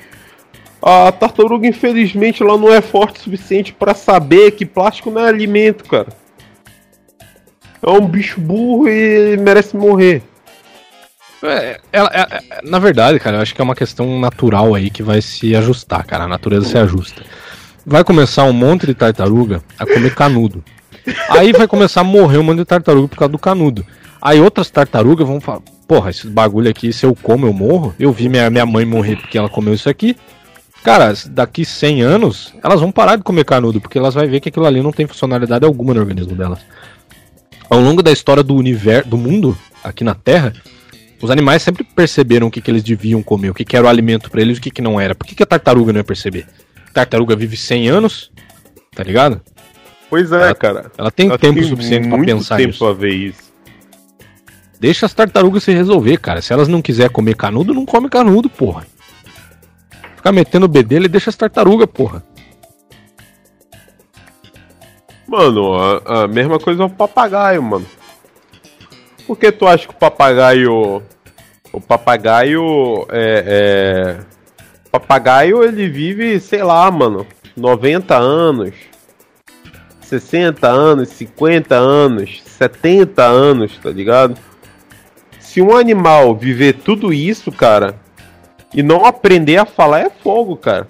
A 0.87 1.11
tartaruga, 1.11 1.67
infelizmente, 1.67 2.43
ela 2.43 2.59
não 2.59 2.71
é 2.71 2.83
forte 2.83 3.19
o 3.19 3.23
suficiente 3.23 3.73
para 3.73 3.95
saber 3.95 4.51
que 4.51 4.67
plástico 4.67 5.11
não 5.11 5.23
é 5.23 5.29
alimento, 5.29 5.85
cara. 5.85 6.09
É 7.83 7.91
um 7.91 8.07
bicho 8.07 8.39
burro 8.39 8.87
e 8.87 9.35
merece 9.39 9.75
morrer. 9.75 10.23
É, 11.43 11.81
ela, 11.91 12.11
é, 12.13 12.21
é, 12.21 12.61
na 12.63 12.79
verdade, 12.79 13.19
cara, 13.19 13.39
eu 13.39 13.41
acho 13.41 13.55
que 13.55 13.63
é 13.63 13.65
uma 13.65 13.75
questão 13.75 14.21
natural 14.21 14.75
aí 14.75 14.91
que 14.91 15.03
vai 15.03 15.23
se 15.23 15.57
ajustar, 15.57 16.05
cara. 16.05 16.25
A 16.25 16.29
natureza 16.29 16.69
se 16.69 16.77
ajusta. 16.77 17.23
Vai 17.87 18.05
começar 18.05 18.45
um 18.45 18.53
monte 18.53 18.87
de 18.87 18.93
tartaruga 18.93 19.63
a 19.79 19.87
comer 19.87 20.15
canudo. 20.15 20.63
Aí 21.31 21.53
vai 21.53 21.67
começar 21.67 22.03
a 22.03 22.05
morrer 22.05 22.37
um 22.37 22.43
monte 22.43 22.59
de 22.59 22.65
tartaruga 22.67 23.09
por 23.09 23.17
causa 23.17 23.33
do 23.33 23.39
canudo. 23.39 23.87
Aí 24.21 24.39
outras 24.39 24.69
tartarugas 24.69 25.27
vão 25.27 25.41
falar: 25.41 25.63
Porra, 25.89 26.11
esse 26.11 26.27
bagulho 26.27 26.69
aqui, 26.69 26.93
se 26.93 27.07
eu 27.07 27.15
como, 27.15 27.47
eu 27.47 27.55
morro. 27.55 27.95
Eu 27.99 28.13
vi 28.13 28.29
minha, 28.29 28.51
minha 28.51 28.67
mãe 28.67 28.85
morrer 28.85 29.17
porque 29.17 29.39
ela 29.39 29.49
comeu 29.49 29.73
isso 29.73 29.89
aqui. 29.89 30.15
Cara, 30.85 31.15
daqui 31.31 31.65
100 31.65 32.03
anos, 32.03 32.53
elas 32.63 32.79
vão 32.79 32.93
parar 32.93 33.17
de 33.17 33.23
comer 33.23 33.47
canudo, 33.47 33.81
porque 33.81 33.97
elas 33.97 34.13
vão 34.13 34.29
ver 34.29 34.39
que 34.39 34.51
aquilo 34.51 34.67
ali 34.67 34.83
não 34.83 34.93
tem 34.93 35.07
funcionalidade 35.07 35.65
alguma 35.65 35.95
no 35.95 36.01
organismo 36.01 36.37
delas. 36.37 36.59
Ao 37.71 37.81
longo 37.81 38.03
da 38.03 38.13
história 38.13 38.43
do 38.43 38.55
universo, 38.55 39.09
do 39.09 39.17
mundo, 39.17 39.57
aqui 39.83 40.05
na 40.05 40.15
Terra, 40.15 40.53
os 41.23 41.31
animais 41.31 41.63
sempre 41.63 41.85
perceberam 41.85 42.49
o 42.49 42.51
que, 42.51 42.61
que 42.61 42.71
eles 42.71 42.83
deviam 42.83 43.23
comer, 43.23 43.49
o 43.49 43.55
que, 43.55 43.65
que 43.65 43.75
era 43.75 43.87
o 43.87 43.89
alimento 43.89 44.31
para 44.31 44.43
eles 44.43 44.59
e 44.59 44.61
o 44.61 44.63
que, 44.63 44.71
que 44.71 44.83
não 44.83 45.01
era. 45.01 45.15
Por 45.15 45.27
que, 45.27 45.35
que 45.35 45.43
a 45.43 45.47
tartaruga 45.47 45.91
não 45.91 46.01
ia 46.01 46.05
perceber? 46.05 46.47
A 46.91 46.93
tartaruga 46.93 47.35
vive 47.35 47.57
100 47.57 47.89
anos, 47.89 48.31
tá 48.95 49.03
ligado? 49.03 49.41
Pois 50.11 50.31
é, 50.33 50.37
ela, 50.37 50.55
cara. 50.55 50.93
Ela 50.99 51.11
tem 51.11 51.29
ela 51.29 51.39
tempo 51.39 51.61
tem 51.61 51.67
suficiente 51.67 52.09
para 52.11 52.23
pensar 52.23 52.57
tempo 52.59 52.73
nisso. 52.73 52.85
A 52.85 52.93
ver 52.93 53.15
isso. 53.15 53.43
Deixa 54.79 55.07
as 55.07 55.15
tartarugas 55.15 55.65
se 55.65 55.73
resolver, 55.73 56.19
cara. 56.19 56.43
Se 56.43 56.53
elas 56.53 56.69
não 56.69 56.83
quiser 56.83 57.09
comer 57.09 57.37
canudo, 57.37 57.73
não 57.73 57.87
come 57.87 58.11
canudo, 58.11 58.51
porra. 58.51 58.85
Ficar 60.25 60.33
metendo 60.33 60.65
o 60.65 60.71
bedelho 60.71 61.05
e 61.05 61.09
deixa 61.09 61.29
as 61.29 61.37
tartarugas, 61.37 61.87
porra. 61.87 62.25
Mano, 65.29 65.75
a, 65.75 66.23
a 66.23 66.27
mesma 66.27 66.59
coisa 66.59 66.83
é 66.83 66.87
o 66.87 66.89
papagaio, 66.89 67.63
mano. 67.63 67.85
Por 69.27 69.37
que 69.37 69.53
tu 69.53 69.67
acha 69.67 69.87
que 69.87 69.93
o 69.93 69.99
papagaio 69.99 71.03
o 71.71 71.79
papagaio 71.79 73.07
é, 73.11 74.17
é, 74.17 74.21
papagaio 74.91 75.63
ele 75.63 75.91
vive, 75.91 76.41
sei 76.41 76.63
lá, 76.63 76.91
mano, 76.91 77.27
90 77.55 78.17
anos, 78.17 78.75
60 80.01 80.67
anos, 80.67 81.11
50 81.11 81.75
anos, 81.75 82.43
70 82.47 83.23
anos, 83.23 83.77
tá 83.77 83.91
ligado? 83.91 84.41
Se 85.39 85.61
um 85.61 85.77
animal 85.77 86.35
viver 86.35 86.77
tudo 86.77 87.13
isso, 87.13 87.53
cara, 87.53 88.03
e 88.75 88.83
não 88.83 89.05
aprender 89.05 89.57
a 89.57 89.65
falar 89.65 90.01
é 90.01 90.11
fogo, 90.11 90.57
cara. 90.57 90.87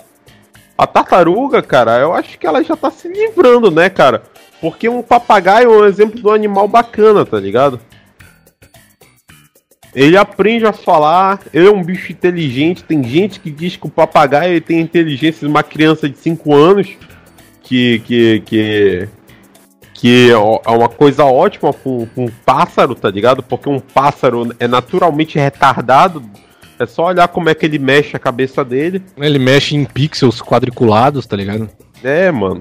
A 0.76 0.86
tartaruga, 0.86 1.62
cara, 1.62 1.98
eu 1.98 2.12
acho 2.12 2.38
que 2.38 2.46
ela 2.46 2.64
já 2.64 2.74
tá 2.74 2.90
se 2.90 3.06
livrando, 3.06 3.70
né, 3.70 3.88
cara? 3.88 4.22
Porque 4.60 4.88
um 4.88 5.02
papagaio 5.02 5.72
é 5.72 5.76
um 5.76 5.84
exemplo 5.84 6.18
de 6.18 6.26
um 6.26 6.32
animal 6.32 6.66
bacana, 6.66 7.24
tá 7.24 7.38
ligado? 7.38 7.78
Ele 9.94 10.16
aprende 10.16 10.66
a 10.66 10.72
falar, 10.72 11.40
ele 11.52 11.68
é 11.68 11.70
um 11.70 11.84
bicho 11.84 12.10
inteligente. 12.10 12.82
Tem 12.82 13.04
gente 13.04 13.38
que 13.38 13.50
diz 13.50 13.76
que 13.76 13.86
o 13.86 13.90
papagaio 13.90 14.60
tem 14.60 14.80
inteligência 14.80 15.40
de 15.40 15.46
uma 15.46 15.62
criança 15.62 16.08
de 16.08 16.18
5 16.18 16.52
anos, 16.52 16.88
que, 17.62 18.00
que, 18.00 18.40
que, 18.40 19.08
que 19.94 20.30
é 20.32 20.36
uma 20.36 20.88
coisa 20.88 21.24
ótima 21.24 21.72
para 21.72 21.90
um 21.90 22.28
pássaro, 22.44 22.96
tá 22.96 23.08
ligado? 23.08 23.42
Porque 23.42 23.68
um 23.68 23.78
pássaro 23.78 24.52
é 24.58 24.66
naturalmente 24.66 25.38
retardado. 25.38 26.24
É 26.78 26.86
só 26.86 27.06
olhar 27.06 27.28
como 27.28 27.48
é 27.48 27.54
que 27.54 27.64
ele 27.64 27.78
mexe 27.78 28.16
a 28.16 28.18
cabeça 28.18 28.64
dele. 28.64 29.02
Ele 29.16 29.38
mexe 29.38 29.76
em 29.76 29.84
pixels 29.84 30.42
quadriculados, 30.42 31.26
tá 31.26 31.36
ligado? 31.36 31.68
É, 32.02 32.30
mano. 32.30 32.60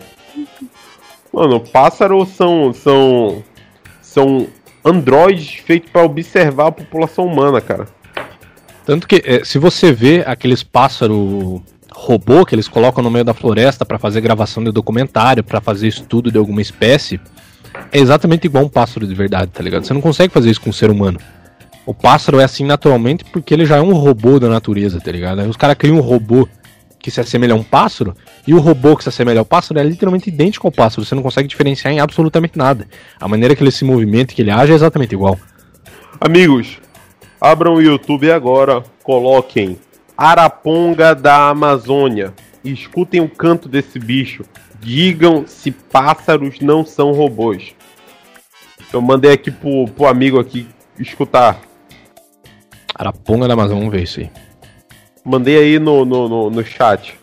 Mano, 1.31 1.59
pássaros 1.59 2.29
são. 2.29 2.73
são. 2.73 3.43
são 4.01 4.47
androides 4.85 5.55
feitos 5.55 5.89
para 5.89 6.03
observar 6.03 6.67
a 6.67 6.71
população 6.71 7.25
humana, 7.25 7.59
cara. 7.61 7.87
Tanto 8.85 9.07
que, 9.07 9.23
é, 9.25 9.43
se 9.43 9.57
você 9.57 9.93
vê 9.93 10.23
aqueles 10.27 10.61
pássaros 10.61 11.61
robô 11.91 12.45
que 12.45 12.53
eles 12.53 12.67
colocam 12.67 13.03
no 13.03 13.09
meio 13.09 13.23
da 13.23 13.33
floresta 13.33 13.85
para 13.85 13.97
fazer 13.97 14.19
gravação 14.19 14.63
de 14.63 14.71
documentário, 14.71 15.43
para 15.43 15.61
fazer 15.61 15.87
estudo 15.87 16.31
de 16.31 16.37
alguma 16.37 16.61
espécie, 16.61 17.19
é 17.91 17.99
exatamente 17.99 18.45
igual 18.45 18.65
um 18.65 18.69
pássaro 18.69 19.07
de 19.07 19.15
verdade, 19.15 19.51
tá 19.51 19.63
ligado? 19.63 19.85
Você 19.85 19.93
não 19.93 20.01
consegue 20.01 20.33
fazer 20.33 20.49
isso 20.49 20.61
com 20.61 20.69
um 20.69 20.73
ser 20.73 20.89
humano. 20.89 21.19
O 21.85 21.93
pássaro 21.93 22.39
é 22.39 22.43
assim 22.43 22.65
naturalmente 22.65 23.25
porque 23.25 23.53
ele 23.53 23.65
já 23.65 23.77
é 23.77 23.81
um 23.81 23.93
robô 23.93 24.39
da 24.39 24.47
natureza, 24.47 24.99
tá 25.01 25.11
ligado? 25.11 25.41
Aí 25.41 25.47
os 25.47 25.57
caras 25.57 25.77
criam 25.77 25.97
um 25.97 26.01
robô 26.01 26.47
que 26.99 27.11
se 27.11 27.19
assemelha 27.19 27.53
a 27.53 27.57
um 27.57 27.63
pássaro, 27.63 28.15
e 28.47 28.53
o 28.53 28.59
robô 28.59 28.95
que 28.95 29.03
se 29.03 29.09
assemelha 29.09 29.39
ao 29.39 29.45
pássaro 29.45 29.77
é 29.77 29.83
literalmente 29.83 30.29
idêntico 30.29 30.65
ao 30.65 30.71
pássaro, 30.71 31.05
você 31.05 31.13
não 31.13 31.21
consegue 31.21 31.49
diferenciar 31.49 31.93
em 31.93 31.99
absolutamente 31.99 32.57
nada. 32.57 32.87
A 33.19 33.27
maneira 33.27 33.53
que 33.53 33.61
ele 33.61 33.71
se 33.71 33.83
movimenta 33.83 34.33
que 34.33 34.41
ele 34.41 34.49
age 34.49 34.71
é 34.71 34.75
exatamente 34.75 35.11
igual. 35.11 35.37
Amigos, 36.21 36.79
abram 37.41 37.73
o 37.73 37.81
YouTube 37.81 38.31
agora, 38.31 38.81
coloquem 39.03 39.77
Araponga 40.15 41.13
da 41.13 41.49
Amazônia 41.49 42.33
escutem 42.63 43.19
o 43.19 43.29
canto 43.29 43.67
desse 43.67 43.99
bicho. 43.99 44.45
Digam 44.79 45.45
se 45.47 45.71
pássaros 45.71 46.59
não 46.59 46.85
são 46.85 47.11
robôs. 47.11 47.73
Eu 48.91 49.01
mandei 49.01 49.31
aqui 49.31 49.51
pro, 49.51 49.85
pro 49.87 50.05
amigo 50.05 50.39
aqui 50.39 50.67
escutar. 50.99 51.59
Araponga 52.95 53.47
da 53.47 53.53
Amazônia, 53.53 53.79
vamos 53.79 53.91
ver 53.95 54.03
isso 54.03 54.19
aí. 54.19 54.31
Mandei 55.25 55.57
aí 55.57 55.79
no, 55.79 56.05
no, 56.05 56.29
no, 56.29 56.49
no 56.49 56.63
chat. 56.63 57.17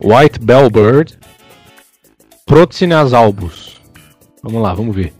White 0.00 0.38
Bellbird, 0.40 1.18
Protcineas 2.46 3.12
albus. 3.12 3.80
Vamos 4.42 4.62
lá, 4.62 4.72
vamos 4.72 4.94
ver. 4.94 5.12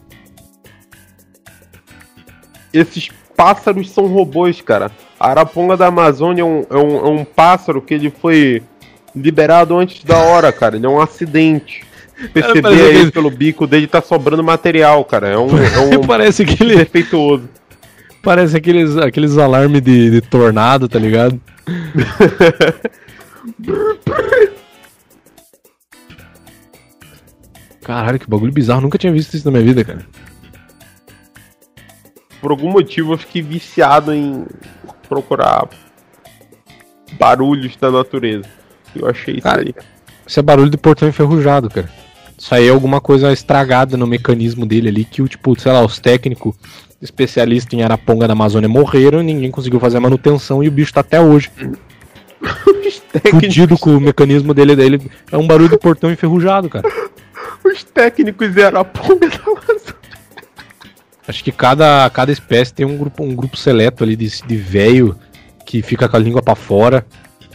Esses 2.73 3.09
pássaros 3.37 3.91
são 3.91 4.07
robôs, 4.07 4.61
cara. 4.61 4.93
A 5.19 5.31
araponga 5.31 5.77
da 5.77 5.89
Amazônia 5.89 6.43
é 6.43 6.45
um, 6.45 6.65
é 6.71 6.77
um, 6.77 6.97
é 6.99 7.09
um 7.09 7.25
pássaro 7.25 7.83
que 7.83 7.95
ele 7.95 8.11
foi 8.11 8.63
liberado 9.15 9.77
antes 9.77 10.05
da 10.05 10.19
hora, 10.19 10.53
cara. 10.53 10.77
Ele 10.77 10.87
é 10.87 10.89
um 10.89 11.01
acidente. 11.01 11.87
Perceber 12.33 12.69
aí 12.69 13.07
que... 13.07 13.13
pelo 13.13 13.31
bico 13.31 13.67
dele 13.67 13.87
tá 13.87 14.03
sobrando 14.03 14.43
material, 14.43 15.05
cara. 15.05 15.29
É 15.29 15.39
um, 15.39 15.49
é 15.59 15.97
um 15.97 16.01
parece 16.07 16.45
que 16.45 16.63
ele 16.63 16.77
defeituoso. 16.77 17.49
Parece 18.23 18.57
aqueles, 18.57 18.97
aqueles 18.97 19.39
alarmes 19.39 19.81
de, 19.81 20.11
de 20.11 20.21
tornado, 20.21 20.89
tá 20.89 20.99
ligado? 20.99 21.41
Caralho, 27.83 28.19
que 28.19 28.29
bagulho 28.29 28.53
bizarro. 28.53 28.81
Nunca 28.81 28.99
tinha 28.99 29.13
visto 29.13 29.35
isso 29.35 29.47
na 29.47 29.53
minha 29.53 29.65
vida, 29.65 29.85
cara. 29.85 30.05
Por 32.41 32.51
algum 32.51 32.71
motivo 32.71 33.15
eu 33.15 33.19
fiquei 33.19 33.43
viciado 33.43 34.13
em 34.13 34.45
procurar 35.09 35.69
barulhos 37.19 37.77
da 37.77 37.91
natureza. 37.91 38.58
Eu 38.95 39.09
achei 39.09 39.41
cara, 39.41 39.63
isso 39.63 39.75
aí. 39.79 39.85
Isso 40.27 40.41
é 40.41 40.43
barulho 40.43 40.71
de 40.71 40.77
portão 40.77 41.09
enferrujado, 41.09 41.71
cara. 41.71 41.89
Isso 42.37 42.55
aí 42.55 42.69
é 42.69 42.71
alguma 42.71 43.01
coisa 43.01 43.33
estragada 43.33 43.97
no 43.97 44.07
mecanismo 44.07 44.65
dele 44.65 44.89
ali, 44.89 45.05
que 45.05 45.21
o 45.21 45.29
tipo, 45.29 45.59
sei 45.59 45.73
lá, 45.73 45.85
os 45.85 45.99
técnicos 45.99 46.55
especialistas 47.01 47.73
em 47.73 47.83
Araponga 47.83 48.27
da 48.27 48.33
Amazônia 48.33 48.69
morreram, 48.69 49.23
ninguém 49.23 49.51
conseguiu 49.51 49.81
fazer 49.81 49.97
a 49.97 50.01
manutenção 50.01 50.63
e 50.63 50.69
o 50.69 50.71
bicho 50.71 50.93
tá 50.93 51.01
até 51.01 51.21
hoje. 51.21 51.51
Fudido 53.31 53.77
com 53.79 53.97
o 53.97 54.01
mecanismo 54.01 54.55
dele, 54.55 54.77
dele. 54.77 55.11
É 55.33 55.37
um 55.37 55.47
barulho 55.47 55.71
de 55.71 55.79
portão 55.79 56.11
enferrujado, 56.11 56.69
cara. 56.69 56.89
Os 57.65 57.83
técnicos 57.83 58.53
de 58.53 58.63
Araponga 58.63 59.29
da 59.29 59.37
Amazônia. 59.37 59.99
Acho 61.27 61.45
que 61.45 61.53
cada, 61.53 62.09
cada 62.11 62.33
espécie 62.33 62.73
tem 62.73 62.87
um 62.87 62.97
grupo, 62.97 63.23
um 63.23 63.35
grupo 63.35 63.57
seleto 63.57 64.03
ali 64.03 64.17
de, 64.17 64.43
de 64.47 64.57
velho 64.57 65.17
que 65.67 65.83
fica 65.83 66.09
com 66.09 66.17
a 66.17 66.21
língua 66.21 66.41
para 66.41 66.55
fora, 66.55 67.05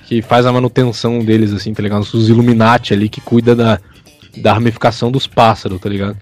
que 0.05 0.21
faz 0.21 0.45
a 0.45 0.51
manutenção 0.51 1.19
deles, 1.19 1.53
assim, 1.53 1.73
tá 1.73 1.81
ligado? 1.81 2.01
Os 2.01 2.29
Illuminati 2.29 2.93
ali 2.93 3.09
que 3.09 3.21
cuida 3.21 3.55
da, 3.55 3.79
da 4.37 4.53
ramificação 4.53 5.11
dos 5.11 5.27
pássaros, 5.27 5.79
tá 5.79 5.89
ligado? 5.89 6.17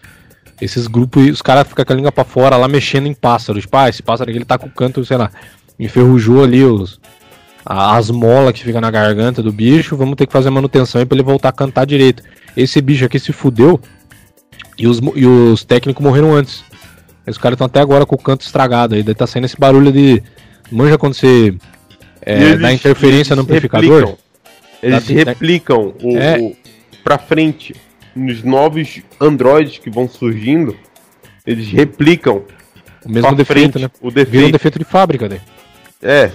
Esses 0.62 0.88
grupos, 0.88 1.28
os 1.30 1.42
caras 1.42 1.68
ficam 1.68 1.84
com 1.84 1.94
a 1.94 1.96
língua 1.96 2.12
pra 2.12 2.24
fora 2.24 2.56
lá 2.56 2.68
mexendo 2.68 3.08
em 3.08 3.14
pássaros. 3.14 3.64
Tipo, 3.64 3.78
ah, 3.78 3.90
esse 3.90 4.04
pássaro 4.04 4.30
aqui 4.30 4.38
ele 4.38 4.46
tá 4.46 4.58
com 4.58 4.68
o 4.68 4.72
canto, 4.72 5.04
sei 5.04 5.18
lá, 5.18 5.32
enferrujou 5.80 6.44
ali 6.44 6.64
os, 6.64 7.00
as 7.66 8.12
molas 8.12 8.54
que 8.54 8.64
ficam 8.64 8.82
na 8.82 8.92
garganta 8.92 9.42
do 9.42 9.52
bicho, 9.52 9.98
vamos 9.98 10.16
ter 10.16 10.28
que 10.28 10.34
fazer 10.34 10.50
manutenção 10.50 11.00
aí 11.00 11.06
pra 11.06 11.16
ele 11.16 11.24
voltar 11.24 11.50
a 11.50 11.54
cantar 11.54 11.86
direito. 11.86 12.24
Esse 12.56 12.80
bicho 12.82 13.06
aqui 13.06 13.20
se 13.20 13.34
fudeu 13.34 13.80
e 14.78 14.88
os, 14.88 15.00
e 15.16 15.26
os 15.26 15.64
técnicos 15.64 16.04
morreram 16.04 16.34
antes. 16.34 16.64
Os 17.26 17.38
caras 17.38 17.56
estão 17.56 17.68
até 17.68 17.80
agora 17.80 18.06
com 18.06 18.16
o 18.16 18.18
canto 18.18 18.42
estragado 18.42 18.96
aí, 18.96 19.04
daí 19.04 19.16
tá 19.16 19.26
saindo 19.26 19.46
esse 19.46 19.58
barulho 19.58 19.92
de. 19.92 20.22
Manja 20.72 20.98
quando 20.98 21.14
você 21.14 21.56
é, 22.22 22.56
dá 22.56 22.74
interferência 22.74 23.36
no 23.36 23.44
amplificador? 23.44 24.00
Replicam. 24.00 24.18
Eles 24.82 25.08
dá, 25.08 25.32
replicam 25.32 25.94
o, 26.02 26.18
é, 26.18 26.38
o 26.40 26.56
pra 27.04 27.18
frente 27.18 27.76
nos 28.16 28.44
novos 28.44 29.02
Androids 29.20 29.78
que 29.78 29.90
vão 29.90 30.08
surgindo, 30.08 30.76
eles 31.46 31.68
replicam 31.70 32.44
o 33.06 33.12
mesmo 33.12 33.36
defeito, 33.36 33.74
frente, 33.74 33.80
né? 33.80 33.92
O 34.02 34.10
defeito. 34.10 34.32
Vira 34.32 34.48
um 34.48 34.52
defeito 34.52 34.80
de 34.80 34.86
fábrica, 34.86 35.28
né? 35.28 35.40
É. 36.02 36.32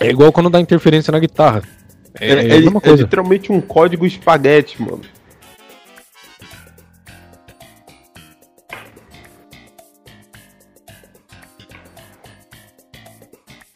É 0.00 0.08
igual 0.08 0.32
quando 0.32 0.50
dá 0.50 0.60
interferência 0.60 1.12
na 1.12 1.18
guitarra. 1.18 1.62
É, 2.20 2.28
é, 2.28 2.48
é, 2.48 2.56
é 2.56 2.92
literalmente 2.96 3.50
um 3.50 3.60
código 3.60 4.06
espaguete, 4.06 4.80
mano. 4.80 5.00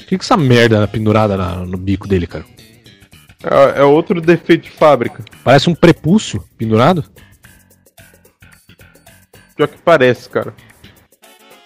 Que, 0.08 0.16
que 0.16 0.24
essa 0.24 0.36
merda 0.36 0.88
pendurada 0.88 1.36
na, 1.36 1.56
no 1.56 1.76
bico 1.76 2.08
dele, 2.08 2.26
cara? 2.26 2.44
É, 3.44 3.80
é, 3.80 3.84
outro 3.84 4.20
defeito 4.20 4.64
de 4.64 4.70
fábrica. 4.70 5.22
Parece 5.44 5.68
um 5.68 5.74
prepúcio 5.74 6.42
pendurado. 6.56 7.04
Pior 9.54 9.68
que 9.68 9.78
parece, 9.78 10.28
cara. 10.28 10.54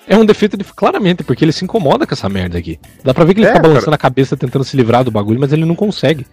É 0.06 0.16
um 0.16 0.27
defeito 0.27 0.56
de, 0.56 0.64
claramente, 0.64 1.23
porque 1.23 1.44
ele 1.44 1.52
se 1.52 1.64
incomoda 1.64 2.06
com 2.06 2.12
essa 2.12 2.28
merda 2.28 2.59
aqui. 2.59 2.81
Dá 3.05 3.14
pra 3.14 3.24
ver 3.24 3.35
que 3.35 3.40
ele 3.40 3.47
é, 3.47 3.51
fica 3.51 3.62
balançando 3.62 3.85
cara. 3.85 3.94
a 3.94 3.98
cabeça 3.98 4.36
tentando 4.36 4.64
se 4.64 4.77
livrar 4.77 5.05
do 5.05 5.10
bagulho, 5.10 5.39
mas 5.39 5.52
ele 5.52 5.64
não 5.64 5.77
consegue. 5.77 6.27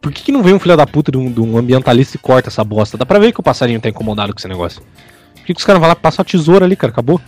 Por 0.00 0.12
que, 0.12 0.22
que 0.22 0.32
não 0.32 0.42
vem 0.42 0.54
um 0.54 0.58
filho 0.58 0.76
da 0.76 0.86
puta 0.86 1.10
de 1.10 1.18
um, 1.18 1.30
de 1.30 1.40
um, 1.40 1.58
ambientalista 1.58 2.16
e 2.16 2.20
corta 2.20 2.48
essa 2.48 2.62
bosta? 2.62 2.96
Dá 2.96 3.04
pra 3.04 3.18
ver 3.18 3.32
que 3.32 3.40
o 3.40 3.42
passarinho 3.42 3.80
tá 3.80 3.88
incomodado 3.88 4.32
com 4.32 4.38
esse 4.38 4.48
negócio. 4.48 4.80
Por 5.34 5.44
que, 5.44 5.54
que 5.54 5.60
os 5.60 5.64
caras 5.64 5.80
vão 5.80 5.88
lá 5.88 5.96
passar 5.96 6.22
a 6.22 6.24
tesoura 6.24 6.64
ali, 6.64 6.76
cara? 6.76 6.92
Acabou. 6.92 7.20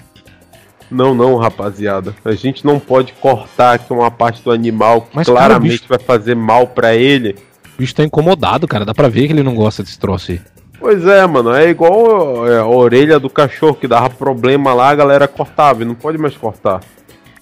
Não, 0.91 1.15
não, 1.15 1.37
rapaziada. 1.37 2.15
A 2.25 2.33
gente 2.33 2.65
não 2.65 2.79
pode 2.79 3.13
cortar 3.15 3.75
aqui 3.75 3.93
uma 3.93 4.11
parte 4.11 4.43
do 4.43 4.51
animal 4.51 5.03
que 5.03 5.17
Mas, 5.17 5.27
claramente 5.27 5.87
cara, 5.87 5.99
vai 5.99 5.99
fazer 5.99 6.35
mal 6.35 6.67
para 6.67 6.95
ele. 6.95 7.37
O 7.75 7.79
bicho 7.79 7.95
tá 7.95 8.05
incomodado, 8.05 8.69
cara. 8.69 8.85
Dá 8.85 8.95
pra 8.95 9.09
ver 9.09 9.27
que 9.27 9.33
ele 9.33 9.43
não 9.43 9.55
gosta 9.55 9.83
desse 9.83 9.99
troço 9.99 10.33
aí. 10.33 10.41
Pois 10.79 11.07
é, 11.07 11.27
mano. 11.27 11.53
É 11.53 11.69
igual 11.69 12.47
é, 12.47 12.59
a 12.59 12.67
orelha 12.67 13.19
do 13.19 13.31
cachorro 13.31 13.75
que 13.75 13.89
dava 13.89 14.11
problema 14.11 14.75
lá, 14.75 14.91
a 14.91 14.95
galera 14.95 15.27
cortava. 15.27 15.83
E 15.83 15.85
não 15.87 15.95
pode 15.95 16.19
mais 16.19 16.37
cortar. 16.37 16.81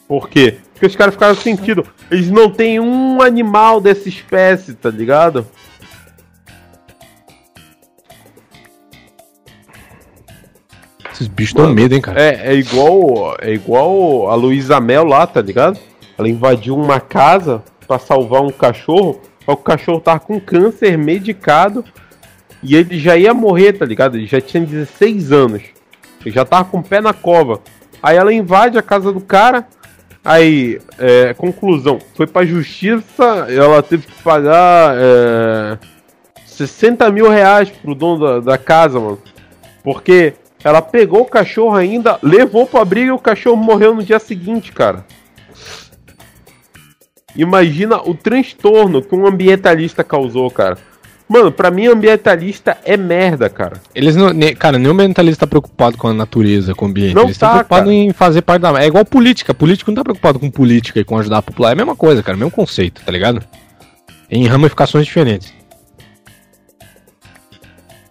Por 0.08 0.28
quê? 0.28 0.58
Porque 0.72 0.86
os 0.86 0.96
caras 0.96 1.14
ficaram 1.14 1.34
sentindo. 1.34 1.84
Eles 2.10 2.30
não 2.30 2.50
têm 2.50 2.80
um 2.80 3.20
animal 3.20 3.80
dessa 3.80 4.08
espécie, 4.08 4.74
tá 4.74 4.90
ligado? 4.90 5.46
Esses 11.22 11.28
bichos 11.28 11.54
dão 11.54 11.72
medo, 11.72 11.94
hein, 11.94 12.00
cara? 12.00 12.20
É, 12.20 12.52
é 12.52 12.54
igual, 12.54 13.36
é 13.40 13.52
igual 13.52 14.28
a 14.28 14.34
Luísa 14.34 14.80
Mel 14.80 15.04
lá, 15.04 15.24
tá 15.24 15.40
ligado? 15.40 15.78
Ela 16.18 16.28
invadiu 16.28 16.76
uma 16.76 16.98
casa 16.98 17.62
para 17.86 17.98
salvar 17.98 18.42
um 18.42 18.50
cachorro. 18.50 19.20
O 19.46 19.56
cachorro 19.56 20.00
tava 20.00 20.20
com 20.20 20.40
câncer 20.40 20.98
medicado 20.98 21.84
e 22.62 22.74
ele 22.74 22.98
já 22.98 23.16
ia 23.16 23.32
morrer, 23.32 23.74
tá 23.74 23.84
ligado? 23.84 24.16
Ele 24.16 24.26
já 24.26 24.40
tinha 24.40 24.64
16 24.64 25.30
anos. 25.30 25.62
Ele 26.24 26.34
já 26.34 26.44
tava 26.44 26.64
com 26.64 26.78
o 26.78 26.82
pé 26.82 27.00
na 27.00 27.12
cova. 27.12 27.60
Aí 28.02 28.16
ela 28.16 28.32
invade 28.32 28.76
a 28.76 28.82
casa 28.82 29.12
do 29.12 29.20
cara. 29.20 29.66
Aí, 30.24 30.80
é, 30.98 31.34
conclusão, 31.34 31.98
foi 32.14 32.28
pra 32.28 32.44
justiça, 32.44 33.46
ela 33.48 33.82
teve 33.82 34.06
que 34.06 34.22
pagar 34.22 34.94
é, 34.96 35.78
60 36.46 37.10
mil 37.10 37.28
reais 37.28 37.70
pro 37.70 37.94
dono 37.94 38.24
da, 38.24 38.52
da 38.52 38.58
casa, 38.58 39.00
mano. 39.00 39.18
Porque 39.82 40.34
ela 40.64 40.80
pegou 40.80 41.22
o 41.22 41.26
cachorro 41.26 41.74
ainda, 41.74 42.18
levou 42.22 42.66
pro 42.66 42.80
abrigo 42.80 43.08
e 43.08 43.12
o 43.12 43.18
cachorro 43.18 43.56
morreu 43.56 43.94
no 43.94 44.02
dia 44.02 44.18
seguinte, 44.18 44.72
cara. 44.72 45.04
Imagina 47.34 47.96
o 48.02 48.14
transtorno 48.14 49.02
que 49.02 49.14
um 49.14 49.26
ambientalista 49.26 50.04
causou, 50.04 50.50
cara. 50.50 50.76
Mano, 51.28 51.50
pra 51.50 51.70
mim 51.70 51.86
ambientalista 51.86 52.76
é 52.84 52.94
merda, 52.94 53.48
cara. 53.48 53.80
Eles 53.94 54.14
não. 54.14 54.34
Ne, 54.34 54.54
cara, 54.54 54.78
nenhum 54.78 54.92
ambientalista 54.92 55.46
tá 55.46 55.48
preocupado 55.48 55.96
com 55.96 56.08
a 56.08 56.12
natureza, 56.12 56.74
com 56.74 56.84
o 56.84 56.88
ambiente. 56.88 57.14
Não 57.14 57.24
Eles 57.24 57.38
tá, 57.38 57.52
preocupado 57.52 57.90
em 57.90 58.12
fazer 58.12 58.42
parte 58.42 58.60
da. 58.60 58.82
É 58.82 58.86
igual 58.86 59.04
política. 59.04 59.54
Político 59.54 59.90
não 59.90 59.96
tá 59.96 60.04
preocupado 60.04 60.38
com 60.38 60.50
política 60.50 61.00
e 61.00 61.04
com 61.04 61.18
ajudar 61.18 61.38
a 61.38 61.42
popular. 61.42 61.70
É 61.70 61.72
a 61.72 61.76
mesma 61.76 61.96
coisa, 61.96 62.22
cara. 62.22 62.36
Mesmo 62.36 62.50
conceito, 62.50 63.00
tá 63.02 63.10
ligado? 63.10 63.42
Em 64.30 64.46
ramificações 64.46 65.06
diferentes. 65.06 65.54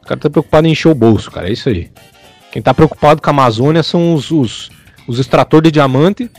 O 0.02 0.08
cara 0.08 0.20
tá 0.20 0.30
preocupado 0.30 0.68
em 0.68 0.72
encher 0.72 0.90
o 0.90 0.96
bolso, 0.96 1.30
cara. 1.30 1.48
É 1.48 1.52
isso 1.52 1.70
aí. 1.70 1.92
Quem 2.52 2.62
tá 2.62 2.74
preocupado 2.74 3.22
com 3.22 3.30
a 3.30 3.34
Amazônia 3.34 3.82
são 3.82 4.14
os, 4.14 4.30
os, 4.30 4.70
os 5.08 5.20
extratores 5.20 5.64
de 5.64 5.72
diamante 5.72 6.30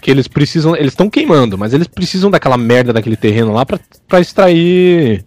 que 0.00 0.10
eles 0.10 0.28
precisam. 0.28 0.76
Eles 0.76 0.92
estão 0.92 1.08
queimando, 1.08 1.56
mas 1.56 1.72
eles 1.72 1.88
precisam 1.88 2.30
daquela 2.30 2.56
merda 2.56 2.92
daquele 2.92 3.16
terreno 3.16 3.52
lá 3.52 3.64
pra, 3.64 3.78
pra 4.06 4.20
extrair 4.20 5.24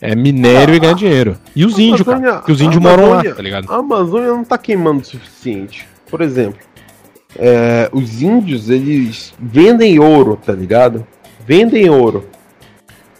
é, 0.00 0.14
minério 0.14 0.74
Ah, 0.74 0.76
e 0.76 0.80
ganhar 0.80 0.94
dinheiro. 0.94 1.38
E 1.54 1.64
os 1.64 1.78
índios, 1.78 2.02
cara. 2.02 2.40
Que 2.40 2.52
os 2.52 2.60
índios 2.60 2.82
moram 2.82 3.10
lá, 3.10 3.22
tá 3.22 3.42
ligado? 3.42 3.70
A 3.70 3.76
Amazônia 3.76 4.28
não 4.28 4.44
tá 4.44 4.58
queimando 4.58 5.02
o 5.02 5.04
suficiente. 5.04 5.86
Por 6.10 6.20
exemplo, 6.20 6.58
é, 7.36 7.88
os 7.92 8.22
índios, 8.22 8.70
eles 8.70 9.34
vendem 9.38 9.98
ouro, 9.98 10.38
tá 10.44 10.52
ligado? 10.52 11.06
Vendem 11.46 11.88
ouro. 11.90 12.28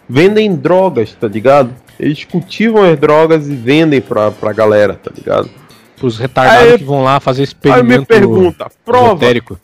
Vendem 0.07 0.55
drogas, 0.55 1.13
tá 1.13 1.27
ligado? 1.27 1.73
Eles 1.99 2.23
cultivam 2.23 2.83
as 2.83 2.97
drogas 2.97 3.47
e 3.47 3.55
vendem 3.55 4.01
pra, 4.01 4.31
pra 4.31 4.53
galera, 4.53 4.95
tá 4.95 5.11
ligado? 5.15 5.49
Pros 5.99 6.17
retardados 6.17 6.71
Aí- 6.73 6.77
que 6.77 6.83
vão 6.83 7.03
lá 7.03 7.19
fazer 7.19 7.41
Aí 7.41 7.43
experimento 7.45 7.99
me 8.01 8.05
pergunta, 8.05 8.67
prova, 8.85 9.07
esotérico. 9.09 9.59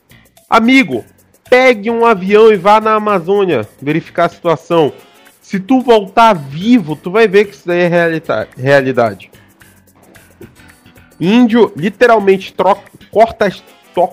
amigo, 0.50 1.04
pegue 1.50 1.90
um 1.90 2.06
avião 2.06 2.52
e 2.52 2.58
vá 2.58 2.82
na 2.82 2.94
Amazônia 2.96 3.68
verificar 3.82 4.26
a 4.26 4.30
situação. 4.30 4.92
Se 5.42 5.60
tu 5.60 5.80
voltar 5.82 6.34
vivo, 6.34 6.96
tu 6.96 7.10
vai 7.12 7.28
ver 7.28 7.46
que 7.46 7.56
isso 7.56 7.68
daí 7.68 7.82
é 7.82 7.88
realita- 7.88 8.48
realidade. 8.58 9.32
Índio 11.20 11.72
literalmente 11.76 12.52
troca, 12.54 12.82
corta, 13.10 13.50
to- 13.94 14.10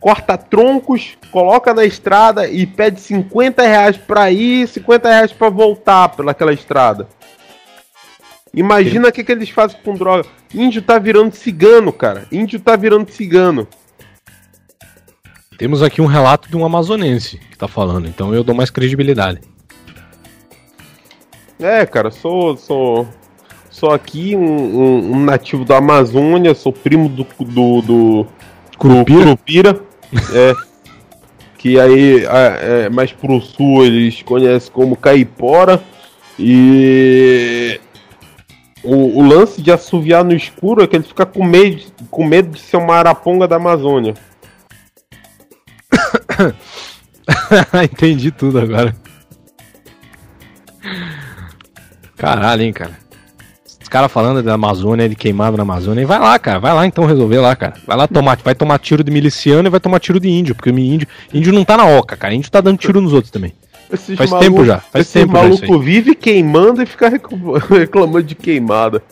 corta 0.00 0.38
troncos, 0.38 1.18
coloca 1.30 1.74
na 1.74 1.84
estrada 1.84 2.48
e 2.48 2.66
pede 2.66 3.00
50 3.00 3.62
reais 3.62 3.96
pra 3.96 4.30
ir, 4.30 4.66
50 4.68 5.08
reais 5.08 5.32
pra 5.32 5.50
voltar 5.50 6.08
pelaquela 6.10 6.52
estrada. 6.52 7.06
Imagina 8.54 9.08
o 9.08 9.12
que, 9.12 9.24
que 9.24 9.32
eles 9.32 9.50
fazem 9.50 9.76
com 9.84 9.94
droga. 9.94 10.24
Índio 10.54 10.80
tá 10.82 10.98
virando 10.98 11.34
cigano, 11.34 11.92
cara. 11.92 12.26
Índio 12.30 12.60
tá 12.60 12.76
virando 12.76 13.10
cigano. 13.10 13.66
Temos 15.58 15.82
aqui 15.82 16.00
um 16.00 16.06
relato 16.06 16.48
de 16.48 16.56
um 16.56 16.64
amazonense 16.64 17.38
que 17.38 17.56
tá 17.56 17.68
falando, 17.68 18.08
então 18.08 18.34
eu 18.34 18.42
dou 18.42 18.54
mais 18.54 18.70
credibilidade. 18.70 19.40
É, 21.60 21.86
cara, 21.86 22.10
sou 22.10 22.56
sou 22.56 23.08
sou 23.70 23.92
aqui 23.92 24.34
um, 24.36 24.40
um- 24.42 25.12
um 25.12 25.24
nativo 25.24 25.64
da 25.64 25.78
Amazônia, 25.78 26.54
sou 26.54 26.72
primo 26.72 27.08
do 27.08 27.24
do, 27.44 27.82
do 27.82 28.26
Curupira? 28.76 29.20
Curupira, 29.24 29.80
é, 30.34 30.52
que 31.56 31.78
aí 31.78 32.24
é, 32.24 32.88
mais 32.88 33.12
pro 33.12 33.40
sul 33.40 33.84
eles 33.84 34.22
conhecem 34.22 34.72
como 34.72 34.96
caipora 34.96 35.80
e 36.38 37.80
o, 38.84 39.18
o 39.18 39.26
lance 39.26 39.62
de 39.62 39.72
assoviar 39.72 40.22
no 40.22 40.34
escuro 40.34 40.82
é 40.82 40.86
que 40.86 40.94
ele 40.96 41.04
fica 41.04 41.24
com 41.24 41.42
medo, 41.42 41.82
com 42.10 42.24
medo 42.24 42.50
de 42.50 42.60
ser 42.60 42.76
uma 42.76 42.94
araponga 42.94 43.48
da 43.48 43.56
Amazônia. 43.56 44.14
Entendi 47.82 48.30
tudo 48.30 48.58
agora. 48.58 48.94
Caralho, 52.16 52.62
hein, 52.62 52.72
cara. 52.72 52.98
Os 53.80 53.88
caras 53.88 54.12
falando 54.12 54.42
da 54.42 54.54
Amazônia, 54.54 55.08
de 55.08 55.14
queimado 55.14 55.56
na 55.56 55.62
Amazônia. 55.62 56.06
Vai 56.06 56.18
lá, 56.18 56.38
cara. 56.38 56.58
Vai 56.58 56.74
lá 56.74 56.86
então 56.86 57.06
resolver 57.06 57.38
lá, 57.38 57.54
cara. 57.56 57.74
Vai 57.86 57.96
lá 57.96 58.08
tomar. 58.08 58.38
Vai 58.42 58.54
tomar 58.54 58.78
tiro 58.78 59.04
de 59.04 59.10
miliciano 59.10 59.68
e 59.68 59.70
vai 59.70 59.80
tomar 59.80 60.00
tiro 60.00 60.20
de 60.20 60.28
índio. 60.28 60.54
Porque 60.54 60.70
o 60.70 60.78
índio, 60.78 61.08
índio 61.32 61.52
não 61.52 61.64
tá 61.64 61.76
na 61.76 61.86
oca, 61.86 62.16
cara. 62.16 62.34
Índio 62.34 62.50
tá 62.50 62.60
dando 62.60 62.78
tiro 62.78 63.00
nos 63.00 63.12
outros 63.12 63.30
também. 63.30 63.52
Esses 63.94 64.16
Faz 64.16 64.30
tempo 64.32 64.64
já, 64.64 64.78
faz 64.78 65.06
esse 65.06 65.20
tempo 65.20 65.32
já 65.34 65.42
maluco 65.42 65.78
vive 65.78 66.14
queimando 66.14 66.82
e 66.82 66.86
fica 66.86 67.08
reclam- 67.08 67.58
reclamando 67.70 68.22
de 68.24 68.34
queimada. 68.34 69.02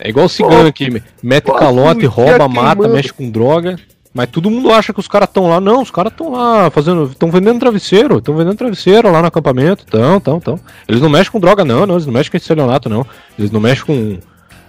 É 0.00 0.08
igual 0.08 0.26
o 0.26 0.28
cigano 0.28 0.72
que 0.72 1.02
mete 1.22 1.44
pô, 1.44 1.54
calote, 1.54 2.04
rouba, 2.06 2.48
mata, 2.48 2.74
queimando. 2.76 2.94
mexe 2.94 3.12
com 3.12 3.30
droga. 3.30 3.78
Mas 4.14 4.28
todo 4.28 4.50
mundo 4.50 4.70
acha 4.70 4.92
que 4.92 5.00
os 5.00 5.08
caras 5.08 5.28
estão 5.28 5.48
lá. 5.48 5.58
Não, 5.60 5.80
os 5.80 5.90
caras 5.90 6.12
estão 6.12 6.32
lá 6.32 6.70
fazendo. 6.70 7.04
estão 7.04 7.30
vendendo 7.30 7.60
travesseiro. 7.60 8.18
Estão 8.18 8.36
vendendo 8.36 8.56
travesseiro 8.56 9.10
lá 9.10 9.22
no 9.22 9.28
acampamento. 9.28 9.84
Estão, 9.84 10.18
estão, 10.18 10.38
estão. 10.38 10.60
Eles 10.86 11.00
não 11.00 11.08
mexem 11.08 11.32
com 11.32 11.40
droga, 11.40 11.64
não, 11.64 11.86
não. 11.86 11.94
Eles 11.94 12.04
não 12.04 12.12
mexem 12.12 12.30
com 12.30 12.36
estelionato, 12.36 12.90
não. 12.90 13.06
Eles 13.38 13.50
não 13.50 13.60
mexem 13.60 13.84
com. 13.86 14.18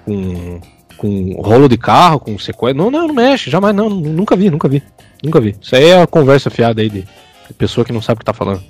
com. 0.06 0.62
com 0.98 1.42
rolo 1.42 1.68
de 1.68 1.78
carro, 1.78 2.20
com 2.22 2.40
sequestro. 2.40 2.82
Não, 2.84 2.90
não, 2.90 3.08
não 3.08 3.14
mexe. 3.14 3.50
Jamais, 3.50 3.76
não. 3.76 3.90
Nunca 3.90 4.34
vi, 4.36 4.50
nunca 4.50 4.70
vi. 4.70 4.82
Nunca 5.22 5.42
vi. 5.42 5.56
Isso 5.60 5.76
aí 5.76 5.86
é 5.90 6.02
a 6.02 6.08
conversa 6.08 6.50
fiada 6.50 6.82
aí 6.82 6.90
de 6.90 7.04
pessoa 7.54 7.86
que 7.86 7.94
não 7.94 8.02
sabe 8.02 8.18
o 8.18 8.20
que 8.20 8.26
tá 8.26 8.34
falando. 8.34 8.64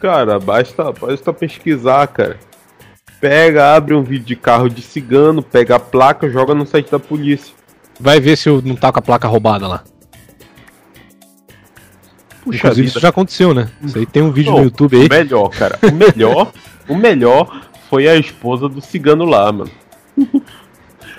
Cara, 0.00 0.38
basta, 0.38 0.92
basta 0.92 1.32
pesquisar, 1.32 2.06
cara. 2.08 2.38
Pega, 3.20 3.74
abre 3.74 3.94
um 3.94 4.02
vídeo 4.02 4.26
de 4.26 4.36
carro 4.36 4.68
de 4.68 4.82
cigano, 4.82 5.42
pega 5.42 5.76
a 5.76 5.80
placa, 5.80 6.28
joga 6.28 6.54
no 6.54 6.66
site 6.66 6.90
da 6.90 6.98
polícia. 6.98 7.54
Vai 7.98 8.20
ver 8.20 8.36
se 8.36 8.48
eu 8.48 8.60
não 8.62 8.76
tá 8.76 8.92
com 8.92 8.98
a 8.98 9.02
placa 9.02 9.26
roubada 9.26 9.66
lá. 9.66 9.84
Puxa 12.44 12.58
Inclusive, 12.58 12.74
vida. 12.74 12.88
isso 12.88 13.00
já 13.00 13.08
aconteceu, 13.08 13.54
né? 13.54 13.70
Isso 13.82 13.98
aí 13.98 14.06
tem 14.06 14.22
um 14.22 14.30
vídeo 14.30 14.52
Não, 14.52 14.58
no 14.58 14.64
YouTube 14.64 14.96
aí. 14.96 15.06
O 15.06 15.10
melhor, 15.10 15.48
cara. 15.48 15.78
O 15.82 15.92
melhor, 15.92 16.52
o 16.88 16.94
melhor 16.94 17.68
foi 17.88 18.06
a 18.06 18.14
esposa 18.14 18.68
do 18.68 18.80
cigano 18.80 19.24
lá, 19.24 19.50
mano. 19.50 19.70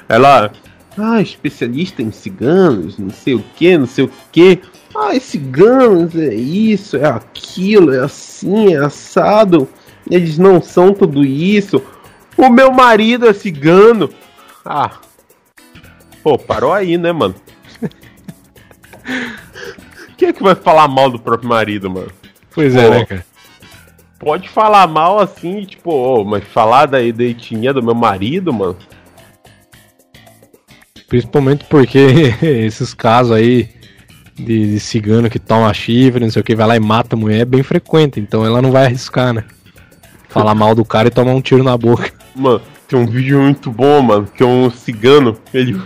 Ela, 0.08 0.52
ah, 0.98 1.22
especialista 1.22 2.02
em 2.02 2.12
ciganos, 2.12 2.98
não 2.98 3.10
sei 3.10 3.36
o 3.36 3.44
que, 3.56 3.78
não 3.78 3.88
sei 3.88 4.06
o 4.06 4.12
que. 4.32 4.62
Ah, 5.00 5.14
e 5.14 5.20
ciganos 5.20 6.16
é 6.16 6.34
isso, 6.34 6.98
é 6.98 7.06
aquilo, 7.06 7.94
é 7.94 8.00
assim, 8.00 8.74
é 8.74 8.78
assado. 8.78 9.70
Eles 10.10 10.40
não 10.40 10.60
são 10.60 10.92
tudo 10.92 11.24
isso. 11.24 11.84
O 12.36 12.50
meu 12.50 12.72
marido 12.72 13.28
é 13.28 13.34
cigano. 13.34 14.10
Ah. 14.66 14.98
Pô, 16.24 16.36
parou 16.36 16.74
aí, 16.74 16.98
né, 16.98 17.12
mano? 17.12 17.36
Quem 20.18 20.30
é 20.30 20.34
que 20.34 20.42
vai 20.42 20.56
falar 20.56 20.88
mal 20.88 21.12
do 21.12 21.20
próprio 21.20 21.48
marido, 21.48 21.92
mano? 21.92 22.12
Pois 22.50 22.76
é, 22.76 22.88
Pô. 22.88 22.94
né, 22.96 23.06
cara? 23.06 23.26
Pode 24.18 24.50
falar 24.50 24.88
mal 24.88 25.20
assim, 25.20 25.64
tipo, 25.64 25.92
ô, 25.92 26.26
mas 26.26 26.44
falar 26.44 26.88
da, 26.88 26.98
da 26.98 27.24
etnia 27.24 27.72
do 27.72 27.84
meu 27.84 27.94
marido, 27.94 28.52
mano. 28.52 28.76
Principalmente 31.08 31.66
porque 31.66 32.34
esses 32.42 32.96
casos 32.96 33.32
aí 33.32 33.77
de, 34.38 34.74
de 34.74 34.80
cigano 34.80 35.30
que 35.30 35.40
toma 35.40 35.74
chifre, 35.74 36.24
não 36.24 36.30
sei 36.32 36.42
o 36.42 36.46
que, 36.46 36.56
vai 36.56 36.68
lá 36.68 36.76
e 36.76 36.80
mata 36.80 37.16
a 37.16 37.20
mulher 37.20 37.42
é 37.42 37.46
bem 37.46 37.64
frequente, 37.64 38.20
então 38.20 38.46
ela 38.46 38.62
não 38.62 38.72
vai 38.72 38.86
arriscar, 38.86 39.34
né? 39.34 39.44
Falar 40.30 40.54
mal 40.54 40.76
do 40.76 40.86
cara 40.86 41.08
e 41.08 41.12
tomar 41.12 41.34
um 41.34 41.42
tiro 41.42 41.64
na 41.64 41.78
boca. 41.78 42.12
Mano, 42.36 42.62
tem 42.88 43.00
um 43.00 43.06
vídeo 43.08 43.40
muito 43.40 43.72
bom, 43.72 44.02
mano, 44.02 44.28
que 44.28 44.44
é 44.44 44.46
um 44.46 44.70
cigano, 44.70 45.38
ele 45.54 45.80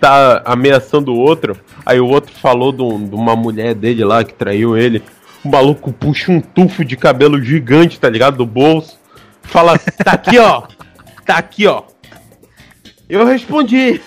tá 0.00 0.42
ameaçando 0.46 1.12
o 1.12 1.18
outro, 1.18 1.56
aí 1.84 2.00
o 2.00 2.06
outro 2.06 2.32
falou 2.34 2.72
de, 2.72 2.82
um- 2.82 3.06
de 3.08 3.14
uma 3.14 3.36
mulher 3.36 3.74
dele 3.74 4.04
lá 4.04 4.24
que 4.24 4.32
traiu 4.32 4.76
ele. 4.76 5.02
O 5.44 5.48
maluco 5.48 5.92
puxa 5.92 6.30
um 6.32 6.40
tufo 6.40 6.84
de 6.84 6.96
cabelo 6.96 7.42
gigante, 7.42 7.98
tá 7.98 8.08
ligado? 8.08 8.36
Do 8.38 8.46
bolso. 8.46 8.98
Fala, 9.42 9.78
tá 9.78 10.12
aqui, 10.12 10.38
ó. 10.38 10.62
Tá 11.26 11.36
aqui, 11.38 11.66
ó. 11.66 11.82
Eu 13.08 13.24
respondi. 13.26 14.00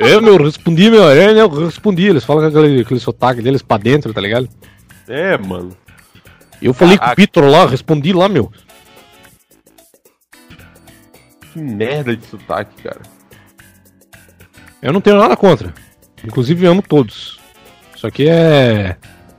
Eu, 0.00 0.22
meu, 0.22 0.36
respondi, 0.42 0.90
meu, 0.90 1.08
é, 1.10 1.34
né, 1.34 1.40
eu 1.40 1.48
respondi. 1.48 2.06
Eles 2.06 2.24
falam 2.24 2.42
com 2.50 2.58
aquele, 2.58 2.80
aquele 2.82 3.00
sotaque 3.00 3.42
deles 3.42 3.62
pra 3.62 3.76
dentro, 3.76 4.12
tá 4.14 4.20
ligado? 4.20 4.48
É, 5.08 5.36
mano. 5.36 5.76
Eu 6.62 6.72
falei 6.74 6.96
com 6.96 7.02
Caraca. 7.04 7.20
o 7.20 7.22
Vitor 7.22 7.44
lá, 7.44 7.66
respondi 7.66 8.12
lá, 8.12 8.28
meu. 8.28 8.50
Que 11.52 11.58
merda 11.60 12.16
de 12.16 12.24
sotaque, 12.26 12.82
cara. 12.82 13.00
Eu 14.82 14.92
não 14.92 15.00
tenho 15.00 15.18
nada 15.18 15.36
contra. 15.36 15.74
Inclusive, 16.24 16.66
amo 16.66 16.82
todos. 16.82 17.38
Isso 17.94 18.06
aqui 18.06 18.28
é. 18.28 18.96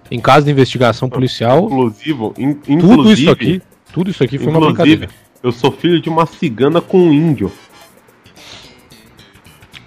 Em 0.09 0.19
caso 0.19 0.45
de 0.45 0.51
investigação 0.51 1.09
policial, 1.09 1.65
Inclusive, 1.65 2.33
in- 2.37 2.53
tudo 2.53 2.73
inclusive, 2.73 3.21
isso 3.21 3.31
aqui. 3.31 3.61
Tudo 3.93 4.11
isso 4.11 4.23
aqui 4.23 4.37
foi 4.37 4.47
uma 4.47 4.59
brincadeira. 4.59 5.07
eu 5.41 5.51
sou 5.51 5.71
filho 5.71 6.01
de 6.01 6.09
uma 6.09 6.25
cigana 6.25 6.81
com 6.81 6.97
um 6.99 7.13
índio. 7.13 7.51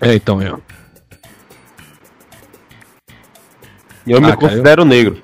É, 0.00 0.14
então, 0.14 0.40
é. 0.40 0.54
E 4.06 4.10
eu 4.12 4.18
Ah, 4.18 4.20
me 4.20 4.26
cara, 4.26 4.36
considero 4.36 4.84
negro. 4.84 5.22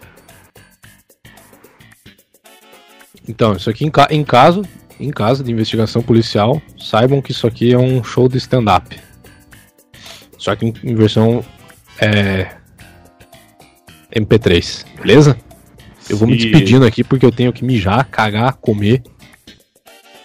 Então, 3.28 3.52
isso 3.52 3.68
aqui 3.70 3.84
em, 3.84 3.90
ca- 3.90 4.08
em 4.10 4.24
caso, 4.24 4.62
em 4.98 5.10
caso 5.10 5.44
de 5.44 5.52
investigação 5.52 6.02
policial, 6.02 6.60
saibam 6.78 7.20
que 7.20 7.30
isso 7.32 7.46
aqui 7.46 7.72
é 7.72 7.78
um 7.78 8.02
show 8.02 8.28
de 8.28 8.38
stand-up. 8.38 8.98
Só 10.38 10.56
que 10.56 10.66
em, 10.66 10.94
versão 10.94 11.44
é, 12.00 12.56
MP3, 14.14 14.86
beleza? 14.96 15.36
Eu 16.08 16.16
vou 16.16 16.26
me 16.26 16.36
despedindo 16.36 16.84
aqui 16.86 17.04
porque 17.04 17.24
eu 17.24 17.30
tenho 17.30 17.52
que 17.52 17.62
mijar, 17.64 18.04
cagar, 18.06 18.54
comer. 18.54 19.02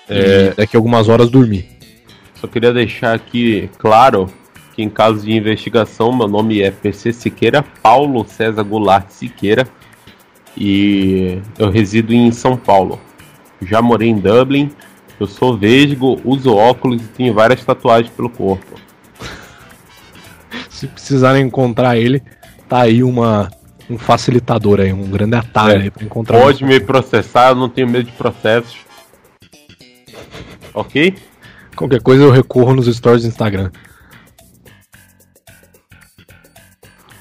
É. 0.10 0.48
E 0.48 0.56
daqui 0.56 0.76
a 0.76 0.80
algumas 0.80 1.10
horas 1.10 1.30
dormir. 1.30 1.75
Só 2.36 2.48
queria 2.48 2.74
deixar 2.74 3.14
aqui 3.16 3.70
claro 3.78 4.30
que 4.76 4.84
em 4.84 4.90
caso 4.90 5.22
de 5.26 5.32
investigação, 5.32 6.12
meu 6.16 6.28
nome 6.28 6.62
é 6.62 6.70
PC 6.70 7.14
Siqueira, 7.14 7.64
Paulo 7.82 8.26
César 8.28 8.64
Goulart 8.64 9.10
Siqueira. 9.10 9.68
E 10.57 11.40
eu 11.57 11.70
resido 11.70 12.14
em 12.14 12.32
São 12.32 12.56
Paulo. 12.56 12.99
Já 13.62 13.82
morei 13.82 14.10
em 14.10 14.18
Dublin. 14.20 14.70
Eu 15.20 15.28
sou 15.28 15.57
vesgo, 15.57 16.20
uso 16.26 16.53
óculos 16.53 17.02
e 17.02 17.07
tenho 17.07 17.34
várias 17.34 17.64
tatuagens 17.64 18.10
pelo 18.14 18.30
corpo. 18.30 18.80
Se 20.70 20.88
precisarem 20.88 21.45
encontrar 21.45 21.98
ele, 21.98 22.22
tá 22.68 22.82
aí 22.82 23.02
uma, 23.02 23.49
um 23.90 23.98
facilitador 23.98 24.82
aí, 24.82 24.91
um 24.91 25.10
grande 25.10 25.36
atalho 25.36 25.80
É. 25.80 25.84
aí 25.84 25.90
pra 25.91 26.03
encontrar. 26.03 26.38
Pode 26.41 26.66
me 26.66 26.80
processar, 26.82 27.49
eu 27.49 27.56
não 27.56 27.70
tenho 27.70 27.88
medo 27.88 28.03
de 28.06 28.12
processos. 28.12 28.78
Ok? 30.74 31.16
Qualquer 31.76 32.02
coisa 32.02 32.24
eu 32.24 32.32
recorro 32.32 32.74
nos 32.74 32.88
stories 32.88 33.24
do 33.24 33.28
Instagram. 33.30 33.70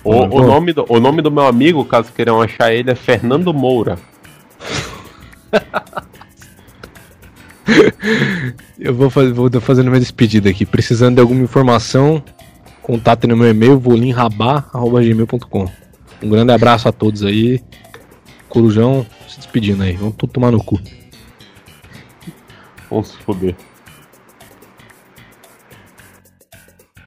O, 0.05 0.15
o, 0.15 0.29
bom. 0.29 0.47
nome 0.47 0.73
do, 0.73 0.85
o 0.89 1.01
nome 1.01 1.23
do 1.23 1.31
meu 1.31 1.47
amigo, 1.47 1.85
caso 1.85 2.13
queiram 2.13 2.41
achar 2.41 2.73
ele, 2.73 2.91
é 2.91 2.95
Fernando 2.95 3.53
Moura. 3.55 3.99
Eu 8.79 8.95
vou, 8.95 9.09
faz, 9.09 9.31
vou 9.31 9.51
fazendo 9.61 9.89
minha 9.89 10.01
despedida 10.01 10.51
aqui. 10.51 10.67
Precisando 10.67 11.15
de 11.15 11.23
alguma 11.23 11.43
informação, 11.43 12.23
contate 12.83 13.27
no 13.27 13.35
meu 13.35 13.49
e-mail, 13.49 13.79
volinrabá.gmail.com. 13.79 15.71
Um 16.23 16.29
grande 16.29 16.53
abraço 16.53 16.87
a 16.89 16.93
todos 16.93 17.23
aí. 17.23 17.63
Corujão 18.49 19.07
se 19.27 19.39
despedindo 19.39 19.83
aí. 19.83 19.95
Vamos 19.95 20.17
tudo 20.17 20.35
tomar 20.35 20.51
no 20.51 20.63
cu. 20.63 20.79
Vamos 22.91 23.09
se 23.09 23.17
foder. 23.19 23.57